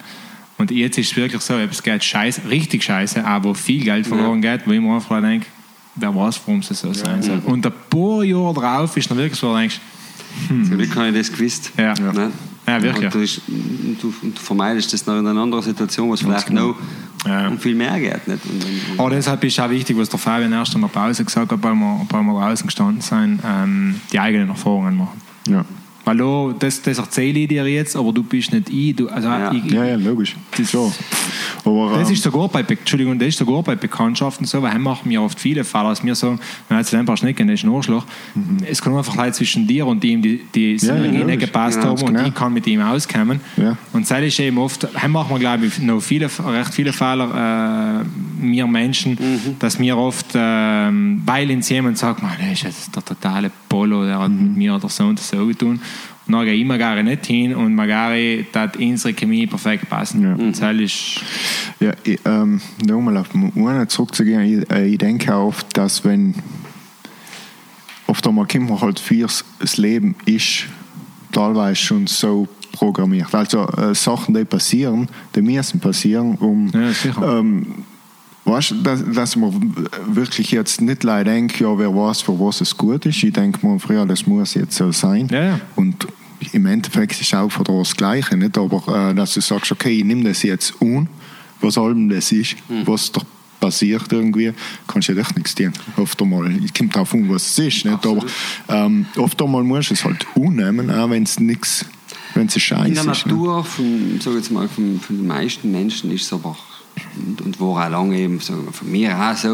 Und 0.59 0.71
jetzt 0.71 0.97
ist 0.97 1.11
es 1.11 1.17
wirklich 1.17 1.43
so, 1.43 1.55
es 1.55 1.83
geht 1.83 2.03
scheiße, 2.03 2.49
richtig 2.49 2.83
scheiße, 2.83 3.25
aber 3.25 3.55
viel 3.55 3.85
Geld 3.85 4.07
verloren 4.07 4.41
geht, 4.41 4.67
wo 4.67 4.73
ich 4.73 4.81
mir 4.81 4.95
einfach 4.95 5.21
denke, 5.21 5.47
wer 5.97 6.15
weiß, 6.15 6.41
warum 6.47 6.61
es 6.61 6.69
so 6.69 6.93
sein 6.95 7.23
soll. 7.23 7.43
Und 7.45 7.67
ein 7.67 7.73
paar 7.91 8.25
Jahre 8.25 8.55
drauf 8.55 8.97
ist 8.97 9.11
dann 9.11 9.19
wirklich 9.19 9.39
so, 9.39 9.55
denkst, 9.55 9.79
Zum 10.49 10.71
Glück 10.71 10.95
habe 10.97 11.09
ich 11.09 11.15
das 11.15 11.33
gewusst. 11.33 11.73
Ja. 11.77 11.95
Ne? 11.95 12.33
Ja, 12.67 12.83
wirklich. 12.83 13.05
Und 13.07 13.15
du, 13.15 13.19
ist- 13.21 13.41
du, 14.03 14.13
vermeidest 14.41 14.93
das 14.93 15.07
noch 15.07 15.19
in 15.19 15.27
einer 15.27 15.41
anderen 15.41 15.63
Situation, 15.63 16.09
wo 16.09 16.15
es 16.15 16.21
vielleicht 16.21 16.51
noch 16.51 16.75
Ja. 17.27 17.49
um 17.49 17.59
viel 17.59 17.75
mehr 17.75 17.99
geht. 18.01 18.27
Nicht? 18.27 18.45
Und, 18.45 18.65
und, 18.65 19.01
Aber 19.01 19.11
deshalb 19.11 19.43
ist 19.45 19.59
auch 19.61 19.71
wichtig, 19.71 19.97
was 19.97 20.09
der 20.09 20.19
Fabian 20.19 20.53
erst 20.53 20.75
in 20.75 20.81
der 20.81 20.89
Pause 20.89 21.25
gesagt 21.25 21.51
hat, 21.53 21.63
weil 21.63 21.75
wir, 21.75 22.07
weil 22.11 22.23
wir 22.23 22.33
draußen 22.41 22.67
gestanden 22.67 23.01
sind, 23.01 23.41
ähm, 23.47 24.01
die 24.13 24.19
eigenen 24.21 24.49
Erfahrungen 24.49 24.97
machen. 24.97 25.21
ja. 25.49 25.65
Du, 26.15 26.55
das, 26.59 26.81
das 26.83 26.99
erzähle 26.99 27.41
ich 27.41 27.49
dir 27.49 27.67
jetzt, 27.67 27.97
aber 27.97 28.13
du 28.13 28.23
bist 28.23 28.53
nicht 28.53 28.71
ich. 28.71 28.95
Du, 28.95 29.09
also 29.09 29.27
Ja. 29.29 29.51
ich, 29.53 29.65
ja, 29.73 29.85
ja, 29.85 29.97
logisch. 29.97 30.37
Das- 30.57 30.71
Schon. 30.71 30.93
Aber, 31.65 31.99
Das 31.99 32.09
ähm, 32.09 32.15
ist 32.15 32.23
sogar 32.23 32.49
bei, 32.49 32.63
Be- 32.63 32.75
Entschuldigung, 32.79 33.19
das 33.19 33.29
ist 33.29 33.39
sogar 33.39 33.63
bei 33.63 33.75
Bekanntschaften 33.75 34.47
so, 34.47 34.63
weil 34.63 34.71
hier 34.71 34.79
machen 34.79 35.11
wir 35.11 35.21
oft 35.21 35.39
viele 35.41 35.65
Fälle, 35.65 35.87
als 35.87 36.05
wir 36.05 36.15
sagen, 36.15 36.39
wenn 36.69 36.79
jetzt 36.79 36.95
ein 36.95 37.05
paar 37.05 37.17
Schnecken, 37.17 37.49
das 37.49 37.61
ist 37.61 37.65
ein 37.65 37.73
Arschloch. 37.75 38.05
Es 38.71 38.81
kann 38.81 38.97
einfach 38.97 39.17
Leute 39.17 39.33
zwischen 39.33 39.67
dir 39.67 39.85
und 39.87 40.05
ihm, 40.05 40.23
die, 40.23 40.43
die 40.55 40.75
Mhm. 40.75 40.79
Ja, 40.79 40.95
ja, 40.95 41.03
Synergie 41.03 41.09
nicht 41.19 41.21
logisch. 41.27 41.41
gepasst 41.47 41.79
Ja, 41.79 41.85
haben 41.89 42.01
und 42.03 42.07
genau. 42.15 42.27
ich 42.29 42.35
kann 42.35 42.53
mit 42.53 42.67
ihm 42.69 42.81
auskommen. 42.83 43.41
Ja. 43.57 43.77
Und 43.93 44.09
das 44.09 44.21
ist 44.23 44.39
eben 44.39 44.59
oft, 44.59 44.87
hier 44.99 45.09
machen 45.09 45.31
wir 45.31 45.39
glaube 45.41 45.67
ich 45.67 45.79
noch 45.81 46.01
viele, 46.01 46.27
recht 46.27 46.73
viele 46.73 46.93
Fälle, 46.93 47.25
äh, 47.25 48.05
wir 48.47 48.67
Menschen, 48.69 49.13
Mhm. 49.13 49.57
dass 49.59 49.79
wir 49.81 49.97
oft, 49.97 50.27
ähm, 50.35 51.23
weil 51.27 51.51
uns 51.51 51.69
jemand 51.69 51.99
sagt, 51.99 52.23
man, 52.23 52.33
das 52.39 52.53
ist 52.53 52.63
jetzt 52.63 52.95
der 52.95 53.05
totale 53.05 53.51
Polo, 53.77 54.05
der 54.07 54.19
hat 54.19 54.31
Mhm. 54.31 54.43
mit 54.43 54.57
mir 54.57 54.75
oder 54.75 54.89
so 54.89 55.05
und 55.05 55.21
so 55.21 55.47
getan. 55.47 55.81
Und 56.27 56.33
dann 56.33 56.45
gehe 56.45 56.55
ich 56.55 56.65
mir 56.65 56.79
gar 56.79 57.01
nicht 57.03 57.27
hin 57.27 57.55
und 57.55 57.75
magari, 57.75 58.47
dass 58.51 58.75
unsere 58.77 59.15
Chemie 59.15 59.47
perfekt 59.47 59.89
passen. 59.89 60.23
Ja. 60.23 60.35
Und 60.35 60.61
das 60.61 60.77
ist 60.77 61.21
Ja, 61.79 61.93
ich, 62.05 62.19
ähm, 62.25 62.61
nochmal 62.85 63.19
auf 63.19 63.29
eine 63.35 63.87
zurückzugehen, 63.87 64.41
ich, 64.41 64.71
äh, 64.71 64.87
ich 64.87 64.99
denke 64.99 65.33
oft, 65.35 65.77
dass 65.77 66.05
wenn 66.05 66.35
auf 68.07 68.23
kommt 68.23 68.71
man 68.71 68.81
halt 68.81 68.99
für 68.99 69.27
das 69.61 69.77
Leben 69.77 70.15
ist 70.25 70.65
teilweise 71.33 71.77
schon 71.77 72.07
so 72.07 72.49
programmiert. 72.73 73.35
Also 73.35 73.67
äh, 73.69 73.95
Sachen, 73.95 74.35
die 74.35 74.45
passieren, 74.45 75.09
die 75.35 75.43
müssen 75.43 75.81
passieren, 75.81 76.37
um 76.37 76.71
Ja, 76.73 76.93
weißt, 78.47 78.71
du, 78.71 78.75
dass, 78.77 79.05
dass 79.13 79.37
man 79.37 79.87
wirklich 80.07 80.51
jetzt 80.51 80.81
nicht 80.81 81.05
leider 81.05 81.33
denkt, 81.33 81.59
ja, 81.61 81.77
wer 81.79 81.95
weiß, 81.95 82.23
für 82.23 82.39
was 82.39 82.61
es 82.61 82.77
gut 82.77 83.05
ist. 83.07 83.23
Ich 83.23 83.33
denke 83.33 83.67
mir 83.67 83.79
früher, 83.79 84.07
das 84.07 84.27
muss 84.27 84.55
jetzt 84.55 84.77
so 84.77 84.93
sein. 84.93 85.29
Ja, 85.31 85.45
ja. 85.45 85.61
Und 85.75 86.07
im 86.53 86.67
Endeffekt 86.67 87.21
ist 87.21 87.35
auch 87.35 87.51
für 87.51 87.65
das 87.65 87.97
Gleiche, 87.97 88.37
nicht? 88.37 88.57
aber 88.57 89.11
äh, 89.11 89.15
dass 89.15 89.35
du 89.35 89.41
sagst, 89.41 89.73
okay, 89.73 89.99
ich 89.99 90.05
nehme 90.05 90.25
das 90.25 90.43
jetzt 90.43 90.75
an, 90.81 91.09
was 91.61 91.79
allem 91.79 92.09
das 92.09 92.33
ist, 92.33 92.57
was 92.85 93.11
da 93.13 93.23
passiert 93.59 94.13
irgendwie, 94.13 94.53
kannst 94.87 95.09
du 95.09 95.13
ja 95.15 95.21
echt 95.21 95.35
nichts 95.37 95.55
tun. 95.55 95.73
Oft 95.97 96.21
einmal, 96.21 96.53
es 96.63 96.75
kommt 96.75 96.95
darauf 96.95 97.15
an, 97.15 97.29
was 97.29 97.47
es 97.47 97.59
ist, 97.59 97.85
nicht? 97.85 98.07
aber 98.07 98.25
ähm, 98.69 99.07
oft 99.17 99.41
einmal 99.43 99.65
musst 99.65 99.91
du 99.91 99.95
es 99.95 100.05
halt 100.05 100.27
annehmen, 100.37 100.91
auch 100.91 101.11
wenn 101.11 101.23
es 101.23 101.41
nichts, 101.41 101.85
wenn 102.35 102.47
es 102.47 102.55
In 102.55 102.61
scheiße 102.61 102.93
der 102.93 103.01
ist. 103.03 103.07
nicht? 103.09 103.27
Natur 103.27 103.65
von, 103.65 104.21
sag 104.21 104.35
jetzt 104.35 104.53
mal, 104.53 104.69
von, 104.69 105.01
von 105.01 105.17
den 105.17 105.27
meisten 105.27 105.73
Menschen 105.73 106.13
ist 106.13 106.25
es 106.25 106.33
aber, 106.33 106.57
und, 107.17 107.41
und 107.43 107.61
war 107.61 107.87
auch 107.87 107.91
lange 107.91 108.19
eben, 108.19 108.41
so, 108.41 108.55
von 108.73 108.91
mir 108.91 109.17
auch 109.19 109.37
so, 109.37 109.49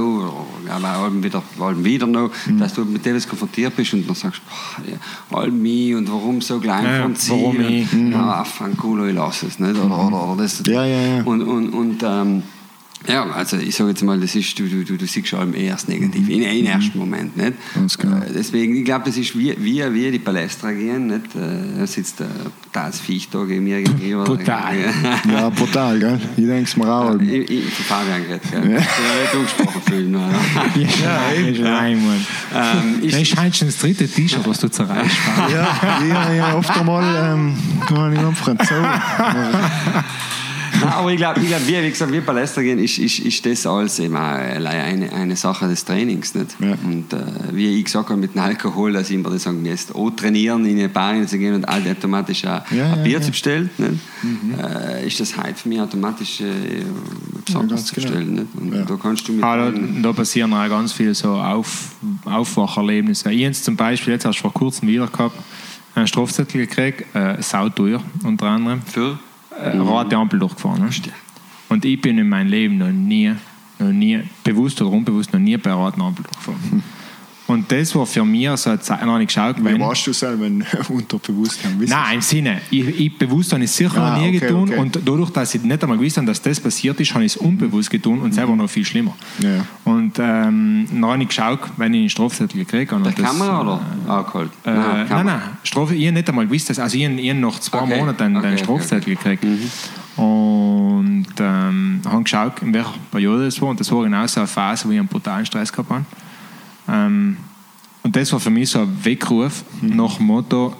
oder 0.64 0.74
aber 0.74 1.06
auch 1.06 1.10
wieder, 1.22 1.42
allem 1.60 1.84
wieder 1.84 2.06
noch, 2.06 2.30
Mhm. 2.46 2.58
dass 2.58 2.74
du 2.74 2.84
mit 2.84 3.06
etwas 3.06 3.28
konfrontiert 3.28 3.74
bist 3.76 3.94
und 3.94 4.06
dann 4.06 4.14
sagst, 4.14 4.40
ja, 4.88 4.96
all 5.36 5.50
mich 5.50 5.94
und 5.94 6.10
warum 6.10 6.40
so 6.40 6.58
klein 6.58 6.84
Ja, 6.84 7.02
vom 7.02 7.14
warum 7.28 7.56
Ziel. 7.56 7.70
ich? 7.70 7.92
Und, 7.92 8.12
Ja, 8.12 8.44
fang 8.44 8.76
cool, 8.82 9.08
ich 9.08 9.14
lass 9.14 9.42
es. 9.42 9.58
Nicht? 9.58 9.76
Oder, 9.76 10.06
oder, 10.06 10.28
oder 10.32 10.42
das, 10.42 10.62
Ja, 10.66 10.84
ja, 10.84 11.00
ja. 11.18 11.22
Und, 11.24 11.42
und, 11.42 11.70
und 11.70 12.02
ähm, 12.04 12.42
ja, 13.08 13.24
also 13.30 13.56
ich 13.56 13.74
sage 13.74 13.90
jetzt 13.90 14.02
mal, 14.02 14.18
das 14.20 14.34
ist, 14.34 14.58
du, 14.58 14.68
du, 14.68 14.84
du, 14.84 14.96
du 14.96 15.06
siehst 15.06 15.34
allem 15.34 15.54
erst 15.54 15.88
negativ, 15.88 16.28
in 16.28 16.42
im 16.42 16.66
ersten 16.66 16.98
Moment. 16.98 17.36
Nicht? 17.36 17.54
Ganz 17.74 17.98
genau. 17.98 18.18
Äh, 18.18 18.32
Deswegen, 18.34 18.76
ich 18.76 18.84
glaube, 18.84 19.04
das 19.06 19.16
ist 19.16 19.36
wie, 19.36 19.54
wie, 19.58 19.82
wie 19.94 20.10
die 20.10 20.18
Palästra 20.18 20.72
gehen. 20.72 21.06
Nicht? 21.08 21.34
Äh, 21.34 21.78
Da 21.80 21.86
sitzt 21.86 22.20
ein 22.20 22.28
brutales 22.62 23.00
Viech 23.00 23.28
da 23.30 23.44
gegen 23.44 23.64
mir 23.64 23.82
gegenüber. 23.82 24.24
Brutal. 24.24 24.76
Ja, 25.30 25.48
brutal, 25.50 25.98
gell? 25.98 26.20
Ich 26.36 26.44
denke 26.46 26.62
es 26.64 26.76
mir 26.76 26.86
auch. 26.88 27.18
Ich, 27.20 27.50
ich, 27.50 27.64
von 27.74 27.84
Fabian 27.84 28.22
geredet, 28.22 28.42
gell? 28.50 28.70
Ja. 28.72 28.78
Ich 28.78 28.86
bin 28.86 29.20
nicht 29.20 29.34
angesprochen 29.34 29.82
fühlen. 29.82 30.14
Oder? 30.14 30.30
Ja, 30.76 31.48
ist 31.48 31.60
ein 31.62 32.06
Mann. 32.06 32.26
Ähm, 32.54 33.00
Das 33.02 33.14
ist, 33.14 33.22
ist 33.32 33.36
halt 33.36 33.56
schon 33.56 33.68
das 33.68 33.78
dritte 33.78 34.08
T-Shirt, 34.08 34.46
was 34.46 34.60
du 34.60 34.68
zerreißt. 34.68 35.16
Ja, 35.52 36.00
ja, 36.08 36.32
ja, 36.32 36.54
oft 36.56 36.70
einmal 36.70 37.04
ähm, 37.34 37.54
kann 37.86 38.12
ich 38.12 38.68
Zoo. 38.68 38.74
Nein, 38.80 40.04
aber 41.02 41.10
ich 41.12 41.16
glaube, 41.18 41.40
ich 41.40 41.48
glaub, 41.48 41.66
wie, 41.66 41.82
wie 41.82 41.90
gesagt, 41.90 42.12
wie 42.12 42.20
Palästra 42.20 42.62
gehen, 42.62 42.78
ist, 42.78 42.98
ist, 42.98 43.18
ist 43.20 43.44
das 43.46 43.66
alles 43.66 43.98
eben 43.98 44.16
eine, 44.16 45.12
eine 45.12 45.36
Sache 45.36 45.68
des 45.68 45.84
Trainings. 45.84 46.34
Nicht? 46.34 46.56
Ja. 46.60 46.74
Und 46.84 47.12
äh, 47.12 47.18
wie 47.52 47.78
ich 47.78 47.84
gesagt 47.84 48.08
habe 48.08 48.18
mit 48.18 48.34
dem 48.34 48.40
Alkohol, 48.40 48.92
dass 48.92 49.10
ich 49.10 49.16
immer 49.16 49.30
das 49.30 49.42
sagen, 49.42 49.64
jetzt 49.64 49.94
auch 49.94 50.10
trainieren, 50.10 50.64
in 50.64 50.78
eine 50.78 50.88
Bar 50.88 51.26
zu 51.26 51.38
gehen 51.38 51.54
und 51.54 51.68
all 51.68 51.82
automatisch 51.88 52.44
auch 52.44 52.62
Ja, 52.70 52.92
ein 52.92 52.96
ja, 52.98 53.02
Bier 53.02 53.12
ja. 53.14 53.20
zu 53.20 53.30
bestellen, 53.30 53.70
nicht? 53.78 53.98
Äh, 54.58 55.06
ist 55.06 55.20
das 55.20 55.36
heute 55.36 55.54
für 55.54 55.68
mich 55.68 55.80
automatisch 55.80 56.40
äh, 56.40 56.82
ganz 57.52 57.86
zu 57.86 57.94
genau. 57.94 58.06
bestellen. 58.06 58.34
Nicht? 58.34 58.46
Und 58.58 58.74
Ja. 58.74 58.84
da 58.84 58.96
kannst 58.96 59.28
du 59.28 59.32
mit 59.32 59.44
Ah, 59.44 59.70
da, 60.02 60.12
passieren 60.12 60.52
auch 60.54 60.68
ganz 60.68 60.92
viele 60.92 61.14
so 61.14 61.30
Auf, 61.34 61.90
Aufwacherlebnisse. 62.24 63.32
Ich 63.32 63.44
habe 63.44 63.52
zum 63.52 63.76
Beispiel 63.76 64.14
jetzt 64.14 64.24
erst 64.24 64.38
vor 64.38 64.52
kurzem 64.52 64.88
wieder 64.88 65.06
gehabt, 65.06 65.36
einen 65.94 66.06
Strafzettel 66.06 66.66
gekriegt, 66.66 67.04
äh, 67.14 67.42
sauteuer 67.42 68.02
unter 68.24 68.46
anderem, 68.46 68.80
für 68.82 69.18
äh, 69.62 69.76
rote 69.78 70.16
Ampel 70.16 70.38
durchgefahren. 70.38 70.82
Ne? 70.82 70.90
Und 71.68 71.84
ich 71.84 72.00
bin 72.00 72.18
in 72.18 72.28
meinem 72.28 72.48
Leben 72.48 72.78
noch 72.78 72.90
nie, 72.90 73.34
noch 73.78 73.92
nie, 73.92 74.20
bewusst 74.44 74.80
oder 74.82 74.90
unbewusst, 74.90 75.32
noch 75.32 75.40
nie 75.40 75.56
bei 75.56 75.70
einer 75.70 75.80
roten 75.80 76.02
Ampel 76.02 76.24
durchgefahren. 76.24 76.82
Und 77.52 77.70
das 77.70 77.94
war 77.94 78.06
für 78.06 78.24
mich 78.24 78.48
so 78.60 78.70
eine 78.70 78.80
Zeit, 78.80 79.04
noch 79.04 79.18
nicht 79.18 79.28
geschaut, 79.28 79.58
Wie 79.58 79.64
wenn, 79.64 79.80
warst 79.80 80.06
du 80.06 80.12
selber 80.12 80.46
unterbewusst? 80.88 81.60
Nein, 81.86 82.14
im 82.14 82.20
Sinne. 82.22 82.60
Ich, 82.70 83.00
ich 83.00 83.18
bewusst 83.18 83.52
habe 83.52 83.62
ich 83.62 83.70
es 83.70 83.76
sicher 83.76 83.98
Ah, 84.02 84.10
noch 84.16 84.22
nie 84.22 84.28
okay, 84.36 84.40
getan. 84.40 84.62
okay. 84.62 84.76
Und 84.78 84.96
dadurch, 84.96 85.30
dass 85.30 85.54
ich 85.54 85.62
nicht 85.62 85.82
einmal 85.82 85.98
gewusst 85.98 86.16
habe, 86.16 86.26
dass 86.26 86.40
das 86.40 86.58
passiert 86.58 86.98
ist, 87.00 87.12
habe 87.14 87.24
ich 87.24 87.34
es 87.34 87.36
unbewusst 87.36 87.90
getan 87.90 88.20
und 88.20 88.32
selber 88.32 88.56
noch 88.56 88.70
viel 88.70 88.84
schlimmer. 88.84 89.14
Ja. 89.40 89.66
Und 89.84 90.18
ähm, 90.18 90.86
dann 90.90 91.04
habe 91.04 91.22
ich 91.22 91.28
geschaut, 91.28 91.60
wenn 91.76 91.94
ich 91.94 92.00
einen 92.00 92.10
Strafzettel 92.10 92.64
gekriegt 92.64 92.92
habe. 92.92 93.02
der 93.02 93.12
das, 93.12 93.24
Kamera 93.24 93.60
oder 93.60 93.80
Alkohol? 94.08 94.50
Äh, 94.64 94.70
nein, 94.70 95.26
nein, 95.26 95.42
Strafe, 95.62 95.94
ich 95.94 96.06
habe 96.06 96.14
nicht 96.14 96.28
einmal 96.28 96.46
gewusst, 96.46 96.70
dass, 96.70 96.78
also 96.78 96.96
ich 96.96 97.04
habe 97.04 97.20
ich 97.20 97.30
habe 97.30 97.40
nach 97.40 97.58
zwei 97.60 97.80
Okay, 97.82 97.98
Monaten 97.98 98.22
einen, 98.22 98.36
okay, 98.36 98.46
einen 98.46 98.56
okay, 98.56 98.64
Strafzettel 98.64 99.14
gekriegt. 99.14 99.44
Und 100.16 101.26
ähm, 101.38 102.00
habe 102.06 102.22
geschaut, 102.22 102.62
in 102.62 102.74
welcher 102.74 102.94
Periode 103.10 103.46
das 103.46 103.60
war. 103.60 103.70
Und 103.70 103.80
das 103.80 103.90
war 103.90 104.02
genau 104.04 104.26
so 104.26 104.40
eine 104.40 104.46
Phase, 104.46 104.86
wo 104.88 104.92
ich 104.92 104.98
einen 104.98 105.08
brutalen 105.08 105.46
Stress 105.46 105.72
gehabt 105.72 105.90
habe. 105.90 106.04
Ähm, 106.88 107.36
und 108.02 108.16
das 108.16 108.32
war 108.32 108.40
für 108.40 108.50
mich 108.50 108.70
so 108.70 108.80
ein 108.80 109.04
Weckruf 109.04 109.64
nach 109.80 110.16
dem 110.16 110.26
Motto, 110.26 110.74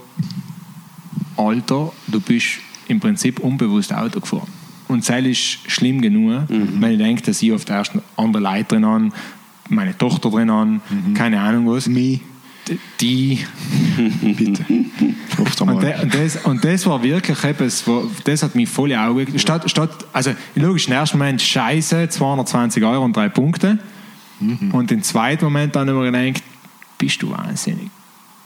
Alter, 1.37 1.93
du 2.09 2.21
bist 2.21 2.59
im 2.89 3.01
Prinzip 3.01 3.41
unbewusst 3.41 3.93
Auto 3.93 4.21
gefahren. 4.21 4.49
Und 4.89 5.09
das 5.09 5.25
ist 5.25 5.71
schlimm 5.71 6.01
genug, 6.01 6.43
wenn 6.49 6.93
ich 6.93 6.99
denke, 6.99 7.23
dass 7.23 7.41
ich 7.41 7.53
auf 7.53 7.65
der 7.65 7.77
ersten 7.77 8.03
andere 8.17 8.43
Leute 8.43 8.65
drin 8.65 8.85
habe, 8.85 9.09
meine 9.69 9.97
Tochter 9.97 10.31
drin 10.31 10.51
habe, 10.51 10.81
keine 11.15 11.41
Ahnung 11.41 11.67
was. 11.71 11.87
Me, 11.87 12.21
Die. 13.01 13.39
bitte. 14.23 14.65
Oft 15.39 15.61
Und, 15.63 15.83
de, 15.83 16.01
und, 16.03 16.15
das, 16.15 16.37
und 16.45 16.65
das 16.65 16.87
war 16.87 17.03
wirklich 17.03 17.43
etwas, 17.43 17.85
das 18.25 18.43
hat 18.43 18.55
mich 18.55 18.69
voll 18.69 18.95
Augen. 18.95 19.39
Statt, 19.39 19.69
statt, 19.71 19.91
also 20.13 20.33
logisch, 20.55 20.87
im 20.87 20.93
ersten 20.93 21.19
Moment 21.19 21.41
scheiße, 21.41 22.09
220 22.09 22.85
Euro 22.85 23.05
und 23.05 23.17
drei 23.17 23.29
Punkte. 23.29 23.79
Und 24.73 24.91
im 24.93 25.03
zweiten 25.03 25.45
Moment 25.45 25.75
dann 25.77 25.89
immer 25.89 26.11
gedacht, 26.11 26.43
bist 26.99 27.23
du 27.23 27.31
wahnsinnig. 27.31 27.91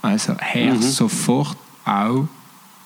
Also 0.03 0.35
hör 0.39 0.77
sofort 0.77 1.57
auf, 1.85 2.27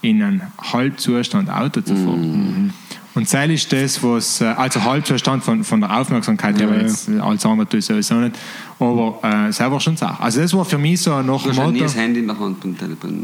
in 0.03 0.23
einen 0.23 0.43
Halbzustand 0.59 1.51
Auto 1.51 1.81
zu 1.81 1.95
fahren. 1.95 2.73
Und 3.15 3.33
das 3.33 3.49
ist 3.49 3.73
das, 3.73 4.03
was, 4.03 4.41
äh, 4.41 4.45
also 4.45 4.83
Halbzustand 4.85 5.43
von, 5.43 5.65
von 5.65 5.81
der 5.81 5.99
Aufmerksamkeit, 5.99 6.59
her, 6.59 6.69
Ja, 6.69 6.77
ja. 6.77 6.83
jetzt 6.83 7.09
alles 7.09 7.45
andere 7.45 7.69
tue 7.69 7.81
ich 7.81 7.85
sowieso 7.85 8.15
nicht, 8.15 8.39
aber 8.79 9.19
äh, 9.23 9.53
selber 9.53 9.81
schon 9.81 9.97
Sache. 9.97 10.23
Also 10.23 10.41
das 10.41 10.55
war 10.55 10.65
für 10.65 10.79
mich 10.79 11.03
so 11.03 11.21
nach 11.21 11.43
Du 11.43 11.51
dem 11.51 11.51
hast 11.51 11.57
ja 11.59 11.67
nie 11.67 11.73
Motto, 11.73 11.85
das 11.85 11.97
Handy 11.97 12.21
in 12.21 12.27
der 12.29 12.39
Hand 12.39 12.61
beim 12.61 12.79
Telefon 12.79 13.23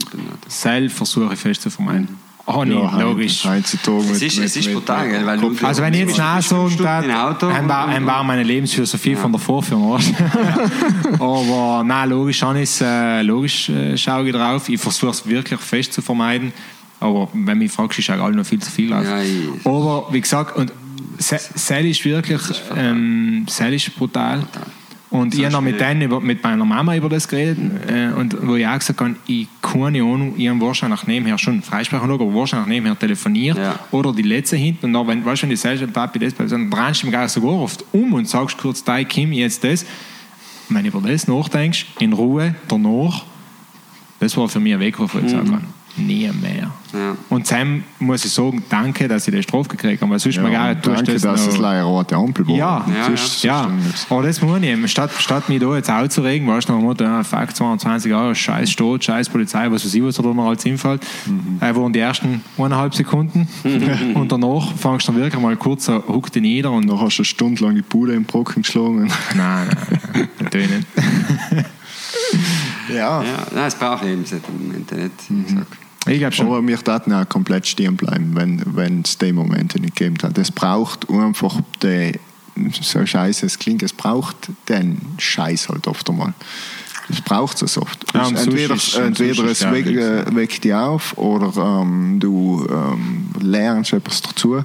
selbst 0.49 0.97
versuche 0.97 1.35
ich 1.35 1.41
fest 1.41 1.63
zu 1.63 1.71
vermeiden. 1.71 2.09
Oh 2.11 2.26
nee, 2.65 2.75
Ja, 2.75 3.01
logisch. 3.01 3.45
Heutzutage 3.45 3.99
Es 4.13 4.23
ist, 4.23 4.37
mit- 4.37 4.47
es 4.47 4.57
ist 4.57 4.67
mit- 4.67 4.75
brutal, 4.77 5.09
gell, 5.09 5.27
weil 5.27 5.39
du, 5.39 5.57
Also 5.67 5.83
wenn 5.83 5.93
ich 5.95 6.01
jetzt 6.01 6.21
Auto 6.21 7.49
ein 7.49 7.69
war, 7.69 7.87
und- 7.87 7.93
ein 7.93 8.07
war 8.07 8.23
meine 8.23 8.45
Lebensphilosophie 8.45 9.17
von 9.17 9.33
der 9.33 9.41
Vorführung. 9.41 9.99
Aber 11.19 11.83
nein, 11.85 12.09
logisch, 12.11 12.43
habe 12.43 12.61
ich 12.61 12.81
äh, 12.81 13.23
logisch 13.23 13.69
äh, 13.69 13.97
schaue 13.97 14.27
ich 14.27 14.33
drauf. 14.33 14.69
Ich 14.69 14.81
versuche 14.81 15.11
es 15.11 15.27
wirklich 15.27 15.61
fest 15.61 15.93
zu 15.93 16.03
vermeiden. 16.03 16.53
Aber 17.01 17.29
wenn 17.33 17.47
du 17.47 17.65
mich 17.65 17.73
fragst, 17.73 17.99
ist 17.99 18.11
auch 18.11 18.31
noch 18.31 18.47
viel 18.47 18.61
zu 18.61 18.71
viel. 18.71 18.91
drauf. 18.91 19.05
Ja, 19.05 19.19
Aber 19.71 20.07
wie 20.13 20.21
gesagt, 20.21 20.57
und 20.57 20.73
Se- 21.19 21.41
Sel 21.55 21.87
ist 21.87 22.05
wirklich 22.05 22.41
ähm, 22.77 23.47
Sel 23.49 23.73
ist 23.75 23.95
brutal. 23.97 24.43
Und 25.09 25.35
ich 25.35 25.45
habe 25.45 25.53
noch 25.53 25.61
mit, 25.61 26.23
mit 26.23 26.43
meiner 26.43 26.65
Mama 26.65 26.97
über 26.97 27.09
das 27.09 27.29
geredet, 27.29 27.59
äh, 27.89 28.09
und 28.09 28.37
wo 28.47 28.57
ich 28.57 28.67
auch 28.67 28.79
gesagt 28.79 29.01
habe, 29.01 29.15
ich 29.27 29.47
keine 29.63 30.03
Ahnung, 30.03 30.35
ich 30.37 30.49
habe 30.49 30.61
wahrscheinlich 30.61 31.07
nebenher 31.07 31.39
schon 31.39 31.63
Freisprechen 31.63 32.11
aber 32.11 32.35
wahrscheinlich 32.35 32.69
nebenher 32.69 32.99
telefoniert 32.99 33.57
Ja. 33.57 33.79
oder 33.93 34.13
die 34.13 34.23
letzte 34.23 34.57
hinten 34.57 34.87
und 34.87 34.93
dann, 34.95 35.07
wenn, 35.07 35.25
weißt 35.25 35.45
wenn 35.45 35.51
du 35.51 35.57
sagst, 35.57 35.93
Papi, 35.93 36.19
das, 36.19 36.35
dann 36.35 36.71
drehst 36.71 37.03
du 37.03 37.07
mich 37.07 37.13
gar 37.13 37.29
sogar 37.29 37.53
oft 37.53 37.85
um 37.93 38.15
und 38.15 38.29
sagst 38.29 38.59
kurz, 38.59 38.83
da 38.83 39.03
Kim, 39.05 39.33
jetzt 39.33 39.63
das. 39.63 39.85
Und 40.69 40.75
wenn 40.75 40.83
du 40.83 40.89
über 40.89 41.09
das 41.09 41.29
nachdenkst, 41.29 41.87
in 42.01 42.13
Ruhe, 42.13 42.57
danach, 42.67 43.25
das 44.19 44.37
war 44.37 44.49
für 44.49 44.59
mich 44.59 44.75
ein 44.75 44.81
Weg, 44.81 44.99
wo 44.99 45.05
ich 45.05 45.13
gesagt 45.13 45.49
habe, 45.49 45.63
nie 45.97 46.31
mehr. 46.41 46.71
Ja. 46.93 47.17
Und 47.29 47.47
Sam 47.47 47.83
muss 47.99 48.25
ich 48.25 48.33
sagen, 48.33 48.63
danke, 48.71 49.07
dass 49.09 49.27
ich 49.29 49.33
den 49.35 49.43
Strafe 49.43 49.69
gekriegt 49.69 50.01
habe, 50.01 50.13
weil 50.13 50.19
sonst 50.19 50.37
Ja, 50.37 50.43
mir 50.43 50.51
gar 50.51 50.73
nicht 50.75 50.87
danke, 50.87 51.13
das 51.13 51.23
dass 51.23 51.47
es 51.47 51.59
leider 51.59 51.81
eine 51.81 51.85
rote 51.85 52.17
Ampel 52.17 52.47
war. 52.49 52.55
ja, 52.55 52.87
Ja, 52.97 53.05
Sonst- 53.07 53.43
ja. 53.43 53.67
nichts. 53.67 54.07
Aber 54.09 54.23
das 54.23 54.41
muss 54.41 54.59
ich 54.61 54.65
eben. 54.69 54.87
Statt, 54.89 55.11
statt 55.19 55.49
mich 55.49 55.61
da 55.61 55.75
jetzt 55.77 55.91
aufzuregen, 55.91 56.47
weißt 56.49 56.69
du, 56.69 56.73
nach 56.73 56.79
dem 56.81 56.85
Motto, 56.87 57.05
ja, 57.05 57.23
fuck, 57.23 57.55
220 57.55 58.13
Euro, 58.15 58.35
scheiß 58.35 58.71
Staat, 58.71 59.05
scheiß 59.05 59.29
Polizei, 59.29 59.71
was 59.71 59.85
weiß 59.85 59.95
ich, 59.95 60.03
was 60.03 60.15
da 60.17 60.23
noch 60.23 60.47
als 60.49 60.63
hinfällt, 60.63 61.05
Mhm. 61.27 61.59
äh, 61.61 61.75
waren 61.75 61.93
die 61.93 61.99
ersten 61.99 62.43
eineinhalb 62.57 62.95
Sekunden. 62.95 63.49
und 64.15 64.31
danach 64.33 64.73
fangst 64.77 65.09
du 65.09 65.13
dann 65.13 65.21
wirklich 65.23 65.43
mal 65.43 65.57
kurz 65.57 65.87
so, 65.87 66.03
huck 66.09 66.31
dich 66.33 66.43
nieder 66.43 66.71
und. 66.71 66.87
Dann 66.89 67.01
hast 67.01 67.17
du 67.19 67.21
eine 67.23 67.25
Stunde 67.27 67.65
lang 67.65 67.75
die 67.75 67.83
Bude 67.83 68.15
im 68.15 68.25
Brocken 68.25 68.63
geschlagen. 68.63 69.11
Nein, 69.35 69.69
nein, 69.69 69.69
nein, 70.15 70.29
natürlich 70.41 70.71
nicht. 70.71 70.87
Ja. 72.89 73.23
Ja, 73.23 73.47
nein, 73.55 73.67
es 73.67 73.75
braucht 73.75 74.05
eben 74.05 74.25
solche 74.25 74.45
Momente 74.51 74.95
nicht. 74.95 75.31
Mhm. 75.31 75.45
Ich 75.49 75.55
sag. 75.55 75.67
Ich 76.07 76.19
glaube 76.19 76.33
schon. 76.35 76.47
Aber 76.47 76.63
mir 76.63 76.77
daten 76.79 77.13
auch 77.13 77.29
komplett 77.29 77.67
stehen 77.67 77.97
bleiben, 77.97 78.33
wenn 78.35 78.63
wenn 78.77 79.03
es 79.03 79.19
die 79.19 79.33
Momente 79.33 79.81
nicht 79.81 79.97
gegeben 79.97 80.17
hat. 80.23 80.39
Es 80.39 80.51
braucht 80.51 81.09
einfach 81.11 81.61
die, 81.83 82.13
so 82.81 83.05
scheiße 83.05 83.47
es 83.47 83.59
klingt, 83.59 83.83
es 83.83 83.93
braucht 83.93 84.37
den 84.69 85.01
Scheiß 85.19 85.69
halt 85.69 85.87
oft 85.89 86.09
einmal. 86.09 86.33
Es 87.09 87.21
braucht 87.21 87.63
es 87.63 87.79
oft. 87.79 88.05
Ja, 88.15 88.29
entweder 88.29 88.75
ist- 88.75 88.97
entweder 88.97 89.45
es 89.45 89.61
ja 89.61 89.73
äh, 89.73 90.35
weckt 90.35 90.65
dich 90.65 90.75
auf 90.75 91.17
oder 91.19 91.53
ähm, 91.83 92.19
du 92.19 92.67
ähm, 92.69 93.29
lernst 93.41 93.93
etwas 93.93 94.23
dazu. 94.23 94.65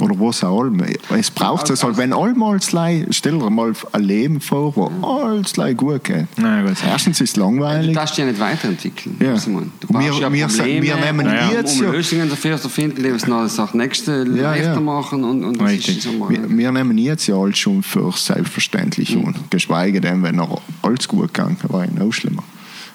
Oder 0.00 0.18
was 0.18 0.42
auch 0.42 0.64
immer. 0.64 0.86
Es 1.16 1.30
braucht 1.30 1.68
es 1.68 1.84
halt. 1.84 1.98
Wenn 1.98 2.14
allmals 2.14 2.68
stell 3.10 3.38
dir 3.38 3.50
mal 3.50 3.72
ein 3.92 4.02
Leben 4.02 4.40
vor, 4.40 4.74
wo 4.74 4.90
alles 5.06 5.52
gut 5.76 6.02
geht. 6.04 6.26
Gut. 6.36 6.76
Erstens 6.86 7.20
ist 7.20 7.30
es 7.30 7.36
langweilig. 7.36 7.88
Du 7.88 7.94
darfst 7.94 8.16
dich 8.16 8.24
ja 8.24 8.30
nicht 8.30 8.40
weiterentwickeln. 8.40 9.16
Ja. 9.20 9.34
Du 9.34 9.98
Wir- 9.98 10.12
ja 10.14 10.32
wir- 10.32 10.46
Probleme, 10.48 10.82
wir 10.86 10.96
nehmen 10.96 11.26
um, 11.26 11.52
jetzt 11.52 11.78
um 11.78 11.84
ja- 11.84 11.90
Lösungen 11.92 12.28
dafür 12.30 12.56
zu 12.58 12.70
finden, 12.70 13.02
die 13.02 13.10
noch 13.28 13.42
das 13.44 13.74
nächste 13.74 14.24
Ja, 14.34 14.42
leichter 14.52 14.74
ja. 14.74 14.80
machen. 14.80 15.24
Und, 15.24 15.44
und 15.44 15.60
das 15.60 15.72
ist 15.72 16.02
so 16.02 16.12
mal, 16.12 16.30
Wir, 16.30 16.48
wir 16.48 16.72
nehmen 16.72 16.96
jetzt 16.96 17.26
ja 17.26 17.36
alles 17.36 17.58
schon 17.58 17.82
für 17.82 18.10
selbstverständlich 18.12 19.14
Mhm. 19.14 19.26
an. 19.26 19.34
Geschweige 19.50 20.00
denn, 20.00 20.22
wenn 20.22 20.36
noch 20.36 20.62
alles 20.80 21.06
gut 21.06 21.32
gegangen 21.34 21.58
war, 21.68 21.84
ja 21.84 21.90
noch 21.92 22.12
schlimmer. 22.12 22.42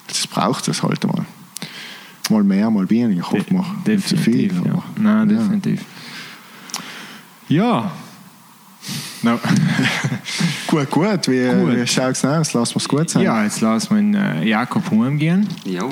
Das 0.08 0.26
braucht 0.26 0.66
es 0.66 0.82
halt 0.82 1.06
mal. 1.06 1.24
Mal 2.30 2.42
mehr, 2.44 2.70
mal 2.70 2.90
weniger. 2.90 3.20
Ich 3.20 3.30
hoffe, 3.30 3.54
mal 3.54 3.64
nicht 3.86 4.08
zu 4.08 4.16
viel. 4.16 4.48
Definitiv, 4.48 4.66
ja. 4.66 4.82
Nein, 5.00 5.30
Ja. 5.30 5.36
definitiv. 5.36 5.80
Ja. 5.80 5.86
No. 9.22 9.40
Gut, 10.68 10.90
gut. 10.90 11.28
Wie, 11.28 11.48
Gut. 11.48 11.76
wie 11.76 11.86
schaut 11.86 12.12
es 12.12 12.24
aus? 12.24 12.52
Lass 12.52 12.72
uns 12.74 12.86
gut 12.86 13.08
sein. 13.10 13.22
ja, 13.22 13.42
jetzt 13.42 13.60
lassen 13.62 13.90
wir 13.90 13.98
in 13.98 14.14
äh, 14.14 14.44
Jakob 14.44 14.88
heimgehen. 14.90 15.48
Jo. 15.64 15.88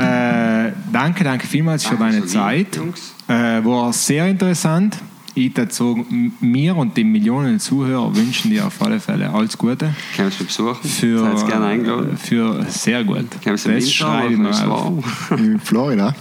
Äh, 0.00 0.72
danke, 0.92 1.24
danke 1.24 1.46
vielmals 1.46 1.84
für 1.84 1.96
Danke 1.96 2.14
deine 2.14 2.28
so 2.28 2.38
Zeit. 2.38 2.76
Jungs. 2.76 3.12
Äh, 3.26 3.64
war 3.64 3.92
sehr 3.92 4.28
interessant. 4.28 4.96
Ich 5.34 5.52
dazu, 5.52 6.06
mir 6.40 6.76
und 6.76 6.96
den 6.96 7.12
Millionen 7.12 7.60
Zuhörer 7.60 8.14
wünschen 8.16 8.50
dir 8.50 8.66
auf 8.66 8.80
alle 8.80 8.98
Fälle 9.00 9.30
alles 9.30 9.58
Gute. 9.58 9.94
Können 10.16 10.32
wir 10.36 10.46
besuchen? 10.46 10.88
Für, 10.88 11.36
Seid 11.36 11.46
gerne 11.48 11.66
eingeladen. 11.66 12.16
für 12.16 12.64
sehr 12.68 13.04
gut. 13.04 13.26
Können 13.42 13.58
wir 13.62 13.74
Das 13.74 13.92
schreibe 13.92 14.32
ich 14.32 14.62
auf. 14.64 15.30
In 15.32 15.60
Florida. 15.60 16.14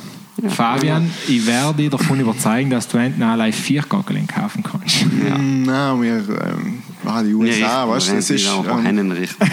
Fabian, 0.49 1.09
ich 1.27 1.45
werde 1.47 1.73
dich 1.77 1.89
davon 1.89 2.19
überzeugen, 2.19 2.69
dass 2.69 2.87
du 2.87 2.97
endlich 2.97 3.25
allein 3.27 3.51
vier 3.51 3.81
Gockeln 3.81 4.27
kaufen 4.27 4.63
kannst. 4.63 4.97
Ja. 5.27 5.35
Nein, 5.37 6.01
wir, 6.01 6.11
ähm, 6.17 6.83
ah, 7.05 7.23
die 7.23 7.33
USA, 7.33 7.87
weißt 7.89 8.09
du, 8.09 8.15
das 8.15 8.29
ist. 8.29 8.47
Auch 8.47 8.65
Ähm, 8.85 9.11
richten. 9.11 9.45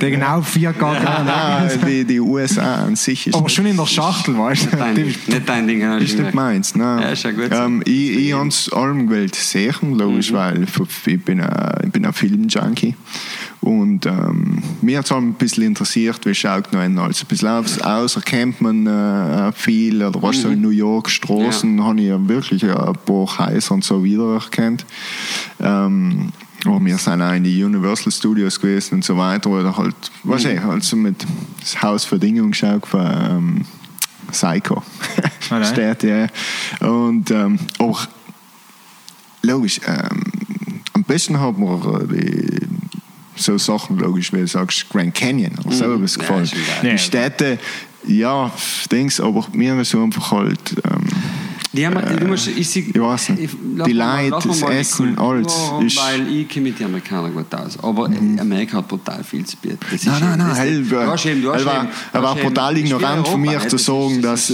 Der 0.00 0.10
genau 0.10 0.40
vier 0.42 0.72
Gockeln. 0.72 1.04
nein, 1.26 1.70
die, 1.86 2.04
die 2.04 2.20
USA 2.20 2.84
an 2.86 2.96
sich 2.96 3.26
ist. 3.26 3.34
Aber 3.34 3.48
schon 3.48 3.66
in 3.66 3.76
der 3.76 3.86
Schachtel, 3.86 4.36
weißt 4.38 4.68
du? 4.72 4.76
Nicht 5.02 5.48
dein 5.48 5.66
Ding. 5.66 5.80
ja, 5.80 5.96
ist 5.98 6.18
nicht 6.18 6.34
meins. 6.34 6.74
Nein. 6.74 7.02
Ja, 7.02 7.08
ist 7.10 7.24
ja 7.24 7.30
gut. 7.32 7.50
Ähm, 7.52 7.82
ich 7.84 8.12
ich 8.16 8.32
habe 8.32 8.48
es 8.48 8.72
allem 8.72 9.06
gewählt 9.08 9.34
sehen, 9.34 9.74
logisch, 9.98 10.30
Mhm. 10.30 10.36
weil 10.36 10.66
ich 11.06 11.24
bin 11.24 11.40
ein, 11.40 11.74
ich 11.84 11.92
bin 11.92 12.06
ein 12.06 12.12
Filmjunkie. 12.12 12.94
Und 13.62 14.06
ähm, 14.06 14.60
mir 14.80 14.98
hat 14.98 15.04
es 15.04 15.12
ein 15.12 15.34
bisschen 15.34 15.62
interessiert, 15.62 16.26
wie 16.26 16.34
schaut 16.34 16.72
noch 16.72 16.80
ein 16.80 16.98
alles 16.98 17.22
ein 17.22 17.28
bisschen 17.28 17.48
aus. 17.48 17.80
Außer 17.80 18.20
kennt 18.20 18.60
man 18.60 18.86
äh, 18.88 19.52
viel, 19.52 20.02
oder 20.02 20.20
was 20.20 20.42
so 20.42 20.48
in 20.48 20.60
New 20.60 20.70
York 20.70 21.08
Straßen, 21.08 21.82
habe 21.82 22.00
ich 22.00 22.08
ja 22.08 22.28
wirklich 22.28 22.64
ein 22.64 22.94
paar 23.06 23.38
Häuser 23.38 23.74
und 23.74 23.84
so 23.84 24.02
wiedererkannt. 24.02 24.84
Ähm, 25.60 26.32
aber 26.64 26.84
wir 26.84 26.98
sind 26.98 27.22
auch 27.22 27.32
in 27.32 27.44
die 27.44 27.62
Universal 27.62 28.12
Studios 28.12 28.58
gewesen 28.60 28.96
und 28.96 29.04
so 29.04 29.16
weiter, 29.16 29.50
oder 29.50 29.76
halt, 29.76 29.94
was 30.24 30.44
ich, 30.44 30.60
also 30.60 30.96
mit 30.96 31.24
das 31.60 31.80
Haus 31.82 32.04
für 32.04 32.18
Dinge 32.18 32.46
geschaut 32.48 32.84
von 32.86 33.06
ähm, 33.06 33.64
Psycho. 34.32 34.82
Alright. 35.50 35.68
Steht, 35.68 36.02
ja. 36.02 36.26
Und 36.88 37.30
ähm, 37.30 37.60
auch 37.78 38.06
logisch, 39.42 39.80
ähm, 39.86 40.22
am 40.94 41.04
besten 41.04 41.40
hat 41.40 41.56
äh, 41.58 42.06
die, 42.06 42.71
so 43.36 43.58
Sachen, 43.58 43.98
logisch, 43.98 44.32
wie 44.32 44.38
du 44.38 44.46
sagst, 44.46 44.88
Grand 44.90 45.14
Canyon 45.14 45.52
oder 45.64 45.74
so 45.74 45.94
etwas 45.94 46.18
gefallen. 46.18 46.48
geil. 46.50 46.60
Ja. 46.82 46.90
Die 46.90 46.98
Städte, 46.98 47.58
ja, 48.06 48.50
Dings, 48.90 49.20
aber 49.20 49.46
mir 49.52 49.84
so 49.84 50.02
einfach 50.02 50.32
halt. 50.32 50.74
Ähm, 50.84 51.06
Die 51.74 51.86
haben, 51.86 51.96
du 52.18 52.26
musst, 52.26 52.48
ich, 52.48 52.68
sie- 52.68 52.90
ich 52.92 53.00
weiß 53.00 53.30
nicht. 53.30 53.44
ich- 53.44 53.50
Die 53.86 53.94
mal- 53.94 54.28
Leute, 54.28 54.48
das 54.48 54.62
Essen, 54.62 55.18
alles 55.18 55.46
ist- 55.86 55.96
Weil 55.98 56.28
ich 56.30 56.48
kenne 56.48 56.68
mit 56.68 56.78
den 56.78 56.86
Amerikanern 56.86 57.32
gut 57.32 57.54
aus. 57.54 57.78
Aber 57.82 58.04
Amerika 58.38 58.76
hat 58.78 58.88
brutal 58.88 59.24
viel 59.24 59.44
zu 59.46 59.56
bieten. 59.56 59.78
Das 59.90 59.92
ist 59.94 60.06
Nein, 60.06 60.20
nein, 60.20 60.38
nein, 60.38 60.48
das- 60.50 60.58
hell, 60.58 60.82
du 60.84 60.96
hast 61.00 61.26
eben- 61.26 61.40
du 61.42 61.48
er 61.48 61.54
hast 61.54 61.64
war- 61.64 61.86
er 62.12 62.22
war 62.22 62.30
hast 62.30 62.36
eben- 62.38 62.46
brutal 62.48 62.76
ignorant 62.76 63.26
von 63.28 63.40
mir 63.40 63.52
nicht? 63.58 63.70
zu 63.70 63.78
sagen, 63.78 64.20
dass- 64.20 64.52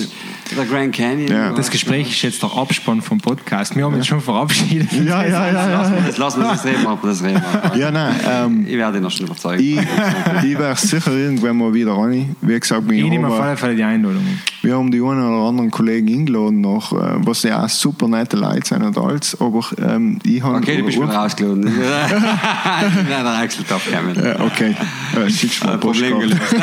Der 0.56 0.64
Grand 0.64 0.94
Canyon. 0.94 1.28
Ja. 1.28 1.52
Das 1.52 1.70
Gespräch 1.70 2.10
ist 2.10 2.22
jetzt 2.22 2.42
der 2.42 2.50
Abspann 2.56 3.02
vom 3.02 3.18
Podcast. 3.18 3.76
Wir 3.76 3.84
haben 3.84 3.92
uns 3.94 4.06
schon 4.06 4.20
verabschiedet. 4.20 4.90
ja, 4.92 5.22
ja, 5.22 5.46
ja, 5.52 5.92
Lass 6.16 6.36
ja. 6.36 6.40
mal 6.42 6.52
das, 6.54 6.64
reden, 6.64 6.86
aber 6.86 7.08
das 7.08 7.22
reden 7.22 7.42
wir. 7.72 7.76
Ja, 7.78 7.90
nein, 7.90 8.14
ähm, 8.26 8.66
Ich 8.66 8.76
werde 8.78 8.94
dich 8.94 9.02
noch 9.02 9.10
schon 9.10 9.26
überzeugen. 9.26 9.60
ich, 9.62 9.76
ich 9.78 10.58
wäre 10.58 10.74
sicher 10.76 11.12
irgendwann 11.12 11.58
mal 11.58 11.74
wieder 11.74 11.92
rein. 11.92 12.34
Wie 12.40 12.58
gesagt, 12.58 12.88
wir 12.88 12.96
Ich 12.96 13.10
nehme 13.10 13.26
auf 13.28 13.34
haben, 13.34 13.42
alle 13.48 13.56
Fälle 13.58 13.76
die 13.76 13.82
Einladung. 13.82 14.24
wir 14.62 14.74
haben 14.74 14.90
die 14.90 15.02
einen 15.02 15.20
oder 15.22 15.48
anderen 15.48 15.70
Kollegen 15.70 16.08
eingeladen, 16.08 16.62
noch, 16.62 16.94
äh, 16.94 16.96
was 17.16 17.42
ja 17.42 17.64
auch 17.64 17.68
super 17.68 18.08
nette 18.08 18.36
Leute 18.36 18.66
sind 18.66 18.82
und 18.82 18.96
alles. 18.98 19.36
Aber 19.40 19.64
ähm, 19.78 20.18
ich 20.24 20.42
habe. 20.42 20.56
Okay, 20.58 20.78
du 20.78 20.84
bist 20.84 20.96
wieder 21.00 21.08
rausgeladen. 21.08 21.60
Nein, 21.64 23.06
der 23.08 23.26
Axel 23.26 23.64
darf 23.68 23.82
kommen. 23.90 24.16
Äh, 24.16 24.36
okay, 24.40 24.76
äh, 25.16 25.30
schickst 25.30 25.64
mal 25.64 25.74
Äh, 25.74 25.78
Problem 25.78 26.20
gelöst. 26.20 26.40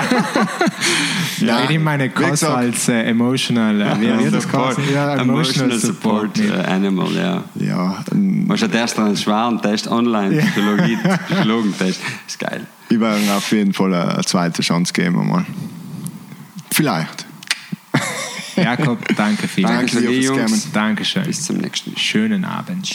Ja, 1.40 1.64
ich 1.64 1.70
nehme 1.70 1.84
meine 1.84 2.08
gesagt, 2.10 2.44
als 2.56 2.88
äh, 2.88 3.04
emotional, 3.04 3.82
äh, 3.82 4.00
wie 4.00 4.26
wie 4.26 4.32
das 4.32 4.44
Support. 4.44 4.78
heißt? 4.78 4.90
Ja, 4.94 5.16
Emotional 5.16 5.78
Support 5.78 6.38
mit. 6.38 6.50
äh, 6.50 6.54
Animal, 6.64 7.12
ja. 7.14 7.44
Ja, 7.56 8.04
ähm, 8.14 8.48
Man 8.48 8.58
hat 8.58 8.74
erst 8.74 8.98
einen 8.98 9.18
schweren 9.18 9.62
Test 9.62 9.88
online, 9.90 10.38
Psychologie, 10.42 10.98
Psychologentest. 11.28 12.00
Ist 12.26 12.40
geil. 12.40 12.66
ich 12.90 13.00
werde 13.00 13.20
auf 13.36 13.52
jeden 13.52 13.74
Fall 13.74 13.94
eine, 13.94 14.14
eine 14.14 14.24
zweite 14.24 14.62
Chance 14.62 14.94
geben. 14.94 15.28
Mal. 15.28 15.46
Vielleicht. 16.72 17.26
Jakob, 18.56 19.00
danke 19.16 19.48
vielmals. 19.48 19.92
Danke 19.92 20.02
dir 20.02 20.10
dir, 20.10 20.34
fürs 20.34 20.52
Jungs. 20.52 20.72
Dankeschön. 20.72 21.24
Bis 21.24 21.44
zum 21.44 21.58
nächsten 21.58 21.92
Mal. 21.92 22.00
Schönen 22.00 22.46
Abend. 22.46 22.88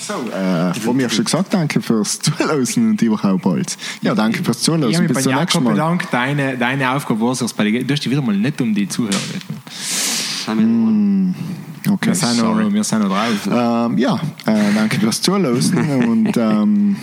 So, 0.00 0.30
äh, 0.30 0.74
von 0.74 0.96
mir 0.96 1.08
schon 1.08 1.24
gesagt, 1.24 1.54
danke 1.54 1.80
fürs 1.80 2.18
Zuhören 2.18 2.90
und 2.90 3.02
überhaupt 3.02 3.46
alles. 3.46 3.78
Ja, 4.02 4.14
danke 4.14 4.42
fürs 4.42 4.62
Zuhören. 4.62 4.88
Ich 4.88 4.96
habe 4.96 5.04
mich 5.04 5.12
bei 5.12 5.14
Bis 5.14 5.24
zum 5.24 5.34
nächsten 5.34 5.58
Jakob 5.58 5.64
Mal. 5.64 5.70
bedankt. 5.72 6.08
Deine, 6.10 6.56
deine 6.56 6.90
Aufgabe 6.90 7.20
war 7.20 7.32
es 7.32 7.52
bei 7.52 7.64
dir. 7.64 7.84
Du 7.84 7.92
hast 7.92 8.04
dich 8.04 8.10
wieder 8.10 8.22
mal 8.22 8.36
nicht 8.36 8.60
um 8.60 8.74
die 8.74 8.88
Zuhörer 8.88 9.14
mal. 9.14 9.40
Okay, 11.88 12.08
Wir 12.08 12.14
sind, 12.14 12.34
sorry. 12.36 12.64
noch, 12.64 12.72
wir 12.72 12.84
sind 12.84 13.02
noch 13.02 13.08
drauf. 13.08 13.88
Ähm, 13.90 13.98
ja, 13.98 14.14
äh, 14.46 14.74
danke 14.74 15.00
fürs 15.00 15.22
Zuhören 15.22 15.46
und 15.46 16.36
ähm, 16.36 16.96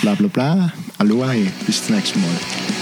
bla 0.00 0.14
bla 0.14 0.28
bla. 0.28 0.72
Aloha, 0.98 1.32
bis 1.66 1.86
zum 1.86 1.96
nächsten 1.96 2.20
Mal. 2.20 2.73